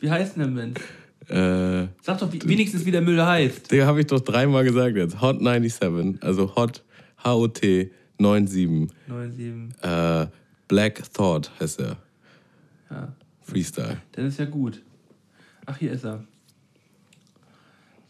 wie 0.00 0.10
heißt 0.10 0.36
denn 0.36 0.42
der 0.42 0.50
Mensch? 0.50 0.80
Äh, 1.28 1.88
Sag 2.02 2.18
doch 2.18 2.32
wie, 2.32 2.40
wenigstens, 2.48 2.84
wie 2.84 2.90
der 2.90 3.02
Müll 3.02 3.20
heißt. 3.20 3.70
Digga, 3.70 3.86
habe 3.86 4.00
ich 4.00 4.06
doch 4.06 4.20
dreimal 4.20 4.64
gesagt 4.64 4.96
jetzt. 4.96 5.20
Hot 5.20 5.38
97, 5.38 6.22
also 6.22 6.54
Hot 6.54 6.84
H-O-T 7.24 7.90
97. 8.18 8.88
97. 9.06 9.82
Äh, 9.82 10.26
Black 10.68 11.02
Thought 11.12 11.50
heißt 11.60 11.80
er. 11.80 11.96
Ja. 12.90 13.12
Freestyle. 13.42 13.98
Dann 14.12 14.26
ist 14.26 14.38
ja 14.38 14.44
gut. 14.44 14.82
Ach, 15.64 15.76
hier 15.76 15.92
ist 15.92 16.04
er. 16.04 16.24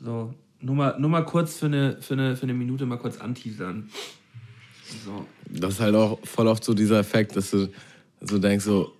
So, 0.00 0.34
nur 0.60 0.74
mal, 0.74 0.98
nur 0.98 1.10
mal 1.10 1.24
kurz 1.24 1.58
für 1.58 1.66
eine, 1.66 1.96
für, 2.00 2.14
eine, 2.14 2.36
für 2.36 2.44
eine 2.44 2.54
Minute 2.54 2.86
mal 2.86 2.98
kurz 2.98 3.18
anteasern. 3.18 3.88
So. 5.04 5.26
Das 5.50 5.74
ist 5.74 5.80
halt 5.80 5.94
auch 5.94 6.18
voll 6.24 6.46
oft 6.46 6.62
so 6.62 6.74
dieser 6.74 6.98
Effekt, 7.00 7.36
dass 7.36 7.50
du 7.50 7.68
so 8.28 8.38
denkst 8.38 8.64
so, 8.64 8.96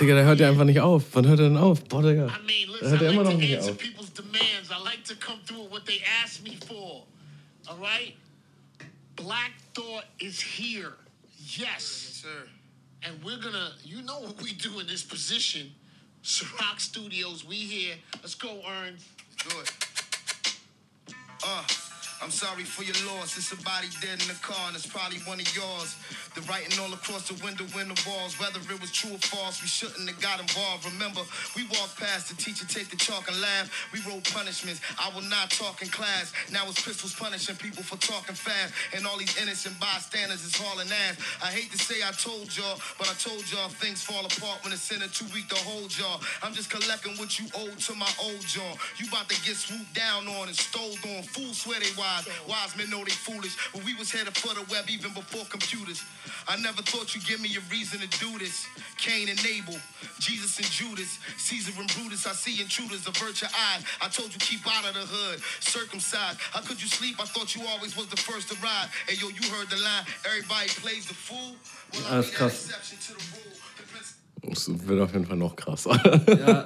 Digga, 0.00 0.14
der 0.14 0.24
hört 0.24 0.40
ja 0.40 0.48
einfach 0.48 0.64
nicht 0.64 0.80
auf. 0.80 1.04
Wann 1.12 1.26
hört 1.26 1.40
er 1.40 1.48
denn 1.48 1.56
auf? 1.56 1.84
Boah, 1.84 2.02
Digga. 2.02 2.26
I 2.26 2.46
mean, 2.46 2.68
Der 2.68 2.72
listen, 2.72 2.90
hört 2.90 3.00
I 3.00 3.04
ja 3.04 3.10
immer 3.10 3.22
like 3.24 3.24
noch 3.24 3.32
to 3.32 3.38
nicht 3.38 3.56
answer 3.56 3.70
auf. 3.72 3.78
people's 3.78 4.12
demands. 4.12 4.70
I 4.70 4.82
like 4.84 5.04
to 5.04 5.14
come 5.16 5.40
through 5.46 5.64
with 5.64 5.70
what 5.72 5.86
they 5.86 6.00
ask 6.22 6.42
me 6.42 6.56
for. 6.66 7.04
All 7.68 7.78
right? 7.80 8.14
Black 9.16 9.52
Thought 9.74 10.04
is 10.20 10.40
here. 10.40 10.92
Yes. 11.56 11.82
sir. 12.22 12.46
And 13.04 13.22
we're 13.24 13.38
gonna, 13.40 13.72
you 13.84 14.02
know 14.02 14.20
what 14.20 14.40
we 14.42 14.52
do 14.54 14.78
in 14.80 14.86
this 14.86 15.02
position. 15.04 15.72
Ciroc 16.24 16.80
Studios, 16.80 17.44
we 17.46 17.56
here. 17.56 17.94
Let's 18.22 18.34
go, 18.34 18.60
Earn. 18.68 18.96
Do 19.48 19.60
it. 19.60 19.72
Uh, 21.44 21.62
I'm 22.20 22.30
sorry 22.30 22.64
for 22.64 22.82
your 22.82 22.98
loss. 23.06 23.36
It's 23.38 23.52
a 23.52 23.60
body 23.62 23.88
dead 24.02 24.20
in 24.20 24.28
the 24.28 24.38
car, 24.42 24.66
and 24.66 24.74
it's 24.74 24.86
probably 24.86 25.18
one 25.22 25.38
of 25.38 25.48
yours. 25.54 25.94
The 26.34 26.42
writing 26.50 26.74
all 26.82 26.92
across 26.92 27.28
the 27.30 27.38
window 27.44 27.64
in 27.78 27.88
the 27.88 27.98
walls. 28.06 28.38
Whether 28.38 28.58
it 28.58 28.80
was 28.80 28.90
true 28.90 29.14
or 29.14 29.22
false, 29.22 29.62
we 29.62 29.68
shouldn't 29.68 30.08
have 30.08 30.20
got 30.20 30.40
involved. 30.40 30.84
Remember, 30.86 31.22
we 31.54 31.64
walked 31.70 31.98
past 31.98 32.28
the 32.30 32.36
teacher, 32.36 32.66
take 32.66 32.90
the 32.90 32.96
chalk 32.96 33.28
and 33.30 33.40
laugh. 33.40 33.70
We 33.92 34.02
wrote 34.02 34.26
punishments. 34.34 34.80
I 34.98 35.10
will 35.14 35.26
not 35.30 35.50
talk 35.50 35.82
in 35.82 35.88
class. 35.88 36.32
Now 36.50 36.66
it's 36.66 36.82
pistols 36.82 37.14
punishing 37.14 37.56
people 37.56 37.82
for 37.82 37.96
talking 37.98 38.34
fast. 38.34 38.74
And 38.94 39.06
all 39.06 39.18
these 39.18 39.34
innocent 39.40 39.78
bystanders 39.78 40.42
is 40.44 40.54
hauling 40.56 40.90
ass. 41.08 41.18
I 41.42 41.54
hate 41.54 41.70
to 41.70 41.78
say 41.78 42.02
I 42.02 42.10
told 42.12 42.50
y'all, 42.54 42.78
but 42.98 43.06
I 43.10 43.14
told 43.14 43.46
y'all 43.50 43.70
things 43.70 44.02
fall 44.02 44.26
apart 44.26 44.62
when 44.64 44.72
in 44.74 45.02
a 45.02 45.08
too 45.08 45.26
weak 45.34 45.48
to 45.48 45.58
hold 45.66 45.90
y'all. 45.98 46.20
I'm 46.42 46.54
just 46.54 46.70
collecting 46.70 47.14
what 47.18 47.38
you 47.38 47.46
owe 47.54 47.70
to 47.70 47.94
my 47.94 48.10
old 48.22 48.40
jaw. 48.46 48.74
You 48.96 49.06
about 49.08 49.28
to 49.28 49.36
get 49.44 49.56
swooped 49.56 49.94
down 49.94 50.26
on 50.28 50.48
and 50.48 50.56
stole 50.56 50.94
on. 51.16 51.22
Fools 51.24 51.58
swear 51.58 51.80
they 51.80 51.92
wise. 52.08 52.26
Wise 52.48 52.76
men 52.76 52.90
know 52.90 53.04
they 53.04 53.12
foolish. 53.12 53.54
But 53.72 53.84
we 53.84 53.94
was 53.94 54.10
headed 54.10 54.36
for 54.36 54.54
the 54.54 54.64
web 54.72 54.88
even 54.88 55.12
before 55.12 55.44
computers. 55.46 56.02
I 56.48 56.56
never 56.56 56.82
thought 56.82 57.14
you'd 57.14 57.26
give 57.26 57.40
me 57.40 57.50
a 57.56 57.62
reason 57.70 58.00
to 58.00 58.08
do 58.18 58.38
this. 58.38 58.66
Cain 58.96 59.28
and 59.28 59.40
Abel, 59.46 59.76
Jesus 60.18 60.58
and 60.58 60.66
Judas, 60.70 61.18
Caesar 61.36 61.72
and 61.78 61.88
Brutus. 61.94 62.26
I 62.26 62.32
see 62.32 62.60
intruders, 62.60 63.06
avert 63.06 63.40
your 63.40 63.50
eyes. 63.72 63.82
I 64.00 64.08
told 64.08 64.32
you 64.32 64.38
keep 64.40 64.60
out 64.66 64.84
of 64.88 64.94
the 64.94 65.06
hood, 65.06 65.40
circumcised. 65.60 66.38
How 66.52 66.60
could 66.60 66.80
you 66.80 66.88
sleep? 66.88 67.16
I 67.20 67.26
thought 67.26 67.54
you 67.54 67.62
always 67.68 67.96
was 67.96 68.06
the 68.08 68.16
first 68.16 68.48
to 68.50 68.56
ride. 68.62 68.88
Hey 69.06 69.16
yo, 69.20 69.28
you 69.28 69.44
heard 69.52 69.68
the 69.70 69.76
line. 69.76 70.04
Everybody 70.24 70.68
plays 70.82 71.06
the 71.06 71.14
fool. 71.14 71.54
Well, 71.92 72.04
I 72.06 72.16
Alles 72.16 72.30
that 72.30 72.36
krass. 72.36 72.66
exception 72.66 72.98
to 73.06 73.12
the 73.18 73.24
rule. 73.36 73.54
The 74.40 74.88
wird 74.88 75.00
auf 75.00 75.12
jeden 75.12 75.26
Fall 75.26 75.36
noch 75.36 75.56
krasser. 75.56 75.94
Ja, 76.28 76.64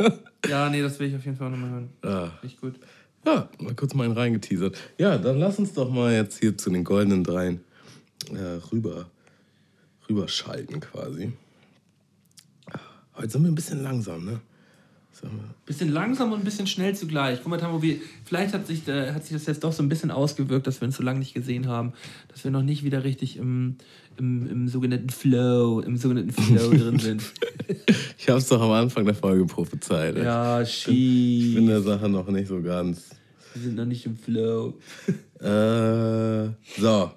ja, 0.49 0.68
nee, 0.68 0.82
das 0.82 0.99
will 0.99 1.09
ich 1.09 1.16
auf 1.16 1.24
jeden 1.24 1.36
Fall 1.36 1.51
nochmal 1.51 1.70
hören. 1.70 1.90
Ah. 2.03 2.30
Richtig 2.43 2.61
gut. 2.61 2.74
Ja, 3.25 3.49
mal 3.59 3.75
kurz 3.75 3.95
mal 3.95 4.05
einen 4.05 4.14
reingeteasert. 4.14 4.77
Ja, 4.99 5.18
dann 5.18 5.39
lass 5.39 5.59
uns 5.59 5.73
doch 5.75 5.91
mal 5.91 6.12
jetzt 6.12 6.41
hier 6.41 6.59
zu 6.59 6.70
den 6.70 6.85
goldenen 6.85 7.23
Dreien 7.23 7.61
äh, 8.31 8.61
rüber, 8.73 9.11
rüberschalten 10.09 10.81
quasi. 10.81 11.33
Heute 13.16 13.29
sind 13.29 13.43
wir 13.43 13.51
ein 13.51 13.55
bisschen 13.55 13.83
langsam, 13.83 14.25
ne? 14.25 14.41
Bisschen 15.66 15.93
langsam 15.93 16.33
und 16.33 16.41
ein 16.41 16.45
bisschen 16.45 16.66
schnell 16.66 16.97
zugleich. 16.97 17.39
Guck 17.43 17.51
mal, 17.51 17.59
Tamo, 17.59 17.81
vielleicht 18.25 18.55
hat 18.55 18.66
sich, 18.66 18.89
äh, 18.89 19.12
hat 19.12 19.25
sich 19.25 19.35
das 19.35 19.47
jetzt 19.47 19.62
doch 19.62 19.73
so 19.73 19.83
ein 19.83 19.89
bisschen 19.89 20.11
ausgewirkt, 20.11 20.66
dass 20.66 20.81
wir 20.81 20.87
uns 20.87 20.97
so 20.97 21.03
lange 21.03 21.20
nicht 21.20 21.35
gesehen 21.35 21.68
haben, 21.68 21.93
dass 22.29 22.43
wir 22.43 22.51
noch 22.51 22.62
nicht 22.62 22.83
wieder 22.83 23.05
richtig 23.05 23.37
im, 23.37 23.77
im, 24.18 24.48
im 24.48 24.68
sogenannten 24.68 25.10
Flow, 25.10 25.80
im 25.80 25.96
sogenannten 25.96 26.32
Flow 26.32 26.70
drin 26.70 26.98
sind. 26.98 27.22
Ich 28.18 28.28
hab's 28.28 28.46
doch 28.48 28.60
am 28.60 28.70
Anfang 28.70 29.04
der 29.04 29.14
Folge 29.16 29.44
prophezeit. 29.46 30.16
Ja, 30.16 30.60
Ich 30.62 30.84
bin 30.86 31.66
der 31.66 31.82
Sache 31.82 32.08
noch 32.08 32.28
nicht 32.28 32.46
so 32.46 32.62
ganz. 32.62 33.10
Wir 33.54 33.62
sind 33.62 33.74
noch 33.74 33.84
nicht 33.84 34.06
im 34.06 34.16
Flow. 34.16 34.74
Äh, 35.42 36.50
so. 36.80 37.10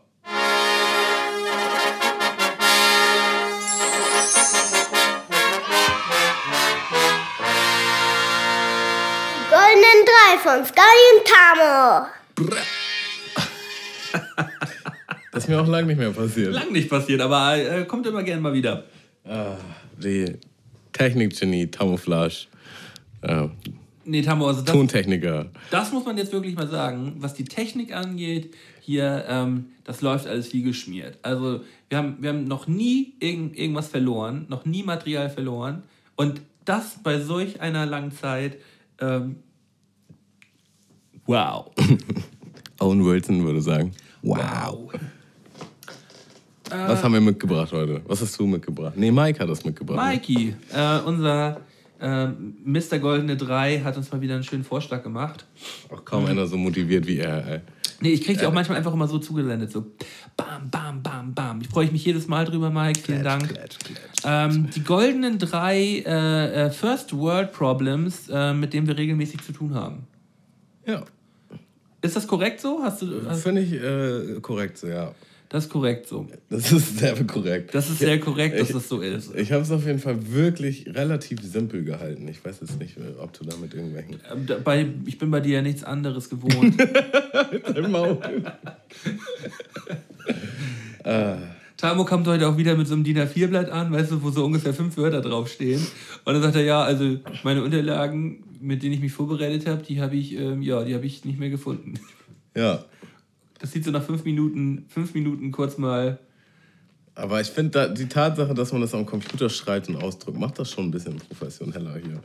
Goldenen 9.49 10.05
Drei 10.05 10.37
von 10.41 10.65
Sky 10.65 10.97
und 11.13 11.27
Tamo. 11.27 12.07
Das 15.35 15.43
ist 15.43 15.49
mir 15.49 15.61
auch 15.61 15.67
lange 15.67 15.87
nicht 15.87 15.97
mehr 15.97 16.11
passiert. 16.11 16.53
Lang 16.53 16.71
nicht 16.71 16.89
passiert, 16.89 17.21
aber 17.21 17.57
äh, 17.57 17.85
kommt 17.85 18.07
immer 18.07 18.23
gern 18.23 18.41
mal 18.41 18.53
wieder. 18.53 18.85
Die 20.01 20.33
Technikgenie, 20.93 21.67
Camouflage, 21.67 22.47
äh, 23.21 23.47
Nee, 24.07 24.21
Tamo, 24.21 24.47
also 24.47 24.61
das, 24.61 24.71
Tontechniker. 24.71 25.47
das 25.71 25.91
muss 25.91 26.05
man 26.05 26.15
jetzt 26.15 26.31
wirklich 26.31 26.55
mal 26.55 26.67
sagen. 26.67 27.15
Was 27.17 27.33
die 27.33 27.43
Technik 27.43 27.93
angeht, 27.95 28.53
hier, 28.79 29.25
ähm, 29.27 29.65
das 29.83 30.01
läuft 30.01 30.27
alles 30.27 30.53
wie 30.53 30.61
geschmiert. 30.61 31.17
Also, 31.23 31.61
wir 31.89 31.97
haben, 31.97 32.17
wir 32.19 32.29
haben 32.29 32.43
noch 32.43 32.67
nie 32.67 33.15
irgend, 33.19 33.57
irgendwas 33.57 33.87
verloren, 33.87 34.45
noch 34.47 34.63
nie 34.65 34.83
Material 34.83 35.31
verloren. 35.31 35.81
Und 36.15 36.41
das 36.65 36.99
bei 37.01 37.19
solch 37.19 37.61
einer 37.61 37.87
langen 37.87 38.11
Zeit. 38.11 38.57
Ähm, 39.01 39.37
wow. 41.25 41.71
Owen 42.79 43.03
Wilson 43.03 43.43
würde 43.43 43.61
sagen. 43.61 43.91
Wow. 44.21 44.93
Was 46.69 47.03
haben 47.03 47.13
wir 47.13 47.21
mitgebracht 47.21 47.71
heute? 47.71 48.01
Was 48.07 48.21
hast 48.21 48.39
du 48.39 48.45
mitgebracht? 48.47 48.93
Nee, 48.95 49.11
Mike 49.11 49.39
hat 49.39 49.49
das 49.49 49.63
mitgebracht. 49.63 50.03
ne? 50.03 50.13
Mikey, 50.13 50.55
äh, 50.73 50.99
unser 51.05 51.61
äh, 51.99 52.27
Mr. 52.27 52.99
Goldene 52.99 53.37
3 53.37 53.81
hat 53.81 53.97
uns 53.97 54.11
mal 54.11 54.21
wieder 54.21 54.35
einen 54.35 54.43
schönen 54.43 54.63
Vorschlag 54.63 55.03
gemacht. 55.03 55.45
Auch 55.89 56.03
kaum 56.03 56.25
einer 56.25 56.47
so 56.47 56.57
motiviert 56.57 57.07
wie 57.07 57.19
er. 57.19 57.47
Ey. 57.47 57.59
Nee, 58.01 58.09
ich 58.11 58.23
kriege 58.25 58.39
die 58.39 58.45
auch 58.45 58.53
manchmal 58.53 58.77
einfach 58.77 58.93
immer 58.93 59.07
so 59.07 59.19
zugesendet. 59.19 59.71
So 59.71 59.85
bam, 60.35 60.69
bam, 60.69 61.01
bam, 61.01 61.33
bam. 61.33 61.61
Ich 61.61 61.69
freue 61.69 61.89
mich 61.91 62.03
jedes 62.03 62.27
Mal 62.27 62.43
drüber, 62.45 62.69
Mike. 62.69 62.99
Vielen 62.99 63.23
Dank. 63.23 63.53
Ähm, 64.25 64.69
die 64.75 64.83
goldenen 64.83 65.39
drei 65.39 66.03
äh, 66.05 66.65
äh, 66.65 66.71
First 66.71 67.15
World 67.15 67.53
Problems, 67.53 68.27
äh, 68.29 68.53
mit 68.53 68.73
denen 68.73 68.87
wir 68.87 68.97
regelmäßig 68.97 69.41
zu 69.43 69.53
tun 69.53 69.73
haben. 69.73 70.07
Ja, 70.85 71.03
Ist 72.01 72.15
das 72.15 72.27
korrekt 72.27 72.59
so? 72.59 72.81
Hast 72.83 73.01
du, 73.01 73.21
finde 73.35 73.61
ich 73.61 73.73
äh, 73.73 74.39
korrekt 74.41 74.77
so, 74.77 74.87
ja. 74.87 75.13
Das 75.49 75.65
ist 75.65 75.69
korrekt 75.71 76.07
so. 76.07 76.27
Das 76.49 76.71
ist 76.71 76.97
sehr 76.99 77.15
korrekt. 77.25 77.73
Das 77.75 77.89
ist 77.89 77.99
sehr 77.99 78.19
korrekt, 78.19 78.59
dass 78.59 78.69
Ich- 78.69 78.75
das 78.75 78.89
so 78.89 79.01
ist. 79.01 79.33
Ich 79.35 79.51
habe 79.51 79.61
es 79.63 79.71
auf 79.71 79.85
jeden 79.85 79.99
Fall 79.99 80.17
wirklich 80.31 80.87
relativ 80.93 81.39
simpel 81.41 81.83
gehalten. 81.83 82.27
Ich 82.27 82.43
weiß 82.43 82.57
jetzt 82.61 82.79
nicht, 82.79 82.97
ob 83.19 83.31
du 83.33 83.45
damit 83.45 83.73
irgendwelchen. 83.73 84.15
Ähm, 84.31 84.45
da- 84.47 84.57
bei, 84.57 84.87
ich 85.05 85.17
bin 85.17 85.31
bei 85.31 85.39
dir 85.39 85.55
ja 85.55 85.61
nichts 85.61 85.83
anderes 85.83 86.29
gewohnt. 86.29 86.75
Tamo 91.77 92.05
kommt 92.05 92.27
heute 92.27 92.47
auch 92.47 92.57
wieder 92.57 92.75
mit 92.75 92.87
so 92.87 92.93
einem 92.93 93.03
DIN 93.03 93.17
A4-Blatt 93.19 93.69
an, 93.69 93.91
weißt 93.91 94.11
du, 94.11 94.23
wo 94.23 94.29
so 94.31 94.45
ungefähr 94.45 94.73
fünf 94.73 94.95
Wörter 94.97 95.21
draufstehen. 95.21 95.85
Und 96.23 96.33
dann 96.33 96.41
sagt 96.41 96.55
er, 96.55 96.63
ja, 96.63 96.81
also 96.81 97.17
meine 97.43 97.63
Unterlagen, 97.63 98.43
mit 98.61 98.81
denen 98.81 98.93
ich 98.93 99.01
mich 99.01 99.11
vorbereitet 99.11 99.67
habe, 99.67 99.83
die 99.83 100.01
habe 100.01 100.15
ich, 100.15 100.33
ähm, 100.39 100.61
ja, 100.61 100.83
die 100.83 100.95
habe 100.95 101.05
ich 101.05 101.25
nicht 101.25 101.37
mehr 101.37 101.49
gefunden. 101.49 101.95
Ja. 102.55 102.85
Das 103.59 103.71
sieht 103.71 103.85
so 103.85 103.91
nach 103.91 104.03
fünf 104.03 104.25
Minuten, 104.25 104.85
fünf 104.89 105.13
Minuten 105.13 105.51
kurz 105.51 105.77
mal. 105.77 106.19
Aber 107.15 107.39
ich 107.39 107.47
finde, 107.47 107.93
die 107.93 108.07
Tatsache, 108.07 108.53
dass 108.53 108.73
man 108.73 108.81
das 108.81 108.93
am 108.93 109.05
Computer 109.05 109.49
schreibt 109.49 109.87
und 109.87 109.95
ausdrückt, 109.95 110.37
macht 110.37 110.59
das 110.59 110.71
schon 110.71 110.85
ein 110.85 110.91
bisschen 110.91 111.15
professioneller 111.15 111.97
hier. 111.97 112.21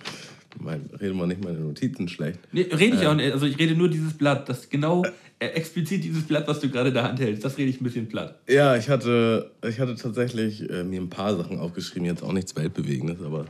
Mein, 0.58 0.90
rede 1.00 1.14
mal 1.14 1.28
nicht 1.28 1.44
meine 1.44 1.60
Notizen 1.60 2.08
schlecht. 2.08 2.40
Nee, 2.50 2.62
rede 2.62 2.96
ich 2.96 3.06
auch 3.06 3.14
nicht. 3.14 3.32
Also 3.32 3.46
ich 3.46 3.56
rede 3.56 3.76
nur 3.76 3.88
dieses 3.88 4.14
Blatt, 4.14 4.48
das 4.48 4.68
genau 4.68 5.04
äh, 5.38 5.46
explizit 5.46 6.02
dieses 6.02 6.24
Blatt, 6.24 6.48
was 6.48 6.58
du 6.58 6.68
gerade 6.68 6.88
in 6.88 6.94
der 6.94 7.04
Hand 7.04 7.20
hältst, 7.20 7.44
das 7.44 7.56
rede 7.56 7.70
ich 7.70 7.80
ein 7.80 7.84
bisschen 7.84 8.08
platt. 8.08 8.38
Ja, 8.48 8.76
ich 8.76 8.88
hatte, 8.88 9.52
ich 9.66 9.78
hatte 9.78 9.94
tatsächlich 9.94 10.68
äh, 10.68 10.82
mir 10.82 11.00
ein 11.00 11.08
paar 11.08 11.36
Sachen 11.36 11.58
aufgeschrieben, 11.58 12.04
jetzt 12.04 12.24
auch 12.24 12.32
nichts 12.32 12.56
Weltbewegendes, 12.56 13.22
aber 13.22 13.46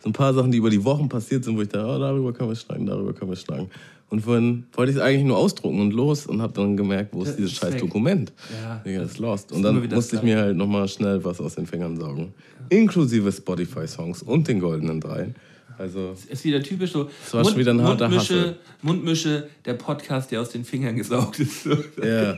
so 0.00 0.08
ein 0.08 0.12
paar 0.12 0.34
Sachen, 0.34 0.50
die 0.50 0.58
über 0.58 0.70
die 0.70 0.84
Wochen 0.84 1.08
passiert 1.08 1.44
sind, 1.44 1.56
wo 1.56 1.62
ich 1.62 1.68
dachte, 1.68 1.86
oh, 1.86 1.98
darüber 1.98 2.32
können 2.32 2.50
wir 2.50 2.56
schnacken, 2.56 2.86
darüber 2.86 3.12
können 3.12 3.30
wir 3.30 3.36
schnacken. 3.36 3.70
Und 4.10 4.20
vorhin 4.22 4.66
wollte 4.72 4.90
ich 4.90 4.96
es 4.98 5.02
eigentlich 5.02 5.24
nur 5.24 5.36
ausdrucken 5.38 5.80
und 5.80 5.92
los 5.92 6.26
und 6.26 6.42
habe 6.42 6.52
dann 6.52 6.76
gemerkt, 6.76 7.14
wo 7.14 7.22
ist 7.22 7.28
Das 7.28 7.36
dieses 7.36 7.52
ist 7.52 7.58
scheiß 7.58 7.74
weg. 7.74 7.80
Dokument? 7.80 8.32
Ja, 8.62 8.76
Digga, 8.84 9.00
das 9.02 9.12
ist 9.12 9.18
lost. 9.18 9.50
ist 9.50 9.56
Und 9.56 9.62
dann 9.62 9.88
musste 9.88 10.16
ich 10.16 10.22
mir 10.22 10.36
halt 10.38 10.56
nochmal 10.56 10.88
schnell 10.88 11.24
was 11.24 11.40
aus 11.40 11.54
den 11.54 11.66
Fingern 11.66 11.96
saugen. 11.96 12.34
Inklusive 12.70 13.30
Spotify-Songs 13.30 14.22
und 14.24 14.48
den 14.48 14.58
goldenen 14.60 15.00
dreien. 15.00 15.34
Also, 15.78 16.14
Ist 16.28 16.44
wieder 16.44 16.62
typisch 16.62 16.92
so. 16.92 17.04
Das 17.24 17.32
war 17.32 17.44
schon 17.44 17.56
wieder 17.56 17.72
ein 17.72 17.80
harter 17.82 18.08
Mundmische, 18.08 18.38
Hassel. 18.40 18.56
Mundmische, 18.82 19.48
der 19.64 19.74
Podcast, 19.74 20.30
der 20.30 20.40
aus 20.42 20.50
den 20.50 20.64
Fingern 20.64 20.94
gesaugt 20.96 21.38
ist. 21.40 21.64
Ja. 22.02 22.36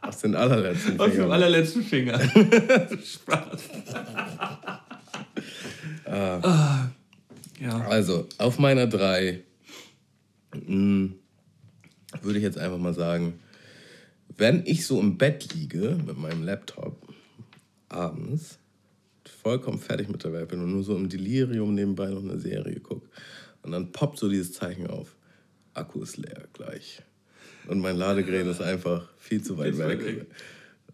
Aus 0.00 0.18
den 0.18 0.34
allerletzten 0.34 0.98
Aus 0.98 1.06
dem 1.06 1.12
Fingern. 1.12 1.32
allerletzten 1.32 1.82
Finger. 1.82 2.18
Spaß. 3.04 3.60
Ah. 6.06 6.86
Ja. 7.60 7.80
Also, 7.88 8.26
auf 8.38 8.58
meiner 8.58 8.86
3 8.86 9.40
würde 10.52 12.38
ich 12.38 12.42
jetzt 12.42 12.58
einfach 12.58 12.78
mal 12.78 12.94
sagen, 12.94 13.40
wenn 14.36 14.64
ich 14.66 14.86
so 14.86 15.00
im 15.00 15.18
Bett 15.18 15.54
liege 15.54 15.98
mit 16.06 16.18
meinem 16.18 16.42
Laptop 16.42 17.08
abends, 17.88 18.58
vollkommen 19.42 19.78
fertig 19.78 20.08
mit 20.08 20.24
der 20.24 20.32
Welt 20.32 20.48
bin 20.48 20.60
und 20.60 20.72
nur 20.72 20.82
so 20.82 20.96
im 20.96 21.08
Delirium 21.08 21.74
nebenbei 21.74 22.08
noch 22.08 22.22
eine 22.22 22.38
Serie 22.38 22.80
gucke 22.80 23.08
und 23.62 23.72
dann 23.72 23.92
poppt 23.92 24.18
so 24.18 24.28
dieses 24.28 24.52
Zeichen 24.52 24.86
auf, 24.86 25.16
Akku 25.74 26.02
ist 26.02 26.16
leer 26.16 26.48
gleich. 26.52 27.02
Und 27.68 27.80
mein 27.80 27.96
Ladegerät 27.96 28.46
ist 28.46 28.62
einfach 28.62 29.08
viel 29.18 29.42
zu 29.42 29.58
weit 29.58 29.76
weg. 29.78 30.04
weg. 30.04 30.26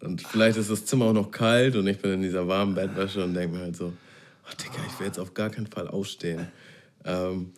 Und 0.00 0.22
vielleicht 0.22 0.56
ist 0.56 0.70
das 0.70 0.84
Zimmer 0.86 1.06
auch 1.06 1.12
noch 1.12 1.30
kalt 1.30 1.76
und 1.76 1.86
ich 1.86 1.98
bin 1.98 2.12
in 2.12 2.22
dieser 2.22 2.48
warmen 2.48 2.74
Bettwäsche 2.74 3.22
und 3.22 3.34
denke 3.34 3.56
mir 3.56 3.62
halt 3.62 3.76
so, 3.76 3.92
oh 4.44 4.54
Digga, 4.60 4.84
ich 4.86 4.98
will 4.98 5.06
jetzt 5.06 5.20
auf 5.20 5.34
gar 5.34 5.50
keinen 5.50 5.66
Fall 5.66 5.86
aufstehen. 5.86 6.48
Ähm, 7.04 7.52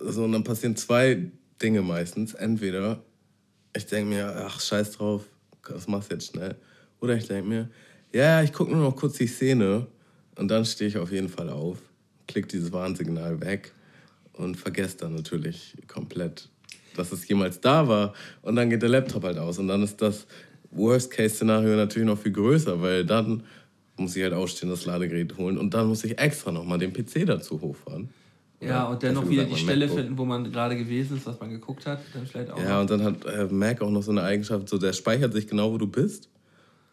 so, 0.00 0.24
und 0.24 0.32
dann 0.32 0.44
passieren 0.44 0.76
zwei 0.76 1.30
Dinge 1.60 1.82
meistens. 1.82 2.34
Entweder 2.34 3.02
ich 3.76 3.86
denke 3.86 4.10
mir, 4.10 4.34
ach, 4.46 4.60
scheiß 4.60 4.92
drauf, 4.92 5.24
das 5.68 5.86
machst 5.86 6.10
du 6.10 6.14
jetzt 6.14 6.28
schnell. 6.28 6.56
Oder 7.00 7.16
ich 7.16 7.26
denke 7.26 7.48
mir, 7.48 7.70
ja, 8.12 8.42
ich 8.42 8.52
gucke 8.52 8.72
nur 8.72 8.82
noch 8.82 8.96
kurz 8.96 9.18
die 9.18 9.26
Szene 9.26 9.86
und 10.36 10.48
dann 10.48 10.64
stehe 10.64 10.88
ich 10.88 10.96
auf 10.96 11.12
jeden 11.12 11.28
Fall 11.28 11.50
auf, 11.50 11.78
klick 12.26 12.48
dieses 12.48 12.72
Warnsignal 12.72 13.40
weg 13.40 13.72
und 14.32 14.56
vergesse 14.56 14.98
dann 14.98 15.14
natürlich 15.14 15.76
komplett, 15.86 16.48
dass 16.96 17.12
es 17.12 17.28
jemals 17.28 17.60
da 17.60 17.86
war. 17.88 18.14
Und 18.42 18.56
dann 18.56 18.70
geht 18.70 18.82
der 18.82 18.88
Laptop 18.88 19.24
halt 19.24 19.38
aus. 19.38 19.58
Und 19.58 19.68
dann 19.68 19.82
ist 19.82 20.00
das 20.00 20.26
Worst-Case-Szenario 20.70 21.76
natürlich 21.76 22.06
noch 22.06 22.18
viel 22.18 22.32
größer, 22.32 22.80
weil 22.80 23.04
dann 23.04 23.42
muss 23.96 24.16
ich 24.16 24.22
halt 24.22 24.34
aufstehen, 24.34 24.68
das 24.68 24.84
Ladegerät 24.84 25.36
holen 25.36 25.56
und 25.56 25.72
dann 25.72 25.86
muss 25.86 26.04
ich 26.04 26.18
extra 26.18 26.52
nochmal 26.52 26.78
den 26.78 26.92
PC 26.92 27.24
dazu 27.26 27.60
hochfahren. 27.60 28.10
Ja, 28.60 28.84
und 28.84 29.02
dann 29.02 29.14
noch 29.14 29.28
wieder 29.28 29.44
die 29.44 29.56
Stelle 29.56 29.86
MacBook. 29.86 29.98
finden, 29.98 30.18
wo 30.18 30.24
man 30.24 30.50
gerade 30.50 30.76
gewesen 30.76 31.18
ist, 31.18 31.26
was 31.26 31.38
man 31.38 31.50
geguckt 31.50 31.84
hat. 31.86 32.00
Dann 32.14 32.26
vielleicht 32.26 32.50
auch. 32.50 32.58
Ja, 32.58 32.74
noch. 32.74 32.80
und 32.82 32.90
dann 32.90 33.04
hat 33.04 33.24
äh, 33.26 33.44
Mac 33.52 33.82
auch 33.82 33.90
noch 33.90 34.02
so 34.02 34.10
eine 34.10 34.22
Eigenschaft, 34.22 34.68
so 34.68 34.78
der 34.78 34.92
speichert 34.94 35.32
sich 35.34 35.46
genau, 35.46 35.72
wo 35.72 35.78
du 35.78 35.86
bist. 35.86 36.28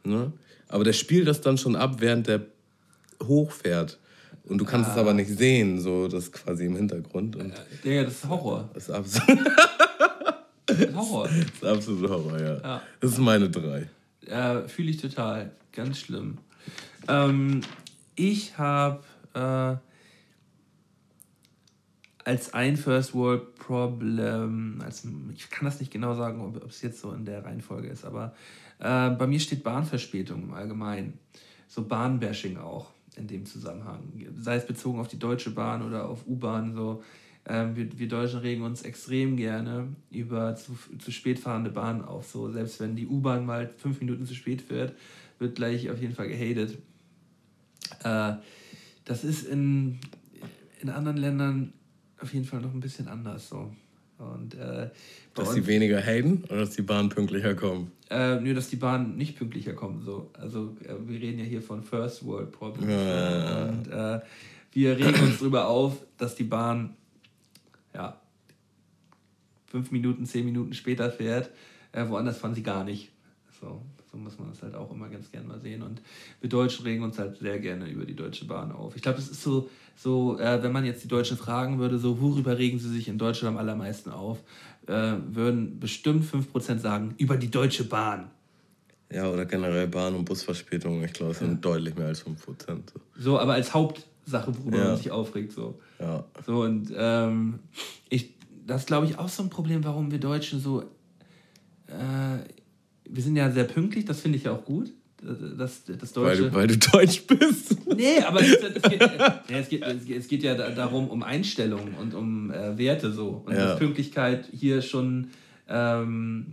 Ne? 0.03 0.33
Aber 0.67 0.83
der 0.83 0.93
spielt 0.93 1.27
das 1.27 1.39
dann 1.39 1.57
schon 1.57 1.75
ab, 1.75 1.95
während 1.99 2.27
der 2.27 2.41
hochfährt. 3.21 3.99
Und 4.45 4.57
du 4.57 4.65
kannst 4.65 4.91
es 4.91 4.97
aber 4.97 5.13
nicht 5.13 5.29
sehen, 5.29 5.79
so 5.79 6.07
das 6.09 6.25
ist 6.25 6.33
quasi 6.33 6.65
im 6.65 6.75
Hintergrund. 6.75 7.37
Und 7.37 7.53
Digga, 7.83 8.03
das 8.03 8.15
ist 8.15 8.27
Horror. 8.27 8.69
das 8.73 8.89
ist 8.89 8.95
absolut, 8.95 9.39
Das 10.65 10.79
ist 10.79 10.95
Horror. 10.95 11.27
das 11.29 11.37
ist 11.37 11.63
absolut 11.63 12.09
Horror, 12.09 12.39
ja. 12.41 12.57
Ja. 12.61 12.81
Das 12.99 13.11
ist 13.11 13.19
meine 13.19 13.49
drei. 13.49 13.87
Äh, 14.25 14.67
Fühle 14.67 14.89
ich 14.89 14.97
total. 14.97 15.51
Ganz 15.71 15.97
schlimm. 15.99 16.39
Ähm, 17.07 17.61
ich 18.15 18.57
habe 18.57 18.99
äh, 19.33 19.75
als 22.25 22.53
ein 22.53 22.77
First 22.77 23.13
World 23.13 23.55
Problem, 23.55 24.81
als, 24.83 25.07
ich 25.35 25.49
kann 25.49 25.65
das 25.65 25.79
nicht 25.79 25.91
genau 25.91 26.15
sagen, 26.15 26.41
ob 26.41 26.69
es 26.69 26.81
jetzt 26.81 27.01
so 27.01 27.11
in 27.11 27.25
der 27.25 27.43
Reihenfolge 27.43 27.87
ist, 27.87 28.05
aber 28.05 28.33
äh, 28.79 29.09
bei 29.11 29.27
mir 29.27 29.39
steht 29.39 29.63
Bahnverspätung 29.63 30.43
im 30.43 30.53
Allgemeinen. 30.53 31.19
So 31.67 31.83
Bahnbashing 31.83 32.57
auch 32.57 32.91
in 33.15 33.27
dem 33.27 33.45
Zusammenhang. 33.45 33.99
Sei 34.39 34.55
es 34.55 34.67
bezogen 34.67 34.99
auf 34.99 35.07
die 35.07 35.19
Deutsche 35.19 35.51
Bahn 35.51 35.81
oder 35.81 36.07
auf 36.07 36.27
U-Bahn. 36.27 36.73
So. 36.73 37.03
Ähm, 37.45 37.75
wir, 37.75 37.97
wir 37.97 38.07
Deutschen 38.07 38.39
regen 38.39 38.63
uns 38.63 38.83
extrem 38.83 39.37
gerne 39.37 39.87
über 40.11 40.55
zu, 40.55 40.77
zu 40.99 41.11
spät 41.11 41.39
fahrende 41.39 41.71
Bahnen 41.71 42.01
auf. 42.01 42.29
So. 42.29 42.51
Selbst 42.51 42.79
wenn 42.79 42.95
die 42.95 43.07
U-Bahn 43.07 43.45
mal 43.45 43.69
fünf 43.77 43.99
Minuten 43.99 44.25
zu 44.25 44.35
spät 44.35 44.61
fährt, 44.61 44.95
wird 45.39 45.55
gleich 45.55 45.89
auf 45.89 46.01
jeden 46.01 46.15
Fall 46.15 46.27
gehatet. 46.27 46.77
Äh, 48.03 48.33
das 49.05 49.23
ist 49.23 49.47
in, 49.47 49.99
in 50.81 50.89
anderen 50.89 51.17
Ländern 51.17 51.73
auf 52.23 52.33
jeden 52.33 52.45
Fall 52.45 52.61
noch 52.61 52.73
ein 52.73 52.79
bisschen 52.79 53.07
anders 53.07 53.49
so. 53.49 53.71
Und, 54.17 54.55
äh, 54.55 54.89
Dass 55.33 55.49
uns- 55.49 55.55
die 55.55 55.67
weniger 55.67 56.01
haten 56.01 56.43
oder 56.45 56.59
dass 56.61 56.71
die 56.71 56.81
Bahn 56.81 57.09
pünktlicher 57.09 57.55
kommen? 57.55 57.91
äh, 58.09 58.39
nur, 58.39 58.53
dass 58.53 58.69
die 58.69 58.75
Bahnen 58.75 59.17
nicht 59.17 59.37
pünktlicher 59.37 59.73
kommen. 59.73 60.01
So. 60.03 60.29
Also 60.33 60.75
äh, 60.85 60.93
wir 61.07 61.19
reden 61.19 61.39
ja 61.39 61.45
hier 61.45 61.61
von 61.61 61.83
First 61.83 62.23
World 62.25 62.51
Problems. 62.51 62.91
Ja. 62.91 63.65
Und 63.65 63.87
äh, 63.87 64.21
wir 64.71 64.97
regen 64.97 65.19
uns 65.23 65.39
darüber 65.39 65.67
auf, 65.67 65.97
dass 66.17 66.35
die 66.35 66.43
Bahn 66.43 66.95
ja, 67.93 68.19
fünf 69.67 69.91
Minuten, 69.91 70.25
zehn 70.25 70.45
Minuten 70.45 70.73
später 70.73 71.11
fährt. 71.11 71.49
Äh, 71.91 72.07
woanders 72.07 72.37
fahren 72.37 72.55
sie 72.55 72.63
gar 72.63 72.83
nicht. 72.83 73.11
So, 73.59 73.81
so 74.13 74.19
muss 74.19 74.37
man 74.37 74.49
das 74.49 74.61
halt 74.61 74.75
auch 74.75 74.91
immer 74.91 75.09
ganz 75.09 75.31
gerne 75.31 75.47
mal 75.47 75.59
sehen. 75.59 75.81
Und 75.81 76.01
wir 76.39 76.49
Deutschen 76.49 76.85
regen 76.85 77.03
uns 77.03 77.17
halt 77.17 77.37
sehr 77.39 77.59
gerne 77.59 77.89
über 77.89 78.05
die 78.05 78.15
Deutsche 78.15 78.45
Bahn 78.45 78.71
auf. 78.71 78.95
Ich 78.95 79.01
glaube, 79.01 79.17
es 79.17 79.27
ist 79.27 79.41
so, 79.41 79.69
so 79.95 80.37
äh, 80.39 80.61
wenn 80.61 80.71
man 80.71 80.85
jetzt 80.85 81.03
die 81.03 81.07
Deutschen 81.07 81.35
fragen 81.35 81.79
würde, 81.79 81.97
so 81.97 82.21
worüber 82.21 82.57
regen 82.57 82.77
sie 82.77 82.89
sich 82.89 83.07
in 83.07 83.17
Deutschland 83.17 83.55
am 83.55 83.59
allermeisten 83.59 84.11
auf, 84.11 84.37
äh, 84.85 85.13
würden 85.31 85.79
bestimmt 85.79 86.25
5% 86.25 86.77
sagen, 86.77 87.15
über 87.17 87.37
die 87.37 87.49
Deutsche 87.49 87.85
Bahn. 87.85 88.29
Ja, 89.11 89.29
oder 89.29 89.45
generell 89.45 89.87
Bahn- 89.87 90.15
und 90.15 90.25
Busverspätungen. 90.25 91.03
Ich 91.03 91.13
glaube, 91.13 91.31
es 91.31 91.39
sind 91.39 91.65
deutlich 91.65 91.95
mehr 91.95 92.07
als 92.07 92.23
5%. 92.23 92.35
So. 92.67 92.99
So, 93.17 93.39
aber 93.39 93.53
als 93.53 93.73
Hauptsache, 93.73 94.55
worüber 94.59 94.77
Ja. 94.77 94.87
man 94.89 94.97
sich 94.97 95.09
aufregt. 95.09 95.53
So. 95.53 95.79
Ja. 95.99 96.23
So, 96.45 96.61
und 96.61 96.93
ähm, 96.95 97.59
ich, 98.09 98.35
das 98.67 98.81
ist, 98.81 98.87
glaube 98.87 99.07
ich, 99.07 99.17
auch 99.17 99.29
so 99.29 99.41
ein 99.41 99.49
Problem, 99.49 99.83
warum 99.83 100.11
wir 100.11 100.19
Deutschen 100.19 100.59
so. 100.59 100.83
Äh, 101.87 102.39
wir 103.09 103.21
sind 103.23 103.35
ja 103.35 103.51
sehr 103.51 103.63
pünktlich, 103.65 104.05
das 104.05 104.21
finde 104.21 104.37
ich 104.37 104.45
ja 104.45 104.51
auch 104.53 104.65
gut. 104.65 104.91
Das, 105.57 105.85
das 105.85 106.15
Weil, 106.17 106.35
Deutsche. 106.35 106.49
du, 106.49 106.53
weil 106.53 106.67
du 106.67 106.77
deutsch 106.77 107.23
bist. 107.27 107.77
Nee, 107.95 108.19
aber 108.27 108.41
es, 108.41 108.55
es, 108.55 108.81
geht, 108.81 108.99
ja, 109.01 109.41
es, 109.57 109.69
geht, 109.69 109.81
es, 109.83 110.03
geht, 110.05 110.17
es 110.17 110.27
geht 110.27 110.43
ja 110.43 110.53
da- 110.55 110.69
darum, 110.71 111.07
um 111.07 111.23
Einstellungen 111.23 111.93
und 111.93 112.13
um 112.13 112.51
äh, 112.51 112.77
Werte 112.77 113.09
so. 113.13 113.41
Und 113.45 113.53
Ja. 113.53 113.67
dass 113.67 113.79
Pünktlichkeit 113.79 114.49
hier 114.51 114.81
schon 114.81 115.27
ähm, 115.69 116.47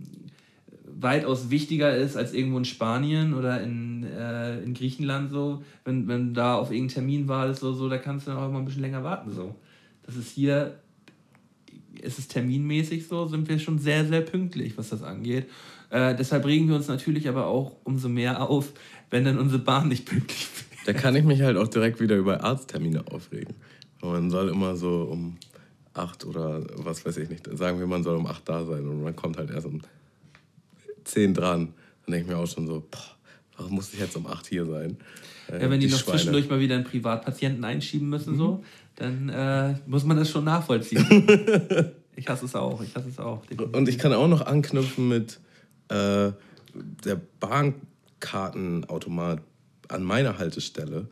weitaus 0.85 1.49
wichtiger 1.49 1.95
ist 1.97 2.15
als 2.15 2.33
irgendwo 2.33 2.57
in 2.59 2.65
Spanien 2.65 3.33
oder 3.33 3.61
in, 3.61 4.03
äh, 4.05 4.61
in 4.63 4.73
Griechenland 4.73 5.31
so. 5.31 5.63
Wenn, 5.83 6.07
wenn 6.07 6.33
da 6.33 6.55
auf 6.55 6.69
irgendeinen 6.71 6.93
Termin 6.93 7.27
wartest 7.27 7.59
so, 7.61 7.73
so, 7.73 7.89
da 7.89 7.97
kannst 7.97 8.27
du 8.27 8.31
dann 8.31 8.39
auch 8.39 8.49
mal 8.51 8.59
ein 8.59 8.65
bisschen 8.65 8.81
länger 8.83 9.03
warten 9.03 9.31
so. 9.33 9.55
Das 10.05 10.15
ist 10.15 10.31
hier, 10.31 10.79
ist 12.01 12.19
es 12.19 12.27
terminmäßig 12.29 13.05
so, 13.07 13.27
sind 13.27 13.49
wir 13.49 13.59
schon 13.59 13.79
sehr, 13.79 14.05
sehr 14.05 14.21
pünktlich, 14.21 14.77
was 14.77 14.89
das 14.89 15.03
angeht. 15.03 15.47
Äh, 15.91 16.15
deshalb 16.15 16.45
regen 16.45 16.67
wir 16.69 16.75
uns 16.75 16.87
natürlich 16.87 17.27
aber 17.27 17.47
auch 17.47 17.75
umso 17.83 18.09
mehr 18.09 18.41
auf, 18.49 18.71
wenn 19.09 19.25
dann 19.25 19.37
unsere 19.37 19.61
Bahn 19.61 19.89
nicht 19.89 20.05
pünktlich 20.05 20.47
wird. 20.55 20.87
Da 20.87 20.93
kann 20.93 21.15
ich 21.15 21.23
mich 21.23 21.41
halt 21.41 21.57
auch 21.57 21.67
direkt 21.67 21.99
wieder 21.99 22.15
über 22.15 22.43
Arzttermine 22.43 23.05
aufregen. 23.11 23.53
Man 24.01 24.31
soll 24.31 24.49
immer 24.49 24.75
so 24.75 25.03
um 25.03 25.37
acht 25.93 26.25
oder 26.25 26.63
was 26.75 27.05
weiß 27.05 27.17
ich 27.17 27.29
nicht, 27.29 27.45
sagen 27.57 27.77
wir, 27.79 27.85
man 27.85 28.03
soll 28.03 28.15
um 28.15 28.25
acht 28.25 28.47
da 28.47 28.65
sein 28.65 28.87
und 28.87 29.03
man 29.03 29.15
kommt 29.15 29.37
halt 29.37 29.51
erst 29.51 29.67
um 29.67 29.81
zehn 31.03 31.33
dran. 31.33 31.73
Dann 32.05 32.13
denke 32.13 32.21
ich 32.21 32.27
mir 32.31 32.37
auch 32.41 32.47
schon 32.47 32.65
so, 32.65 32.83
boah, 32.89 32.99
warum 33.57 33.75
muss 33.75 33.93
ich 33.93 33.99
jetzt 33.99 34.15
um 34.15 34.25
acht 34.25 34.47
hier 34.47 34.65
sein? 34.65 34.97
Äh, 35.51 35.61
Ja, 35.61 35.69
wenn 35.69 35.79
die, 35.79 35.87
noch 35.87 35.99
Schweine. 35.99 36.17
zwischendurch 36.17 36.49
mal 36.49 36.59
wieder 36.61 36.75
einen 36.75 36.85
Privatpatienten 36.85 37.63
einschieben 37.65 38.09
müssen, 38.09 38.37
so, 38.37 38.63
dann 38.95 39.29
äh, 39.29 39.75
muss 39.85 40.05
man 40.05 40.17
das 40.17 40.29
schon 40.29 40.45
nachvollziehen. 40.45 41.05
ich 42.15 42.27
hasse 42.27 42.45
es 42.45 42.55
auch, 42.55 42.81
ich 42.81 42.95
hasse 42.95 43.09
es 43.09 43.19
auch. 43.19 43.43
Und 43.73 43.89
ich 43.89 43.97
kann 43.97 44.13
auch 44.13 44.27
noch 44.27 44.41
anknüpfen 44.41 45.09
mit, 45.09 45.39
äh, 45.91 46.31
der 47.05 47.21
Bahnkartenautomat 47.39 49.41
an 49.89 50.03
meiner 50.03 50.37
Haltestelle, 50.37 51.07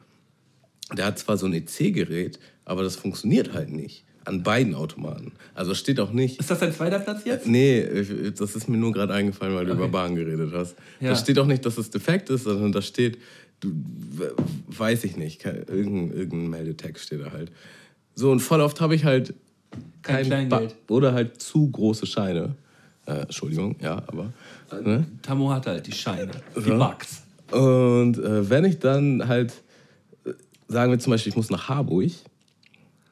der 0.96 1.06
hat 1.06 1.20
zwar 1.20 1.38
so 1.38 1.46
ein 1.46 1.54
EC-Gerät, 1.54 2.40
aber 2.66 2.84
das 2.84 2.96
funktioniert 2.96 3.54
halt 3.54 3.72
nicht. 3.72 4.06
An 4.26 4.44
beiden 4.44 4.76
Automaten. 4.76 5.32
Also 5.56 5.74
steht 5.74 6.00
auch 6.00 6.12
nicht. 6.12 6.40
Ist 6.40 6.52
das 6.52 6.60
dein 6.60 6.72
zweiter 6.74 7.00
Platz 7.00 7.22
jetzt? 7.26 7.48
Nee, 7.48 7.82
ich- 7.82 8.34
das 8.36 8.56
ist 8.56 8.68
mir 8.70 8.78
nur 8.78 8.92
gerade 8.92 9.14
eingefallen, 9.14 9.56
weil 9.56 9.66
du 9.66 9.72
Okay. 9.72 9.80
über 9.82 9.90
Bahn 9.90 10.16
geredet 10.16 10.52
hast. 10.54 10.76
Ja. 11.00 11.10
Da 11.12 11.16
steht 11.16 11.40
auch 11.40 11.46
nicht, 11.48 11.66
dass 11.66 11.78
es 11.78 11.90
defekt 11.90 12.30
ist, 12.30 12.44
sondern 12.44 12.72
da 12.72 12.82
steht, 12.82 13.18
du, 13.60 13.72
weiß 14.68 15.04
ich 15.06 15.18
nicht, 15.18 15.40
kein, 15.42 15.64
irgendein, 15.64 16.12
irgendein 16.18 16.50
Meldetext 16.50 17.06
steht 17.06 17.22
da 17.22 17.32
halt. 17.32 17.52
So, 18.14 18.32
und 18.32 18.40
voll 18.42 18.62
oft 18.62 18.80
habe 18.82 18.94
ich 18.96 19.06
halt 19.06 19.34
Kein 20.04 20.26
Kleingeld. 20.26 20.76
Ba- 20.88 20.94
oder 20.94 21.14
halt 21.14 21.42
zu 21.42 21.70
große 21.72 22.06
Scheine. 22.06 22.56
Äh, 23.06 23.22
Entschuldigung, 23.22 23.78
ja, 23.82 24.04
aber. 24.08 24.34
Ne? 24.72 25.06
Tamo 25.22 25.52
hat 25.52 25.68
halt 25.68 25.86
die 25.88 25.92
Scheine, 25.92 26.32
die 26.56 26.62
So. 26.62 26.78
Bugs. 26.78 27.24
Und 27.52 28.18
äh, 28.18 28.50
wenn 28.50 28.66
ich 28.66 28.80
dann 28.80 29.28
halt, 29.28 29.54
äh, 30.26 30.32
sagen 30.68 30.92
wir 30.92 31.00
zum 31.00 31.12
Beispiel, 31.12 31.32
ich 31.32 31.36
muss 31.36 31.50
nach 31.50 31.70
Harburg, 31.70 32.12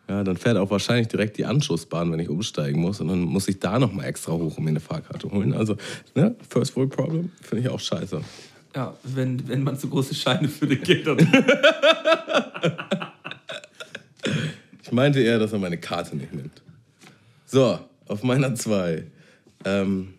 ja, 0.09 0.23
dann 0.23 0.37
fährt 0.37 0.57
auch 0.57 0.69
wahrscheinlich 0.69 1.07
direkt 1.09 1.37
die 1.37 1.45
Anschlussbahn, 1.45 2.11
wenn 2.11 2.19
ich 2.19 2.29
umsteigen 2.29 2.79
muss. 2.81 3.01
Und 3.01 3.09
dann 3.09 3.21
muss 3.21 3.47
ich 3.49 3.59
da 3.59 3.77
nochmal 3.77 4.05
extra 4.05 4.31
hoch, 4.31 4.57
um 4.57 4.63
mir 4.63 4.69
eine 4.69 4.79
Fahrkarte 4.79 5.29
holen. 5.29 5.53
Also, 5.53 5.75
ne, 6.15 6.35
First 6.49 6.75
World 6.77 6.91
Problem 6.91 7.31
finde 7.41 7.63
ich 7.63 7.69
auch 7.69 7.79
scheiße. 7.79 8.21
Ja, 8.75 8.95
wenn, 9.03 9.47
wenn 9.49 9.63
man 9.63 9.77
zu 9.77 9.89
große 9.89 10.15
Scheine 10.15 10.47
für 10.47 10.67
die 10.67 10.77
Kinder 10.77 11.17
Ich 14.83 14.91
meinte 14.93 15.19
eher, 15.19 15.39
dass 15.39 15.51
er 15.51 15.59
meine 15.59 15.77
Karte 15.77 16.15
nicht 16.15 16.33
nimmt. 16.33 16.61
So, 17.45 17.77
auf 18.07 18.23
meiner 18.23 18.55
2. 18.55 19.03
Ähm, 19.65 20.13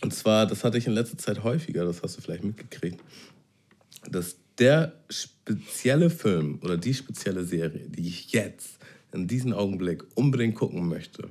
und 0.00 0.14
zwar, 0.14 0.46
das 0.46 0.64
hatte 0.64 0.78
ich 0.78 0.86
in 0.86 0.92
letzter 0.92 1.18
Zeit 1.18 1.42
häufiger, 1.44 1.84
das 1.84 2.02
hast 2.02 2.16
du 2.16 2.22
vielleicht 2.22 2.44
mitgekriegt, 2.44 3.00
dass 4.10 4.36
der 4.58 4.94
spezielle 5.10 6.10
Film 6.10 6.58
oder 6.62 6.76
die 6.76 6.94
spezielle 6.94 7.44
Serie, 7.44 7.88
die 7.88 8.08
ich 8.08 8.32
jetzt 8.32 8.78
in 9.12 9.26
diesem 9.26 9.52
Augenblick 9.52 10.04
unbedingt 10.14 10.54
gucken 10.54 10.88
möchte, 10.88 11.28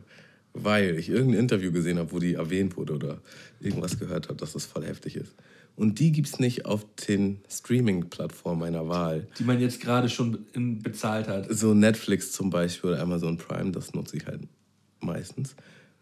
weil 0.54 0.98
ich 0.98 1.10
irgendein 1.10 1.42
Interview 1.42 1.72
gesehen 1.72 1.98
habe, 1.98 2.12
wo 2.12 2.20
die 2.20 2.36
erwähnt 2.36 2.78
wurde 2.78 2.94
oder 2.94 3.22
irgendwas 3.60 4.00
gehört 4.00 4.28
habe, 4.28 4.38
dass 4.38 4.54
das 4.54 4.66
voll 4.66 4.86
heftig 4.86 5.16
ist. 5.16 5.36
Und 5.76 6.00
die 6.00 6.12
gibt 6.12 6.28
es 6.28 6.40
nicht 6.40 6.66
auf 6.66 6.86
den 7.08 7.42
Streaming-Plattformen 7.50 8.60
meiner 8.60 8.88
Wahl. 8.88 9.28
die 9.38 9.44
man 9.44 9.60
jetzt 9.60 9.82
gerade 9.82 10.08
schon 10.08 10.46
bezahlt 10.82 11.28
hat. 11.28 11.48
So 11.50 11.74
Netflix 11.74 12.32
zum 12.32 12.50
Beispiel 12.50 12.92
oder 12.92 13.02
Amazon 13.02 13.38
Prime, 13.38 13.72
das 13.72 13.94
nutze 13.94 14.16
ich 14.16 14.26
halt 14.26 14.42
meistens. 15.02 15.56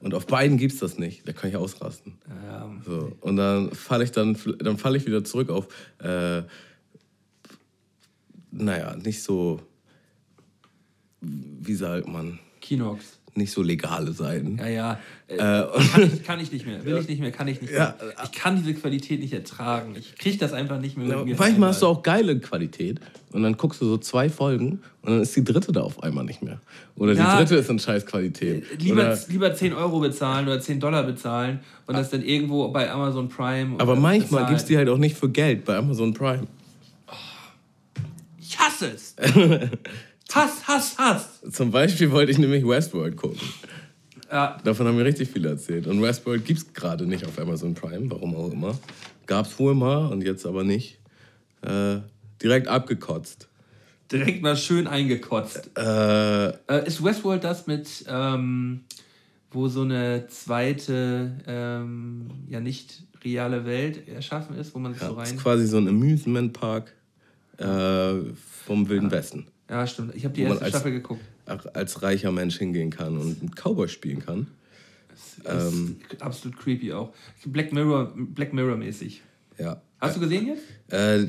Und 0.04 0.14
auf 0.14 0.28
beiden 0.28 0.58
gibt 0.58 0.74
es 0.74 0.80
das 0.80 0.98
nicht. 0.98 1.26
Da 1.26 1.32
kann 1.32 1.50
ich 1.50 1.56
ausrasten. 1.56 2.18
Ja, 2.46 2.70
So. 2.86 3.16
Und 3.22 3.38
dann 3.38 3.72
falle 3.72 4.04
ich 4.04 4.12
dann, 4.12 4.38
dann 4.60 4.78
falle 4.78 4.98
ich 4.98 5.06
wieder 5.06 5.24
zurück 5.24 5.50
auf, 5.50 5.70
äh, 6.00 6.44
naja, 8.52 8.98
nicht 8.98 9.24
so, 9.24 9.62
wie 11.22 11.74
sagt 11.74 12.10
man, 12.10 12.38
Kinox. 12.60 13.18
Nicht 13.36 13.52
so 13.52 13.62
legale 13.64 14.12
Seiten. 14.14 14.58
Ja, 14.60 14.68
ja. 14.68 15.00
Äh, 15.28 15.36
Äh, 15.36 15.66
kann, 15.92 16.04
ich, 16.14 16.24
kann 16.24 16.40
ich 16.40 16.52
nicht 16.52 16.66
mehr. 16.68 16.84
Will 16.86 16.98
ich 17.02 17.08
nicht 17.08 17.20
mehr, 17.20 17.32
kann 17.32 17.48
ich 17.48 17.62
nicht 17.62 17.74
Ja, 17.74 17.96
mehr. 18.00 18.14
Ich 18.24 18.32
kann 18.32 18.56
diese 18.56 18.74
Qualität 18.76 19.20
nicht 19.20 19.34
ertragen. 19.34 19.96
Ich 19.98 20.16
kriege 20.18 20.38
das 20.38 20.54
einfach 20.54 20.80
nicht 20.80 20.98
mehr. 20.98 21.08
Ja, 21.08 21.18
mit 21.18 21.26
mir 21.26 21.36
manchmal 21.38 21.70
hast 21.70 21.82
du 21.82 21.88
auch 21.88 22.04
geile 22.04 22.40
Qualität 22.40 23.00
und 23.32 23.42
dann 23.44 23.58
guckst 23.58 23.82
du 23.82 23.86
so 23.86 23.98
zwei 23.98 24.30
Folgen 24.30 24.82
und 25.02 25.12
dann 25.12 25.22
ist 25.22 25.36
die 25.36 25.44
dritte 25.44 25.72
da 25.72 25.82
auf 25.82 26.04
einmal 26.04 26.24
nicht 26.26 26.44
mehr. 26.44 26.60
Oder 26.96 27.14
Ja. 27.14 27.32
die 27.32 27.44
dritte 27.46 27.56
ist 27.62 27.70
in 27.70 27.80
scheiß 27.80 28.06
Qualität. 28.06 28.66
Lieber, 28.80 29.02
Oder, 29.02 29.20
lieber 29.30 29.54
10 29.56 29.74
Euro 29.74 30.00
bezahlen 30.00 30.46
oder 30.48 30.60
10 30.62 30.80
Dollar 30.80 31.04
bezahlen 31.04 31.60
und 31.88 31.96
das 31.98 32.12
dann 32.12 32.22
irgendwo 32.24 32.68
bei 32.70 32.92
Amazon 32.92 33.30
Prime. 33.30 33.80
aber 33.80 33.96
manchmal 33.96 34.46
gibt 34.46 34.60
es 34.60 34.66
die 34.66 34.78
halt 34.78 34.90
auch 34.90 34.98
nicht 35.00 35.18
für 35.18 35.30
Geld 35.30 35.66
bei 35.66 35.76
Amazon 35.78 36.14
Prime. 36.14 36.46
Ich 38.40 38.60
hasse 38.60 38.92
es! 38.94 39.16
Hass, 40.34 40.68
Hass, 40.68 40.98
Hass! 40.98 41.42
Zum 41.52 41.72
Beispiel 41.72 42.12
wollte 42.12 42.32
ich 42.32 42.38
nämlich 42.40 42.66
Westworld 42.68 43.16
gucken. 43.18 43.40
Ja, 44.32 44.58
Davon 44.64 44.88
haben 44.88 44.96
mir 44.98 45.06
richtig 45.06 45.30
viele 45.30 45.50
erzählt. 45.50 45.86
Und 45.88 46.02
Westworld 46.02 46.44
gibt 46.46 46.60
es 46.60 46.74
gerade 46.74 47.06
nicht 47.06 47.26
auf 47.26 47.38
Amazon 47.40 47.76
Prime, 47.76 48.10
warum 48.10 48.36
auch 48.36 48.52
immer. 48.52 48.78
Gab 49.28 49.46
es 49.46 49.60
wohl 49.60 49.76
mal 49.76 50.08
und 50.12 50.24
jetzt 50.24 50.46
aber 50.46 50.64
nicht. 50.64 51.00
Äh, 51.62 51.98
direkt 52.42 52.68
abgekotzt. 52.68 53.48
direkt 54.12 54.42
mal 54.42 54.58
schön 54.58 54.88
eingekotzt. 54.88 55.70
Äh, 55.78 56.48
Äh, 56.50 56.88
ist 56.88 57.04
Westworld 57.04 57.44
das 57.44 57.68
mit, 57.68 58.04
ähm, 58.08 58.82
wo 59.52 59.68
so 59.68 59.82
eine 59.82 60.26
zweite, 60.28 61.38
ähm, 61.46 62.30
ja 62.50 62.60
nicht 62.60 63.04
reale 63.24 63.66
Welt 63.66 64.08
erschaffen 64.08 64.58
ist, 64.58 64.74
wo 64.76 64.80
man 64.80 64.94
sich 64.94 65.02
so 65.04 65.10
das 65.16 65.18
rein. 65.30 65.36
ist 65.36 65.42
quasi 65.42 65.68
so 65.68 65.78
ein 65.78 65.88
Amusement 65.88 66.52
Park 66.54 66.94
äh, 67.58 68.16
vom 68.66 68.90
Wilden 68.90 69.12
Westen. 69.12 69.46
Ja, 69.74 69.88
stimmt. 69.88 70.14
Ich 70.16 70.24
habe 70.24 70.36
die 70.36 70.42
erste 70.44 70.62
als- 70.62 70.70
Staffel 70.70 70.92
geguckt. 70.92 71.22
Als 71.74 72.02
reicher 72.04 72.32
Mensch 72.32 72.58
hingehen 72.58 72.90
kann 72.92 73.18
und 73.18 73.42
einen 73.42 73.52
Cowboy 73.56 73.88
spielen 73.90 74.20
kann. 74.20 74.48
Das 75.44 75.74
Ähm. 75.74 75.98
ist 76.12 76.22
absolut 76.22 76.58
creepy 76.60 76.94
auch. 76.94 77.12
Black 77.46 77.74
Mirror, 77.74 78.14
Black 78.16 78.54
Mirror 78.54 78.78
mäßig. 78.78 79.22
Ja. 79.58 79.82
Hast 80.00 80.16
du 80.16 80.20
gesehen 80.22 80.48
jetzt? 80.48 80.64
Äh, 80.94 81.28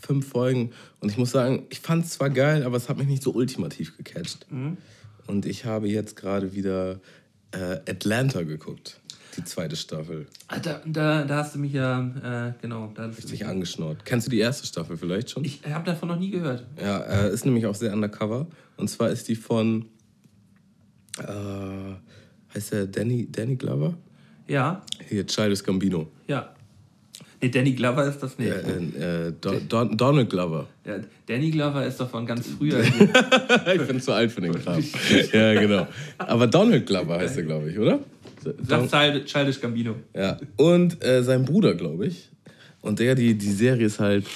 fünf 0.00 0.28
Folgen. 0.28 0.72
Und 1.00 1.10
ich 1.10 1.16
muss 1.18 1.30
sagen, 1.30 1.64
ich 1.70 1.80
fand 1.80 2.04
es 2.04 2.10
zwar 2.12 2.30
geil, 2.30 2.62
aber 2.62 2.76
es 2.76 2.88
hat 2.88 2.98
mich 2.98 3.06
nicht 3.06 3.22
so 3.22 3.32
ultimativ 3.32 3.96
gecatcht. 3.96 4.46
Und 5.26 5.46
ich 5.46 5.64
habe 5.64 5.88
jetzt 5.88 6.14
gerade 6.16 6.54
wieder 6.54 7.00
äh, 7.52 7.80
Atlanta 7.88 8.42
geguckt. 8.42 9.00
Die 9.36 9.44
zweite 9.44 9.76
Staffel. 9.76 10.26
Ah, 10.48 10.58
Da, 10.58 11.24
da, 11.24 11.36
hast 11.36 11.54
du 11.54 11.58
mich 11.58 11.72
ja, 11.72 12.00
äh, 12.00 12.52
genau. 12.60 12.90
Da 12.94 13.08
hast 13.08 13.18
Richtig 13.18 13.46
angeschnurrt. 13.46 14.04
Kennst 14.04 14.26
du 14.26 14.30
die 14.30 14.38
erste 14.38 14.66
Staffel 14.66 14.96
vielleicht 14.96 15.30
schon? 15.30 15.44
ich 15.44 15.60
habe 15.68 15.84
davon 15.84 16.08
noch 16.08 16.18
nie 16.18 16.30
gehört. 16.30 16.64
Ja, 16.80 17.00
äh, 17.00 17.32
ist 17.32 17.44
nämlich 17.44 17.66
auch 17.66 17.74
sehr 17.74 17.92
undercover. 17.92 18.46
Und 18.76 18.88
zwar 18.88 19.10
ist 19.10 19.28
die 19.28 19.36
von. 19.36 19.86
Äh, 21.18 21.24
heißt 22.54 22.72
der 22.72 22.86
Danny, 22.86 23.28
Danny 23.30 23.56
Glover? 23.56 23.94
Ja, 24.48 24.82
Hier, 25.08 25.26
Childish 25.26 25.62
Gambino. 25.62 26.08
ja. 26.26 26.52
Nee, 27.42 27.50
Danny 27.50 27.72
Glover 27.72 28.04
ist 28.06 28.18
das 28.22 28.38
nicht. 28.38 28.50
Äh, 28.50 29.26
äh, 29.28 29.32
Don, 29.38 29.68
Don, 29.68 29.94
Donald 29.96 30.30
Glover. 30.30 30.66
Ja, 30.86 30.94
Danny 31.26 31.50
Glover 31.50 31.84
ist 31.84 32.00
doch 32.00 32.08
von 32.08 32.24
ganz 32.24 32.48
früher. 32.48 32.80
ich 33.74 33.86
bin 33.86 34.00
zu 34.00 34.12
alt 34.12 34.32
für 34.32 34.40
den 34.40 34.54
Kram. 34.54 34.82
ja, 35.32 35.52
genau. 35.52 35.86
Aber 36.16 36.46
Donald 36.46 36.86
Glover 36.86 37.18
heißt 37.18 37.36
er, 37.36 37.42
glaube 37.42 37.70
ich, 37.70 37.78
oder? 37.78 37.98
Sag 38.62 38.88
Child- 38.90 39.24
Childish 39.26 39.60
Gambino. 39.60 39.96
Ja. 40.14 40.38
Und 40.56 41.04
äh, 41.04 41.22
sein 41.22 41.44
Bruder, 41.44 41.74
glaube 41.74 42.06
ich. 42.06 42.30
Und 42.80 42.98
der, 42.98 43.14
die, 43.14 43.34
die 43.34 43.52
Serie 43.52 43.86
ist 43.86 44.00
halt. 44.00 44.26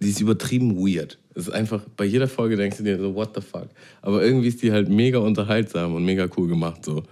Die 0.00 0.10
ist 0.10 0.20
übertrieben 0.20 0.76
weird. 0.76 1.18
Es 1.34 1.48
ist 1.48 1.54
einfach, 1.54 1.82
bei 1.96 2.04
jeder 2.04 2.28
Folge 2.28 2.56
denkst 2.56 2.78
du 2.78 2.82
dir 2.82 2.98
so, 2.98 3.14
what 3.14 3.34
the 3.34 3.40
fuck. 3.40 3.68
Aber 4.02 4.22
irgendwie 4.22 4.48
ist 4.48 4.62
die 4.62 4.72
halt 4.72 4.88
mega 4.90 5.18
unterhaltsam 5.18 5.94
und 5.94 6.04
mega 6.04 6.28
cool 6.36 6.48
gemacht. 6.48 6.84
So. 6.84 7.02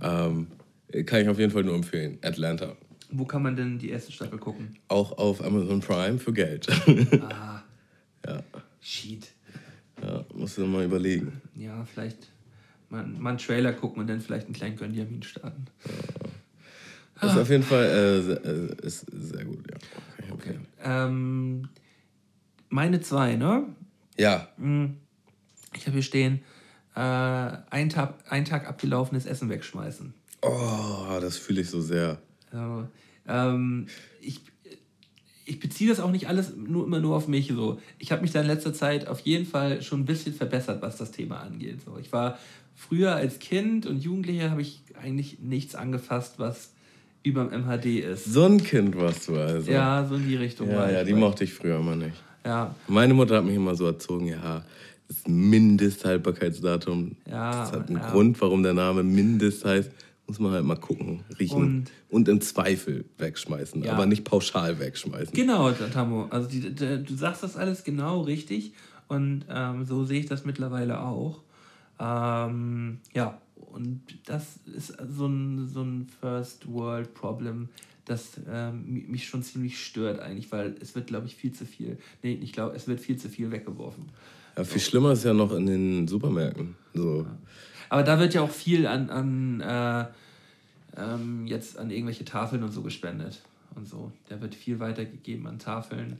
Ähm, 0.00 0.48
kann 1.06 1.22
ich 1.22 1.28
auf 1.28 1.38
jeden 1.38 1.52
Fall 1.52 1.62
nur 1.64 1.74
empfehlen. 1.76 2.18
Atlanta. 2.22 2.76
Wo 3.10 3.24
kann 3.24 3.42
man 3.42 3.54
denn 3.54 3.78
die 3.78 3.90
erste 3.90 4.10
Staffel 4.10 4.38
gucken? 4.38 4.76
Auch 4.88 5.18
auf 5.18 5.44
Amazon 5.44 5.80
Prime 5.80 6.18
für 6.18 6.32
Geld. 6.32 6.66
Ah, 7.28 7.62
ja, 8.26 8.42
shit. 8.80 9.28
ja, 10.02 10.24
musst 10.34 10.58
du 10.58 10.64
mal 10.66 10.84
überlegen. 10.84 11.40
Ja, 11.56 11.84
vielleicht 11.84 12.31
mal, 12.92 13.06
mal 13.06 13.30
einen 13.30 13.38
Trailer 13.38 13.72
gucken 13.72 14.00
und 14.00 14.06
dann 14.08 14.20
vielleicht 14.20 14.46
einen 14.46 14.54
kleinen 14.54 14.76
Gönjamin 14.76 15.22
starten. 15.22 15.64
Ist 17.20 17.36
auf 17.36 17.50
jeden 17.50 17.62
Fall 17.62 17.84
äh, 17.84 18.22
sehr, 18.22 18.44
äh, 18.44 18.86
ist 18.86 19.06
sehr 19.10 19.44
gut, 19.44 19.64
ja. 19.70 20.28
Empfehlen. 20.28 20.66
Ähm, 20.82 21.68
meine 22.68 23.00
zwei, 23.00 23.36
ne? 23.36 23.66
Ja, 24.18 24.48
Ich 25.74 25.86
habe 25.86 25.92
hier 25.92 26.02
stehen, 26.02 26.40
äh, 26.94 27.00
ein, 27.00 27.88
Tag, 27.88 28.14
ein 28.28 28.44
Tag 28.44 28.68
abgelaufenes 28.68 29.26
Essen 29.26 29.48
wegschmeißen. 29.48 30.12
oh, 30.42 31.18
das 31.20 31.38
fühle 31.38 31.60
ich 31.60 31.70
so 31.70 31.80
sehr. 31.80 32.18
Also, 32.50 32.88
ähm, 33.28 33.86
ich, 34.20 34.40
ich 35.44 35.60
beziehe 35.60 35.88
das 35.90 36.00
auch 36.00 36.10
nicht 36.10 36.28
alles 36.28 36.54
nur, 36.56 36.84
immer 36.84 36.98
nur 36.98 37.16
auf 37.16 37.28
mich. 37.28 37.48
So. 37.48 37.80
Ich 37.98 38.10
habe 38.10 38.22
mich 38.22 38.32
da 38.32 38.40
in 38.40 38.46
letzter 38.48 38.74
Zeit 38.74 39.06
auf 39.06 39.20
jeden 39.20 39.46
Fall 39.46 39.80
schon 39.80 40.00
ein 40.00 40.04
bisschen 40.06 40.34
verbessert, 40.34 40.82
was 40.82 40.96
das 40.96 41.12
Thema 41.12 41.40
angeht. 41.40 41.82
So. 41.82 41.98
Ich 41.98 42.12
war 42.12 42.38
früher 42.74 43.14
als 43.14 43.38
Kind 43.38 43.86
und 43.86 44.02
Jugendlicher 44.02 44.50
habe 44.50 44.62
ich 44.62 44.82
eigentlich 45.00 45.38
nichts 45.40 45.74
angefasst, 45.74 46.34
was 46.38 46.72
über 47.22 47.44
dem 47.44 47.64
MHD 47.66 48.00
ist. 48.00 48.24
So 48.32 48.44
ein 48.44 48.62
Kind 48.62 48.96
warst 48.98 49.28
du 49.28 49.36
also. 49.36 49.70
Ja, 49.70 50.04
so 50.08 50.16
in 50.16 50.28
die 50.28 50.36
Richtung. 50.36 50.68
ja, 50.68 50.76
war 50.76 50.88
ich. 50.88 50.94
ja 50.94 51.04
die 51.04 51.14
mochte 51.14 51.44
ich 51.44 51.54
früher 51.54 51.78
immer 51.78 51.94
nicht. 51.96 52.16
Ja, 52.44 52.74
Meine 52.88 53.14
Mutter 53.14 53.36
hat 53.36 53.44
mich 53.44 53.54
immer 53.54 53.74
so 53.76 53.86
erzogen, 53.86 54.26
ja, 54.26 54.64
das 55.06 55.18
Mindesthaltbarkeitsdatum. 55.28 57.16
Ja, 57.30 57.50
das 57.62 57.72
hat 57.72 57.88
einen 57.88 57.98
ja. 57.98 58.10
Grund, 58.10 58.40
warum 58.40 58.62
der 58.62 58.74
Name 58.74 59.02
Mindest 59.02 59.64
heißt. 59.64 59.90
Muss 60.26 60.38
man 60.38 60.52
halt 60.52 60.64
mal 60.64 60.76
gucken, 60.76 61.20
riechen 61.38 61.56
und, 61.58 61.90
Und- 62.08 62.28
im 62.28 62.40
Zweifel 62.40 63.04
wegschmeißen, 63.18 63.82
Ja. 63.82 63.92
aber 63.92 64.06
nicht 64.06 64.24
pauschal 64.24 64.78
wegschmeißen. 64.78 65.34
Genau, 65.34 65.72
Tamo. 65.72 66.26
Also 66.30 66.48
die, 66.48 66.60
die, 66.74 67.02
du 67.02 67.14
sagst 67.16 67.42
das 67.42 67.56
alles 67.56 67.84
genau 67.84 68.22
richtig 68.22 68.72
und 69.08 69.44
ähm, 69.50 69.84
so 69.84 70.04
sehe 70.04 70.20
ich 70.20 70.26
das 70.26 70.44
mittlerweile 70.44 71.00
auch. 71.00 71.40
Ähm, 72.02 72.98
ja, 73.14 73.40
und 73.54 74.00
das 74.26 74.56
ist 74.66 74.96
so 75.08 75.26
ein, 75.26 75.68
so 75.68 75.82
ein 75.82 76.08
First 76.20 76.66
World 76.70 77.14
Problem, 77.14 77.68
das 78.04 78.32
ähm, 78.50 78.84
mi- 78.92 79.06
mich 79.08 79.28
schon 79.28 79.42
ziemlich 79.44 79.82
stört 79.84 80.18
eigentlich, 80.18 80.50
weil 80.50 80.74
es 80.80 80.96
wird, 80.96 81.06
glaube 81.06 81.26
ich, 81.26 81.36
viel 81.36 81.52
zu 81.52 81.64
viel. 81.64 81.98
Nee, 82.22 82.32
ich 82.42 82.52
glaube, 82.52 82.74
es 82.74 82.88
wird 82.88 82.98
viel 82.98 83.16
zu 83.16 83.28
viel 83.28 83.52
weggeworfen. 83.52 84.06
Ja, 84.56 84.64
viel 84.64 84.80
schlimmer 84.80 85.12
ist 85.12 85.24
ja 85.24 85.32
noch 85.32 85.52
in 85.52 85.66
den 85.66 86.08
Supermärkten. 86.08 86.74
So. 86.92 87.24
Aber 87.88 88.02
da 88.02 88.18
wird 88.18 88.34
ja 88.34 88.42
auch 88.42 88.50
viel 88.50 88.86
an, 88.86 89.08
an 89.08 89.60
äh, 89.60 90.06
ähm, 90.96 91.46
jetzt 91.46 91.78
an 91.78 91.90
irgendwelche 91.90 92.24
Tafeln 92.24 92.62
und 92.64 92.72
so 92.72 92.82
gespendet 92.82 93.40
und 93.76 93.86
so. 93.88 94.10
Da 94.28 94.40
wird 94.40 94.54
viel 94.54 94.80
weitergegeben 94.80 95.46
an 95.46 95.58
Tafeln, 95.58 96.18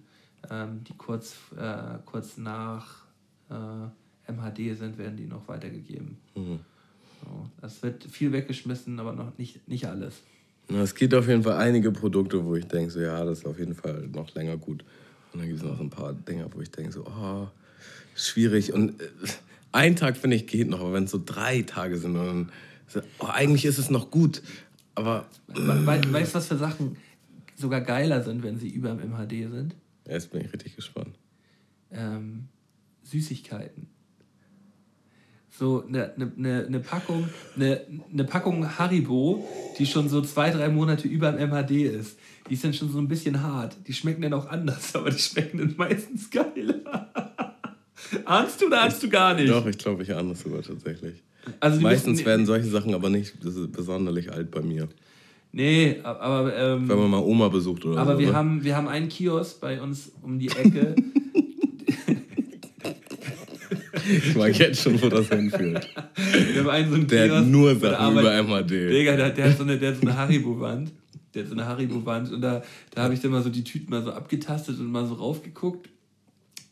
ähm, 0.49 0.85
die 0.85 0.95
kurz, 0.97 1.35
äh, 1.59 1.99
kurz 2.07 2.39
nach 2.39 3.03
äh, 3.51 3.55
MHD 4.29 4.77
sind, 4.79 4.99
werden 4.99 5.16
die 5.16 5.27
noch 5.27 5.47
weitergegeben. 5.49 6.16
Mhm. 6.35 6.61
So. 7.23 7.51
Es 7.66 7.83
wird 7.83 8.05
viel 8.05 8.33
weggeschmissen, 8.33 8.99
aber 8.99 9.12
noch 9.12 9.37
nicht, 9.39 9.66
nicht 9.68 9.87
alles. 9.87 10.23
Es 10.68 10.95
gibt 10.95 11.12
auf 11.14 11.29
jeden 11.29 11.43
Fall 11.43 11.57
einige 11.59 11.91
Produkte, 11.93 12.45
wo 12.45 12.55
ich 12.55 12.66
denke, 12.66 12.91
so, 12.91 13.01
ja, 13.01 13.25
das 13.25 13.39
ist 13.41 13.47
auf 13.47 13.59
jeden 13.59 13.75
Fall 13.75 14.09
noch 14.12 14.33
länger 14.35 14.57
gut. 14.57 14.85
Und 15.33 15.41
dann 15.41 15.49
gibt 15.49 15.61
es 15.61 15.64
noch 15.64 15.77
so 15.77 15.83
ein 15.83 15.91
paar 15.91 16.12
Dinger, 16.12 16.47
wo 16.53 16.61
ich 16.61 16.70
denke, 16.70 16.93
so, 16.93 17.05
oh, 17.07 17.49
schwierig. 18.14 18.73
Und 18.73 19.01
äh, 19.01 19.09
ein 19.73 19.97
Tag, 19.97 20.16
finde 20.16 20.37
ich, 20.37 20.47
geht 20.47 20.68
noch, 20.68 20.81
aber 20.81 20.93
wenn 20.93 21.05
es 21.05 21.11
so 21.11 21.20
drei 21.25 21.62
Tage 21.62 21.99
sind, 21.99 22.14
dann, 22.14 22.51
so, 22.87 23.01
oh, 23.18 23.27
eigentlich 23.27 23.64
ist 23.64 23.79
es 23.79 23.91
noch 23.91 24.11
gut. 24.11 24.43
Aber 24.95 25.27
We 25.49 25.66
we 25.66 25.87
weißt 26.12 26.33
du, 26.35 26.39
was 26.39 26.47
für 26.47 26.59
Sachen 26.59 26.97
sogar 27.57 27.81
geiler 27.81 28.23
sind, 28.23 28.43
wenn 28.43 28.59
sie 28.59 28.68
über 28.68 28.95
dem 28.95 29.11
MHD 29.11 29.51
sind? 29.51 29.75
jetzt 30.09 30.31
bin 30.33 30.43
ich 30.43 30.53
richtig 30.53 30.77
gespannt. 30.77 31.16
ähm, 31.91 32.49
Süßigkeiten. 33.05 33.89
So 35.59 35.85
eine 35.87 36.13
ne, 36.17 36.33
ne, 36.37 36.67
ne 36.69 36.81
Packung, 36.81 37.29
eine 37.57 37.83
ne 38.11 38.25
Packung 38.25 38.79
Haribo, 38.79 39.47
die 39.79 39.85
schon 39.87 40.09
so 40.09 40.23
zwei, 40.23 40.51
drei 40.51 40.71
Monate 40.71 41.07
über 41.09 41.31
dem 41.31 41.51
MHD 41.51 41.71
ist. 41.73 42.19
Die 42.49 42.55
ist 42.55 42.65
dann 42.65 42.73
schon 42.73 42.91
so 42.91 42.99
ein 42.99 43.07
bisschen 43.07 43.43
hart. 43.43 43.77
Die 43.87 43.93
schmecken 43.93 44.23
dann 44.23 44.33
auch 44.33 44.49
anders, 44.49 44.95
aber 44.97 45.11
die 45.11 45.19
schmecken 45.19 45.59
dann 45.59 45.75
meistens 45.77 46.31
geiler. 46.31 47.11
ahnst 48.25 48.61
du 48.63 48.67
oder 48.67 48.83
ahnst 48.83 49.03
du 49.03 49.09
gar 49.11 49.35
nicht? 49.35 49.51
Doch, 49.51 49.67
ich 49.67 49.77
glaube, 49.79 50.03
ich 50.03 50.15
ahne 50.15 50.31
das 50.31 50.41
sogar 50.41 50.63
tatsächlich. 50.63 51.23
Also 51.61 51.81
Meistens 51.81 52.13
müssen- 52.19 52.27
werden 52.27 52.47
solche 52.47 52.69
Sachen 52.69 52.95
aber 52.95 53.11
nicht 53.11 53.35
besonders 53.41 54.29
alt 54.29 54.51
bei 54.51 54.63
mir. 54.63 54.89
Nee, 55.53 55.99
aber. 56.03 56.57
Ähm, 56.57 56.89
Wenn 56.89 56.99
man 56.99 57.11
mal 57.11 57.23
Oma 57.23 57.49
besucht 57.49 57.85
oder 57.85 58.01
Aber 58.01 58.15
so. 58.15 58.21
wir 58.21 58.29
ne? 58.29 58.35
haben, 58.35 58.65
wir 58.65 58.75
haben 58.75 58.89
einen 58.89 59.11
Kiosk 59.11 59.61
bei 59.61 59.83
uns 59.83 60.13
um 60.23 60.39
die 60.39 60.49
Ecke. 60.49 60.95
Ich 64.09 64.35
mag 64.35 64.59
jetzt 64.59 64.83
schon, 64.83 65.01
wo 65.01 65.09
das 65.09 65.29
hinführt. 65.29 65.89
wir 66.53 66.61
haben 66.61 66.71
einen 66.71 66.89
so 66.89 66.95
einen 66.97 67.07
Der 67.07 67.27
Kiosk. 67.27 67.41
hat 67.41 67.47
nur 67.47 67.77
Sachen 67.77 68.19
über 68.19 68.43
MHD. 68.43 68.71
Digga, 68.71 69.17
der, 69.17 69.31
der, 69.31 69.51
hat 69.51 69.59
so 69.59 69.65
eine, 69.65 69.79
der 69.79 69.91
hat 69.91 69.97
so 70.01 70.03
eine 70.03 70.17
Haribo-Wand. 70.17 70.93
Der 71.35 71.43
hat 71.43 71.49
so 71.49 71.55
eine 71.55 71.67
Haribo-Wand 71.67 72.33
und 72.33 72.41
da, 72.41 72.63
da 72.95 73.03
habe 73.05 73.15
ich 73.15 73.21
dann 73.21 73.31
mal 73.31 73.43
so 73.43 73.51
die 73.51 73.65
Tüten 73.65 73.91
mal 73.91 74.03
so 74.03 74.13
abgetastet 74.13 74.79
und 74.79 74.91
mal 74.91 75.07
so 75.07 75.15
raufgeguckt. 75.15 75.89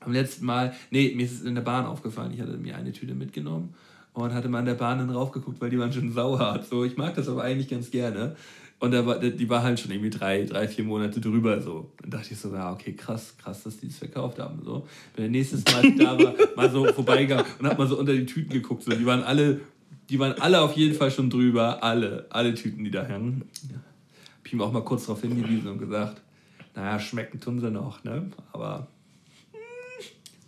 Am 0.01 0.13
letzten 0.13 0.47
Mal, 0.47 0.75
nee, 0.91 1.13
mir 1.15 1.25
ist 1.25 1.33
es 1.33 1.43
in 1.43 1.55
der 1.55 1.63
Bahn 1.63 1.87
aufgefallen. 1.87 2.33
Ich 2.35 2.41
hatte 2.41 2.57
mir 2.57 2.77
eine 2.77 2.93
Tüte 2.93 3.15
mitgenommen 3.15 3.75
und 4.13 4.35
hatte 4.35 4.49
mal 4.49 4.59
an 4.59 4.67
der 4.67 4.75
Bahn 4.75 4.99
dann 4.99 5.11
raufgeguckt, 5.11 5.61
weil 5.61 5.71
die 5.71 5.79
waren 5.79 5.93
schon 5.93 6.13
sauer. 6.13 6.65
So, 6.69 6.85
ich 6.85 6.97
mag 6.97 7.15
das 7.15 7.29
aber 7.29 7.43
eigentlich 7.43 7.69
ganz 7.69 7.91
gerne. 7.91 8.37
Und 8.81 8.93
da 8.93 9.05
war, 9.05 9.19
die 9.19 9.49
war 9.49 9.63
halt 9.63 9.79
schon 9.79 9.91
irgendwie 9.91 10.09
drei, 10.09 10.45
drei, 10.45 10.67
vier 10.67 10.85
Monate 10.85 11.21
drüber. 11.21 11.61
So. 11.61 11.93
Dann 12.01 12.13
dachte 12.13 12.33
ich 12.33 12.41
so, 12.41 12.51
ja, 12.55 12.73
okay, 12.73 12.95
krass, 12.95 13.35
krass, 13.37 13.63
dass 13.63 13.77
die 13.77 13.89
das 13.89 13.99
verkauft 13.99 14.39
haben. 14.39 14.63
So. 14.65 14.89
Wenn 15.15 15.25
der 15.25 15.31
nächstes 15.31 15.63
Mal 15.67 15.95
da 15.97 16.19
war, 16.19 16.35
mal 16.57 16.71
so 16.71 16.87
vorbeigegangen 16.87 17.45
und 17.59 17.67
hab 17.67 17.79
mal 17.79 17.87
so 17.87 17.99
unter 17.99 18.15
die 18.15 18.25
Tüten 18.25 18.51
geguckt. 18.51 18.83
So. 18.83 18.93
Die 18.93 19.05
waren 19.05 19.23
alle, 19.23 19.61
die 20.09 20.19
waren 20.19 20.33
alle 20.41 20.63
auf 20.63 20.79
jeden 20.79 20.95
Fall 20.95 21.11
schon 21.11 21.29
drüber. 21.29 21.85
Alle, 21.85 22.27
alle 22.31 22.55
Tüten, 22.55 22.83
die 22.83 22.91
da 22.91 23.05
hängen. 23.05 23.45
Hab 24.39 24.47
ich 24.47 24.53
ihm 24.55 24.63
auch 24.63 24.73
mal 24.73 24.83
kurz 24.83 25.05
darauf 25.05 25.21
hingewiesen 25.21 25.69
und 25.69 25.79
gesagt, 25.79 26.23
naja, 26.75 26.99
schmecken 26.99 27.39
tun 27.39 27.61
sie 27.61 27.71
noch, 27.71 28.03
ne? 28.03 28.31
Aber 28.55 28.87
hm, 29.53 29.59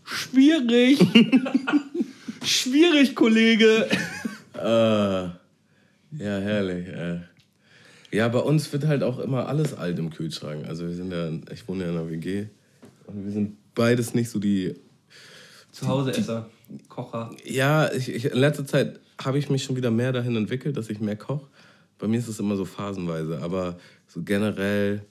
schwierig. 0.04 0.98
schwierig, 2.44 3.14
Kollege. 3.14 3.90
Äh, 4.54 4.62
ja, 4.64 5.34
herrlich. 6.18 6.88
Äh. 6.88 7.20
Ja, 8.12 8.28
bei 8.28 8.40
uns 8.40 8.70
wird 8.72 8.86
halt 8.86 9.02
auch 9.02 9.18
immer 9.18 9.48
alles 9.48 9.72
alt 9.74 9.98
im 9.98 10.10
Kühlschrank. 10.10 10.66
Also 10.66 10.86
wir 10.86 10.94
sind 10.94 11.12
ja, 11.12 11.30
ich 11.52 11.66
wohne 11.66 11.84
ja 11.84 11.90
in 11.90 11.96
einer 11.96 12.10
WG 12.10 12.46
und 13.06 13.24
wir 13.24 13.32
sind 13.32 13.56
beides 13.74 14.14
nicht 14.14 14.28
so 14.28 14.38
die. 14.38 14.74
Zu 15.70 15.88
Hause 15.88 16.14
Esser, 16.14 16.50
Kocher. 16.88 17.30
Ja, 17.44 17.90
ich, 17.90 18.10
ich, 18.10 18.26
in 18.26 18.38
letzter 18.38 18.66
Zeit 18.66 19.00
habe 19.22 19.38
ich 19.38 19.48
mich 19.48 19.64
schon 19.64 19.76
wieder 19.76 19.90
mehr 19.90 20.12
dahin 20.12 20.36
entwickelt, 20.36 20.76
dass 20.76 20.90
ich 20.90 21.00
mehr 21.00 21.16
koche. 21.16 21.46
Bei 21.98 22.06
mir 22.06 22.18
ist 22.18 22.28
es 22.28 22.38
immer 22.38 22.56
so 22.56 22.66
phasenweise, 22.66 23.40
aber 23.40 23.78
so 24.08 24.22
generell, 24.22 25.06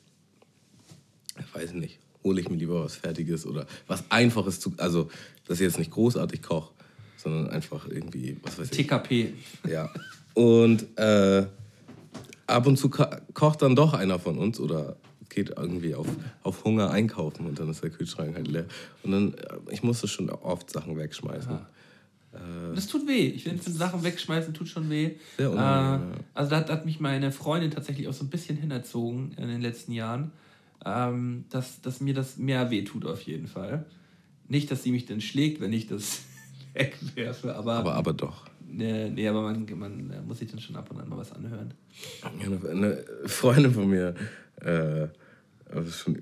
ich 1.40 1.56
weiß 1.56 1.74
nicht, 1.74 2.00
hole 2.24 2.40
ich 2.40 2.50
mir 2.50 2.58
lieber 2.58 2.84
was 2.84 2.96
Fertiges 2.96 3.48
oder 3.48 3.66
was 3.88 4.04
Einfaches 4.10 4.60
zu. 4.60 4.74
Also, 4.78 5.10
dass 5.48 5.60
ich 5.60 5.66
jetzt 5.66 5.80
nicht 5.80 5.90
großartig 5.90 6.44
koche, 6.44 6.72
sondern 7.18 7.50
einfach 7.50 7.88
irgendwie, 7.88 8.38
was 8.44 8.60
weiß 8.60 8.70
ich. 8.72 8.78
TKP. 8.78 9.34
Ja. 9.68 9.90
Und 10.36 10.86
äh, 11.00 11.48
ab 12.48 12.68
und 12.68 12.78
zu 12.78 12.90
ko 12.90 13.06
kocht 13.34 13.62
dann 13.62 13.76
doch 13.76 13.94
einer 13.94 14.20
von 14.20 14.38
uns 14.38 14.60
oder 14.60 14.98
geht 15.30 15.54
irgendwie 15.58 15.96
auf, 15.96 16.08
auf 16.44 16.64
Hunger 16.64 16.92
einkaufen 16.92 17.46
und 17.46 17.60
dann 17.60 17.70
ist 17.70 17.84
der 17.84 17.90
Kühlschrank 17.90 18.36
halt 18.36 18.48
leer. 18.48 18.66
Und 19.04 19.12
dann, 19.12 19.34
äh, 19.34 19.58
ich 19.72 19.82
musste 19.84 20.08
schon 20.08 20.30
oft 20.30 20.70
Sachen 20.70 20.98
wegschmeißen. 20.98 21.60
Das 22.74 22.88
tut 22.88 23.08
weh. 23.08 23.28
Ich 23.28 23.44
finde, 23.44 23.62
Sachen 23.70 24.04
wegschmeißen 24.04 24.54
tut 24.54 24.70
schon 24.70 24.90
weh. 24.90 25.16
Sehr 25.38 25.52
Äh, 25.52 26.18
also 26.34 26.50
da 26.50 26.58
hat, 26.58 26.70
hat 26.70 26.86
mich 26.86 27.00
meine 27.00 27.32
Freundin 27.32 27.72
tatsächlich 27.72 28.08
auch 28.08 28.14
so 28.14 28.24
ein 28.24 28.30
bisschen 28.30 28.58
hinerzogen 28.58 29.34
in 29.34 29.50
den 29.50 29.62
letzten 29.62 29.92
Jahren, 29.92 30.32
ähm, 30.86 31.46
dass, 31.50 31.82
dass 31.82 32.00
mir 32.00 32.14
das 32.14 32.38
mehr 32.38 32.72
weh 32.72 32.84
tut 32.84 33.06
auf 33.06 33.22
jeden 33.24 33.48
Fall. 33.48 33.86
Nicht, 34.48 34.72
dass 34.72 34.84
sie 34.84 34.92
mich 34.92 35.06
dann 35.06 35.20
schlägt, 35.20 35.60
wenn 35.60 35.74
ich 35.74 35.88
das 35.88 36.22
wegwerfe, 36.74 37.54
aber, 37.54 37.76
Aber, 37.76 37.96
aber 37.96 38.14
doch. 38.14 38.46
Nee, 39.10 39.28
aber 39.28 39.42
man, 39.42 39.66
man 39.78 40.12
äh, 40.12 40.22
muss 40.22 40.40
sich 40.40 40.50
dann 40.50 40.60
schon 40.60 40.76
ab 40.76 40.90
und 40.92 41.00
an 41.00 41.10
mal 41.10 41.18
was 41.18 41.32
anhören. 41.32 41.74
Eine, 42.70 43.04
Freundin 43.26 43.74
von 43.74 43.90
mir, 43.90 44.16
äh, 44.62 45.08
das 45.74 45.88
ist 45.88 46.00
schon 46.00 46.22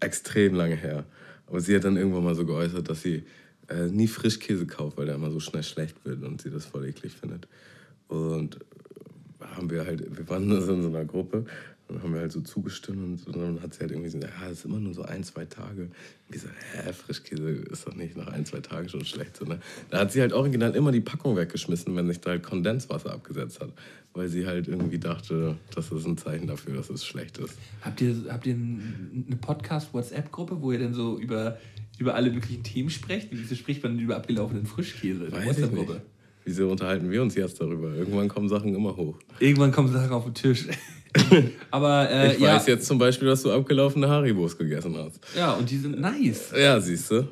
extrem 0.00 0.54
lange 0.54 0.76
her, 0.76 1.04
aber 1.46 1.60
sie 1.60 1.74
hat 1.74 1.84
dann 1.84 1.96
irgendwann 1.96 2.24
mal 2.24 2.34
so 2.34 2.44
geäußert, 2.44 2.88
dass 2.88 3.02
sie 3.02 3.24
äh, 3.68 3.86
nie 3.86 4.06
Frischkäse 4.06 4.66
kauft, 4.66 4.96
weil 4.96 5.06
der 5.06 5.14
immer 5.14 5.30
so 5.30 5.40
schnell 5.40 5.62
schlecht 5.62 6.04
wird 6.04 6.22
und 6.22 6.40
sie 6.40 6.50
das 6.50 6.66
voll 6.66 6.86
eklig 6.86 7.12
findet. 7.12 7.48
Und 8.08 8.58
haben 9.40 9.70
wir 9.70 9.84
halt, 9.84 10.16
wir 10.16 10.28
waren 10.28 10.50
in 10.50 10.82
so 10.82 10.88
einer 10.88 11.04
Gruppe 11.04 11.44
und 11.88 12.02
haben 12.02 12.12
wir 12.14 12.20
halt 12.20 12.32
so 12.32 12.40
zugestimmt 12.40 13.26
und 13.26 13.36
dann 13.36 13.62
hat 13.62 13.74
sie 13.74 13.80
halt 13.80 13.92
irgendwie 13.92 14.10
gesagt, 14.10 14.24
ja, 14.24 14.48
das 14.48 14.58
ist 14.58 14.64
immer 14.64 14.80
nur 14.80 14.92
so 14.92 15.02
ein, 15.02 15.22
zwei 15.22 15.44
Tage. 15.44 15.82
Und 15.82 15.92
wir 16.28 16.40
so, 16.40 16.48
hä, 16.72 16.92
Frischkäse 16.92 17.48
ist 17.50 17.86
doch 17.86 17.94
nicht 17.94 18.16
nach 18.16 18.26
ein, 18.28 18.44
zwei 18.44 18.58
Tagen 18.60 18.88
schon 18.88 19.04
schlecht. 19.04 19.36
So, 19.36 19.44
ne? 19.44 19.60
Da 19.90 20.00
hat 20.00 20.10
sie 20.12 20.20
halt 20.20 20.32
original 20.32 20.74
immer 20.74 20.90
die 20.90 21.00
Packung 21.00 21.36
weggeschmissen, 21.36 21.94
wenn 21.94 22.08
sich 22.08 22.20
da 22.20 22.30
halt 22.30 22.42
Kondenswasser 22.42 23.12
abgesetzt 23.12 23.60
hat, 23.60 23.72
weil 24.14 24.28
sie 24.28 24.46
halt 24.46 24.66
irgendwie 24.66 24.98
dachte, 24.98 25.56
das 25.74 25.92
ist 25.92 26.06
ein 26.06 26.18
Zeichen 26.18 26.48
dafür, 26.48 26.74
dass 26.74 26.90
es 26.90 27.04
schlecht 27.04 27.38
ist. 27.38 27.56
Habt 27.82 28.00
ihr, 28.00 28.16
habt 28.30 28.46
ihr 28.46 28.54
ein- 28.54 29.24
eine 29.28 29.36
Podcast-WhatsApp-Gruppe, 29.36 30.60
wo 30.60 30.72
ihr 30.72 30.80
dann 30.80 30.94
so 30.94 31.18
über, 31.20 31.58
über 31.98 32.14
alle 32.16 32.30
möglichen 32.32 32.62
Themen 32.64 32.90
sprecht? 32.90 33.28
Wieso 33.30 33.54
spricht 33.54 33.82
man 33.84 33.94
denn 33.96 34.04
über 34.04 34.16
abgelaufenen 34.16 34.66
Frischkäse? 34.66 35.26
Ich 35.26 35.32
nicht. 35.34 35.46
WhatsApp-Gruppe. 35.46 36.02
Wieso 36.44 36.68
unterhalten 36.70 37.10
wir 37.10 37.22
uns 37.22 37.34
jetzt 37.34 37.60
darüber? 37.60 37.92
Irgendwann 37.94 38.28
kommen 38.28 38.48
Sachen 38.48 38.74
immer 38.74 38.96
hoch. 38.96 39.18
Irgendwann 39.40 39.72
kommen 39.72 39.92
Sachen 39.92 40.10
auf 40.12 40.24
den 40.24 40.34
Tisch. 40.34 40.66
Aber 41.70 42.10
äh, 42.10 42.34
Ich 42.34 42.40
ja, 42.40 42.54
weiß 42.54 42.66
jetzt 42.66 42.86
zum 42.86 42.98
Beispiel, 42.98 43.28
dass 43.28 43.42
du 43.42 43.52
abgelaufene 43.52 44.08
Haribos 44.08 44.56
gegessen 44.56 44.96
hast. 44.96 45.20
ja, 45.36 45.52
und 45.52 45.70
die 45.70 45.78
sind 45.78 46.00
nice. 46.00 46.52
Ja, 46.56 46.80
siehst 46.80 47.10
du. 47.10 47.28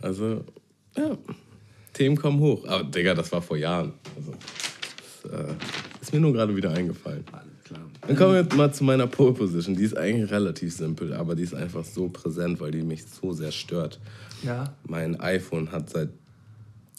Also, 0.00 0.44
ja, 0.96 1.16
Themen 1.92 2.16
kommen 2.16 2.40
hoch. 2.40 2.66
Aber, 2.66 2.84
Digga, 2.84 3.14
das 3.14 3.30
war 3.32 3.40
vor 3.40 3.56
Jahren. 3.56 3.92
Also, 4.16 4.32
das, 5.22 5.32
äh, 5.32 5.54
ist 6.00 6.12
mir 6.12 6.20
nur 6.20 6.32
gerade 6.32 6.54
wieder 6.54 6.70
eingefallen. 6.72 7.24
Alles 7.32 7.64
klar. 7.64 7.80
Dann 8.06 8.16
kommen 8.16 8.34
wir 8.34 8.56
mal 8.56 8.72
zu 8.72 8.84
meiner 8.84 9.06
Pole 9.06 9.32
Position. 9.32 9.76
Die 9.76 9.84
ist 9.84 9.96
eigentlich 9.96 10.30
relativ 10.30 10.74
simpel, 10.74 11.14
aber 11.14 11.34
die 11.34 11.42
ist 11.42 11.54
einfach 11.54 11.84
so 11.84 12.08
präsent, 12.08 12.60
weil 12.60 12.72
die 12.72 12.82
mich 12.82 13.04
so 13.06 13.32
sehr 13.32 13.52
stört. 13.52 14.00
Ja. 14.42 14.74
Mein 14.86 15.18
iPhone 15.20 15.72
hat 15.72 15.88
seit 15.88 16.10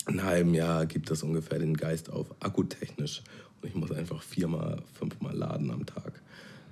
einem 0.08 0.24
halben 0.24 0.54
Jahr, 0.54 0.86
gibt 0.86 1.10
das 1.12 1.24
ungefähr 1.24 1.60
den 1.60 1.76
Geist 1.76 2.10
auf, 2.12 2.28
akkutechnisch. 2.40 3.22
Und 3.66 3.70
ich 3.70 3.76
muss 3.76 3.92
einfach 3.92 4.22
viermal, 4.22 4.78
fünfmal 4.94 5.36
laden 5.36 5.72
am 5.72 5.86
Tag. 5.88 6.22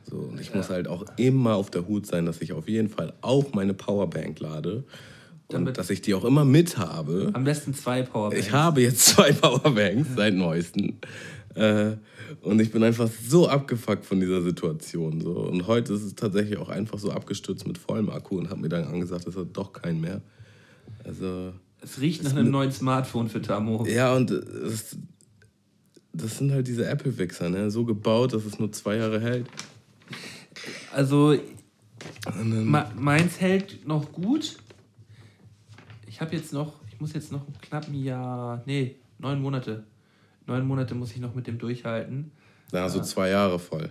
So, 0.08 0.18
und 0.18 0.40
ich 0.40 0.54
muss 0.54 0.70
halt 0.70 0.88
auch 0.88 1.06
immer 1.18 1.56
auf 1.56 1.72
der 1.72 1.88
Hut 1.88 2.06
sein, 2.06 2.26
dass 2.28 2.40
ich 2.42 2.54
auf 2.54 2.68
jeden 2.70 2.90
Fall 2.90 3.14
auch 3.22 3.54
meine 3.54 3.74
Powerbank 3.74 4.40
lade. 4.40 4.84
Und 5.48 5.54
Damit- 5.54 5.78
dass 5.80 5.90
ich 5.90 6.02
die 6.02 6.14
auch 6.14 6.24
immer 6.24 6.46
mit 6.46 6.78
habe. 6.78 7.32
Am 7.34 7.44
besten 7.46 7.74
zwei 7.74 8.04
Powerbanks. 8.04 8.46
Ich 8.46 8.52
habe 8.52 8.82
jetzt 8.82 9.00
zwei 9.08 9.32
Powerbanks 9.32 10.10
seit 10.16 10.36
neuesten. 10.36 11.00
Äh, 11.56 11.94
und 12.42 12.60
ich 12.62 12.72
bin 12.72 12.84
einfach 12.84 13.10
so 13.28 13.48
abgefuckt 13.48 14.06
von 14.06 14.20
dieser 14.20 14.42
Situation. 14.44 15.20
So. 15.22 15.32
Und 15.32 15.66
heute 15.66 15.94
ist 15.94 16.04
es 16.04 16.14
tatsächlich 16.16 16.58
auch 16.60 16.70
einfach 16.70 17.00
so 17.00 17.10
abgestürzt 17.12 17.66
mit 17.66 17.78
vollem 17.80 18.10
Akku 18.12 18.38
und 18.38 18.50
habe 18.52 18.62
mir 18.62 18.70
dann 18.70 18.84
angesagt, 18.86 19.26
es 19.28 19.36
hat 19.36 19.48
doch 19.54 19.74
keinen 19.74 20.00
mehr. 20.02 20.22
Also, 21.04 21.54
Es 21.82 22.00
riecht 22.00 22.24
nach 22.24 22.32
einem 22.36 22.52
neuen 22.52 22.72
Smartphone 22.72 23.30
für 23.30 23.42
Tamo. 23.42 23.86
ja, 23.88 24.14
und 24.16 24.32
es, 24.32 24.98
das 26.14 26.38
sind 26.38 26.52
halt 26.52 26.68
diese 26.68 26.86
Apple-Wichser, 26.88 27.50
ne? 27.50 27.70
so 27.72 27.84
gebaut, 27.86 28.34
dass 28.34 28.46
es 28.46 28.60
nur 28.60 28.72
zwei 28.72 28.96
Jahre 28.98 29.20
hält. 29.20 29.48
Also 30.94 31.36
me- 32.44 32.92
meins 32.98 33.40
hält 33.42 33.86
noch 33.88 34.12
gut. 34.12 34.58
Ich 36.08 36.22
habe 36.22 36.36
jetzt 36.36 36.54
noch, 36.54 36.76
ich 36.92 37.00
muss 37.02 37.14
jetzt 37.14 37.32
noch 37.32 37.46
knapp 37.62 37.88
ein 37.88 37.96
Jahr, 37.96 38.62
nee, 38.66 38.96
neun 39.18 39.42
Monate. 39.42 39.84
Neun 40.46 40.68
Monate 40.68 40.94
muss 40.94 41.12
ich 41.12 41.18
noch 41.20 41.34
mit 41.34 41.48
dem 41.48 41.58
durchhalten. 41.58 42.32
Ja, 42.72 42.88
so 42.90 43.02
zwei 43.02 43.30
Jahre 43.30 43.58
voll. 43.60 43.90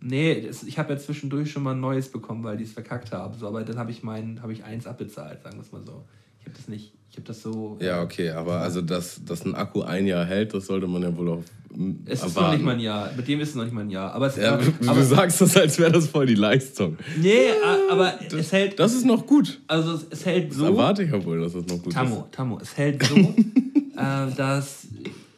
Nee, 0.00 0.40
das, 0.40 0.64
ich 0.64 0.78
habe 0.78 0.94
ja 0.94 0.98
zwischendurch 0.98 1.52
schon 1.52 1.62
mal 1.62 1.72
ein 1.74 1.80
neues 1.80 2.08
bekommen, 2.10 2.42
weil 2.42 2.56
die 2.56 2.64
es 2.64 2.72
verkackt 2.72 3.12
haben. 3.12 3.38
So, 3.38 3.46
aber 3.46 3.62
dann 3.62 3.78
habe 3.78 3.92
ich 3.92 4.02
meinen, 4.02 4.42
habe 4.42 4.52
ich 4.52 4.64
eins 4.64 4.86
abbezahlt, 4.86 5.42
sagen 5.42 5.56
wir 5.58 5.62
es 5.62 5.70
mal 5.70 5.84
so. 5.84 6.04
Ich 6.42 6.46
habe 6.46 6.56
das 6.56 6.68
nicht, 6.68 6.92
ich 7.10 7.16
habe 7.16 7.26
das 7.26 7.40
so. 7.42 7.78
Ja, 7.80 8.02
okay, 8.02 8.30
aber 8.30 8.58
also, 8.60 8.82
dass, 8.82 9.24
dass 9.24 9.44
ein 9.44 9.54
Akku 9.54 9.82
ein 9.82 10.06
Jahr 10.06 10.24
hält, 10.24 10.52
das 10.54 10.66
sollte 10.66 10.86
man 10.86 11.02
ja 11.02 11.16
wohl 11.16 11.28
auch 11.28 11.42
mm, 11.74 11.92
Es 12.06 12.18
ist 12.20 12.22
noch 12.22 12.36
erwarten. 12.36 12.56
nicht 12.56 12.64
mal 12.64 12.74
ein 12.74 12.80
Jahr. 12.80 13.10
Mit 13.16 13.28
dem 13.28 13.40
ist 13.40 13.50
es 13.50 13.54
noch 13.54 13.64
nicht 13.64 13.72
mal 13.72 13.82
ein 13.82 13.90
Jahr. 13.90 14.12
Aber 14.12 14.26
es 14.26 14.36
Ja, 14.36 14.54
aber, 14.54 14.64
du, 14.64 14.88
aber, 14.88 15.02
sagst 15.04 15.40
das, 15.40 15.56
als 15.56 15.78
wäre 15.78 15.92
das 15.92 16.08
voll 16.08 16.26
die 16.26 16.34
Leistung. 16.34 16.98
Nee, 17.20 17.50
aber 17.90 18.18
es 18.36 18.50
hält. 18.52 18.78
Das 18.78 18.92
ist 18.92 19.06
noch 19.06 19.26
gut. 19.26 19.60
also 19.68 19.92
es, 19.94 20.06
es 20.10 20.26
hält 20.26 20.50
Das 20.50 20.58
so. 20.58 20.64
erwarte 20.66 21.04
ich 21.04 21.10
ja 21.12 21.24
wohl, 21.24 21.40
dass 21.40 21.52
das 21.52 21.66
noch 21.66 21.82
gut 21.82 21.92
Tammo, 21.92 22.26
Tammo, 22.32 22.58
es 22.60 22.76
hält 22.76 23.02
so, 23.04 23.14
äh, 23.96 24.34
dass 24.36 24.86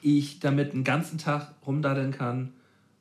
ich 0.00 0.40
damit 0.40 0.72
einen 0.72 0.84
ganzen 0.84 1.18
Tag 1.18 1.52
rumdaddeln 1.66 2.12
kann 2.12 2.52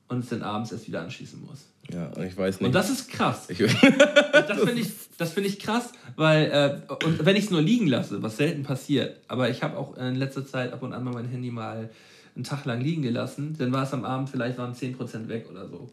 und 0.10 0.20
es 0.20 0.30
dann 0.30 0.42
abends 0.42 0.72
erst 0.72 0.88
wieder 0.88 1.02
anschließen 1.02 1.42
muss. 1.46 1.66
Ja, 1.92 2.08
und 2.08 2.24
ich 2.24 2.38
weiß 2.38 2.60
nicht. 2.60 2.68
Und 2.68 2.74
das 2.74 2.90
ist 2.90 3.10
krass. 3.10 3.50
ich, 3.50 3.60
Das 4.32 4.60
finde 4.60 4.82
ich, 4.82 4.92
das 5.18 5.34
find 5.34 5.48
ich 5.48 5.60
krass, 5.60 5.92
weil, 6.16 6.46
äh, 6.90 7.06
und 7.06 7.26
wenn 7.26 7.36
ich 7.36 7.46
es 7.46 7.52
nur 7.52 7.62
liegen 7.62 7.88
lasse, 7.88 8.22
was 8.24 8.38
selten 8.38 8.64
passiert, 8.64 9.18
aber 9.28 9.50
ich 9.50 9.64
habe 9.64 9.78
auch 9.78 9.98
in 9.98 10.16
letzter 10.16 10.46
Zeit 10.46 10.74
ab 10.74 10.82
und 10.82 10.94
an 10.94 11.04
mal 11.04 11.14
mein 11.14 11.28
Handy 11.28 11.52
mal 11.52 11.90
einen 12.36 12.44
Tag 12.44 12.66
lang 12.66 12.82
liegen 12.82 13.02
gelassen, 13.02 13.56
dann 13.58 13.72
war 13.72 13.84
es 13.84 13.94
am 13.94 14.06
Abend 14.06 14.30
vielleicht 14.30 14.58
waren 14.58 14.74
10% 14.74 15.28
weg 15.28 15.48
oder 15.52 15.68
so. 15.68 15.92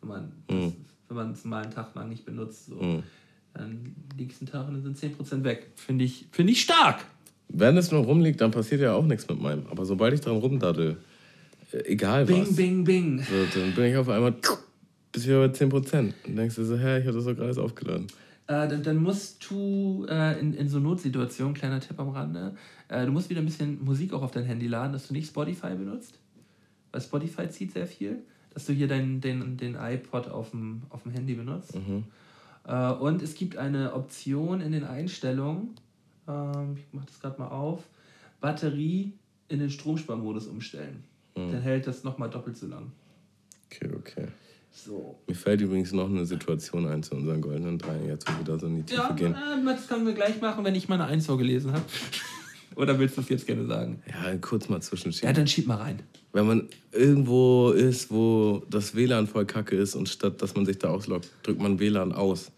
Wenn 0.00 0.08
man 0.08 0.32
das, 0.48 0.72
wenn 1.08 1.16
man 1.16 1.32
es 1.32 1.44
mal 1.44 1.62
einen 1.62 1.72
Tag 1.72 1.94
lang 1.94 2.08
nicht 2.08 2.24
benutzt, 2.26 2.66
so. 2.66 3.02
dann 3.54 3.94
liegt 4.16 4.32
es 4.32 4.40
einen 4.40 4.50
Tag 4.50 4.68
und 4.68 4.74
dann 4.74 4.94
sind 4.94 5.16
10% 5.18 5.44
weg. 5.44 5.68
Finde 5.76 6.04
ich, 6.04 6.26
find 6.30 6.50
ich 6.50 6.60
stark. 6.60 7.00
wenn 7.48 7.76
es 7.78 7.90
nur 7.90 8.04
rumliegt, 8.04 8.40
dann 8.40 8.50
passiert 8.50 8.82
ja 8.82 8.92
auch 8.92 9.06
nichts 9.06 9.26
mit 9.28 9.40
meinem. 9.40 9.66
Aber 9.70 9.86
sobald 9.86 10.12
ich 10.12 10.20
dran 10.20 10.36
rumdaddel, 10.36 10.98
äh, 11.72 11.78
egal 11.86 12.26
Bing, 12.26 12.42
was, 12.42 12.54
bing, 12.54 12.84
bing. 12.84 13.18
So, 13.22 13.58
dann 13.58 13.74
bin 13.74 13.84
ich 13.86 13.96
auf 13.96 14.08
einmal 14.10 14.34
bis 15.18 15.24
hier 15.24 15.38
bei 15.38 15.46
10%. 15.46 16.12
Und 16.26 16.36
denkst 16.36 16.54
du 16.54 16.64
so, 16.64 16.78
hä, 16.78 17.00
ich 17.00 17.06
habe 17.06 17.16
das 17.16 17.24
doch 17.24 17.34
gerade 17.34 17.60
aufgeladen. 17.60 18.06
Äh, 18.46 18.68
dann, 18.68 18.82
dann 18.82 18.96
musst 18.98 19.44
du 19.50 20.06
äh, 20.08 20.38
in, 20.38 20.54
in 20.54 20.68
so 20.68 20.78
Notsituationen, 20.78 21.54
kleiner 21.54 21.80
Tipp 21.80 21.98
am 21.98 22.10
Rande, 22.10 22.54
äh, 22.88 23.04
du 23.04 23.12
musst 23.12 23.28
wieder 23.28 23.40
ein 23.40 23.44
bisschen 23.44 23.84
Musik 23.84 24.12
auch 24.12 24.22
auf 24.22 24.30
dein 24.30 24.44
Handy 24.44 24.68
laden, 24.68 24.92
dass 24.92 25.08
du 25.08 25.14
nicht 25.14 25.28
Spotify 25.28 25.74
benutzt. 25.74 26.18
Weil 26.92 27.00
Spotify 27.00 27.48
zieht 27.48 27.72
sehr 27.72 27.86
viel. 27.86 28.22
Dass 28.54 28.64
du 28.64 28.72
hier 28.72 28.88
dein, 28.88 29.20
den, 29.20 29.56
den 29.56 29.74
iPod 29.74 30.28
auf 30.28 30.50
dem, 30.50 30.82
auf 30.88 31.02
dem 31.02 31.12
Handy 31.12 31.34
benutzt. 31.34 31.76
Äh, 32.64 32.92
und 32.92 33.22
es 33.22 33.34
gibt 33.34 33.56
eine 33.56 33.92
Option 33.94 34.60
in 34.60 34.72
den 34.72 34.84
Einstellungen, 34.84 35.74
ähm, 36.28 36.76
ich 36.76 36.94
mache 36.94 37.06
das 37.06 37.20
gerade 37.20 37.40
mal 37.40 37.48
auf, 37.48 37.82
Batterie 38.40 39.12
in 39.48 39.58
den 39.58 39.70
Stromsparmodus 39.70 40.46
umstellen. 40.46 41.02
Dann 41.34 41.60
hält 41.60 41.86
das 41.86 42.02
nochmal 42.02 42.30
doppelt 42.30 42.56
so 42.56 42.66
lang. 42.66 42.90
Okay, 43.66 43.88
okay. 43.96 44.26
So. 44.84 45.18
Mir 45.26 45.34
fällt 45.34 45.60
übrigens 45.60 45.92
noch 45.92 46.08
eine 46.08 46.24
Situation 46.24 46.86
ein 46.86 47.02
zu 47.02 47.14
unseren 47.16 47.40
goldenen 47.40 47.78
Dreien, 47.78 48.06
jetzt 48.06 48.26
wo 48.28 48.38
wir 48.38 48.44
da 48.44 48.58
so 48.58 48.66
in 48.66 48.76
die 48.76 48.82
Tiefe 48.84 49.00
Ja, 49.00 49.12
gehen. 49.12 49.34
äh, 49.34 49.64
das 49.64 49.88
können 49.88 50.06
wir 50.06 50.12
gleich 50.14 50.40
machen, 50.40 50.64
wenn 50.64 50.74
ich 50.74 50.88
meine 50.88 51.04
Eins 51.06 51.26
vorgelesen 51.26 51.72
habe. 51.72 51.84
Oder 52.76 52.96
willst 52.98 53.16
du 53.16 53.22
es 53.22 53.28
jetzt 53.28 53.46
gerne 53.46 53.66
sagen? 53.66 54.00
Ja, 54.08 54.36
kurz 54.36 54.68
mal 54.68 54.76
Ja, 54.76 54.80
zwischenschieben. 54.82 55.34
dann 55.34 55.46
schieb 55.48 55.66
mal 55.66 55.76
rein. 55.78 56.00
Wenn 56.32 56.46
man 56.46 56.68
irgendwo 56.92 57.70
ist, 57.70 58.10
wo 58.12 58.62
das 58.70 58.94
WLAN 58.94 59.26
voll 59.26 59.46
kacke 59.46 59.74
ist 59.74 59.94
und 59.96 60.08
statt 60.08 60.40
dass 60.42 60.54
man 60.54 60.64
sich 60.64 60.78
da 60.78 60.90
ausloggt, 60.90 61.28
drückt 61.42 61.60
man 61.60 61.80
WLAN 61.80 62.12
aus 62.12 62.52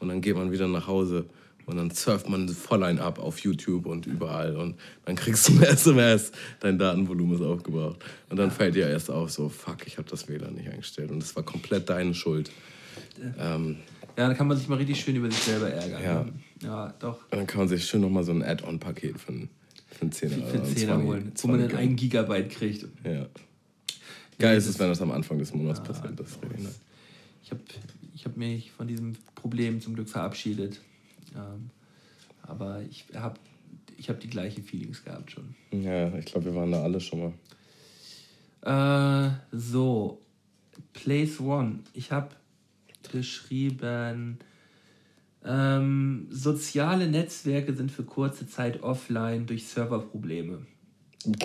und 0.00 0.08
dann 0.08 0.20
geht 0.20 0.34
man 0.36 0.50
wieder 0.50 0.66
nach 0.66 0.88
Hause 0.88 1.26
und 1.66 1.76
dann 1.76 1.90
surft 1.90 2.28
man 2.28 2.48
voll 2.48 2.82
ein 2.82 2.98
ab 2.98 3.18
auf 3.18 3.38
YouTube 3.40 3.86
und 3.86 4.06
überall 4.06 4.56
und 4.56 4.76
dann 5.04 5.16
kriegst 5.16 5.48
du 5.48 5.52
eine 5.56 5.66
SMS, 5.68 6.32
dein 6.60 6.78
Datenvolumen 6.78 7.36
ist 7.36 7.42
aufgebraucht 7.42 7.98
und 8.30 8.36
dann 8.36 8.50
fällt 8.50 8.74
dir 8.74 8.88
erst 8.88 9.10
auf, 9.10 9.30
so 9.30 9.48
fuck, 9.48 9.86
ich 9.86 9.98
habe 9.98 10.08
das 10.10 10.28
WLAN 10.28 10.54
nicht 10.54 10.68
eingestellt 10.68 11.10
und 11.10 11.20
das 11.22 11.34
war 11.36 11.42
komplett 11.42 11.88
deine 11.88 12.14
Schuld. 12.14 12.50
Ähm, 13.38 13.76
Ja, 14.16 14.28
da 14.28 14.34
kann 14.34 14.46
man 14.48 14.56
sich 14.58 14.68
mal 14.68 14.76
richtig 14.76 15.00
schön 15.00 15.16
über 15.16 15.30
sich 15.30 15.40
selber 15.40 15.70
ärgern. 15.70 16.02
Ja. 16.02 16.22
ne? 16.24 16.32
Ja, 16.62 16.94
doch. 16.98 17.22
und 17.30 17.38
dann 17.38 17.46
kann 17.46 17.58
man 17.58 17.68
sich 17.68 17.84
schön 17.86 18.00
nochmal 18.02 18.22
so 18.24 18.32
ein 18.32 18.42
Add-on-Paket 18.42 19.18
für, 19.18 19.32
einen- 19.32 19.48
für 19.90 20.02
einen 20.02 20.12
Zehner, 20.12 20.34
Für 20.34 20.58
oder 20.58 20.64
10 20.64 20.76
20 20.76 20.88
holen, 21.06 21.32
wo 21.42 21.48
man 21.48 21.60
dann 21.60 21.68
20 21.70 21.78
einen 21.78 21.96
Gigabyte 21.96 22.50
kriegt. 22.50 22.86
Ja. 23.04 23.26
Geil 24.38 24.56
ist 24.58 24.66
es, 24.66 24.78
wenn 24.78 24.88
das 24.88 25.00
am 25.00 25.10
Anfang 25.12 25.38
des 25.38 25.52
Monats 25.54 25.82
passiert. 25.82 26.18
Das 26.18 26.30
ist 26.30 26.42
richtig 26.42 26.64
nice. 26.64 26.80
Ich 27.44 27.50
habe 27.50 27.60
ich 28.14 28.24
hab 28.24 28.36
mich 28.36 28.70
von 28.72 28.86
diesem 28.88 29.14
Problem 29.34 29.80
zum 29.80 29.94
Glück 29.94 30.08
verabschiedet. 30.08 30.80
Ähm, 31.34 31.70
aber 32.42 32.82
ich 32.82 33.06
habe 33.14 33.38
ich 33.96 34.08
hab 34.08 34.20
die 34.20 34.28
gleichen 34.28 34.62
Feelings 34.62 35.04
gehabt 35.04 35.30
schon. 35.30 35.54
Ja, 35.70 36.12
ich 36.16 36.26
glaube, 36.26 36.46
wir 36.46 36.54
waren 36.54 36.72
da 36.72 36.82
alle 36.82 37.00
schon 37.00 37.32
mal. 38.64 39.28
Äh, 39.30 39.30
so, 39.52 40.20
Place 40.92 41.40
One. 41.40 41.80
Ich 41.92 42.12
habe 42.12 42.30
geschrieben, 43.10 44.38
ähm, 45.44 46.26
soziale 46.30 47.08
Netzwerke 47.08 47.74
sind 47.74 47.90
für 47.90 48.04
kurze 48.04 48.46
Zeit 48.48 48.82
offline 48.82 49.46
durch 49.46 49.66
Serverprobleme. 49.66 50.66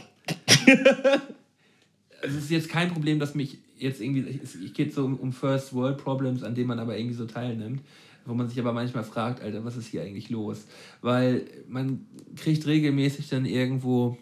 es 2.22 2.36
ist 2.36 2.50
jetzt 2.50 2.70
kein 2.70 2.92
Problem, 2.92 3.20
dass 3.20 3.36
mich 3.36 3.58
jetzt 3.78 4.02
irgendwie, 4.02 4.40
es 4.42 4.58
geht 4.74 4.94
so 4.94 5.06
um 5.06 5.34
First 5.34 5.74
World 5.74 5.98
Problems, 5.98 6.44
an 6.44 6.56
denen 6.56 6.68
man 6.68 6.80
aber 6.80 6.98
irgendwie 6.98 7.16
so 7.16 7.26
teilnimmt, 7.26 7.82
wo 8.28 8.34
man 8.34 8.50
sich 8.50 8.60
aber 8.60 8.74
manchmal 8.74 9.04
fragt, 9.04 9.42
Alter, 9.42 9.64
was 9.64 9.78
ist 9.78 9.88
hier 9.88 10.02
eigentlich 10.02 10.30
los? 10.30 10.66
Weil 11.02 11.46
man 11.68 12.06
kriegt 12.36 12.68
regelmäßig 12.68 13.30
dann 13.30 13.46
irgendwo, 13.46 14.18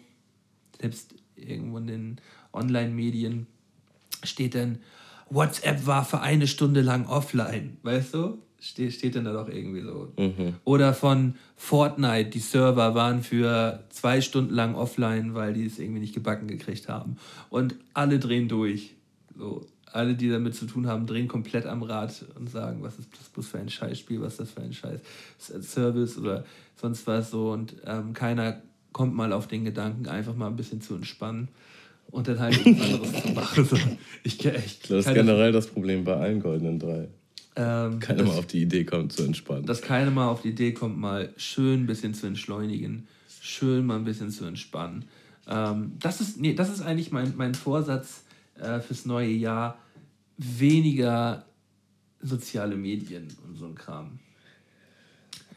selbst 0.80 1.14
irgendwo 1.34 1.78
in 1.78 1.86
den 1.86 2.16
Online-Medien, 2.52 3.46
steht 4.22 4.54
dann, 4.54 4.78
WhatsApp 5.28 5.86
war 5.86 6.04
für 6.04 6.20
eine 6.20 6.46
Stunde 6.46 6.82
lang 6.82 7.06
offline, 7.06 7.76
weißt 7.82 8.14
du? 8.14 8.38
Steht, 8.58 8.94
steht 8.94 9.16
dann 9.16 9.24
da 9.24 9.32
doch 9.32 9.48
irgendwie 9.48 9.82
so. 9.82 10.12
Oder 10.64 10.94
von 10.94 11.34
Fortnite, 11.56 12.30
die 12.30 12.38
Server 12.38 12.94
waren 12.94 13.22
für 13.22 13.84
zwei 13.90 14.20
Stunden 14.20 14.54
lang 14.54 14.74
offline, 14.74 15.34
weil 15.34 15.52
die 15.52 15.66
es 15.66 15.78
irgendwie 15.78 16.00
nicht 16.00 16.14
gebacken 16.14 16.48
gekriegt 16.48 16.88
haben. 16.88 17.16
Und 17.50 17.74
alle 17.92 18.18
drehen 18.18 18.48
durch. 18.48 18.94
So, 19.36 19.66
alle, 19.96 20.14
die 20.14 20.28
damit 20.28 20.54
zu 20.54 20.66
tun 20.66 20.86
haben, 20.86 21.06
drehen 21.06 21.26
komplett 21.26 21.66
am 21.66 21.82
Rad 21.82 22.24
und 22.38 22.48
sagen, 22.50 22.82
was 22.82 22.98
ist 22.98 23.08
das 23.18 23.28
bloß 23.30 23.48
für 23.48 23.58
ein 23.58 23.68
Scheißspiel, 23.68 24.20
was 24.20 24.34
ist 24.34 24.40
das 24.40 24.50
für 24.52 24.60
ein 24.60 24.72
Scheiß 24.72 25.00
Service 25.62 26.18
oder 26.18 26.44
sonst 26.80 27.06
was 27.06 27.30
so. 27.30 27.50
Und 27.50 27.74
ähm, 27.84 28.12
keiner 28.12 28.62
kommt 28.92 29.14
mal 29.14 29.32
auf 29.32 29.48
den 29.48 29.64
Gedanken, 29.64 30.06
einfach 30.06 30.34
mal 30.36 30.46
ein 30.46 30.56
bisschen 30.56 30.80
zu 30.80 30.94
entspannen 30.94 31.48
und 32.10 32.28
dann 32.28 32.38
halt 32.38 32.58
was 32.64 32.80
anderes 32.80 33.22
zu 33.22 33.28
machen. 33.32 33.64
So, 33.64 33.76
ich, 34.22 34.44
ich, 34.44 34.78
Das 34.88 35.06
ist 35.06 35.14
generell 35.14 35.52
das 35.52 35.66
Problem 35.66 36.04
bei 36.04 36.14
allen 36.16 36.40
goldenen 36.40 36.78
drei. 36.78 37.08
ähm, 37.56 37.98
Keiner 37.98 38.22
mal 38.22 38.38
auf 38.38 38.46
die 38.46 38.62
Idee 38.62 38.84
kommt, 38.84 39.12
zu 39.12 39.24
entspannen. 39.24 39.66
dass 39.66 39.82
keiner 39.82 40.10
mal 40.10 40.28
auf 40.28 40.42
die 40.42 40.50
Idee 40.50 40.72
kommt, 40.72 40.98
mal 40.98 41.32
schön 41.36 41.82
ein 41.82 41.86
bisschen 41.86 42.14
zu 42.14 42.26
entschleunigen, 42.26 43.08
schön 43.40 43.84
mal 43.86 43.96
ein 43.96 44.04
bisschen 44.04 44.30
zu 44.30 44.44
entspannen. 44.44 45.04
Ähm, 45.48 45.92
das, 46.00 46.20
ist, 46.20 46.40
nee, 46.40 46.54
das 46.54 46.70
ist 46.70 46.82
eigentlich 46.82 47.12
mein, 47.12 47.34
mein 47.36 47.54
Vorsatz 47.54 48.24
äh, 48.58 48.80
fürs 48.80 49.04
neue 49.06 49.28
Jahr. 49.30 49.78
Weniger 50.38 51.44
soziale 52.20 52.76
Medien 52.76 53.28
und 53.46 53.56
so 53.56 53.66
ein 53.66 53.74
Kram. 53.74 54.18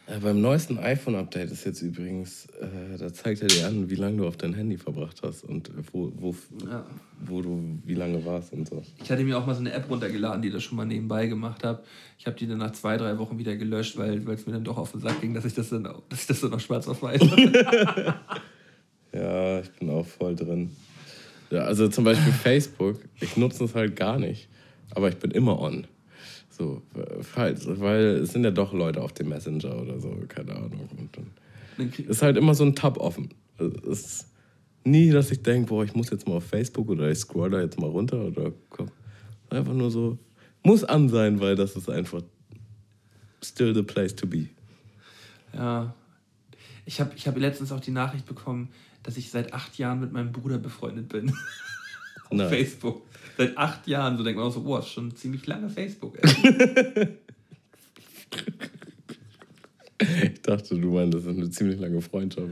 Äh, 0.08 0.20
beim 0.20 0.42
neuesten 0.42 0.78
iPhone-Update 0.80 1.52
ist 1.52 1.66
jetzt 1.66 1.82
übrigens, 1.82 2.48
äh, 2.62 2.98
da 2.98 3.14
zeigt 3.14 3.42
er 3.42 3.48
dir 3.48 3.68
an, 3.68 3.90
wie 3.90 3.96
lange 3.96 4.18
du 4.18 4.28
auf 4.28 4.38
dein 4.38 4.54
Handy 4.54 4.78
verbracht 4.78 5.22
hast 5.24 5.44
und 5.44 5.70
wo, 5.92 6.12
wo, 6.16 6.36
Ja. 6.66 6.86
wo 7.26 7.42
du 7.42 7.80
wie 7.86 7.94
lange 7.94 8.24
warst 8.26 8.54
und 8.54 8.68
so. 8.68 8.84
Ich 9.04 9.12
hatte 9.12 9.24
mir 9.24 9.38
auch 9.38 9.46
mal 9.46 9.54
so 9.54 9.60
eine 9.62 9.72
App 9.72 9.90
runtergeladen, 9.90 10.42
die 10.42 10.50
das 10.50 10.64
schon 10.64 10.78
mal 10.78 10.86
nebenbei 10.86 11.28
gemacht 11.28 11.64
habe. 11.64 11.84
Ich 12.18 12.26
habe 12.26 12.38
die 12.38 12.48
dann 12.48 12.58
nach 12.58 12.72
zwei, 12.72 12.98
drei 12.98 13.18
Wochen 13.20 13.38
wieder 13.38 13.56
gelöscht, 13.56 13.98
weil 13.98 14.28
es 14.30 14.46
mir 14.48 14.54
dann 14.54 14.64
doch 14.64 14.78
auf 14.78 14.92
den 14.94 15.02
Sack 15.02 15.22
ging, 15.22 15.34
dass 15.34 15.46
ich 15.46 15.54
das 15.54 15.70
dann, 15.70 15.86
auch- 15.86 16.02
dass 16.10 16.22
ich 16.22 16.28
das 16.28 16.42
dann 16.42 16.52
noch 16.52 16.60
schwarz 16.60 16.88
auf 16.88 17.02
weiß. 17.02 17.22
Ja, 19.12 19.60
ich 19.62 19.72
bin 19.72 19.90
auch 19.90 20.06
voll 20.06 20.36
drin. 20.36 20.70
Ja, 21.50 21.62
also 21.62 21.88
zum 21.88 22.04
Beispiel 22.04 22.32
Facebook, 22.44 23.00
ich 23.20 23.38
nutze 23.38 23.64
es 23.64 23.74
halt 23.74 23.96
gar 23.96 24.20
nicht, 24.20 24.48
aber 24.96 25.10
ich 25.10 25.18
bin 25.18 25.32
immer 25.32 25.60
on. 25.60 25.88
So, 26.50 26.82
halt, 27.36 27.80
weil 27.80 28.18
es 28.18 28.34
sind 28.34 28.44
ja 28.44 28.52
doch 28.52 28.74
Leute 28.74 29.02
auf 29.02 29.14
dem 29.14 29.30
Messenger 29.30 29.82
oder 29.82 30.00
so, 30.00 30.14
keine 30.28 30.56
Ahnung. 30.56 30.90
Und 30.98 31.18
dann 31.18 31.94
ist 32.08 32.22
halt 32.22 32.38
immer 32.38 32.54
so 32.54 32.66
ein 32.66 32.76
Tab 32.76 32.98
offen. 32.98 33.30
Es 33.58 34.06
ist 34.06 34.28
nie, 34.84 35.12
dass 35.12 35.32
ich 35.32 35.42
denke, 35.42 35.70
boah, 35.70 35.84
ich 35.84 35.96
muss 35.96 36.10
jetzt 36.10 36.28
mal 36.28 36.36
auf 36.36 36.46
Facebook 36.46 36.90
oder 36.90 37.10
ich 37.10 37.20
scroll 37.20 37.52
da 37.52 37.62
jetzt 37.62 37.80
mal 37.80 37.90
runter 37.90 38.26
oder 38.26 38.52
komm. 38.70 38.92
Einfach 39.50 39.74
nur 39.74 39.90
so, 39.90 40.18
muss 40.64 40.84
an 40.84 41.10
sein, 41.10 41.40
weil 41.40 41.56
das 41.56 41.76
ist 41.76 41.90
einfach 41.90 42.22
still 43.44 43.74
the 43.74 43.84
place 43.84 44.16
to 44.16 44.28
be. 44.28 44.50
Ja. 45.54 45.94
Ich 46.86 47.00
habe 47.00 47.12
ich 47.16 47.28
hab 47.28 47.38
letztens 47.38 47.72
auch 47.72 47.80
die 47.80 47.92
Nachricht 47.92 48.26
bekommen, 48.26 48.70
dass 49.04 49.18
ich 49.18 49.30
seit 49.30 49.54
acht 49.54 49.78
Jahren 49.78 50.00
mit 50.00 50.12
meinem 50.12 50.32
Bruder 50.32 50.58
befreundet 50.58 51.10
bin. 51.10 51.34
auf 52.30 52.38
Nein. 52.38 52.50
Facebook. 52.50 53.02
Seit 53.38 53.58
acht 53.58 53.88
Jahren. 53.88 54.18
So 54.18 54.24
denkt 54.24 54.38
man 54.38 54.48
auch 54.48 54.54
so, 54.54 54.62
boah, 54.62 54.80
ist 54.80 54.90
schon 54.90 55.16
ziemlich 55.16 55.46
lange 55.48 55.70
Facebook. 55.70 56.18
Ich 60.02 60.42
dachte, 60.44 60.78
du 60.78 60.92
meinst, 60.94 61.14
das 61.14 61.24
ist 61.24 61.38
eine 61.38 61.50
ziemlich 61.50 61.78
lange 61.78 62.02
Freundschaft. 62.02 62.48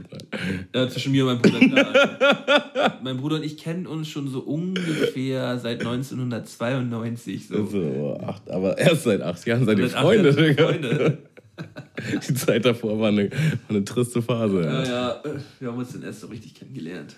Ja, 0.74 0.86
zwischen 0.88 1.12
mir 1.12 1.26
und 1.26 1.40
meinem 1.42 1.60
Bruder, 1.60 1.84
klar. 1.84 2.98
mein 3.02 3.16
Bruder 3.16 3.36
und 3.36 3.42
ich 3.42 3.56
kennen 3.56 3.86
uns 3.86 4.08
schon 4.08 4.28
so 4.28 4.40
ungefähr 4.40 5.58
seit 5.58 5.80
1992. 5.80 7.48
So. 7.48 7.56
Also, 7.56 8.20
acht, 8.22 8.50
aber 8.50 8.76
erst 8.76 9.04
seit 9.04 9.22
acht 9.22 9.46
Jahren 9.46 9.64
seid 9.64 9.78
ihr 9.78 9.88
Freunde. 9.88 11.18
Die 12.28 12.34
Zeit 12.34 12.66
davor 12.66 13.00
war 13.00 13.08
eine, 13.08 13.30
war 13.30 13.38
eine 13.70 13.84
triste 13.84 14.20
Phase. 14.20 14.62
Ja, 14.62 14.82
Ja. 14.82 14.84
ja, 14.84 15.10
äh, 15.24 15.38
wir 15.58 15.68
haben 15.68 15.78
uns 15.78 15.92
dann 15.92 16.02
erst 16.02 16.20
so 16.20 16.26
richtig 16.26 16.54
kennengelernt. 16.54 17.16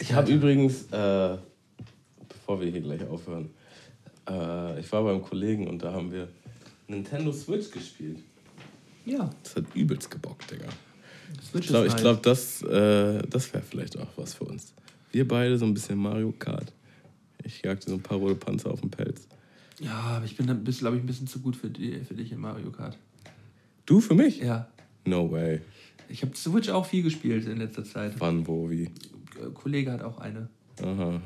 Ich 0.00 0.12
habe 0.12 0.30
übrigens, 0.32 0.84
äh, 0.92 1.36
bevor 2.28 2.60
wir 2.60 2.70
hier 2.70 2.80
gleich 2.80 3.02
aufhören, 3.06 3.50
äh, 4.28 4.80
ich 4.80 4.90
war 4.92 5.02
beim 5.04 5.22
Kollegen 5.22 5.66
und 5.68 5.82
da 5.82 5.92
haben 5.92 6.12
wir 6.12 6.28
Nintendo 6.88 7.32
Switch 7.32 7.70
gespielt. 7.70 8.18
Ja, 9.04 9.30
Das 9.42 9.56
hat 9.56 9.64
übelst 9.74 10.10
gebockt, 10.10 10.50
Digga. 10.50 10.66
Switch 11.42 11.64
Ich 11.64 11.68
glaube, 11.70 11.86
ich 11.86 11.92
halt- 11.92 12.02
glaub, 12.02 12.22
das, 12.22 12.62
äh, 12.62 13.22
das 13.28 13.52
wäre 13.52 13.62
vielleicht 13.62 13.98
auch 13.98 14.08
was 14.16 14.34
für 14.34 14.44
uns. 14.44 14.74
Wir 15.12 15.26
beide 15.26 15.56
so 15.58 15.64
ein 15.64 15.74
bisschen 15.74 15.98
Mario 15.98 16.32
Kart. 16.32 16.72
Ich 17.44 17.62
jagte 17.64 17.88
so 17.90 17.96
ein 17.96 18.02
paar 18.02 18.18
rote 18.18 18.34
Panzer 18.34 18.70
auf 18.70 18.80
den 18.80 18.90
Pelz. 18.90 19.26
Ja, 19.80 19.92
aber 19.92 20.24
ich 20.24 20.36
bin, 20.36 20.46
glaube 20.46 20.96
ich, 20.96 21.02
ein 21.02 21.06
bisschen 21.06 21.26
zu 21.26 21.40
gut 21.40 21.54
für, 21.56 21.68
die, 21.70 22.00
für 22.04 22.14
dich 22.14 22.32
in 22.32 22.40
Mario 22.40 22.70
Kart. 22.70 22.98
Du 23.86 24.00
für 24.00 24.14
mich? 24.14 24.38
Ja. 24.40 24.68
No 25.04 25.30
way. 25.30 25.60
Ich 26.08 26.22
habe 26.22 26.34
Switch 26.36 26.68
auch 26.68 26.86
viel 26.86 27.02
gespielt 27.02 27.46
in 27.46 27.58
letzter 27.58 27.84
Zeit. 27.84 28.14
Wann, 28.18 28.46
wo, 28.46 28.68
wie? 28.70 28.90
Ein 29.42 29.54
Kollege 29.54 29.92
hat 29.92 30.02
auch 30.02 30.18
eine. 30.18 30.48
Aha, 30.82 31.08
aha. 31.08 31.20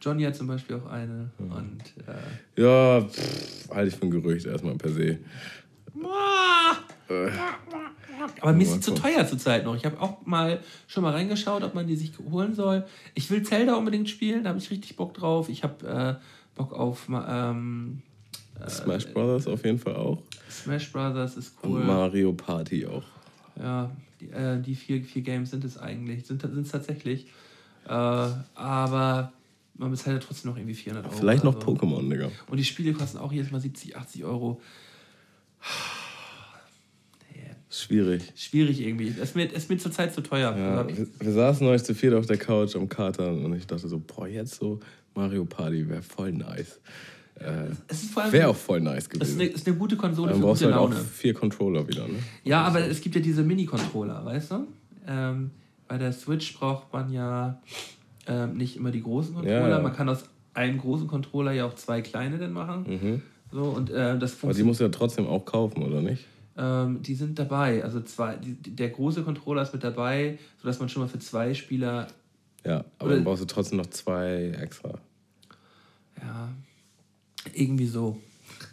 Johnny 0.00 0.22
hat 0.24 0.36
zum 0.36 0.46
Beispiel 0.46 0.76
auch 0.76 0.86
eine. 0.86 1.30
Und 1.38 1.82
äh, 2.06 2.60
Ja, 2.60 3.00
pff, 3.00 3.70
halte 3.70 3.88
ich 3.88 3.96
für 3.96 4.02
ein 4.06 4.10
Gerücht 4.10 4.46
erstmal 4.46 4.74
per 4.76 4.90
se. 4.90 5.18
Aber 8.40 8.52
mir 8.52 8.62
ist 8.62 8.72
sie 8.72 8.80
zu 8.80 8.94
teuer 8.94 9.26
zurzeit 9.26 9.64
noch. 9.64 9.76
Ich 9.76 9.84
habe 9.84 10.00
auch 10.00 10.24
mal 10.26 10.60
schon 10.86 11.02
mal 11.02 11.12
reingeschaut, 11.12 11.62
ob 11.62 11.74
man 11.74 11.86
die 11.86 11.96
sich 11.96 12.12
holen 12.30 12.54
soll. 12.54 12.84
Ich 13.14 13.30
will 13.30 13.42
Zelda 13.42 13.74
unbedingt 13.76 14.08
spielen, 14.08 14.44
da 14.44 14.50
habe 14.50 14.58
ich 14.58 14.70
richtig 14.70 14.96
Bock 14.96 15.14
drauf. 15.14 15.48
Ich 15.48 15.62
habe 15.62 15.86
äh, 15.86 16.14
Bock 16.54 16.72
auf 16.72 17.08
ähm, 17.08 18.02
Smash 18.68 19.06
Brothers 19.12 19.46
auf 19.46 19.64
jeden 19.64 19.78
Fall 19.78 19.96
auch. 19.96 20.22
Smash 20.50 20.92
Brothers 20.92 21.36
ist 21.36 21.54
Und 21.62 21.72
cool. 21.72 21.84
Mario 21.84 22.32
Party 22.32 22.86
auch. 22.86 23.04
Ja, 23.58 23.90
die, 24.20 24.30
äh, 24.30 24.60
die 24.60 24.74
vier, 24.74 25.02
vier 25.02 25.22
Games 25.22 25.50
sind 25.50 25.64
es 25.64 25.78
eigentlich, 25.78 26.26
sind 26.26 26.42
es 26.44 26.70
tatsächlich. 26.70 27.26
Äh, 27.86 27.90
aber 27.90 29.32
man 29.76 29.90
bezahlt 29.90 30.20
ja 30.20 30.26
trotzdem 30.26 30.50
noch 30.50 30.56
irgendwie 30.58 30.74
400 30.74 31.06
Euro. 31.06 31.16
Vielleicht 31.16 31.44
noch 31.44 31.54
also. 31.56 31.66
Pokémon, 31.66 32.08
Digga. 32.08 32.30
Und 32.50 32.56
die 32.58 32.64
Spiele 32.64 32.92
kosten 32.92 33.18
auch 33.18 33.32
jedes 33.32 33.50
Mal 33.50 33.60
70, 33.60 33.96
80 33.96 34.24
Euro. 34.24 34.60
Schwierig. 37.70 38.32
Schwierig 38.36 38.80
irgendwie. 38.80 39.08
Es 39.08 39.18
ist 39.30 39.36
mir, 39.36 39.46
ist 39.52 39.68
mir 39.68 39.78
zurzeit 39.78 40.14
zu 40.14 40.20
teuer. 40.20 40.56
Ja, 40.56 40.86
ich- 40.86 40.96
wir, 40.96 41.06
wir 41.18 41.32
saßen 41.32 41.66
neulich 41.66 41.82
zu 41.82 41.92
viert 41.94 42.14
auf 42.14 42.26
der 42.26 42.36
Couch 42.36 42.76
am 42.76 42.88
Katern 42.88 43.44
und 43.44 43.52
ich 43.56 43.66
dachte 43.66 43.88
so, 43.88 43.98
boah, 43.98 44.28
jetzt 44.28 44.54
so 44.54 44.78
Mario 45.14 45.44
Party 45.44 45.88
wäre 45.88 46.02
voll 46.02 46.32
nice. 46.32 46.78
Äh, 47.34 47.70
wäre 48.30 48.48
auch 48.50 48.56
voll 48.56 48.80
nice 48.80 48.98
es 48.98 49.02
ist 49.04 49.10
gewesen. 49.10 49.40
eine, 49.40 49.48
ist 49.50 49.66
eine 49.66 49.76
gute 49.76 49.96
Konsole 49.96 50.30
Dann 50.30 50.40
für 50.40 50.46
brauchst 50.46 50.62
gute 50.62 50.72
du 50.72 50.78
halt 50.80 50.90
Laune. 50.92 51.00
auch 51.02 51.08
vier 51.10 51.34
Controller 51.34 51.88
wieder, 51.88 52.06
ne? 52.06 52.14
Ja, 52.44 52.62
aber 52.62 52.86
es 52.86 53.00
gibt 53.00 53.16
ja 53.16 53.20
diese 53.20 53.42
Mini-Controller, 53.42 54.24
weißt 54.24 54.52
du? 54.52 54.68
Ähm, 55.08 55.50
bei 55.88 55.98
der 55.98 56.12
Switch 56.12 56.56
braucht 56.58 56.92
man 56.92 57.12
ja 57.12 57.60
ähm, 58.26 58.56
nicht 58.56 58.76
immer 58.76 58.90
die 58.90 59.02
großen 59.02 59.34
Controller. 59.34 59.60
Ja, 59.60 59.68
ja. 59.68 59.80
Man 59.80 59.92
kann 59.92 60.08
aus 60.08 60.24
einem 60.54 60.78
großen 60.78 61.08
Controller 61.08 61.52
ja 61.52 61.66
auch 61.66 61.74
zwei 61.74 62.00
kleine 62.00 62.38
dann 62.38 62.52
machen. 62.52 63.22
So, 63.52 63.64
und 63.64 63.90
äh, 63.90 64.18
das 64.18 64.34
Mhm. 64.42 64.48
Aber 64.48 64.54
die 64.54 64.62
musst 64.62 64.80
du 64.80 64.84
ja 64.84 64.90
trotzdem 64.90 65.26
auch 65.26 65.44
kaufen, 65.44 65.82
oder 65.82 66.00
nicht? 66.00 66.24
Ähm, 66.56 67.02
die 67.02 67.14
sind 67.14 67.38
dabei. 67.38 67.82
Also 67.84 68.00
zwei, 68.00 68.36
die, 68.36 68.54
der 68.54 68.90
große 68.90 69.22
Controller 69.22 69.62
ist 69.62 69.72
mit 69.72 69.82
dabei, 69.84 70.38
sodass 70.60 70.78
man 70.80 70.88
schon 70.88 71.02
mal 71.02 71.08
für 71.08 71.18
zwei 71.18 71.54
Spieler. 71.54 72.06
Ja, 72.64 72.84
aber 72.98 73.10
dann 73.10 73.24
brauchst 73.24 73.42
du 73.42 73.46
trotzdem 73.46 73.78
noch 73.78 73.88
zwei 73.88 74.56
extra. 74.60 74.98
Ja, 76.20 76.48
irgendwie 77.52 77.86
so. 77.86 78.18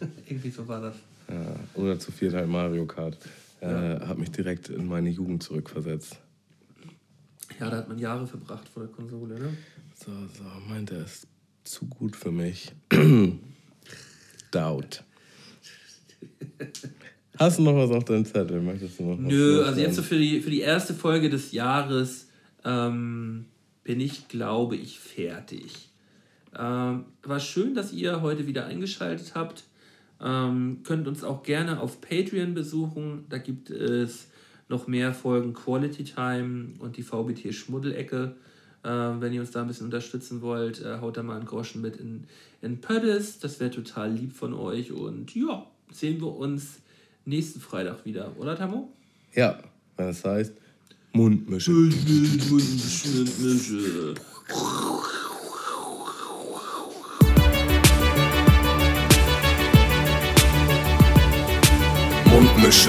irgendwie 0.26 0.50
so 0.50 0.66
war 0.66 0.80
das. 0.80 0.94
Ja, 1.28 1.80
oder 1.80 1.98
zu 1.98 2.10
viert 2.12 2.34
halt 2.34 2.48
Mario 2.48 2.86
Kart. 2.86 3.18
Äh, 3.60 4.00
Hat 4.00 4.18
mich 4.18 4.30
direkt 4.30 4.68
in 4.68 4.86
meine 4.86 5.10
Jugend 5.10 5.42
zurückversetzt. 5.42 6.18
Ja, 7.60 7.70
da 7.70 7.76
hat 7.78 7.88
man 7.88 7.98
Jahre 7.98 8.26
verbracht 8.26 8.68
vor 8.68 8.84
der 8.84 8.92
Konsole, 8.92 9.38
ne? 9.38 9.56
So, 9.94 10.10
so, 10.10 10.44
meint 10.68 10.90
er 10.90 11.04
ist 11.04 11.26
zu 11.64 11.86
gut 11.86 12.16
für 12.16 12.32
mich. 12.32 12.72
Doubt. 14.50 15.04
Hast 17.38 17.58
du 17.58 17.62
noch 17.62 17.74
was 17.74 17.90
auf 17.90 18.04
deinem 18.04 18.24
Zettel? 18.24 18.60
Möchtest 18.60 18.98
du 18.98 19.04
noch 19.04 19.18
was 19.18 19.20
Nö, 19.20 19.46
also 19.46 19.58
loswerden? 19.58 19.82
jetzt 19.82 19.96
so 19.96 20.02
für 20.02 20.18
die, 20.18 20.40
für 20.40 20.50
die 20.50 20.60
erste 20.60 20.94
Folge 20.94 21.30
des 21.30 21.52
Jahres 21.52 22.28
ähm, 22.64 23.46
bin 23.84 24.00
ich, 24.00 24.28
glaube 24.28 24.76
ich, 24.76 24.98
fertig. 24.98 25.88
Ähm, 26.58 27.06
war 27.22 27.40
schön, 27.40 27.74
dass 27.74 27.92
ihr 27.92 28.20
heute 28.20 28.46
wieder 28.46 28.66
eingeschaltet 28.66 29.32
habt. 29.34 29.64
Ähm, 30.20 30.80
könnt 30.84 31.08
uns 31.08 31.24
auch 31.24 31.42
gerne 31.42 31.80
auf 31.80 32.00
Patreon 32.00 32.54
besuchen. 32.54 33.24
Da 33.28 33.38
gibt 33.38 33.70
es 33.70 34.28
noch 34.72 34.86
mehr 34.88 35.14
Folgen 35.14 35.52
Quality 35.52 36.02
Time 36.02 36.70
und 36.80 36.96
die 36.96 37.02
VBT 37.02 37.54
Schmuddelecke. 37.54 38.34
Ähm, 38.84 39.20
wenn 39.20 39.32
ihr 39.32 39.40
uns 39.40 39.52
da 39.52 39.60
ein 39.60 39.68
bisschen 39.68 39.86
unterstützen 39.86 40.40
wollt, 40.40 40.82
äh, 40.82 40.98
haut 41.00 41.16
da 41.16 41.22
mal 41.22 41.36
einen 41.36 41.44
Groschen 41.44 41.80
mit 41.82 41.96
in, 41.98 42.24
in 42.62 42.80
Pöttes. 42.80 43.38
Das 43.38 43.60
wäre 43.60 43.70
total 43.70 44.10
lieb 44.10 44.32
von 44.32 44.54
euch. 44.54 44.90
Und 44.90 45.32
ja, 45.36 45.64
sehen 45.92 46.20
wir 46.20 46.34
uns 46.34 46.80
nächsten 47.24 47.60
Freitag 47.60 48.04
wieder, 48.04 48.32
oder 48.38 48.56
Tamo? 48.56 48.88
Ja, 49.34 49.58
es 49.98 50.24
heißt 50.24 50.54
Mundmische. 51.12 51.70
Mundmische. 62.26 62.88